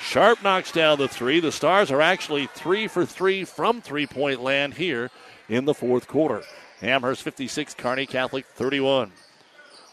Sharp 0.02 0.42
knocks 0.42 0.72
down 0.72 0.98
the 0.98 1.08
three. 1.08 1.40
The 1.40 1.52
Stars 1.52 1.92
are 1.92 2.02
actually 2.02 2.48
three 2.48 2.88
for 2.88 3.06
three 3.06 3.46
from 3.46 3.82
three 3.82 4.08
point 4.08 4.42
land 4.42 4.74
here 4.74 5.12
in 5.48 5.66
the 5.66 5.76
fourth 5.76 6.08
quarter. 6.08 6.42
Amherst 6.82 7.22
56, 7.22 7.76
Kearney 7.76 8.08
Catholic 8.08 8.46
31. 8.48 9.12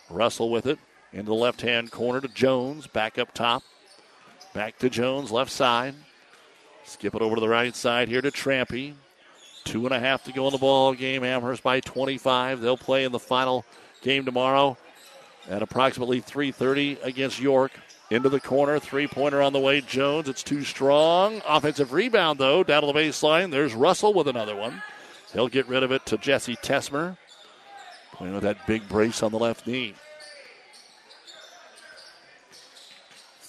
Russell 0.09 0.51
with 0.51 0.67
it 0.67 0.79
into 1.13 1.29
the 1.29 1.35
left 1.35 1.61
hand 1.61 1.91
corner 1.91 2.23
to 2.23 2.29
Jones. 2.29 2.87
Back 2.87 3.19
up 3.19 3.35
top. 3.35 3.63
Back 4.55 4.79
to 4.79 4.89
Jones, 4.89 5.31
left 5.31 5.53
side. 5.53 5.95
Skip 6.89 7.15
it 7.15 7.23
over 7.23 7.35
to 7.35 7.41
the 7.41 7.49
right 7.49 7.77
side 7.77 8.09
here 8.09 8.23
to 8.23 8.31
Trampy. 8.31 8.95
Two 9.65 9.85
and 9.85 9.95
a 9.95 10.01
half 10.01 10.25
to 10.25 10.33
go 10.33 10.47
in 10.47 10.53
the 10.53 10.59
ball 10.59 10.95
game. 10.95 11.23
Amherst 11.23 11.63
by 11.63 11.81
25. 11.81 12.61
They'll 12.61 12.79
play 12.79 13.05
in 13.05 13.13
the 13.13 13.19
final 13.19 13.65
game 14.01 14.25
tomorrow 14.25 14.79
at 15.51 15.63
approximately 15.63 16.21
3:30 16.21 16.99
against 17.03 17.39
York. 17.39 17.73
Into 18.11 18.31
the 18.31 18.41
corner, 18.41 18.79
three 18.79 19.07
pointer 19.07 19.43
on 19.43 19.53
the 19.53 19.59
way. 19.59 19.83
Jones, 19.83 20.31
it's 20.31 20.43
too 20.43 20.65
strong. 20.65 21.43
Offensive 21.47 21.93
rebound 21.93 22.39
though, 22.39 22.65
down 22.65 22.81
to 22.81 22.87
the 22.87 22.99
baseline. 22.99 23.51
There's 23.51 23.75
Russell 23.75 24.15
with 24.15 24.29
another 24.29 24.57
one. 24.57 24.83
He'll 25.35 25.49
get 25.49 25.69
rid 25.69 25.83
of 25.83 25.93
it 25.93 26.07
to 26.07 26.17
Jesse 26.17 26.57
Tesmer, 26.57 27.19
playing 28.15 28.33
with 28.33 28.45
that 28.45 28.67
big 28.67 28.89
brace 28.89 29.23
on 29.23 29.31
the 29.31 29.39
left 29.39 29.67
knee. 29.67 29.95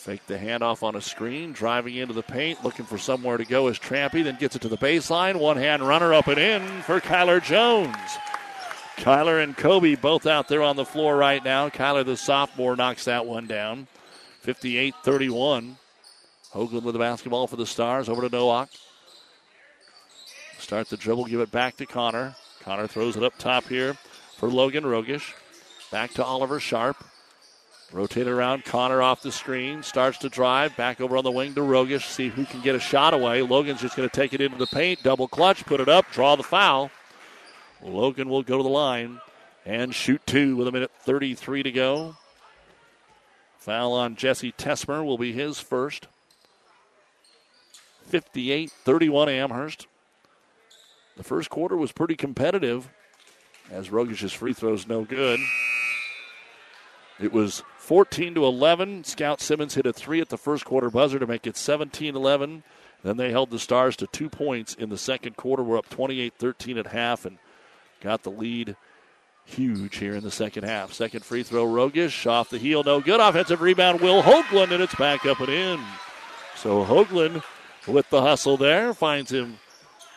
Fake 0.10 0.26
the 0.26 0.40
handoff 0.40 0.82
on 0.82 0.96
a 0.96 1.02
screen, 1.02 1.52
driving 1.52 1.98
into 1.98 2.16
the 2.16 2.24
paint, 2.24 2.64
looking 2.64 2.84
for 2.84 2.98
somewhere 2.98 3.38
to 3.38 3.46
go 3.46 3.68
is 3.68 3.78
Trampy, 3.78 4.24
then 4.24 4.38
gets 4.40 4.56
it 4.56 4.62
to 4.64 4.68
the 4.68 4.76
baseline. 4.76 5.36
One 5.36 5.56
hand 5.56 5.84
runner 5.84 6.16
up 6.16 6.26
and 6.26 6.40
in 6.40 6.64
for 6.82 7.00
Kyler 7.00 7.44
Jones. 7.44 7.96
Kyler 8.98 9.44
and 9.44 9.56
Kobe 9.56 9.94
both 9.94 10.26
out 10.26 10.48
there 10.48 10.64
on 10.64 10.78
the 10.78 10.84
floor 10.84 11.16
right 11.16 11.44
now. 11.44 11.70
Kyler, 11.70 12.04
the 12.04 12.18
sophomore, 12.18 12.76
knocks 12.76 13.06
that 13.06 13.28
one 13.28 13.46
down. 13.46 13.86
58 14.40 14.96
31. 15.04 15.78
Hoagland 16.56 16.82
with 16.82 16.94
the 16.94 17.00
basketball 17.00 17.46
for 17.46 17.58
the 17.58 17.68
Stars. 17.68 18.10
Over 18.10 18.28
to 18.28 18.36
Nowak. 18.36 18.70
Start 20.58 20.90
the 20.90 20.98
dribble, 20.98 21.26
give 21.26 21.40
it 21.40 21.52
back 21.52 21.78
to 21.78 21.86
Connor. 21.86 22.36
Connor 22.64 22.88
throws 22.88 23.16
it 23.16 23.22
up 23.22 23.38
top 23.38 23.66
here 23.66 23.94
for 24.38 24.50
Logan 24.50 24.86
Rogish. 24.86 25.36
Back 25.92 26.14
to 26.14 26.26
Oliver 26.26 26.60
Sharp. 26.60 26.98
Rotate 27.92 28.28
around. 28.28 28.66
Connor 28.66 29.02
off 29.02 29.22
the 29.22 29.32
screen. 29.32 29.82
Starts 29.82 30.20
to 30.20 30.30
drive. 30.30 30.76
Back 30.78 31.02
over 31.02 31.18
on 31.18 31.24
the 31.24 31.32
wing 31.32 31.56
to 31.56 31.62
Rogish. 31.62 32.06
See 32.06 32.30
who 32.30 32.46
can 32.46 32.62
get 32.62 32.76
a 32.76 32.80
shot 32.80 33.14
away. 33.14 33.42
Logan's 33.42 33.82
just 33.82 33.96
going 33.96 34.08
to 34.08 34.16
take 34.16 34.34
it 34.34 34.42
into 34.42 34.58
the 34.58 34.68
paint. 34.68 35.02
Double 35.02 35.28
clutch. 35.28 35.66
Put 35.66 35.80
it 35.80 35.90
up. 35.90 36.06
Draw 36.12 36.36
the 36.36 36.44
foul. 36.44 36.92
Logan 37.82 38.30
will 38.30 38.44
go 38.44 38.58
to 38.58 38.64
the 38.64 38.70
line 38.70 39.20
and 39.66 39.94
shoot 39.94 40.22
two 40.26 40.56
with 40.56 40.68
a 40.68 40.72
minute 40.72 40.92
33 41.02 41.64
to 41.64 41.72
go. 41.72 42.16
Foul 43.58 43.94
on 43.94 44.16
Jesse 44.16 44.52
Tesmer 44.52 45.04
will 45.04 45.18
be 45.18 45.34
his 45.34 45.60
first. 45.60 46.08
58 48.08 48.72
31 48.72 49.30
Amherst. 49.30 49.88
The 51.18 51.24
first 51.24 51.50
quarter 51.50 51.78
was 51.78 51.92
pretty 51.92 52.16
competitive 52.16 52.90
as 53.72 53.90
Rogish's 53.90 54.34
free 54.34 54.54
throws 54.54 54.88
no 54.88 55.04
good. 55.04 55.40
It 57.20 57.34
was 57.34 57.64
14 57.90 58.36
to 58.36 58.46
11. 58.46 59.04
Scout 59.04 59.42
Simmons 59.42 59.74
hit 59.74 59.88
a 59.88 59.92
three 59.92 60.22
at 60.22 60.30
the 60.30 60.38
first 60.38 60.64
quarter 60.64 60.92
buzzer 60.92 61.18
to 61.18 61.26
make 61.26 61.48
it 61.48 61.58
17 61.58 62.16
11. 62.16 62.62
Then 63.04 63.18
they 63.18 63.32
held 63.32 63.50
the 63.50 63.58
Stars 63.58 63.96
to 63.96 64.06
two 64.06 64.30
points 64.30 64.76
in 64.76 64.90
the 64.90 64.98
second 64.98 65.36
quarter. 65.36 65.64
We're 65.64 65.80
up 65.80 65.90
28 65.90 66.36
13 66.38 66.78
at 66.78 66.86
half 66.86 67.26
and 67.26 67.40
got 68.00 68.22
the 68.22 68.30
lead 68.30 68.76
huge 69.44 69.98
here 69.98 70.14
in 70.14 70.24
the 70.24 70.30
second 70.30 70.66
half. 70.66 70.94
Second 70.94 71.26
free 71.26 71.42
throw, 71.42 71.66
Rogish 71.66 72.30
off 72.30 72.52
the 72.52 72.60
heel, 72.60 72.84
no 72.84 73.02
good. 73.02 73.20
Offensive 73.20 73.60
rebound, 73.60 74.02
Will 74.02 74.22
Hoagland, 74.22 74.70
and 74.70 74.84
it's 74.84 74.94
back 74.94 75.26
up 75.26 75.40
and 75.40 75.50
in. 75.50 75.80
So 76.58 76.86
Hoagland 76.86 77.42
with 77.88 78.08
the 78.12 78.22
hustle 78.22 78.56
there 78.56 78.94
finds 78.94 79.32
him 79.32 79.58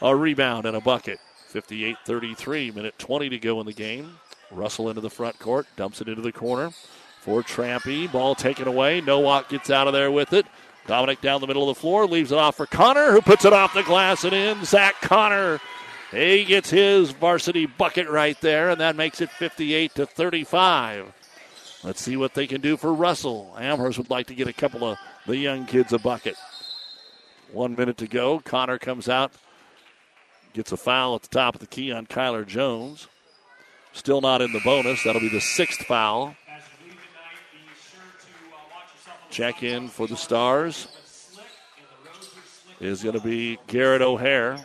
a 0.02 0.14
rebound 0.14 0.66
and 0.66 0.76
a 0.76 0.80
bucket. 0.82 1.20
58 1.48 1.96
33, 2.04 2.70
minute 2.72 2.98
20 2.98 3.30
to 3.30 3.38
go 3.38 3.60
in 3.60 3.64
the 3.64 3.72
game. 3.72 4.18
Russell 4.50 4.90
into 4.90 5.00
the 5.00 5.08
front 5.08 5.38
court, 5.38 5.66
dumps 5.76 6.02
it 6.02 6.08
into 6.10 6.20
the 6.20 6.32
corner 6.32 6.74
for 7.22 7.42
Trampy. 7.42 8.10
Ball 8.10 8.34
taken 8.34 8.66
away. 8.66 9.00
Nowak 9.00 9.48
gets 9.48 9.70
out 9.70 9.86
of 9.86 9.92
there 9.92 10.10
with 10.10 10.32
it. 10.32 10.44
Dominic 10.86 11.20
down 11.20 11.40
the 11.40 11.46
middle 11.46 11.70
of 11.70 11.76
the 11.76 11.80
floor, 11.80 12.06
leaves 12.06 12.32
it 12.32 12.38
off 12.38 12.56
for 12.56 12.66
Connor, 12.66 13.12
who 13.12 13.20
puts 13.20 13.44
it 13.44 13.52
off 13.52 13.72
the 13.72 13.84
glass 13.84 14.24
and 14.24 14.32
in. 14.32 14.64
Zach 14.64 15.00
Connor. 15.00 15.60
He 16.10 16.44
gets 16.44 16.70
his 16.70 17.12
varsity 17.12 17.66
bucket 17.66 18.08
right 18.08 18.38
there, 18.40 18.70
and 18.70 18.80
that 18.80 18.96
makes 18.96 19.20
it 19.20 19.30
58 19.30 19.94
to 19.94 20.06
35. 20.06 21.12
Let's 21.84 22.02
see 22.02 22.16
what 22.16 22.34
they 22.34 22.48
can 22.48 22.60
do 22.60 22.76
for 22.76 22.92
Russell. 22.92 23.54
Amherst 23.58 23.98
would 23.98 24.10
like 24.10 24.26
to 24.26 24.34
get 24.34 24.48
a 24.48 24.52
couple 24.52 24.84
of 24.84 24.98
the 25.26 25.36
young 25.36 25.66
kids 25.66 25.92
a 25.92 25.98
bucket. 25.98 26.36
One 27.52 27.76
minute 27.76 27.98
to 27.98 28.08
go. 28.08 28.40
Connor 28.40 28.78
comes 28.78 29.08
out, 29.08 29.32
gets 30.52 30.72
a 30.72 30.76
foul 30.76 31.14
at 31.14 31.22
the 31.22 31.28
top 31.28 31.54
of 31.54 31.60
the 31.60 31.66
key 31.66 31.92
on 31.92 32.06
Kyler 32.06 32.46
Jones. 32.46 33.06
Still 33.92 34.20
not 34.20 34.42
in 34.42 34.52
the 34.52 34.60
bonus. 34.60 35.04
That'll 35.04 35.20
be 35.20 35.28
the 35.28 35.40
sixth 35.40 35.82
foul. 35.84 36.34
Check 39.32 39.62
in 39.62 39.88
for 39.88 40.06
the 40.06 40.14
Stars 40.14 40.88
is 42.80 43.02
going 43.02 43.18
to 43.18 43.24
be 43.24 43.58
Garrett 43.66 44.02
O'Hare. 44.02 44.62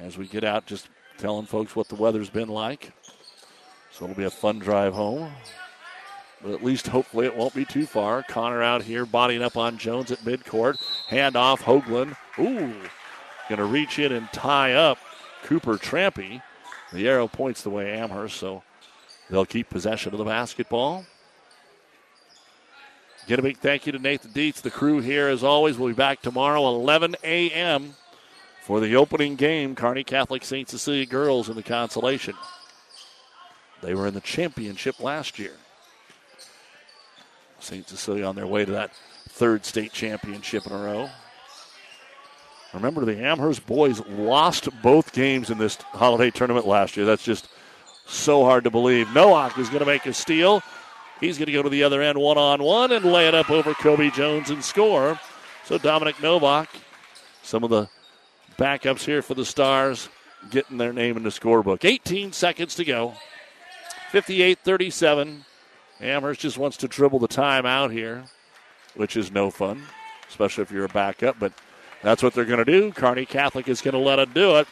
As 0.00 0.16
we 0.16 0.26
get 0.26 0.44
out, 0.44 0.64
just 0.64 0.88
telling 1.18 1.44
folks 1.44 1.76
what 1.76 1.88
the 1.88 1.94
weather's 1.94 2.30
been 2.30 2.48
like. 2.48 2.92
So 3.90 4.04
it'll 4.06 4.16
be 4.16 4.24
a 4.24 4.30
fun 4.30 4.60
drive 4.60 4.94
home. 4.94 5.30
But 6.42 6.52
at 6.52 6.64
least 6.64 6.86
hopefully 6.86 7.26
it 7.26 7.36
won't 7.36 7.54
be 7.54 7.66
too 7.66 7.84
far. 7.84 8.22
Connor 8.22 8.62
out 8.62 8.82
here 8.82 9.04
bodying 9.04 9.42
up 9.42 9.58
on 9.58 9.76
Jones 9.76 10.10
at 10.10 10.20
midcourt. 10.20 10.78
Hand 11.08 11.36
off 11.36 11.60
Hoagland. 11.60 12.16
Ooh. 12.38 12.74
Going 13.50 13.58
to 13.58 13.64
reach 13.66 13.98
in 13.98 14.10
and 14.10 14.26
tie 14.32 14.72
up 14.72 14.96
Cooper 15.42 15.76
Trampy. 15.76 16.40
The 16.94 17.06
arrow 17.06 17.28
points 17.28 17.60
the 17.60 17.68
way 17.68 17.92
Amherst, 17.92 18.38
so 18.38 18.62
they'll 19.28 19.44
keep 19.44 19.68
possession 19.68 20.14
of 20.14 20.18
the 20.18 20.24
basketball. 20.24 21.04
Get 23.26 23.38
a 23.38 23.42
big 23.42 23.56
thank 23.56 23.86
you 23.86 23.92
to 23.92 23.98
Nathan 23.98 24.32
Dietz, 24.32 24.60
the 24.60 24.70
crew 24.70 25.00
here 25.00 25.28
as 25.28 25.42
always. 25.42 25.78
We'll 25.78 25.88
be 25.88 25.94
back 25.94 26.20
tomorrow, 26.20 26.68
11 26.68 27.16
a.m. 27.24 27.94
for 28.62 28.80
the 28.80 28.96
opening 28.96 29.36
game. 29.36 29.74
Kearney 29.74 30.04
Catholic 30.04 30.44
St. 30.44 30.68
Cecilia 30.68 31.06
girls 31.06 31.48
in 31.48 31.56
the 31.56 31.62
consolation. 31.62 32.34
They 33.80 33.94
were 33.94 34.06
in 34.06 34.12
the 34.12 34.20
championship 34.20 35.00
last 35.00 35.38
year. 35.38 35.52
St. 37.60 37.88
Cecilia 37.88 38.26
on 38.26 38.36
their 38.36 38.46
way 38.46 38.66
to 38.66 38.72
that 38.72 38.90
third 39.30 39.64
state 39.64 39.92
championship 39.92 40.66
in 40.66 40.72
a 40.72 40.78
row. 40.78 41.08
Remember, 42.74 43.06
the 43.06 43.24
Amherst 43.24 43.66
boys 43.66 44.04
lost 44.06 44.68
both 44.82 45.12
games 45.12 45.48
in 45.48 45.56
this 45.56 45.76
holiday 45.76 46.30
tournament 46.30 46.66
last 46.66 46.94
year. 46.96 47.06
That's 47.06 47.24
just 47.24 47.48
so 48.04 48.44
hard 48.44 48.64
to 48.64 48.70
believe. 48.70 49.10
Nowak 49.14 49.56
is 49.56 49.68
going 49.68 49.80
to 49.80 49.86
make 49.86 50.04
a 50.04 50.12
steal. 50.12 50.62
He's 51.20 51.38
going 51.38 51.46
to 51.46 51.52
go 51.52 51.62
to 51.62 51.68
the 51.68 51.84
other 51.84 52.02
end 52.02 52.18
one 52.18 52.38
on 52.38 52.62
one 52.62 52.92
and 52.92 53.04
lay 53.04 53.28
it 53.28 53.34
up 53.34 53.50
over 53.50 53.74
Kobe 53.74 54.10
Jones 54.10 54.50
and 54.50 54.62
score. 54.64 55.18
So 55.64 55.78
Dominic 55.78 56.20
Nowak, 56.20 56.68
some 57.42 57.64
of 57.64 57.70
the 57.70 57.88
backups 58.58 59.04
here 59.04 59.22
for 59.22 59.34
the 59.34 59.44
Stars, 59.44 60.08
getting 60.50 60.76
their 60.76 60.92
name 60.92 61.16
in 61.16 61.22
the 61.22 61.30
scorebook. 61.30 61.84
18 61.84 62.32
seconds 62.32 62.74
to 62.74 62.84
go. 62.84 63.14
58 64.10 64.58
37. 64.58 65.44
Amherst 66.00 66.40
just 66.40 66.58
wants 66.58 66.76
to 66.78 66.88
dribble 66.88 67.20
the 67.20 67.28
time 67.28 67.64
out 67.64 67.90
here, 67.90 68.24
which 68.94 69.16
is 69.16 69.30
no 69.30 69.50
fun, 69.50 69.82
especially 70.28 70.62
if 70.62 70.70
you're 70.70 70.84
a 70.84 70.88
backup. 70.88 71.38
But 71.38 71.52
that's 72.02 72.22
what 72.22 72.34
they're 72.34 72.44
going 72.44 72.64
to 72.64 72.64
do. 72.64 72.92
Kearney 72.92 73.24
Catholic 73.24 73.68
is 73.68 73.80
going 73.80 73.94
to 73.94 73.98
let 73.98 74.16
them 74.16 74.32
do 74.34 74.56
it. 74.56 74.68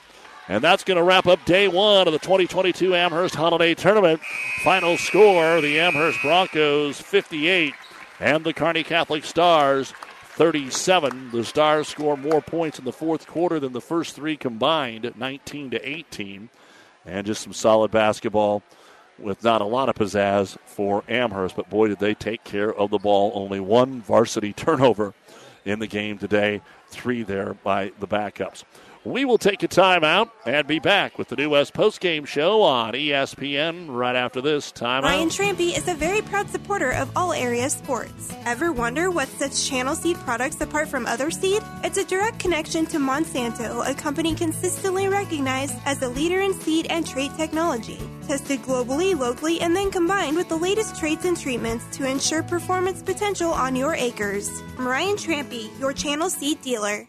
And 0.49 0.63
that's 0.63 0.83
going 0.83 0.97
to 0.97 1.05
wrap 1.05 1.27
up 1.27 1.45
day 1.45 1.69
one 1.69 2.09
of 2.09 2.13
the 2.13 2.19
2022 2.19 2.95
Amherst 2.95 3.35
Holiday 3.35 3.75
Tournament. 3.75 4.21
Final 4.65 4.97
score 4.97 5.61
the 5.61 5.79
Amherst 5.79 6.19
Broncos 6.21 7.01
58 7.01 7.75
and 8.19 8.43
the 8.43 8.53
Kearney 8.53 8.83
Catholic 8.83 9.25
Stars 9.25 9.93
37. 10.33 11.31
The 11.31 11.45
Stars 11.45 11.87
score 11.89 12.17
more 12.17 12.41
points 12.41 12.79
in 12.79 12.85
the 12.85 12.93
fourth 12.93 13.27
quarter 13.27 13.61
than 13.61 13.73
the 13.73 13.81
first 13.81 14.17
three 14.17 14.37
combined, 14.37 15.13
19 15.17 15.71
to 15.71 15.89
18. 15.89 16.49
And 17.07 17.27
just 17.27 17.43
some 17.43 17.53
solid 17.53 17.91
basketball 17.91 18.63
with 19.19 19.45
not 19.45 19.61
a 19.61 19.67
lot 19.67 19.89
of 19.89 19.95
pizzazz 19.95 20.57
for 20.65 21.05
Amherst, 21.09 21.55
but 21.55 21.71
boy, 21.71 21.89
did 21.89 22.01
they 22.01 22.15
take 22.15 22.43
care 22.43 22.73
of 22.73 22.91
the 22.91 22.99
ball. 22.99 23.31
Only 23.35 23.61
one 23.61 24.01
varsity 24.01 24.53
turnover 24.53 25.15
in 25.65 25.79
the 25.79 25.87
game 25.87 26.19
today, 26.19 26.61
three 26.89 27.23
there 27.23 27.55
by 27.55 27.93
the 28.01 28.09
backups. 28.09 28.65
We 29.05 29.25
will 29.25 29.39
take 29.39 29.65
a 29.65 29.69
timeout 29.69 30.31
and 30.47 30.65
be 30.65 30.79
back 30.79 31.19
with 31.19 31.27
the 31.27 31.35
New 31.35 31.51
West 31.51 31.75
postgame 31.75 32.25
show 32.25 32.63
on 32.63 32.93
ESPN 32.93 33.87
right 33.89 34.15
after 34.15 34.41
this 34.41 34.71
timeout. 34.71 35.03
Ryan 35.03 35.29
Trampy 35.29 35.77
is 35.77 35.89
a 35.89 35.95
very 35.95 36.23
proud 36.23 36.49
supporter 36.49 36.93
of 36.93 37.11
all 37.17 37.33
area 37.33 37.69
sports. 37.69 38.33
Ever 38.47 38.71
wonder 38.73 39.11
what 39.11 39.27
sets 39.27 39.69
Channel 39.69 39.97
Seed 39.97 40.17
products 40.19 40.61
apart 40.61 40.87
from 40.87 41.07
other 41.07 41.33
seed? 41.33 41.63
It's 41.83 41.99
a 41.99 42.05
direct 42.05 42.39
connection 42.39 42.87
to 42.87 42.99
Monsanto, 42.99 43.85
a 43.91 43.93
company 43.93 44.37
consistently 44.37 45.09
recognized 45.09 45.75
as 45.85 46.01
a 46.03 46.09
leader 46.09 46.41
in 46.41 46.55
seed 46.55 46.87
and 46.89 47.05
trait 47.05 47.33
technology. 47.37 47.99
Tested 48.29 48.63
globally, 48.63 49.19
locally, 49.19 49.61
and 49.61 49.75
then 49.75 49.91
combined 49.91 50.37
with 50.37 50.49
the 50.49 50.57
latest 50.57 50.97
traits 50.97 51.25
and 51.25 51.37
treatments 51.37 51.85
to 51.97 52.09
ensure 52.09 52.45
performance 52.45 53.03
potential 53.03 53.51
on 53.51 53.75
your 53.75 53.97
acres. 53.97 54.63
I'm 54.79 54.87
Ryan 54.87 55.17
Trampy, 55.17 55.77
your 55.81 55.93
Channel 55.93 56.31
Seed 56.31 56.63
dealer. 56.63 57.09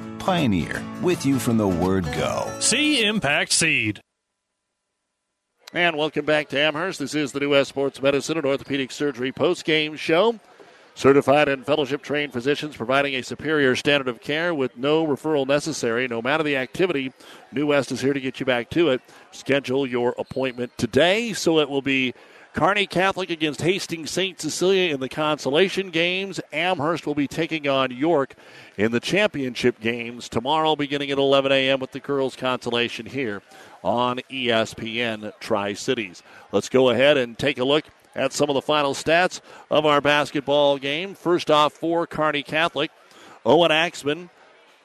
Pioneer, 0.21 0.83
with 1.01 1.25
you 1.25 1.39
from 1.39 1.57
the 1.57 1.67
word 1.67 2.05
go. 2.13 2.47
See 2.59 3.03
Impact 3.03 3.51
Seed. 3.51 3.99
And 5.73 5.97
welcome 5.97 6.25
back 6.25 6.47
to 6.49 6.59
Amherst. 6.59 6.99
This 6.99 7.15
is 7.15 7.31
the 7.31 7.39
New 7.39 7.49
West 7.49 7.69
Sports 7.69 7.99
Medicine 7.99 8.37
and 8.37 8.45
Orthopedic 8.45 8.91
Surgery 8.91 9.31
post-game 9.31 9.95
show. 9.95 10.39
Certified 10.93 11.49
and 11.49 11.65
fellowship 11.65 12.03
trained 12.03 12.33
physicians 12.33 12.77
providing 12.77 13.15
a 13.15 13.23
superior 13.23 13.75
standard 13.75 14.07
of 14.07 14.21
care 14.21 14.53
with 14.53 14.77
no 14.77 15.07
referral 15.07 15.47
necessary. 15.47 16.07
No 16.07 16.21
matter 16.21 16.43
the 16.43 16.55
activity, 16.55 17.13
New 17.51 17.65
West 17.65 17.91
is 17.91 18.01
here 18.01 18.13
to 18.13 18.19
get 18.19 18.39
you 18.39 18.45
back 18.45 18.69
to 18.69 18.89
it. 18.89 19.01
Schedule 19.31 19.87
your 19.87 20.13
appointment 20.19 20.77
today 20.77 21.33
so 21.33 21.57
it 21.57 21.67
will 21.69 21.81
be 21.81 22.13
Kearney 22.53 22.85
Catholic 22.85 23.29
against 23.29 23.61
Hastings 23.61 24.11
St. 24.11 24.39
Cecilia 24.39 24.93
in 24.93 24.99
the 24.99 25.07
consolation 25.07 25.89
games. 25.89 26.41
Amherst 26.51 27.07
will 27.07 27.15
be 27.15 27.27
taking 27.27 27.67
on 27.67 27.91
York 27.91 28.35
in 28.77 28.91
the 28.91 28.99
championship 28.99 29.79
games 29.79 30.27
tomorrow 30.27 30.75
beginning 30.75 31.11
at 31.11 31.17
11 31.17 31.51
a.m. 31.51 31.79
with 31.79 31.91
the 31.91 32.01
girls 32.01 32.35
consolation 32.35 33.05
here 33.05 33.41
on 33.83 34.19
ESPN 34.29 35.31
Tri 35.39 35.73
Cities. 35.73 36.21
Let's 36.51 36.67
go 36.67 36.89
ahead 36.89 37.15
and 37.15 37.37
take 37.37 37.57
a 37.57 37.63
look 37.63 37.85
at 38.15 38.33
some 38.33 38.49
of 38.49 38.55
the 38.55 38.61
final 38.61 38.93
stats 38.93 39.39
of 39.69 39.85
our 39.85 40.01
basketball 40.01 40.77
game. 40.77 41.15
First 41.15 41.49
off, 41.49 41.71
for 41.71 42.05
Kearney 42.05 42.43
Catholic, 42.43 42.91
Owen 43.45 43.71
Axman. 43.71 44.29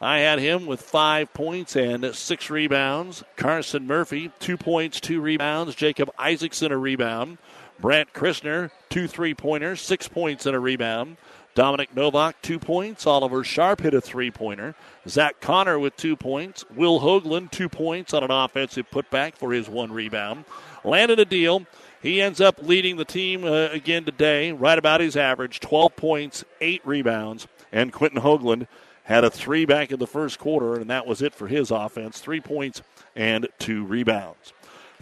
I 0.00 0.18
had 0.18 0.38
him 0.38 0.66
with 0.66 0.82
five 0.82 1.32
points 1.32 1.74
and 1.74 2.14
six 2.14 2.50
rebounds. 2.50 3.24
Carson 3.36 3.86
Murphy, 3.86 4.30
two 4.38 4.58
points, 4.58 5.00
two 5.00 5.22
rebounds. 5.22 5.74
Jacob 5.74 6.10
Isaacson, 6.18 6.70
a 6.70 6.76
rebound. 6.76 7.38
Brant 7.78 8.12
Christner, 8.12 8.70
two 8.88 9.06
three 9.06 9.34
pointers, 9.34 9.80
six 9.80 10.08
points 10.08 10.46
and 10.46 10.56
a 10.56 10.60
rebound. 10.60 11.16
Dominic 11.54 11.96
Nowak, 11.96 12.40
two 12.42 12.58
points. 12.58 13.06
Oliver 13.06 13.42
Sharp 13.42 13.80
hit 13.80 13.94
a 13.94 14.00
three 14.00 14.30
pointer. 14.30 14.74
Zach 15.08 15.40
Connor 15.40 15.78
with 15.78 15.96
two 15.96 16.14
points. 16.14 16.64
Will 16.74 17.00
Hoagland, 17.00 17.50
two 17.50 17.70
points 17.70 18.12
on 18.12 18.22
an 18.22 18.30
offensive 18.30 18.90
putback 18.90 19.36
for 19.36 19.52
his 19.52 19.68
one 19.68 19.90
rebound. 19.92 20.44
Landon 20.84 21.18
Adil. 21.18 21.66
He 22.02 22.20
ends 22.22 22.40
up 22.40 22.58
leading 22.62 22.98
the 22.98 23.04
team 23.04 23.42
uh, 23.44 23.68
again 23.72 24.04
today, 24.04 24.52
right 24.52 24.78
about 24.78 25.00
his 25.00 25.16
average 25.16 25.58
12 25.60 25.96
points, 25.96 26.44
eight 26.60 26.82
rebounds. 26.84 27.48
And 27.72 27.92
Quentin 27.92 28.20
Hoagland 28.20 28.68
had 29.04 29.24
a 29.24 29.30
three 29.30 29.64
back 29.64 29.90
in 29.90 29.98
the 29.98 30.06
first 30.06 30.38
quarter, 30.38 30.74
and 30.74 30.90
that 30.90 31.06
was 31.06 31.22
it 31.22 31.34
for 31.34 31.48
his 31.48 31.70
offense 31.70 32.20
three 32.20 32.40
points 32.40 32.82
and 33.16 33.48
two 33.58 33.84
rebounds. 33.84 34.52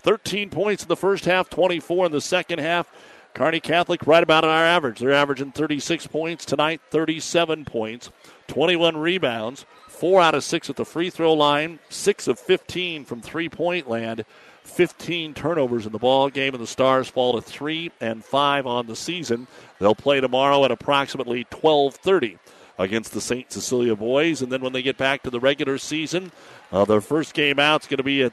13 0.05 0.51
points 0.51 0.82
in 0.82 0.89
the 0.89 0.97
first 0.97 1.24
half, 1.24 1.51
24 1.51 2.06
in 2.06 2.12
the 2.12 2.20
second 2.20 2.60
half. 2.60 2.89
Kearney 3.35 3.59
Catholic 3.59 4.06
right 4.06 4.22
about 4.22 4.44
on 4.44 4.51
our 4.51 4.64
average. 4.64 5.01
They're 5.01 5.12
averaging 5.12 5.51
36 5.51 6.06
points 6.06 6.44
tonight, 6.44 6.81
37 6.90 7.64
points, 7.64 8.10
21 8.47 8.97
rebounds, 8.97 9.66
four 9.89 10.20
out 10.20 10.36
of 10.36 10.44
six 10.44 10.70
at 10.70 10.76
the 10.76 10.85
free 10.85 11.10
throw 11.10 11.32
line, 11.32 11.81
six 11.89 12.28
of 12.28 12.39
15 12.39 13.05
from 13.05 13.20
three 13.20 13.48
point 13.48 13.89
land, 13.89 14.24
15 14.62 15.35
turnovers 15.35 15.85
in 15.85 15.93
the 15.93 15.98
ball 15.98 16.31
game, 16.31 16.55
and 16.55 16.62
the 16.62 16.66
Stars 16.66 17.09
fall 17.09 17.32
to 17.32 17.40
three 17.40 17.90
and 18.01 18.24
five 18.24 18.66
on 18.66 18.86
the 18.86 18.94
season. 18.94 19.48
They'll 19.81 19.97
play 19.97 20.20
tomorrow 20.20 20.64
at 20.64 20.70
approximately 20.70 21.44
12:30 21.51 22.39
against 22.78 23.12
the 23.12 23.20
St. 23.20 23.51
Cecilia 23.51 23.97
boys, 23.97 24.43
and 24.43 24.52
then 24.52 24.60
when 24.60 24.72
they 24.72 24.82
get 24.82 24.97
back 24.97 25.22
to 25.22 25.31
the 25.31 25.40
regular 25.40 25.78
season, 25.78 26.31
uh, 26.72 26.85
their 26.85 27.01
first 27.01 27.35
game 27.35 27.59
out 27.59 27.82
is 27.82 27.89
going 27.89 27.98
to 27.98 28.05
be 28.05 28.22
a 28.22 28.32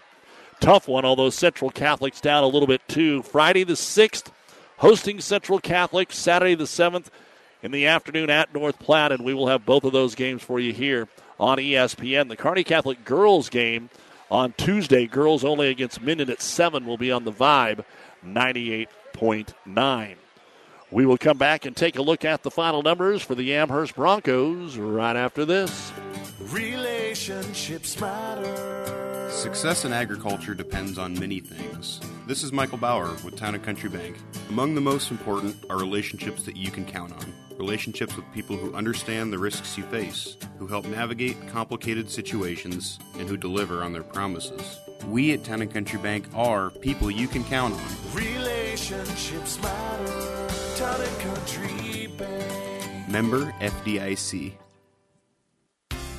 tough 0.61 0.87
one. 0.87 1.03
Although 1.03 1.29
Central 1.29 1.69
Catholic's 1.69 2.21
down 2.21 2.45
a 2.45 2.47
little 2.47 2.67
bit 2.67 2.87
too. 2.87 3.21
Friday 3.23 3.65
the 3.65 3.75
sixth 3.75 4.31
hosting 4.77 5.19
Central 5.19 5.59
Catholic 5.59 6.11
Saturday 6.11 6.55
the 6.55 6.63
7th 6.63 7.07
in 7.61 7.71
the 7.71 7.85
afternoon 7.85 8.29
at 8.31 8.53
North 8.53 8.79
Platte, 8.79 9.11
and 9.11 9.23
we 9.23 9.33
will 9.33 9.47
have 9.47 9.65
both 9.65 9.83
of 9.83 9.93
those 9.93 10.15
games 10.15 10.41
for 10.41 10.59
you 10.59 10.73
here 10.73 11.07
on 11.39 11.57
ESPN. 11.57 12.29
The 12.29 12.35
Kearney 12.35 12.63
Catholic 12.63 13.05
girls 13.05 13.49
game 13.49 13.89
on 14.31 14.53
Tuesday, 14.53 15.05
girls 15.05 15.43
only 15.43 15.67
against 15.69 16.01
Minden 16.01 16.29
at 16.31 16.41
7, 16.41 16.85
will 16.85 16.97
be 16.97 17.11
on 17.11 17.25
the 17.25 17.31
Vibe 17.31 17.83
98.9. 18.25 20.15
We 20.89 21.05
will 21.05 21.17
come 21.17 21.37
back 21.37 21.65
and 21.65 21.75
take 21.75 21.97
a 21.97 22.01
look 22.01 22.25
at 22.25 22.43
the 22.43 22.51
final 22.51 22.81
numbers 22.81 23.21
for 23.21 23.35
the 23.35 23.53
Amherst 23.53 23.95
Broncos 23.95 24.77
right 24.77 25.15
after 25.15 25.45
this. 25.45 25.91
Relationships 26.51 27.97
matter. 28.01 29.29
Success 29.31 29.85
in 29.85 29.93
agriculture 29.93 30.53
depends 30.53 30.97
on 30.97 31.17
many 31.17 31.39
things. 31.39 32.01
This 32.27 32.43
is 32.43 32.51
Michael 32.51 32.77
Bauer 32.77 33.15
with 33.23 33.37
Town 33.37 33.55
and 33.55 33.63
Country 33.63 33.89
Bank. 33.89 34.17
Among 34.49 34.75
the 34.75 34.81
most 34.81 35.11
important 35.11 35.55
are 35.69 35.77
relationships 35.77 36.43
that 36.43 36.57
you 36.57 36.69
can 36.69 36.83
count 36.83 37.13
on. 37.13 37.33
Relationships 37.57 38.17
with 38.17 38.29
people 38.33 38.57
who 38.57 38.73
understand 38.75 39.31
the 39.31 39.37
risks 39.37 39.77
you 39.77 39.85
face, 39.85 40.35
who 40.59 40.67
help 40.67 40.85
navigate 40.87 41.37
complicated 41.47 42.11
situations, 42.11 42.99
and 43.17 43.29
who 43.29 43.37
deliver 43.37 43.81
on 43.81 43.93
their 43.93 44.03
promises. 44.03 44.77
We 45.07 45.31
at 45.31 45.45
Town 45.45 45.61
and 45.61 45.73
Country 45.73 45.99
Bank 45.99 46.27
are 46.35 46.69
people 46.69 47.09
you 47.09 47.29
can 47.29 47.45
count 47.45 47.75
on. 47.75 48.13
Relationships 48.13 49.61
matter. 49.61 50.47
Town 50.75 50.99
and 50.99 51.19
Country 51.19 52.07
Bank. 52.07 53.07
Member 53.07 53.53
FDIC. 53.61 54.53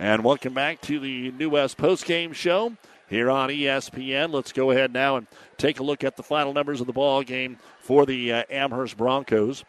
And 0.00 0.22
welcome 0.22 0.54
back 0.54 0.80
to 0.82 1.00
the 1.00 1.32
New 1.32 1.50
West 1.50 1.76
postgame 1.76 2.32
show 2.32 2.76
here 3.08 3.28
on 3.28 3.48
ESPN. 3.48 4.32
Let's 4.32 4.52
go 4.52 4.70
ahead 4.70 4.92
now 4.92 5.16
and 5.16 5.26
take 5.56 5.80
a 5.80 5.82
look 5.82 6.04
at 6.04 6.16
the 6.16 6.22
final 6.22 6.52
numbers 6.52 6.80
of 6.80 6.86
the 6.86 6.92
ball 6.92 7.24
game 7.24 7.58
for 7.80 8.06
the 8.06 8.32
uh, 8.32 8.44
Amherst 8.48 8.96
Broncos. 8.96 9.64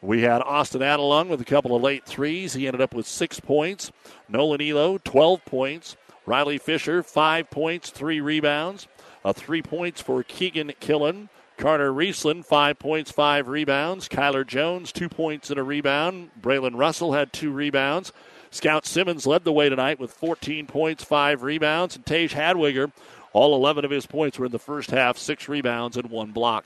We 0.00 0.22
had 0.22 0.40
Austin 0.40 0.80
Adelung 0.80 1.28
with 1.28 1.42
a 1.42 1.44
couple 1.44 1.76
of 1.76 1.82
late 1.82 2.06
threes. 2.06 2.54
He 2.54 2.66
ended 2.66 2.80
up 2.80 2.94
with 2.94 3.06
six 3.06 3.40
points. 3.40 3.92
Nolan 4.26 4.62
Elo, 4.62 4.96
12 5.04 5.44
points. 5.44 5.98
Riley 6.24 6.56
Fisher, 6.56 7.02
five 7.02 7.50
points, 7.50 7.90
three 7.90 8.22
rebounds. 8.22 8.88
Uh, 9.22 9.34
three 9.34 9.60
points 9.60 10.00
for 10.00 10.22
Keegan 10.22 10.72
Killen. 10.80 11.28
Carter 11.58 11.92
Riesland, 11.92 12.46
five 12.46 12.78
points, 12.78 13.10
five 13.10 13.48
rebounds. 13.48 14.08
Kyler 14.08 14.46
Jones, 14.46 14.92
two 14.92 15.10
points 15.10 15.50
and 15.50 15.58
a 15.58 15.62
rebound. 15.62 16.30
Braylon 16.40 16.78
Russell 16.78 17.12
had 17.12 17.34
two 17.34 17.50
rebounds. 17.50 18.14
Scout 18.50 18.86
Simmons 18.86 19.26
led 19.26 19.44
the 19.44 19.52
way 19.52 19.68
tonight 19.68 19.98
with 19.98 20.12
14 20.12 20.66
points, 20.66 21.04
five 21.04 21.42
rebounds. 21.42 21.96
And 21.96 22.04
Tage 22.06 22.34
Hadwiger, 22.34 22.92
all 23.32 23.54
11 23.54 23.84
of 23.84 23.90
his 23.90 24.06
points 24.06 24.38
were 24.38 24.46
in 24.46 24.52
the 24.52 24.58
first 24.58 24.90
half, 24.90 25.18
six 25.18 25.48
rebounds 25.48 25.96
and 25.96 26.10
one 26.10 26.32
block. 26.32 26.64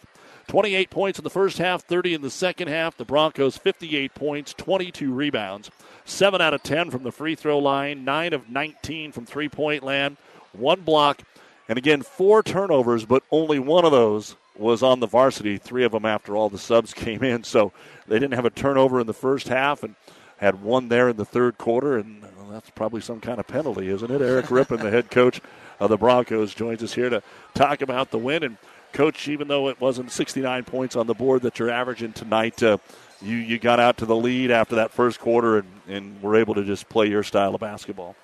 28 0.48 0.90
points 0.90 1.18
in 1.18 1.24
the 1.24 1.30
first 1.30 1.58
half, 1.58 1.82
30 1.82 2.14
in 2.14 2.22
the 2.22 2.30
second 2.30 2.68
half. 2.68 2.96
The 2.96 3.04
Broncos 3.04 3.56
58 3.56 4.14
points, 4.14 4.54
22 4.54 5.12
rebounds, 5.12 5.70
7 6.04 6.40
out 6.40 6.54
of 6.54 6.62
10 6.62 6.90
from 6.90 7.02
the 7.04 7.12
free 7.12 7.34
throw 7.34 7.58
line, 7.58 8.04
9 8.04 8.32
of 8.32 8.48
19 8.48 9.12
from 9.12 9.24
three 9.24 9.48
point 9.48 9.82
land, 9.82 10.16
one 10.52 10.80
block, 10.80 11.22
and 11.68 11.78
again, 11.78 12.02
four 12.02 12.42
turnovers, 12.42 13.04
but 13.04 13.22
only 13.30 13.58
one 13.58 13.84
of 13.84 13.92
those 13.92 14.36
was 14.56 14.82
on 14.82 15.00
the 15.00 15.06
varsity, 15.06 15.56
three 15.56 15.84
of 15.84 15.92
them 15.92 16.04
after 16.04 16.36
all 16.36 16.48
the 16.48 16.58
subs 16.58 16.92
came 16.94 17.22
in. 17.22 17.44
So 17.44 17.72
they 18.06 18.18
didn't 18.18 18.34
have 18.34 18.44
a 18.44 18.50
turnover 18.50 19.00
in 19.00 19.06
the 19.06 19.14
first 19.14 19.48
half 19.48 19.82
and 19.82 19.94
had 20.42 20.60
one 20.60 20.88
there 20.88 21.08
in 21.08 21.16
the 21.16 21.24
third 21.24 21.56
quarter, 21.56 21.96
and 21.96 22.24
that's 22.50 22.68
probably 22.70 23.00
some 23.00 23.20
kind 23.20 23.38
of 23.38 23.46
penalty, 23.46 23.88
isn't 23.88 24.10
it? 24.10 24.20
Eric 24.20 24.50
Rippon, 24.50 24.80
the 24.80 24.90
head 24.90 25.08
coach 25.08 25.40
of 25.78 25.88
the 25.88 25.96
Broncos, 25.96 26.52
joins 26.52 26.82
us 26.82 26.94
here 26.94 27.08
to 27.08 27.22
talk 27.54 27.80
about 27.80 28.10
the 28.10 28.18
win. 28.18 28.42
And 28.42 28.56
coach, 28.92 29.28
even 29.28 29.46
though 29.46 29.68
it 29.68 29.80
wasn't 29.80 30.10
69 30.10 30.64
points 30.64 30.96
on 30.96 31.06
the 31.06 31.14
board 31.14 31.42
that 31.42 31.60
you're 31.60 31.70
averaging 31.70 32.12
tonight, 32.12 32.60
uh, 32.60 32.78
you 33.22 33.36
you 33.36 33.56
got 33.56 33.78
out 33.78 33.98
to 33.98 34.04
the 34.04 34.16
lead 34.16 34.50
after 34.50 34.74
that 34.74 34.90
first 34.90 35.20
quarter 35.20 35.58
and, 35.58 35.68
and 35.86 36.22
were 36.22 36.34
able 36.34 36.54
to 36.54 36.64
just 36.64 36.88
play 36.88 37.06
your 37.06 37.22
style 37.22 37.54
of 37.54 37.60
basketball. 37.60 38.16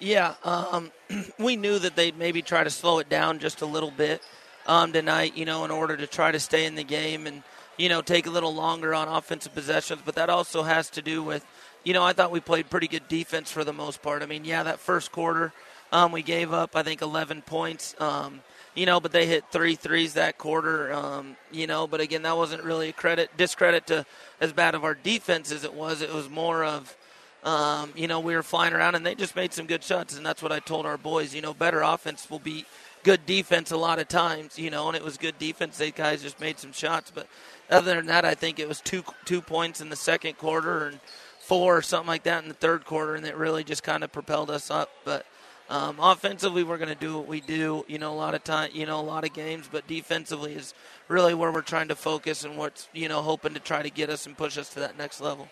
Yeah, 0.00 0.34
um, 0.42 0.90
we 1.38 1.54
knew 1.54 1.78
that 1.78 1.94
they'd 1.94 2.18
maybe 2.18 2.42
try 2.42 2.64
to 2.64 2.70
slow 2.70 2.98
it 2.98 3.08
down 3.08 3.38
just 3.38 3.62
a 3.62 3.66
little 3.66 3.92
bit 3.92 4.22
um, 4.66 4.92
tonight, 4.92 5.36
you 5.36 5.44
know, 5.44 5.64
in 5.64 5.70
order 5.70 5.96
to 5.96 6.08
try 6.08 6.32
to 6.32 6.40
stay 6.40 6.66
in 6.66 6.74
the 6.74 6.82
game 6.82 7.28
and 7.28 7.44
you 7.76 7.88
know, 7.88 8.02
take 8.02 8.26
a 8.26 8.30
little 8.30 8.54
longer 8.54 8.94
on 8.94 9.08
offensive 9.08 9.54
possessions. 9.54 10.02
But 10.04 10.14
that 10.16 10.30
also 10.30 10.62
has 10.62 10.90
to 10.90 11.02
do 11.02 11.22
with, 11.22 11.46
you 11.84 11.92
know, 11.92 12.04
I 12.04 12.12
thought 12.12 12.30
we 12.30 12.40
played 12.40 12.70
pretty 12.70 12.88
good 12.88 13.08
defense 13.08 13.50
for 13.50 13.64
the 13.64 13.72
most 13.72 14.02
part. 14.02 14.22
I 14.22 14.26
mean, 14.26 14.44
yeah, 14.44 14.62
that 14.62 14.78
first 14.78 15.12
quarter, 15.12 15.52
um, 15.92 16.12
we 16.12 16.22
gave 16.22 16.52
up, 16.52 16.76
I 16.76 16.82
think, 16.82 17.02
11 17.02 17.42
points. 17.42 17.94
Um, 18.00 18.40
you 18.74 18.86
know, 18.86 18.98
but 18.98 19.12
they 19.12 19.26
hit 19.26 19.44
three 19.52 19.76
threes 19.76 20.14
that 20.14 20.38
quarter. 20.38 20.92
Um, 20.92 21.36
you 21.52 21.66
know, 21.66 21.86
but 21.86 22.00
again, 22.00 22.22
that 22.22 22.36
wasn't 22.36 22.64
really 22.64 22.88
a 22.88 22.92
credit 22.92 23.30
discredit 23.36 23.86
to 23.88 24.04
as 24.40 24.52
bad 24.52 24.74
of 24.74 24.82
our 24.82 24.94
defense 24.94 25.52
as 25.52 25.64
it 25.64 25.74
was. 25.74 26.02
It 26.02 26.12
was 26.12 26.28
more 26.28 26.64
of 26.64 26.96
um, 27.44 27.92
you 27.94 28.08
know, 28.08 28.20
we 28.20 28.34
were 28.34 28.42
flying 28.42 28.72
around 28.72 28.94
and 28.94 29.04
they 29.04 29.14
just 29.14 29.36
made 29.36 29.52
some 29.52 29.66
good 29.66 29.84
shots, 29.84 30.16
and 30.16 30.24
that's 30.24 30.42
what 30.42 30.50
I 30.50 30.60
told 30.60 30.86
our 30.86 30.96
boys. 30.96 31.34
You 31.34 31.42
know, 31.42 31.52
better 31.52 31.82
offense 31.82 32.28
will 32.30 32.38
beat 32.38 32.66
good 33.04 33.24
defense 33.26 33.70
a 33.70 33.76
lot 33.76 34.00
of 34.00 34.08
times. 34.08 34.58
You 34.58 34.70
know, 34.70 34.88
and 34.88 34.96
it 34.96 35.04
was 35.04 35.16
good 35.16 35.38
defense. 35.38 35.78
They 35.78 35.92
guys 35.92 36.22
just 36.22 36.40
made 36.40 36.58
some 36.58 36.72
shots, 36.72 37.12
but 37.14 37.28
other 37.70 37.94
than 37.94 38.06
that, 38.06 38.24
I 38.24 38.34
think 38.34 38.58
it 38.58 38.68
was 38.68 38.80
two 38.80 39.04
two 39.24 39.40
points 39.40 39.80
in 39.80 39.90
the 39.90 39.96
second 39.96 40.38
quarter 40.38 40.86
and 40.86 41.00
four 41.38 41.76
or 41.76 41.82
something 41.82 42.08
like 42.08 42.24
that 42.24 42.42
in 42.42 42.48
the 42.48 42.54
third 42.54 42.84
quarter, 42.84 43.14
and 43.14 43.24
it 43.24 43.36
really 43.36 43.62
just 43.62 43.84
kind 43.84 44.02
of 44.02 44.10
propelled 44.10 44.50
us 44.50 44.70
up. 44.70 44.90
But 45.04 45.26
um, 45.70 45.98
offensively, 46.00 46.64
we're 46.64 46.78
going 46.78 46.88
to 46.88 46.94
do 46.94 47.16
what 47.16 47.28
we 47.28 47.40
do. 47.40 47.84
You 47.86 47.98
know, 47.98 48.12
a 48.12 48.16
lot 48.16 48.34
of 48.34 48.42
time, 48.42 48.70
you 48.72 48.86
know, 48.86 48.98
a 48.98 49.02
lot 49.02 49.24
of 49.24 49.32
games, 49.32 49.68
but 49.70 49.86
defensively 49.86 50.54
is 50.54 50.74
really 51.08 51.34
where 51.34 51.52
we're 51.52 51.62
trying 51.62 51.88
to 51.88 51.94
focus 51.94 52.44
and 52.44 52.56
what's 52.56 52.88
you 52.92 53.08
know 53.08 53.22
hoping 53.22 53.54
to 53.54 53.60
try 53.60 53.82
to 53.82 53.90
get 53.90 54.10
us 54.10 54.26
and 54.26 54.36
push 54.36 54.58
us 54.58 54.70
to 54.70 54.80
that 54.80 54.98
next 54.98 55.20
level 55.20 55.48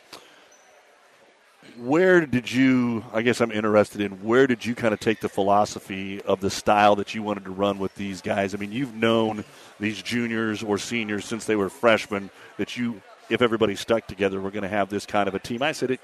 where 1.78 2.26
did 2.26 2.50
you 2.50 3.04
i 3.12 3.22
guess 3.22 3.40
i'm 3.40 3.52
interested 3.52 4.00
in 4.00 4.12
where 4.22 4.46
did 4.46 4.64
you 4.64 4.74
kind 4.74 4.92
of 4.92 5.00
take 5.00 5.20
the 5.20 5.28
philosophy 5.28 6.20
of 6.22 6.40
the 6.40 6.50
style 6.50 6.96
that 6.96 7.14
you 7.14 7.22
wanted 7.22 7.44
to 7.44 7.50
run 7.50 7.78
with 7.78 7.94
these 7.94 8.20
guys? 8.20 8.54
I 8.54 8.58
mean 8.58 8.72
you've 8.72 8.94
known 8.94 9.44
these 9.80 10.02
juniors 10.02 10.62
or 10.62 10.76
seniors 10.78 11.24
since 11.24 11.44
they 11.44 11.56
were 11.56 11.68
freshmen 11.68 12.30
that 12.58 12.76
you 12.76 13.00
if 13.30 13.42
everybody 13.42 13.76
stuck 13.76 14.06
together 14.06 14.40
we're 14.40 14.50
going 14.50 14.62
to 14.62 14.68
have 14.68 14.88
this 14.88 15.06
kind 15.06 15.28
of 15.28 15.34
a 15.34 15.38
team. 15.38 15.62
I 15.62 15.72
said 15.72 15.92
it 15.92 16.00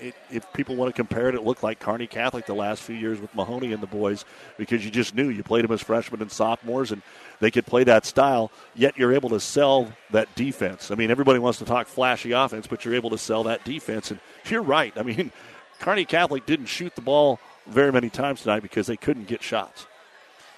eh, 0.00 0.08
it, 0.08 0.14
if 0.30 0.52
people 0.52 0.76
want 0.76 0.94
to 0.94 0.96
compare 0.96 1.28
it, 1.28 1.34
it 1.34 1.44
looked 1.44 1.62
like 1.62 1.78
Kearney 1.78 2.06
Catholic 2.06 2.46
the 2.46 2.54
last 2.54 2.82
few 2.82 2.96
years 2.96 3.20
with 3.20 3.34
Mahoney 3.34 3.72
and 3.72 3.82
the 3.82 3.86
boys 3.86 4.24
because 4.58 4.84
you 4.84 4.90
just 4.90 5.14
knew. 5.14 5.28
You 5.28 5.42
played 5.42 5.64
them 5.64 5.72
as 5.72 5.82
freshmen 5.82 6.22
and 6.22 6.30
sophomores 6.30 6.92
and 6.92 7.02
they 7.40 7.50
could 7.50 7.66
play 7.66 7.84
that 7.84 8.04
style, 8.04 8.52
yet 8.74 8.96
you're 8.96 9.12
able 9.12 9.30
to 9.30 9.40
sell 9.40 9.92
that 10.10 10.34
defense. 10.34 10.90
I 10.90 10.94
mean, 10.94 11.10
everybody 11.10 11.38
wants 11.38 11.58
to 11.58 11.64
talk 11.64 11.86
flashy 11.86 12.32
offense, 12.32 12.66
but 12.66 12.84
you're 12.84 12.94
able 12.94 13.10
to 13.10 13.18
sell 13.18 13.44
that 13.44 13.64
defense. 13.64 14.10
And 14.10 14.20
you're 14.44 14.62
right. 14.62 14.92
I 14.96 15.02
mean, 15.02 15.32
Kearney 15.80 16.04
Catholic 16.04 16.46
didn't 16.46 16.66
shoot 16.66 16.94
the 16.94 17.00
ball 17.00 17.40
very 17.66 17.92
many 17.92 18.10
times 18.10 18.42
tonight 18.42 18.60
because 18.60 18.86
they 18.86 18.96
couldn't 18.96 19.26
get 19.26 19.42
shots. 19.42 19.86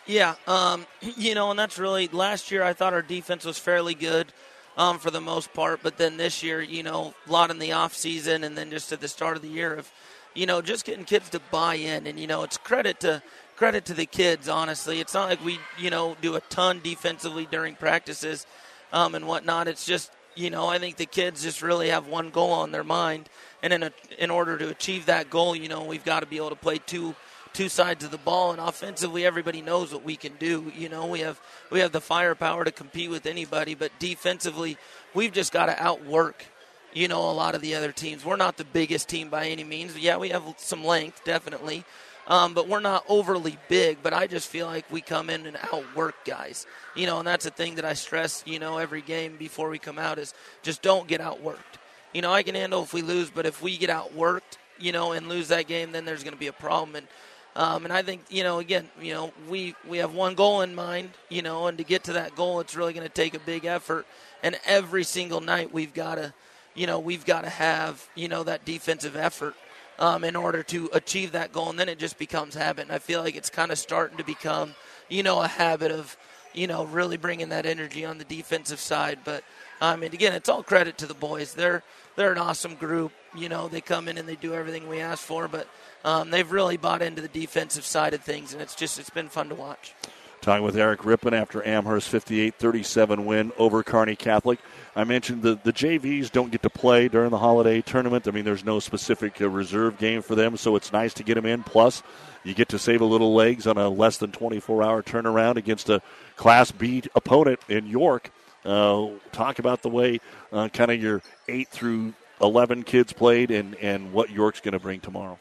Yeah, 0.07 0.35
um, 0.47 0.87
you 1.01 1.35
know, 1.35 1.51
and 1.51 1.59
that's 1.59 1.79
really 1.79 2.09
last 2.09 2.51
year. 2.51 2.63
I 2.63 2.73
thought 2.73 2.93
our 2.93 3.03
defense 3.03 3.45
was 3.45 3.59
fairly 3.59 3.95
good 3.95 4.33
um, 4.77 4.99
for 4.99 5.11
the 5.11 5.21
most 5.21 5.53
part. 5.53 5.81
But 5.83 5.99
then 5.99 6.17
this 6.17 6.43
year, 6.43 6.61
you 6.61 6.83
know, 6.83 7.15
a 7.27 7.33
lot 7.33 7.51
in 7.51 7.59
the 7.59 7.73
off 7.73 7.95
season, 7.95 8.45
and 8.45 8.57
then 8.57 8.71
just 8.71 8.93
at 8.93 9.01
the 9.01 9.09
start 9.09 9.37
of 9.37 9.43
the 9.43 9.49
year 9.49 9.75
of, 9.75 9.91
you 10.35 10.47
know, 10.47 10.63
just 10.63 10.85
getting 10.85 11.05
kids 11.05 11.29
to 11.31 11.41
buy 11.51 11.77
in. 11.77 12.07
And 12.07 12.19
you 12.19 12.27
know, 12.27 12.43
it's 12.43 12.57
credit 12.57 13.01
to 13.01 13.23
credit 13.63 13.85
to 13.85 13.95
the 13.95 14.07
kids. 14.07 14.49
Honestly, 14.49 14.99
it's 14.99 15.15
not 15.15 15.29
like 15.29 15.45
we, 15.45 15.57
you 15.79 15.89
know, 15.89 16.17
do 16.21 16.35
a 16.35 16.41
ton 16.41 16.81
defensively 16.83 17.47
during 17.49 17.77
practices 17.77 18.45
um, 18.93 19.15
and 19.15 19.29
whatnot. 19.29 19.69
It's 19.69 19.87
just, 19.87 20.11
you 20.35 20.51
know, 20.51 20.67
I 20.67 20.81
think 20.81 20.97
the 20.97 21.07
kids 21.07 21.45
just 21.45 21.63
really 21.63 21.91
have 21.91 22.09
one 22.09 22.31
goal 22.31 22.51
on 22.51 22.73
their 22.73 22.83
mind, 22.83 23.29
and 23.63 23.73
in 23.73 23.85
a, 23.85 23.93
in 24.19 24.33
order 24.33 24.59
to 24.59 24.69
achieve 24.69 25.07
that 25.07 25.31
goal, 25.31 25.55
you 25.55 25.69
know, 25.69 25.85
we've 25.85 26.05
got 26.05 26.21
to 26.21 26.27
be 26.27 26.39
able 26.39 26.49
to 26.49 26.57
play 26.57 26.79
two 26.79 27.15
two 27.53 27.69
sides 27.69 28.03
of 28.05 28.11
the 28.11 28.19
ball. 28.19 28.51
And 28.51 28.59
offensively 28.59 29.25
everybody 29.25 29.63
knows 29.63 29.93
what 29.93 30.03
we 30.03 30.17
can 30.17 30.33
do. 30.41 30.73
You 30.77 30.89
know 30.89 31.07
we 31.07 31.21
have 31.21 31.41
we 31.71 31.79
have 31.79 31.93
the 31.93 32.01
firepower 32.01 32.65
to 32.65 32.73
compete 32.73 33.11
with 33.11 33.27
anybody. 33.27 33.77
But 33.77 33.93
defensively 34.01 34.77
we've 35.15 35.33
just 35.33 35.53
got 35.53 35.67
to 35.67 35.81
outwork 35.81 36.47
you 36.93 37.07
know 37.07 37.31
a 37.31 37.31
lot 37.31 37.55
of 37.55 37.61
the 37.61 37.77
other 37.77 37.93
teams. 37.93 38.25
We're 38.25 38.35
not 38.35 38.57
the 38.57 38.65
biggest 38.65 39.09
team 39.09 39.29
by 39.29 39.47
any 39.47 39.63
means. 39.63 39.97
Yeah 39.97 40.17
we 40.17 40.31
have 40.31 40.43
some 40.57 40.83
length 40.83 41.23
definitely 41.25 41.85
um, 42.27 42.55
but 42.55 42.69
we're 42.69 42.81
not 42.81 43.05
overly 43.09 43.59
big 43.69 43.99
but 44.03 44.13
i 44.13 44.27
just 44.27 44.49
feel 44.49 44.67
like 44.67 44.85
we 44.91 45.01
come 45.01 45.31
in 45.31 45.47
and 45.47 45.57
outwork 45.73 46.25
guys. 46.25 46.67
You 46.95 47.07
know 47.07 47.19
and 47.19 47.27
that's 47.27 47.45
the 47.45 47.51
thing 47.51 47.77
that 47.77 47.85
i 47.85 47.95
stress 47.95 48.43
you 48.47 48.59
know 48.59 48.79
every 48.79 49.03
game 49.03 49.37
before 49.37 49.69
we 49.69 49.79
come 49.79 49.99
out 49.99 50.19
is 50.19 50.35
just 50.63 50.83
don't 50.83 51.09
get 51.09 51.21
outworked. 51.21 51.79
You 52.13 52.23
know 52.23 52.33
i 52.33 52.43
can 52.43 52.55
handle 52.55 52.83
if 52.83 52.93
we 52.93 53.03
lose 53.03 53.31
but 53.31 53.47
if 53.47 53.63
we 53.63 53.77
get 53.77 53.91
outworked 53.91 54.59
you 54.79 54.93
know 54.93 55.13
and 55.13 55.29
lose 55.29 55.49
that 55.49 55.67
game 55.67 55.93
then 55.93 56.05
there's 56.05 56.23
going 56.23 56.35
to 56.35 56.41
be 56.41 56.49
a 56.49 56.53
problem. 56.53 56.97
And 56.97 57.07
um, 57.55 57.85
and 57.85 57.93
I 57.93 58.03
think 58.03 58.23
you 58.31 58.45
know, 58.45 58.59
again, 58.61 58.89
you 59.01 59.13
know, 59.13 59.33
we 59.49 59.75
we 59.87 59.99
have 59.99 60.15
one 60.15 60.35
goal 60.35 60.63
in 60.63 60.75
mind, 60.75 61.11
you 61.29 61.43
know, 61.43 61.67
and 61.67 61.77
to 61.79 61.85
get 61.85 62.05
to 62.05 62.15
that 62.15 62.35
goal, 62.35 62.61
it's 62.61 62.75
really 62.75 62.95
going 62.95 63.07
to 63.07 63.13
take 63.13 63.35
a 63.35 63.39
big 63.41 63.65
effort. 63.65 64.07
And 64.43 64.59
every 64.65 65.05
single 65.05 65.41
night, 65.41 65.73
we've 65.73 65.93
got 65.93 66.15
to, 66.17 66.33
you 66.75 66.87
know, 66.87 66.99
we've 66.99 67.27
got 67.27 67.43
to 67.43 67.51
have, 67.51 68.09
you 68.15 68.29
know, 68.29 68.43
that 68.45 68.65
defensive 68.65 69.17
effort 69.17 69.55
um, 69.99 70.25
in 70.25 70.37
order 70.37 70.63
to 70.65 70.91
achieve 70.93 71.33
that 71.33 71.53
goal. 71.53 71.71
And 71.71 71.79
then 71.79 71.89
it 71.89 71.99
just 71.99 72.19
becomes 72.19 72.55
habit. 72.55 72.83
And 72.83 72.93
I 72.93 72.99
feel 72.99 73.23
like 73.23 73.37
it's 73.37 73.51
kind 73.51 73.71
of 73.71 73.79
starting 73.79 74.19
to 74.19 74.25
become, 74.25 74.75
you 75.09 75.23
know, 75.23 75.41
a 75.41 75.49
habit 75.49 75.91
of, 75.91 76.17
you 76.55 76.67
know, 76.67 76.85
really 76.85 77.17
bringing 77.17 77.51
that 77.51 77.67
energy 77.67 78.05
on 78.05 78.19
the 78.19 78.25
defensive 78.25 78.81
side. 78.81 79.21
But 79.25 79.45
I 79.81 79.97
mean, 79.97 80.13
again, 80.13 80.33
it's 80.33 80.49
all 80.49 80.63
credit 80.63 80.99
to 80.99 81.07
the 81.07 81.15
boys. 81.15 81.55
They're 81.55 81.83
they're 82.17 82.33
an 82.33 82.39
awesome 82.39 82.75
group. 82.75 83.13
You 83.35 83.49
know, 83.49 83.69
they 83.69 83.81
come 83.81 84.09
in 84.09 84.19
and 84.19 84.29
they 84.29 84.37
do 84.37 84.55
everything 84.55 84.89
we 84.89 85.01
ask 85.01 85.25
for, 85.25 85.49
but 85.49 85.67
um, 86.05 86.31
they've 86.31 86.51
really 86.51 86.77
bought 86.77 87.03
into 87.03 87.23
the 87.23 87.29
defensive 87.29 87.85
side 87.85 88.15
of 88.15 88.23
things, 88.23 88.53
and 88.53 88.61
it's 88.61 88.75
just 88.75 88.99
it's 88.99 89.11
been 89.11 89.29
fun 89.29 89.49
to 89.49 89.55
watch. 89.55 89.95
Talking 90.43 90.65
with 90.65 90.77
Eric 90.77 91.05
Rippon 91.05 91.35
after 91.35 91.65
Amherst 91.65 92.11
58-37 92.11 93.25
win 93.25 93.53
over 93.59 93.85
Kearney 93.85 94.17
Catholic. 94.17 94.59
I 94.97 95.05
mentioned 95.05 95.43
the, 95.43 95.57
the 95.63 95.73
JVs 95.73 96.33
don't 96.33 96.51
get 96.51 96.63
to 96.63 96.69
play 96.69 97.07
during 97.07 97.31
the 97.31 97.39
holiday 97.39 97.81
tournament. 97.81 98.27
I 98.27 98.33
mean, 98.33 98.45
there's 98.45 98.65
no 98.65 98.81
specific 98.81 99.41
uh, 99.41 99.49
reserve 99.49 99.99
game 99.99 100.21
for 100.21 100.35
them, 100.35 100.57
so 100.57 100.75
it's 100.75 100.93
nice 100.93 101.15
to 101.15 101.23
get 101.23 101.37
them 101.37 101.47
in. 101.47 101.63
Plus, 101.63 102.03
you 102.43 102.55
get 102.55 102.71
to 102.71 102.79
save 102.81 103.03
a 103.03 103.05
little 103.05 103.33
legs 103.33 103.69
on 103.69 103.79
a 103.79 103.89
less 103.89 104.17
than 104.17 104.33
24-hour 104.33 105.05
turnaround 105.05 105.59
against 105.59 105.89
a 105.89 106.03
Class 106.35 106.73
B 106.73 107.05
opponent 107.15 107.61
in 107.69 107.87
York. 107.87 108.33
Uh, 108.65 109.11
talk 109.31 109.61
about 109.61 109.83
the 109.83 109.91
way 109.91 110.19
uh, 110.53 110.69
kind 110.71 110.91
of 110.91 111.01
your 111.01 111.23
8 111.47 111.69
through 111.69 112.15
11 112.41 112.83
kids 112.83 113.13
played 113.13 113.53
and, 113.53 113.77
and 113.77 114.13
what 114.13 114.29
York's 114.29 114.61
going 114.61 114.73
to 114.73 114.81
bring 114.81 114.99
tomorrow. 114.99 115.39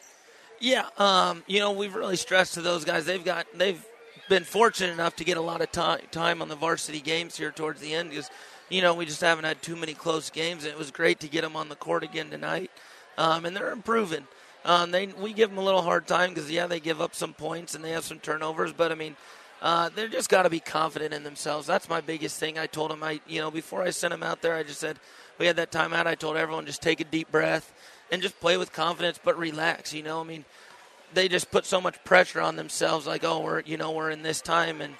Yeah, 0.60 0.86
um, 1.00 1.44
you 1.48 1.58
know, 1.58 1.72
we've 1.72 1.96
really 1.96 2.18
stressed 2.18 2.54
to 2.54 2.62
those 2.62 2.86
guys. 2.86 3.06
They've 3.08 3.26
got 3.26 3.48
they've 3.56 3.84
been 4.30 4.44
fortunate 4.44 4.92
enough 4.92 5.16
to 5.18 5.24
get 5.24 5.38
a 5.38 5.42
lot 5.42 5.62
of 5.62 5.72
time 5.72 6.02
time 6.12 6.42
on 6.42 6.48
the 6.48 6.56
varsity 6.56 7.00
games 7.00 7.38
here 7.38 7.52
towards 7.52 7.82
the 7.82 7.94
end 7.94 8.10
because 8.10 8.30
you 8.70 8.82
know 8.82 8.94
we 8.94 9.06
just 9.06 9.22
haven't 9.22 9.46
had 9.46 9.62
too 9.62 9.76
many 9.76 9.94
close 9.94 10.30
games. 10.30 10.64
And 10.64 10.72
it 10.72 10.78
was 10.78 10.92
great 10.92 11.20
to 11.22 11.28
get 11.28 11.42
them 11.42 11.56
on 11.56 11.70
the 11.70 11.76
court 11.76 12.04
again 12.04 12.30
tonight, 12.30 12.72
um, 13.18 13.46
and 13.46 13.56
they're 13.56 13.72
improving. 13.72 14.28
Um, 14.64 14.92
they 14.92 15.08
we 15.08 15.34
give 15.34 15.50
them 15.50 15.60
a 15.60 15.64
little 15.64 15.82
hard 15.82 16.08
time 16.08 16.30
because 16.30 16.50
yeah 16.50 16.68
they 16.68 16.80
give 16.80 17.02
up 17.02 17.16
some 17.16 17.34
points 17.34 17.76
and 17.76 17.84
they 17.84 17.92
have 17.92 18.06
some 18.06 18.20
turnovers, 18.20 18.74
but 18.74 18.92
I 18.92 18.96
mean. 18.96 19.16
Uh, 19.64 19.90
they're 19.90 20.08
just 20.08 20.28
got 20.28 20.42
to 20.42 20.50
be 20.50 20.60
confident 20.60 21.14
in 21.14 21.22
themselves. 21.22 21.68
That's 21.68 21.88
my 21.88 22.02
biggest 22.02 22.40
thing. 22.40 22.58
I 22.58 22.66
told 22.66 22.90
them, 22.90 23.04
I 23.04 23.22
you 23.28 23.40
know, 23.42 23.52
before 23.52 23.84
I 23.84 23.92
sent 23.92 24.10
them 24.10 24.24
out 24.24 24.42
there, 24.42 24.56
I 24.56 24.64
just 24.64 24.80
said 24.80 24.98
we 25.38 25.46
had 25.46 25.58
that 25.58 25.72
timeout. 25.72 26.08
I 26.08 26.16
told 26.16 26.36
everyone 26.36 26.66
just 26.66 26.82
take 26.82 27.00
a 27.00 27.04
deep 27.04 27.32
breath, 27.32 27.72
and 28.12 28.22
just 28.22 28.40
play 28.40 28.58
with 28.58 28.74
confidence, 28.74 29.20
but 29.24 29.38
relax. 29.38 29.94
You 29.94 30.04
know, 30.04 30.20
I 30.20 30.24
mean, 30.24 30.46
they 31.14 31.28
just 31.28 31.52
put 31.52 31.66
so 31.66 31.82
much 31.82 32.04
pressure 32.04 32.42
on 32.42 32.56
themselves, 32.56 33.08
like, 33.08 33.24
oh, 33.24 33.40
we're 33.42 33.62
you 33.62 33.78
know 33.78 33.92
we're 33.92 34.12
in 34.12 34.24
this 34.24 34.42
time, 34.42 34.82
and 34.82 34.96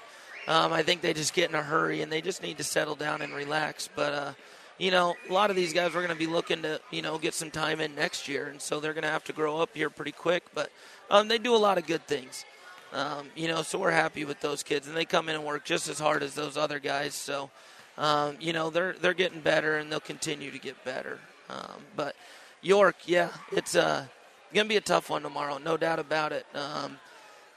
um, 0.48 0.72
I 0.72 0.82
think 0.82 1.00
they 1.00 1.14
just 1.14 1.34
get 1.34 1.50
in 1.50 1.54
a 1.54 1.62
hurry 1.62 2.02
and 2.02 2.10
they 2.10 2.20
just 2.20 2.42
need 2.42 2.58
to 2.58 2.64
settle 2.64 2.94
down 2.94 3.22
and 3.22 3.34
relax. 3.34 3.88
But 3.94 4.12
uh, 4.12 4.32
you 4.78 4.90
know, 4.90 5.14
a 5.28 5.32
lot 5.32 5.50
of 5.50 5.56
these 5.56 5.72
guys 5.72 5.90
are 5.90 6.02
going 6.02 6.08
to 6.08 6.14
be 6.14 6.26
looking 6.26 6.62
to 6.62 6.80
you 6.90 7.02
know 7.02 7.18
get 7.18 7.34
some 7.34 7.50
time 7.50 7.80
in 7.80 7.94
next 7.94 8.28
year, 8.28 8.48
and 8.48 8.60
so 8.60 8.80
they're 8.80 8.94
going 8.94 9.04
to 9.04 9.10
have 9.10 9.24
to 9.24 9.32
grow 9.32 9.58
up 9.58 9.70
here 9.74 9.90
pretty 9.90 10.12
quick. 10.12 10.44
But 10.54 10.70
um, 11.10 11.28
they 11.28 11.38
do 11.38 11.54
a 11.54 11.58
lot 11.58 11.78
of 11.78 11.86
good 11.86 12.06
things. 12.06 12.44
Um, 12.92 13.28
you 13.34 13.48
know, 13.48 13.62
so 13.62 13.78
we're 13.78 13.90
happy 13.90 14.24
with 14.24 14.40
those 14.40 14.62
kids, 14.62 14.86
and 14.86 14.96
they 14.96 15.04
come 15.06 15.28
in 15.28 15.36
and 15.36 15.44
work 15.44 15.64
just 15.64 15.88
as 15.88 15.98
hard 15.98 16.22
as 16.22 16.34
those 16.34 16.58
other 16.58 16.78
guys. 16.78 17.14
So, 17.14 17.50
um, 17.96 18.36
you 18.38 18.52
know, 18.52 18.68
they're 18.70 18.94
they're 18.94 19.14
getting 19.14 19.40
better, 19.40 19.78
and 19.78 19.90
they'll 19.90 20.00
continue 20.00 20.50
to 20.50 20.58
get 20.58 20.82
better. 20.84 21.18
Um, 21.48 21.82
but 21.96 22.16
York, 22.60 22.96
yeah, 23.06 23.30
it's 23.50 23.74
uh, 23.74 24.06
going 24.52 24.66
to 24.66 24.68
be 24.68 24.76
a 24.76 24.80
tough 24.80 25.10
one 25.10 25.22
tomorrow, 25.22 25.58
no 25.58 25.76
doubt 25.76 25.98
about 25.98 26.32
it. 26.32 26.46
Um, 26.54 26.98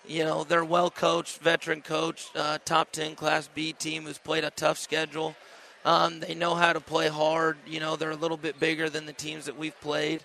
you 0.08 0.24
know, 0.24 0.44
they're 0.44 0.66
well 0.66 0.90
coached, 0.90 1.40
veteran 1.40 1.82
coach, 1.82 2.30
uh, 2.36 2.60
top 2.64 2.92
10 2.92 3.16
Class 3.16 3.50
B 3.54 3.74
team 3.74 4.04
who's 4.04 4.18
played 4.18 4.44
a 4.44 4.52
tough 4.52 4.78
schedule. 4.78 5.36
Um, 5.84 6.20
they 6.20 6.34
know 6.34 6.56
how 6.56 6.74
to 6.74 6.80
play 6.80 7.08
hard. 7.10 7.58
You 7.68 7.80
know, 7.80 7.96
they're 7.96 8.12
a 8.12 8.16
little 8.16 8.38
bit 8.38 8.60
bigger 8.60 8.90
than 8.90 9.06
the 9.06 9.14
teams 9.14 9.46
that 9.46 9.58
we've 9.58 9.80
played. 9.82 10.24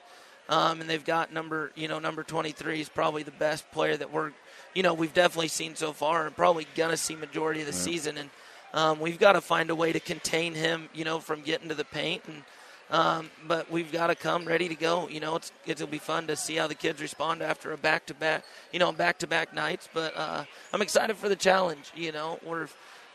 Um, 0.49 0.81
and 0.81 0.91
they've 0.91 1.05
got 1.05 1.33
number, 1.33 1.71
you 1.77 1.87
know, 1.87 1.99
number 1.99 2.23
23 2.23 2.81
is 2.81 2.89
probably 2.89 3.23
the 3.23 3.31
best 3.31 3.71
player 3.71 3.97
that 3.97 4.13
we're, 4.13 4.33
you 4.75 4.83
know, 4.83 4.95
we've 4.95 5.15
definitely 5.15 5.49
seen 5.49 5.77
so 5.77 5.93
far 5.93 6.27
and 6.27 6.35
probably 6.35 6.67
going 6.75 6.91
to 6.91 6.97
see 6.97 7.15
majority 7.15 7.61
of 7.61 7.67
the 7.67 7.73
yeah. 7.73 7.79
season. 7.79 8.19
And 8.19 8.31
um, 8.75 9.01
we've 9.01 9.19
got 9.19 9.33
to 9.33 9.41
find 9.41 9.71
a 9.71 9.75
way 9.75 9.93
to 9.93 10.01
contain 10.01 10.55
him, 10.55 10.89
you 10.93 11.05
know, 11.05 11.21
from 11.21 11.43
getting 11.43 11.69
to 11.69 11.75
the 11.75 11.85
paint 11.85 12.23
and– 12.27 12.43
um, 12.91 13.31
but 13.47 13.71
we've 13.71 13.93
got 13.93 14.09
to 14.09 14.15
come 14.15 14.45
ready 14.45 14.69
to 14.69 14.75
go. 14.75 15.09
You 15.09 15.21
know, 15.21 15.37
it's 15.37 15.53
it'll 15.67 15.87
be 15.87 15.99
fun 15.99 16.27
to 16.27 16.37
see 16.37 16.57
how 16.57 16.67
the 16.67 16.75
kids 16.75 17.01
respond 17.01 17.43
after 17.43 17.73
a 17.73 17.77
back 17.77 18.07
to 18.07 18.15
back, 18.15 18.45
you 18.73 18.79
know, 18.79 18.93
back 18.93 19.19
to 19.21 19.27
back 19.27 19.55
nights. 19.55 19.89
But 19.93 20.17
uh, 20.17 20.45
I'm 20.73 20.83
excited 20.83 21.17
for 21.17 21.29
the 21.29 21.37
challenge. 21.37 21.93
You 21.95 22.13
know, 22.13 22.39
we're 22.45 22.69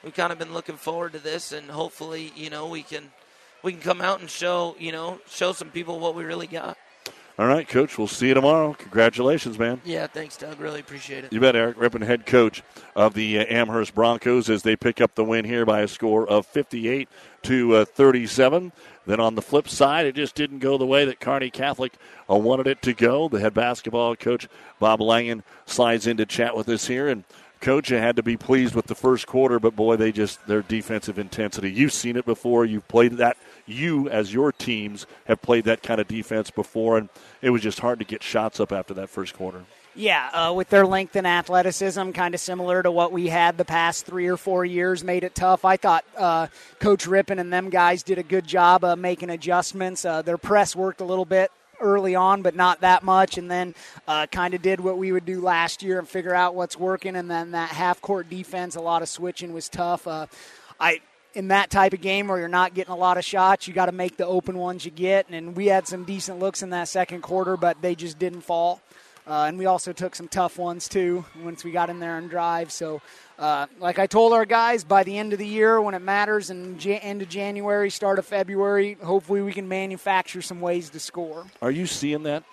we've 0.03 0.13
kind 0.13 0.31
of 0.31 0.39
been 0.39 0.53
looking 0.53 0.77
forward 0.77 1.13
to 1.13 1.19
this, 1.19 1.51
and 1.51 1.69
hopefully, 1.69 2.31
you 2.35 2.49
know, 2.49 2.67
we 2.67 2.83
can 2.83 3.11
we 3.63 3.73
can 3.73 3.81
come 3.81 4.01
out 4.01 4.21
and 4.21 4.29
show 4.29 4.75
you 4.79 4.91
know 4.91 5.19
show 5.27 5.51
some 5.51 5.69
people 5.69 5.99
what 5.99 6.15
we 6.15 6.23
really 6.23 6.47
got. 6.47 6.77
All 7.37 7.47
right, 7.47 7.67
Coach. 7.67 7.97
We'll 7.97 8.07
see 8.07 8.29
you 8.29 8.33
tomorrow. 8.33 8.73
Congratulations, 8.79 9.59
man. 9.59 9.81
Yeah, 9.83 10.07
thanks, 10.07 10.37
Doug. 10.37 10.57
Really 10.57 10.79
appreciate 10.79 11.25
it. 11.25 11.33
You 11.33 11.41
bet, 11.41 11.53
Eric 11.53 11.77
Rippon, 11.77 12.01
head 12.01 12.25
coach 12.25 12.63
of 12.95 13.13
the 13.13 13.39
uh, 13.39 13.45
Amherst 13.49 13.93
Broncos, 13.93 14.49
as 14.49 14.63
they 14.63 14.77
pick 14.77 15.01
up 15.01 15.15
the 15.15 15.23
win 15.25 15.43
here 15.43 15.65
by 15.65 15.81
a 15.81 15.87
score 15.89 16.25
of 16.29 16.45
58 16.45 17.09
to 17.43 17.75
uh, 17.75 17.85
37. 17.85 18.71
Then 19.05 19.19
on 19.19 19.35
the 19.35 19.41
flip 19.41 19.69
side, 19.69 20.05
it 20.05 20.15
just 20.15 20.35
didn't 20.35 20.59
go 20.59 20.77
the 20.77 20.85
way 20.85 21.05
that 21.05 21.19
Kearney 21.19 21.49
Catholic 21.49 21.93
uh, 22.29 22.35
wanted 22.35 22.67
it 22.67 22.81
to 22.83 22.93
go. 22.93 23.27
The 23.29 23.39
head 23.39 23.53
basketball 23.53 24.15
coach 24.15 24.47
Bob 24.79 24.99
Langen 24.99 25.43
slides 25.65 26.07
in 26.07 26.17
to 26.17 26.25
chat 26.25 26.55
with 26.55 26.67
us 26.69 26.87
here, 26.87 27.07
and 27.07 27.23
coach 27.61 27.89
had 27.89 28.15
to 28.15 28.23
be 28.23 28.37
pleased 28.37 28.75
with 28.75 28.87
the 28.87 28.95
first 28.95 29.27
quarter, 29.27 29.59
but 29.59 29.75
boy, 29.75 29.95
they 29.95 30.11
just 30.11 30.45
their 30.47 30.61
defensive 30.61 31.17
intensity. 31.17 31.71
You've 31.71 31.93
seen 31.93 32.15
it 32.15 32.25
before. 32.25 32.65
You've 32.65 32.87
played 32.87 33.13
that. 33.13 33.37
You, 33.65 34.09
as 34.09 34.33
your 34.33 34.51
teams, 34.51 35.07
have 35.25 35.41
played 35.41 35.63
that 35.65 35.81
kind 35.81 35.99
of 35.99 36.07
defense 36.07 36.51
before, 36.51 36.97
and 36.97 37.09
it 37.41 37.49
was 37.49 37.61
just 37.61 37.79
hard 37.79 37.99
to 37.99 38.05
get 38.05 38.21
shots 38.21 38.59
up 38.59 38.71
after 38.71 38.93
that 38.95 39.09
first 39.09 39.33
quarter. 39.33 39.63
Yeah, 39.97 40.27
uh, 40.33 40.53
with 40.53 40.69
their 40.69 40.85
length 40.85 41.15
and 41.15 41.25
athleticism, 41.25 42.11
kind 42.11 42.33
of 42.33 42.41
similar 42.41 42.83
to 42.83 42.91
what 42.91 43.13
we 43.13 43.27
had 43.27 43.57
the 43.57 43.63
past 43.63 44.05
three 44.05 44.27
or 44.27 44.35
four 44.35 44.65
years, 44.65 45.05
made 45.05 45.23
it 45.23 45.33
tough. 45.33 45.63
I 45.63 45.77
thought 45.77 46.03
uh, 46.17 46.47
Coach 46.79 47.07
Rippon 47.07 47.39
and 47.39 47.51
them 47.51 47.69
guys 47.69 48.03
did 48.03 48.17
a 48.17 48.23
good 48.23 48.45
job 48.45 48.83
of 48.83 48.99
making 48.99 49.29
adjustments. 49.29 50.03
Uh, 50.03 50.21
their 50.21 50.37
press 50.37 50.75
worked 50.75 50.99
a 50.99 51.05
little 51.05 51.23
bit 51.23 51.49
early 51.79 52.13
on, 52.13 52.41
but 52.41 52.55
not 52.55 52.81
that 52.81 53.03
much, 53.03 53.37
and 53.37 53.49
then 53.49 53.73
uh, 54.05 54.27
kind 54.27 54.53
of 54.53 54.61
did 54.61 54.81
what 54.81 54.97
we 54.97 55.13
would 55.13 55.25
do 55.25 55.39
last 55.39 55.81
year 55.81 55.97
and 55.97 56.09
figure 56.09 56.35
out 56.35 56.55
what's 56.55 56.77
working. 56.77 57.15
And 57.15 57.31
then 57.31 57.51
that 57.51 57.69
half 57.69 58.01
court 58.01 58.29
defense, 58.29 58.75
a 58.75 58.81
lot 58.81 59.01
of 59.01 59.07
switching 59.07 59.53
was 59.53 59.69
tough. 59.69 60.07
Uh, 60.07 60.27
I 60.77 60.99
in 61.33 61.49
that 61.49 61.69
type 61.69 61.93
of 61.93 62.01
game 62.01 62.27
where 62.27 62.39
you're 62.39 62.47
not 62.47 62.73
getting 62.73 62.93
a 62.93 62.97
lot 62.97 63.17
of 63.17 63.25
shots, 63.25 63.67
you 63.67 63.73
got 63.73 63.87
to 63.87 63.91
make 63.91 64.17
the 64.17 64.25
open 64.25 64.57
ones 64.57 64.85
you 64.85 64.91
get. 64.91 65.29
And 65.29 65.55
we 65.55 65.67
had 65.67 65.87
some 65.87 66.05
decent 66.05 66.39
looks 66.39 66.63
in 66.63 66.69
that 66.71 66.87
second 66.87 67.21
quarter, 67.21 67.57
but 67.57 67.81
they 67.81 67.93
just 67.93 68.17
didn't 68.17 68.41
fall. 68.41 68.81
Uh, 69.27 69.45
and 69.47 69.57
we 69.57 69.65
also 69.65 69.91
took 69.91 70.13
some 70.15 70.27
tough 70.27 70.57
ones 70.59 70.87
too 70.87 71.25
once 71.43 71.63
we 71.63 71.71
got 71.71 71.89
in 71.89 71.99
there 71.99 72.17
and 72.17 72.29
drive. 72.29 72.71
So, 72.71 73.01
uh, 73.39 73.65
like 73.79 73.97
I 73.97 74.05
told 74.05 74.33
our 74.33 74.45
guys, 74.45 74.83
by 74.83 75.03
the 75.03 75.17
end 75.17 75.33
of 75.33 75.39
the 75.39 75.47
year, 75.47 75.81
when 75.81 75.95
it 75.95 76.01
matters, 76.01 76.51
in 76.51 76.77
ja- 76.79 76.99
end 77.01 77.21
of 77.23 77.29
January, 77.29 77.89
start 77.89 78.19
of 78.19 78.25
February, 78.25 78.97
hopefully 79.03 79.41
we 79.41 79.51
can 79.51 79.67
manufacture 79.67 80.41
some 80.43 80.61
ways 80.61 80.91
to 80.91 80.99
score. 80.99 81.45
Are 81.61 81.71
you 81.71 81.87
seeing 81.87 82.23
that? 82.23 82.43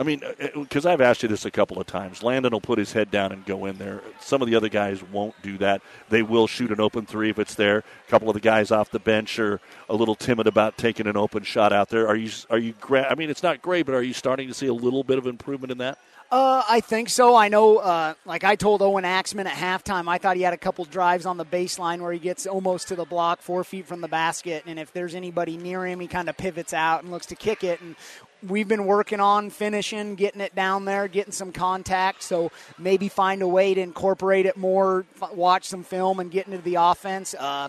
I 0.00 0.02
mean, 0.02 0.22
because 0.54 0.86
I've 0.86 1.02
asked 1.02 1.22
you 1.22 1.28
this 1.28 1.44
a 1.44 1.50
couple 1.50 1.78
of 1.78 1.86
times. 1.86 2.22
Landon 2.22 2.52
will 2.52 2.60
put 2.62 2.78
his 2.78 2.94
head 2.94 3.10
down 3.10 3.32
and 3.32 3.44
go 3.44 3.66
in 3.66 3.76
there. 3.76 4.00
Some 4.18 4.40
of 4.40 4.48
the 4.48 4.54
other 4.54 4.70
guys 4.70 5.02
won't 5.02 5.34
do 5.42 5.58
that. 5.58 5.82
They 6.08 6.22
will 6.22 6.46
shoot 6.46 6.70
an 6.70 6.80
open 6.80 7.04
three 7.04 7.28
if 7.28 7.38
it's 7.38 7.54
there. 7.54 7.84
A 8.08 8.10
couple 8.10 8.30
of 8.30 8.34
the 8.34 8.40
guys 8.40 8.70
off 8.70 8.90
the 8.90 8.98
bench 8.98 9.38
are 9.38 9.60
a 9.90 9.94
little 9.94 10.14
timid 10.14 10.46
about 10.46 10.78
taking 10.78 11.06
an 11.06 11.18
open 11.18 11.42
shot 11.42 11.74
out 11.74 11.90
there. 11.90 12.08
Are 12.08 12.16
you? 12.16 12.30
Are 12.48 12.56
you? 12.56 12.72
I 12.90 13.14
mean, 13.14 13.28
it's 13.28 13.42
not 13.42 13.60
great, 13.60 13.84
but 13.84 13.94
are 13.94 14.02
you 14.02 14.14
starting 14.14 14.48
to 14.48 14.54
see 14.54 14.68
a 14.68 14.72
little 14.72 15.04
bit 15.04 15.18
of 15.18 15.26
improvement 15.26 15.70
in 15.70 15.76
that? 15.78 15.98
Uh, 16.30 16.62
I 16.68 16.80
think 16.80 17.08
so. 17.08 17.34
I 17.34 17.48
know, 17.48 17.78
uh, 17.78 18.14
like 18.24 18.44
I 18.44 18.54
told 18.54 18.82
Owen 18.82 19.04
Axman 19.04 19.48
at 19.48 19.52
halftime, 19.52 20.08
I 20.08 20.16
thought 20.18 20.36
he 20.36 20.42
had 20.42 20.54
a 20.54 20.58
couple 20.58 20.84
drives 20.84 21.26
on 21.26 21.38
the 21.38 21.44
baseline 21.44 22.00
where 22.00 22.12
he 22.12 22.20
gets 22.20 22.46
almost 22.46 22.86
to 22.88 22.94
the 22.94 23.04
block, 23.04 23.42
four 23.42 23.64
feet 23.64 23.84
from 23.84 24.00
the 24.00 24.06
basket, 24.06 24.62
and 24.64 24.78
if 24.78 24.92
there's 24.92 25.16
anybody 25.16 25.56
near 25.56 25.84
him, 25.84 25.98
he 25.98 26.06
kind 26.06 26.28
of 26.28 26.36
pivots 26.36 26.72
out 26.72 27.02
and 27.02 27.10
looks 27.10 27.26
to 27.26 27.34
kick 27.34 27.64
it. 27.64 27.80
And 27.80 27.96
we've 28.46 28.68
been 28.68 28.86
working 28.86 29.20
on 29.20 29.50
finishing, 29.50 30.14
getting 30.14 30.40
it 30.40 30.54
down 30.54 30.84
there, 30.84 31.08
getting 31.08 31.32
some 31.32 31.52
contact. 31.52 32.22
So 32.22 32.50
maybe 32.78 33.08
find 33.08 33.42
a 33.42 33.48
way 33.48 33.74
to 33.74 33.80
incorporate 33.80 34.46
it 34.46 34.56
more, 34.56 35.04
watch 35.32 35.64
some 35.64 35.82
film, 35.84 36.20
and 36.20 36.30
get 36.30 36.46
into 36.46 36.58
the 36.58 36.76
offense. 36.76 37.34
Uh, 37.38 37.68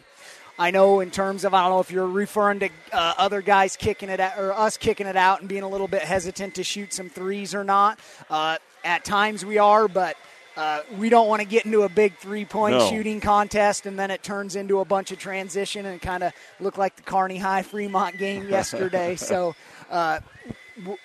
I 0.60 0.72
know 0.72 1.00
in 1.00 1.10
terms 1.12 1.44
of 1.44 1.54
I 1.54 1.62
don't 1.64 1.72
know 1.72 1.80
if 1.80 1.92
you're 1.92 2.08
referring 2.08 2.60
to 2.60 2.70
uh, 2.92 3.14
other 3.18 3.42
guys 3.42 3.76
kicking 3.76 4.10
it 4.10 4.20
out, 4.20 4.38
or 4.38 4.54
us 4.54 4.78
kicking 4.78 5.08
it 5.08 5.16
out 5.16 5.40
and 5.40 5.50
being 5.50 5.64
a 5.64 5.70
little 5.70 5.88
bit 5.88 6.04
hesitant 6.04 6.56
to 6.56 6.64
shoot 6.64 6.94
some 6.94 7.10
threes 7.10 7.56
or 7.56 7.64
not. 7.64 8.00
Uh, 8.30 8.58
at 8.84 9.04
times 9.06 9.46
we 9.46 9.58
are, 9.58 9.88
but. 9.88 10.16
Uh, 10.58 10.82
we 10.98 11.08
don't 11.08 11.30
want 11.30 11.42
to 11.42 11.48
get 11.48 11.64
into 11.66 11.84
a 11.84 11.90
big 11.90 12.14
three 12.18 12.44
point 12.44 12.76
No. 12.76 12.90
shooting 12.90 13.22
contest 13.22 13.86
and 13.86 13.98
then 13.98 14.12
it 14.12 14.22
turns 14.22 14.58
into 14.58 14.82
a 14.82 14.86
bunch 14.86 15.10
of 15.14 15.18
transition 15.18 15.86
and 15.86 16.02
kind 16.02 16.24
of 16.24 16.34
look 16.60 16.78
like 16.78 16.94
the 16.98 17.02
Kearney 17.04 17.38
High 17.38 17.62
Fremont 17.62 18.18
game 18.18 18.50
yesterday. 18.50 19.16
so 19.16 19.56
uh, 19.90 20.20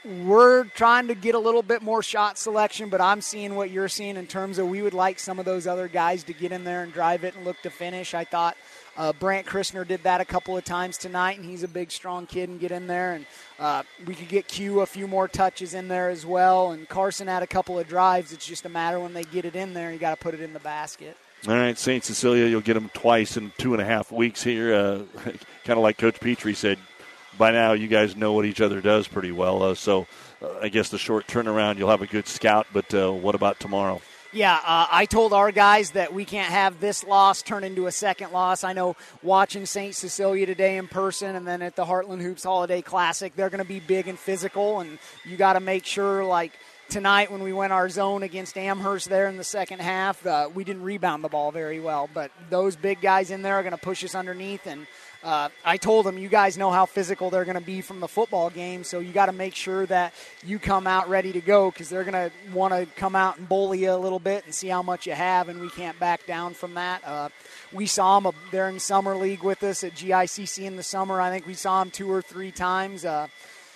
we're 0.05 0.65
trying 0.65 1.09
to 1.09 1.15
get 1.15 1.35
a 1.35 1.39
little 1.39 1.63
bit 1.63 1.83
more 1.83 2.03
shot 2.03 2.39
selection, 2.39 2.89
but 2.89 3.01
I'm 3.01 3.21
seeing 3.21 3.55
what 3.55 3.71
you're 3.71 3.89
seeing 3.89 4.17
in 4.17 4.27
terms 4.27 4.59
of 4.59 4.69
we 4.69 4.83
would 4.83 4.95
like 4.95 5.19
some 5.19 5.39
of 5.39 5.45
those 5.45 5.67
other 5.67 5.89
guys 5.89 6.25
to 6.25 6.33
get 6.33 6.53
in 6.53 6.65
there 6.65 6.83
and 6.83 6.93
drive 6.93 7.25
it 7.25 7.35
and 7.37 7.45
look 7.45 7.61
to 7.63 7.71
finish. 7.71 8.15
I 8.15 8.25
thought 8.25 8.57
uh, 8.97 9.13
Brant 9.13 9.47
Christner 9.47 9.87
did 9.87 10.03
that 10.05 10.21
a 10.21 10.25
couple 10.25 10.57
of 10.57 10.65
times 10.65 10.97
tonight, 10.97 11.39
and 11.39 11.49
he's 11.49 11.63
a 11.63 11.69
big, 11.69 11.91
strong 11.91 12.27
kid 12.27 12.49
and 12.49 12.59
get 12.59 12.71
in 12.71 12.87
there. 12.87 13.15
And 13.15 13.27
uh, 13.59 13.83
we 14.07 14.15
could 14.15 14.29
get 14.29 14.49
Q 14.49 14.81
a 14.81 14.87
few 14.87 15.07
more 15.07 15.29
touches 15.29 15.75
in 15.75 15.89
there 15.89 16.09
as 16.09 16.25
well. 16.25 16.73
And 16.73 16.89
Carson 16.89 17.29
had 17.29 17.43
a 17.43 17.47
couple 17.47 17.79
of 17.79 17.87
drives. 17.87 18.33
It's 18.33 18.47
just 18.47 18.65
a 18.65 18.71
matter 18.71 18.99
when 18.99 19.13
they 19.13 19.25
get 19.25 19.45
it 19.45 19.57
in 19.57 19.75
there, 19.75 19.93
you 19.93 19.99
got 19.99 20.17
to 20.19 20.23
put 20.23 20.35
it 20.35 20.41
in 20.41 20.53
the 20.53 20.61
basket. 20.61 21.17
All 21.47 21.55
right, 21.55 21.79
St. 21.79 22.03
Cecilia, 22.03 22.47
you'll 22.47 22.61
get 22.61 22.75
them 22.75 22.91
twice 22.93 23.37
in 23.37 23.53
two 23.59 23.73
and 23.73 23.83
a 23.83 23.85
half 23.85 24.11
weeks 24.11 24.43
here. 24.43 24.75
Uh, 24.75 25.03
kind 25.65 25.79
of 25.79 25.79
like 25.79 25.99
Coach 25.99 26.19
Petrie 26.19 26.55
said, 26.55 26.79
by 27.39 27.51
now 27.51 27.73
you 27.73 27.89
guys 27.89 28.17
know 28.17 28.33
what 28.33 28.45
each 28.45 28.61
other 28.61 28.81
does 28.81 29.09
pretty 29.09 29.33
well. 29.33 29.63
Uh, 29.63 29.75
so 29.75 30.07
uh, 30.43 30.59
I 30.63 30.69
guess 30.69 30.89
the 30.89 30.99
short 30.99 31.27
turnaround, 31.27 31.79
you'll 31.79 31.91
have 31.91 32.03
a 32.03 32.07
good 32.07 32.27
scout, 32.27 32.67
but 32.73 32.93
uh, 32.95 33.13
what 33.13 33.35
about 33.35 33.61
tomorrow? 33.61 34.01
Yeah, 34.33 34.57
uh, 34.57 34.87
I 34.91 35.07
told 35.07 35.33
our 35.33 35.51
guys 35.51 35.93
that 35.93 36.13
we 36.13 36.27
can't 36.27 36.53
have 36.53 36.79
this 36.79 37.05
loss 37.05 37.41
turn 37.41 37.65
into 37.65 37.87
a 37.87 37.93
second 37.93 38.33
loss. 38.33 38.65
I 38.65 38.75
know 38.75 38.97
watching 39.23 39.65
St. 39.65 39.95
Cecilia 39.95 40.45
today 40.45 40.77
in 40.77 40.89
person 40.89 41.37
and 41.37 41.47
then 41.47 41.63
at 41.63 41.75
the 41.75 41.87
Heartland 41.87 42.21
Hoops 42.21 42.45
Holiday 42.45 42.83
Classic, 42.83 43.35
they're 43.35 43.49
going 43.49 43.63
to 43.63 43.69
be 43.69 43.81
big 43.81 44.09
and 44.09 44.19
physical, 44.19 44.81
and 44.81 44.99
you 45.25 45.39
got 45.39 45.55
to 45.55 45.61
make 45.61 45.87
sure, 45.87 46.25
like, 46.25 46.53
tonight 46.89 47.31
when 47.33 47.43
we 47.43 47.53
went 47.53 47.73
our 47.73 47.89
zone 47.89 48.23
against 48.23 48.57
Amherst 48.57 49.09
there 49.09 49.29
in 49.29 49.37
the 49.37 49.45
second 49.45 49.81
half, 49.81 50.25
uh, 50.27 50.49
we 50.53 50.65
didn't 50.65 50.83
rebound 50.83 51.25
the 51.25 51.29
ball 51.29 51.51
very 51.51 51.81
well. 51.81 52.09
But 52.13 52.31
those 52.51 52.77
big 52.77 53.01
guys 53.01 53.31
in 53.31 53.43
there 53.43 53.55
are 53.55 53.63
going 53.63 53.73
to 53.73 53.79
push 53.79 54.05
us 54.05 54.15
underneath. 54.15 54.67
And 54.67 54.87
uh, 55.23 55.49
I 55.65 55.77
told 55.77 56.07
them, 56.07 56.19
you 56.19 56.29
guys 56.29 56.57
know 56.57 56.71
how 56.71 56.87
physical 56.87 57.31
they're 57.31 57.45
going 57.45 57.57
to 57.57 57.61
be 57.61 57.81
from 57.81 58.01
the 58.01 58.09
football 58.09 58.51
game, 58.51 58.85
so 58.85 59.01
you 59.01 59.13
got 59.13 59.27
to 59.27 59.33
make 59.33 59.55
sure 59.55 59.87
that 59.87 60.15
you 60.45 60.59
come 60.59 60.87
out 60.87 61.09
ready 61.09 61.33
to 61.33 61.41
go 61.41 61.71
because 61.71 61.89
they're 61.89 62.05
going 62.05 62.31
to 62.31 62.31
want 62.53 62.75
to 62.75 62.87
come 62.97 63.17
out 63.17 63.39
and 63.39 63.49
bully 63.49 63.81
you 63.81 63.93
a 63.93 63.97
little 63.97 64.19
bit 64.19 64.45
and 64.45 64.55
see 64.55 64.69
how 64.69 64.83
much 64.83 65.07
you 65.07 65.13
have, 65.13 65.49
and 65.49 65.61
we 65.61 65.71
can't 65.71 65.99
back 65.99 66.27
down 66.27 66.55
from 66.55 66.75
that. 66.75 67.03
Uh, 67.05 67.29
we 67.73 67.87
saw 67.87 68.21
them 68.21 68.35
there 68.51 68.69
in 68.69 68.79
summer 68.79 69.17
league 69.17 69.43
with 69.43 69.63
us 69.63 69.83
at 69.83 69.95
GICC 69.95 70.65
in 70.65 70.77
the 70.77 70.83
summer. 70.83 71.21
I 71.21 71.31
think 71.31 71.47
we 71.47 71.55
saw 71.55 71.81
them 71.83 71.91
two 71.91 72.11
or 72.11 72.23
three 72.23 72.51
times. 72.51 73.05
Uh, 73.05 73.29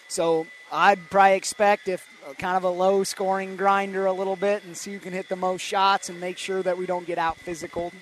so 0.09 0.47
I'd 0.73 1.11
probably 1.11 1.37
expect 1.37 1.89
if 1.89 2.07
uh, 2.29 2.35
kind 2.35 2.57
of 2.57 2.65
a 2.65 2.71
low 2.71 3.03
scoring 3.03 3.57
grinder 3.57 4.07
a 4.07 4.13
little 4.13 4.37
bit 4.37 4.65
and 4.65 4.77
see 4.77 4.93
who 4.93 4.99
can 4.99 5.13
hit 5.13 5.29
the 5.29 5.37
most 5.37 5.63
shots 5.63 6.09
and 6.09 6.21
make 6.21 6.39
sure 6.39 6.63
that 6.63 6.77
we 6.79 6.87
don't 6.87 7.07
get 7.07 7.19
out 7.19 7.37
physical. 7.39 7.93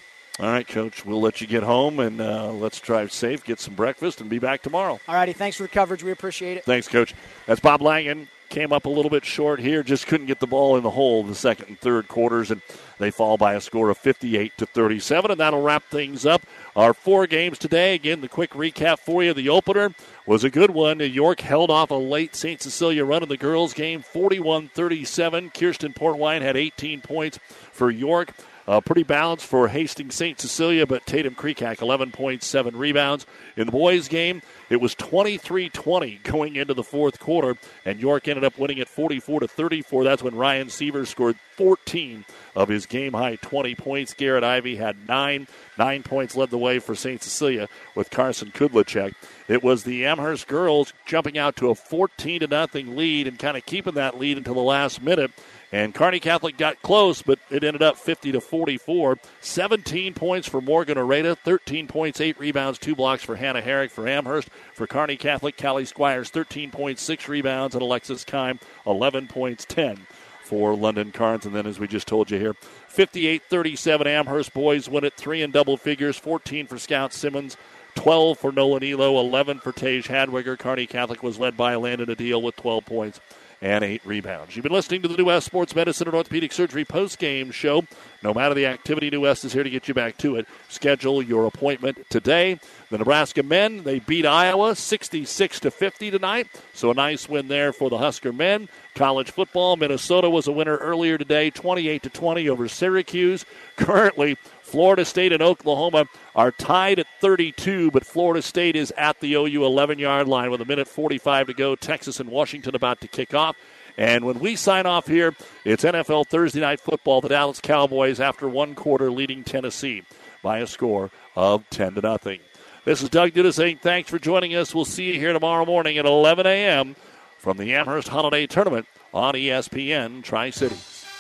All 0.41 0.47
right, 0.47 0.67
Coach, 0.67 1.05
we'll 1.05 1.21
let 1.21 1.41
you 1.41 1.49
get 1.49 1.65
home 1.65 1.99
and 1.99 2.21
uh, 2.21 2.53
let's 2.53 2.79
drive 2.79 3.13
safe, 3.13 3.43
get 3.43 3.59
some 3.59 3.75
breakfast, 3.75 4.21
and 4.21 4.31
be 4.31 4.39
back 4.39 4.63
tomorrow. 4.63 5.01
All 5.09 5.15
righty, 5.15 5.33
thanks 5.33 5.57
for 5.57 5.65
the 5.65 5.69
coverage. 5.69 6.05
We 6.05 6.13
appreciate 6.13 6.57
it. 6.57 6.65
Thanks, 6.65 6.87
Coach. 6.87 7.13
That's 7.47 7.59
Bob 7.59 7.83
Langen. 7.83 8.29
Came 8.49 8.73
up 8.73 8.87
a 8.87 8.89
little 8.89 9.11
bit 9.11 9.27
short 9.27 9.61
here, 9.61 9.83
just 9.83 10.07
couldn't 10.07 10.27
get 10.27 10.39
the 10.41 10.47
ball 10.47 10.77
in 10.77 10.83
the 10.83 10.91
hole 10.91 11.21
in 11.21 11.27
the 11.27 11.35
second 11.35 11.69
and 11.69 11.79
third 11.79 12.09
quarters, 12.09 12.51
and 12.51 12.63
they 12.99 13.11
fall 13.11 13.37
by 13.37 13.55
a 13.55 13.61
score 13.61 13.91
of 13.91 13.99
58 13.99 14.57
to 14.57 14.65
37, 14.65 15.33
and 15.33 15.41
that'll 15.41 15.61
wrap 15.61 15.85
things 15.91 16.25
up. 16.25 16.43
Our 16.75 16.95
four 16.95 17.27
games 17.27 17.59
today. 17.59 17.95
Again, 17.95 18.23
the 18.23 18.29
quick 18.29 18.53
recap 18.53 19.01
for 19.01 19.23
you. 19.23 19.35
The 19.35 19.51
opener 19.51 19.93
was 20.25 20.45
a 20.45 20.51
good 20.51 20.71
one. 20.71 20.97
New 20.97 21.05
York 21.05 21.41
held 21.41 21.71
off 21.71 21.91
a 21.91 21.95
late 21.95 22.35
St. 22.35 22.63
Cecilia 22.63 23.05
run 23.05 23.23
in 23.23 23.29
the 23.29 23.37
girls' 23.37 23.75
game, 23.75 24.01
41 24.01 24.69
37. 24.69 25.51
Kirsten 25.51 25.93
Portwine 25.93 26.41
had 26.41 26.57
18 26.57 27.03
points 27.03 27.39
for 27.73 27.91
York. 27.91 28.33
Uh, 28.69 28.83
pretty 28.83 29.03
balanced 29.03 29.47
for 29.47 29.67
Hastings 29.67 30.15
St. 30.15 30.39
Cecilia, 30.39 30.87
but 30.87 31.07
Tatum 31.07 31.35
Creekhack 31.35 31.79
11.7 31.79 32.73
rebounds. 32.75 33.25
In 33.57 33.65
the 33.65 33.73
boys' 33.73 34.09
game, 34.09 34.43
it 34.69 34.79
was 34.79 34.95
23 34.95 35.71
20 35.71 36.21
going 36.23 36.55
into 36.55 36.75
the 36.75 36.83
fourth 36.83 37.19
quarter, 37.19 37.57
and 37.87 37.99
York 37.99 38.29
ended 38.29 38.45
up 38.45 38.59
winning 38.59 38.77
it 38.77 38.87
44 38.87 39.41
to 39.41 39.49
34. 39.49 40.05
That's 40.05 40.23
when 40.23 40.35
Ryan 40.35 40.69
Sievers 40.69 41.09
scored 41.09 41.39
14 41.57 42.27
of 42.55 42.69
his 42.69 42.85
game 42.85 43.15
high 43.15 43.37
20 43.37 43.75
points. 43.75 44.13
Garrett 44.13 44.45
Ivy 44.45 44.77
had 44.77 45.09
nine. 45.09 45.49
Nine 45.79 46.03
points 46.03 46.37
led 46.37 46.51
the 46.51 46.59
way 46.59 46.79
for 46.79 46.95
St. 46.95 47.23
Cecilia 47.23 47.71
with 47.95 48.11
Carson 48.11 48.51
Kudlacek. 48.51 49.15
It 49.49 49.63
was 49.63 49.85
the 49.85 50.05
Amherst 50.05 50.47
girls 50.47 50.93
jumping 51.07 51.39
out 51.39 51.57
to 51.57 51.71
a 51.71 51.75
14 51.75 52.41
to 52.41 52.47
nothing 52.47 52.97
lead 52.97 53.27
and 53.27 53.39
kind 53.39 53.57
of 53.57 53.65
keeping 53.65 53.95
that 53.95 54.19
lead 54.19 54.37
until 54.37 54.55
the 54.55 54.61
last 54.61 55.01
minute. 55.01 55.31
And 55.71 55.95
Kearney 55.95 56.19
Catholic 56.19 56.57
got 56.57 56.81
close, 56.81 57.21
but 57.21 57.39
it 57.51 57.63
ended 57.63 57.83
up 57.83 57.99
50 57.99 58.33
to 58.33 58.41
44. 58.41 59.19
17 59.41 60.15
points 60.15 60.49
for 60.49 60.63
Morgan 60.63 60.97
Areta, 60.97 61.37
13 61.37 61.87
points, 61.87 62.21
8 62.21 62.39
rebounds, 62.39 62.79
2 62.79 62.95
blocks 62.95 63.23
for 63.23 63.37
Hannah 63.37 63.61
Herrick 63.61 63.91
for 63.91 64.09
Amherst. 64.09 64.49
For 64.75 64.87
Kearney 64.87 65.17
Catholic, 65.17 65.59
Callie 65.59 65.85
Squires, 65.85 66.31
13.6 66.31 67.29
rebounds, 67.29 67.75
and 67.75 67.83
Alexis 67.83 68.25
Kime, 68.25 68.61
11 68.87 69.29
points, 69.29 69.67
10 69.67 70.07
for 70.43 70.75
London 70.75 71.13
Carnes. 71.13 71.45
And 71.45 71.55
then, 71.55 71.67
as 71.67 71.79
we 71.79 71.87
just 71.87 72.09
told 72.09 72.31
you 72.31 72.39
here, 72.39 72.55
58 72.89 73.43
37 73.43 74.07
Amherst 74.07 74.55
boys 74.55 74.89
win 74.89 75.05
it, 75.05 75.15
3 75.15 75.43
in 75.43 75.51
double 75.51 75.77
figures, 75.77 76.17
14 76.17 76.67
for 76.67 76.79
Scout 76.79 77.13
Simmons. 77.13 77.57
12 77.95 78.39
for 78.39 78.53
Nolan 78.53 78.85
Elo, 78.85 79.19
11 79.19 79.59
for 79.59 79.73
Tage 79.73 80.07
Hadwiger. 80.07 80.57
Kearney 80.57 80.87
Catholic 80.87 81.21
was 81.23 81.39
led 81.39 81.57
by 81.57 81.75
Landon 81.75 82.07
Adil 82.07 82.41
with 82.41 82.55
12 82.55 82.87
points 82.87 83.21
and 83.61 83.85
eight 83.85 84.03
rebounds. 84.05 84.55
You've 84.55 84.63
been 84.63 84.73
listening 84.73 85.03
to 85.03 85.09
the 85.09 85.17
New 85.17 85.27
West 85.27 85.47
Sports 85.47 85.75
Medicine 85.75 86.07
and 86.09 86.17
Orthopedic 86.17 86.53
Surgery 86.53 86.85
post-game 86.85 87.51
show. 87.51 87.85
No 88.23 88.33
matter 88.33 88.55
the 88.55 88.67
activity, 88.67 89.11
New 89.11 89.23
West 89.23 89.45
is 89.45 89.53
here 89.53 89.63
to 89.63 89.71
get 89.71 89.89
you 89.89 89.95
back 89.95 90.17
to 90.19 90.37
it. 90.37 90.47
Schedule 90.69 91.23
your 91.23 91.47
appointment 91.47 92.09
today. 92.11 92.59
The 92.91 92.99
Nebraska 92.99 93.43
men 93.43 93.83
they 93.83 93.99
beat 93.99 94.27
Iowa 94.27 94.75
66 94.75 95.61
to 95.61 95.71
50 95.71 96.11
tonight, 96.11 96.49
so 96.73 96.91
a 96.91 96.95
nice 96.95 97.29
win 97.29 97.49
there 97.49 97.73
for 97.73 97.91
the 97.91 97.99
Husker 97.99 98.33
men. 98.33 98.69
College 98.95 99.31
football, 99.31 99.77
Minnesota 99.77 100.31
was 100.31 100.47
a 100.47 100.53
winner 100.53 100.77
earlier 100.77 101.19
today, 101.19 101.51
28 101.51 102.03
to 102.03 102.11
20 102.11 102.49
over 102.49 102.67
Syracuse. 102.67 103.45
Currently, 103.77 104.37
Florida 104.69 105.05
State 105.05 105.33
and 105.33 105.43
Oklahoma 105.43 106.07
are 106.35 106.53
tied 106.53 106.99
at 106.99 107.07
32, 107.21 107.91
but 107.91 108.05
Florida 108.05 108.43
State 108.43 108.77
is 108.77 108.93
at 108.99 109.19
the 109.21 109.33
OU 109.33 109.65
11 109.65 109.99
yard 109.99 110.29
line 110.29 110.51
with 110.51 110.61
a 110.61 110.67
minute 110.67 110.87
45 110.87 111.47
to 111.47 111.55
go. 111.55 111.75
Texas 111.75 112.21
and 112.21 112.29
Washington 112.29 112.75
about 112.75 113.01
to 113.01 113.09
kick 113.09 113.33
off. 113.33 113.57
And 113.97 114.25
when 114.25 114.39
we 114.39 114.57
sign 114.57 114.85
off 114.85 115.07
here, 115.07 115.35
it's 115.65 115.85
NFL 115.85 116.29
Thursday 116.29 116.61
Night 116.61 116.81
Football. 116.81 117.21
The 117.23 117.31
Dallas 117.31 117.61
Cowboys, 117.61 118.21
after 118.21 118.47
one 118.47 118.75
quarter, 118.75 119.11
leading 119.11 119.43
Tennessee 119.43 120.03
by 120.43 120.59
a 120.59 120.67
score 120.67 121.11
of 121.35 121.69
10 121.71 121.95
to 121.95 122.01
nothing. 122.03 122.41
This 122.85 123.03
is 123.03 123.09
Doug 123.09 123.33
Duda 123.33 123.53
saying 123.53 123.79
thanks 123.83 124.11
for 124.11 124.19
joining 124.19 124.55
us. 124.55 124.75
We'll 124.75 124.85
see 124.85 125.13
you 125.13 125.19
here 125.19 125.33
tomorrow 125.33 125.65
morning 125.65 125.99
at 125.99 126.05
11 126.05 126.47
a.m. 126.47 126.95
from 127.39 127.57
the 127.57 127.75
Amherst 127.75 128.09
Holiday 128.09 128.47
Tournament 128.47 128.87
on 129.15 129.35
ESPN 129.35 130.23
Tri 130.23 130.51
Cities. 130.51 130.98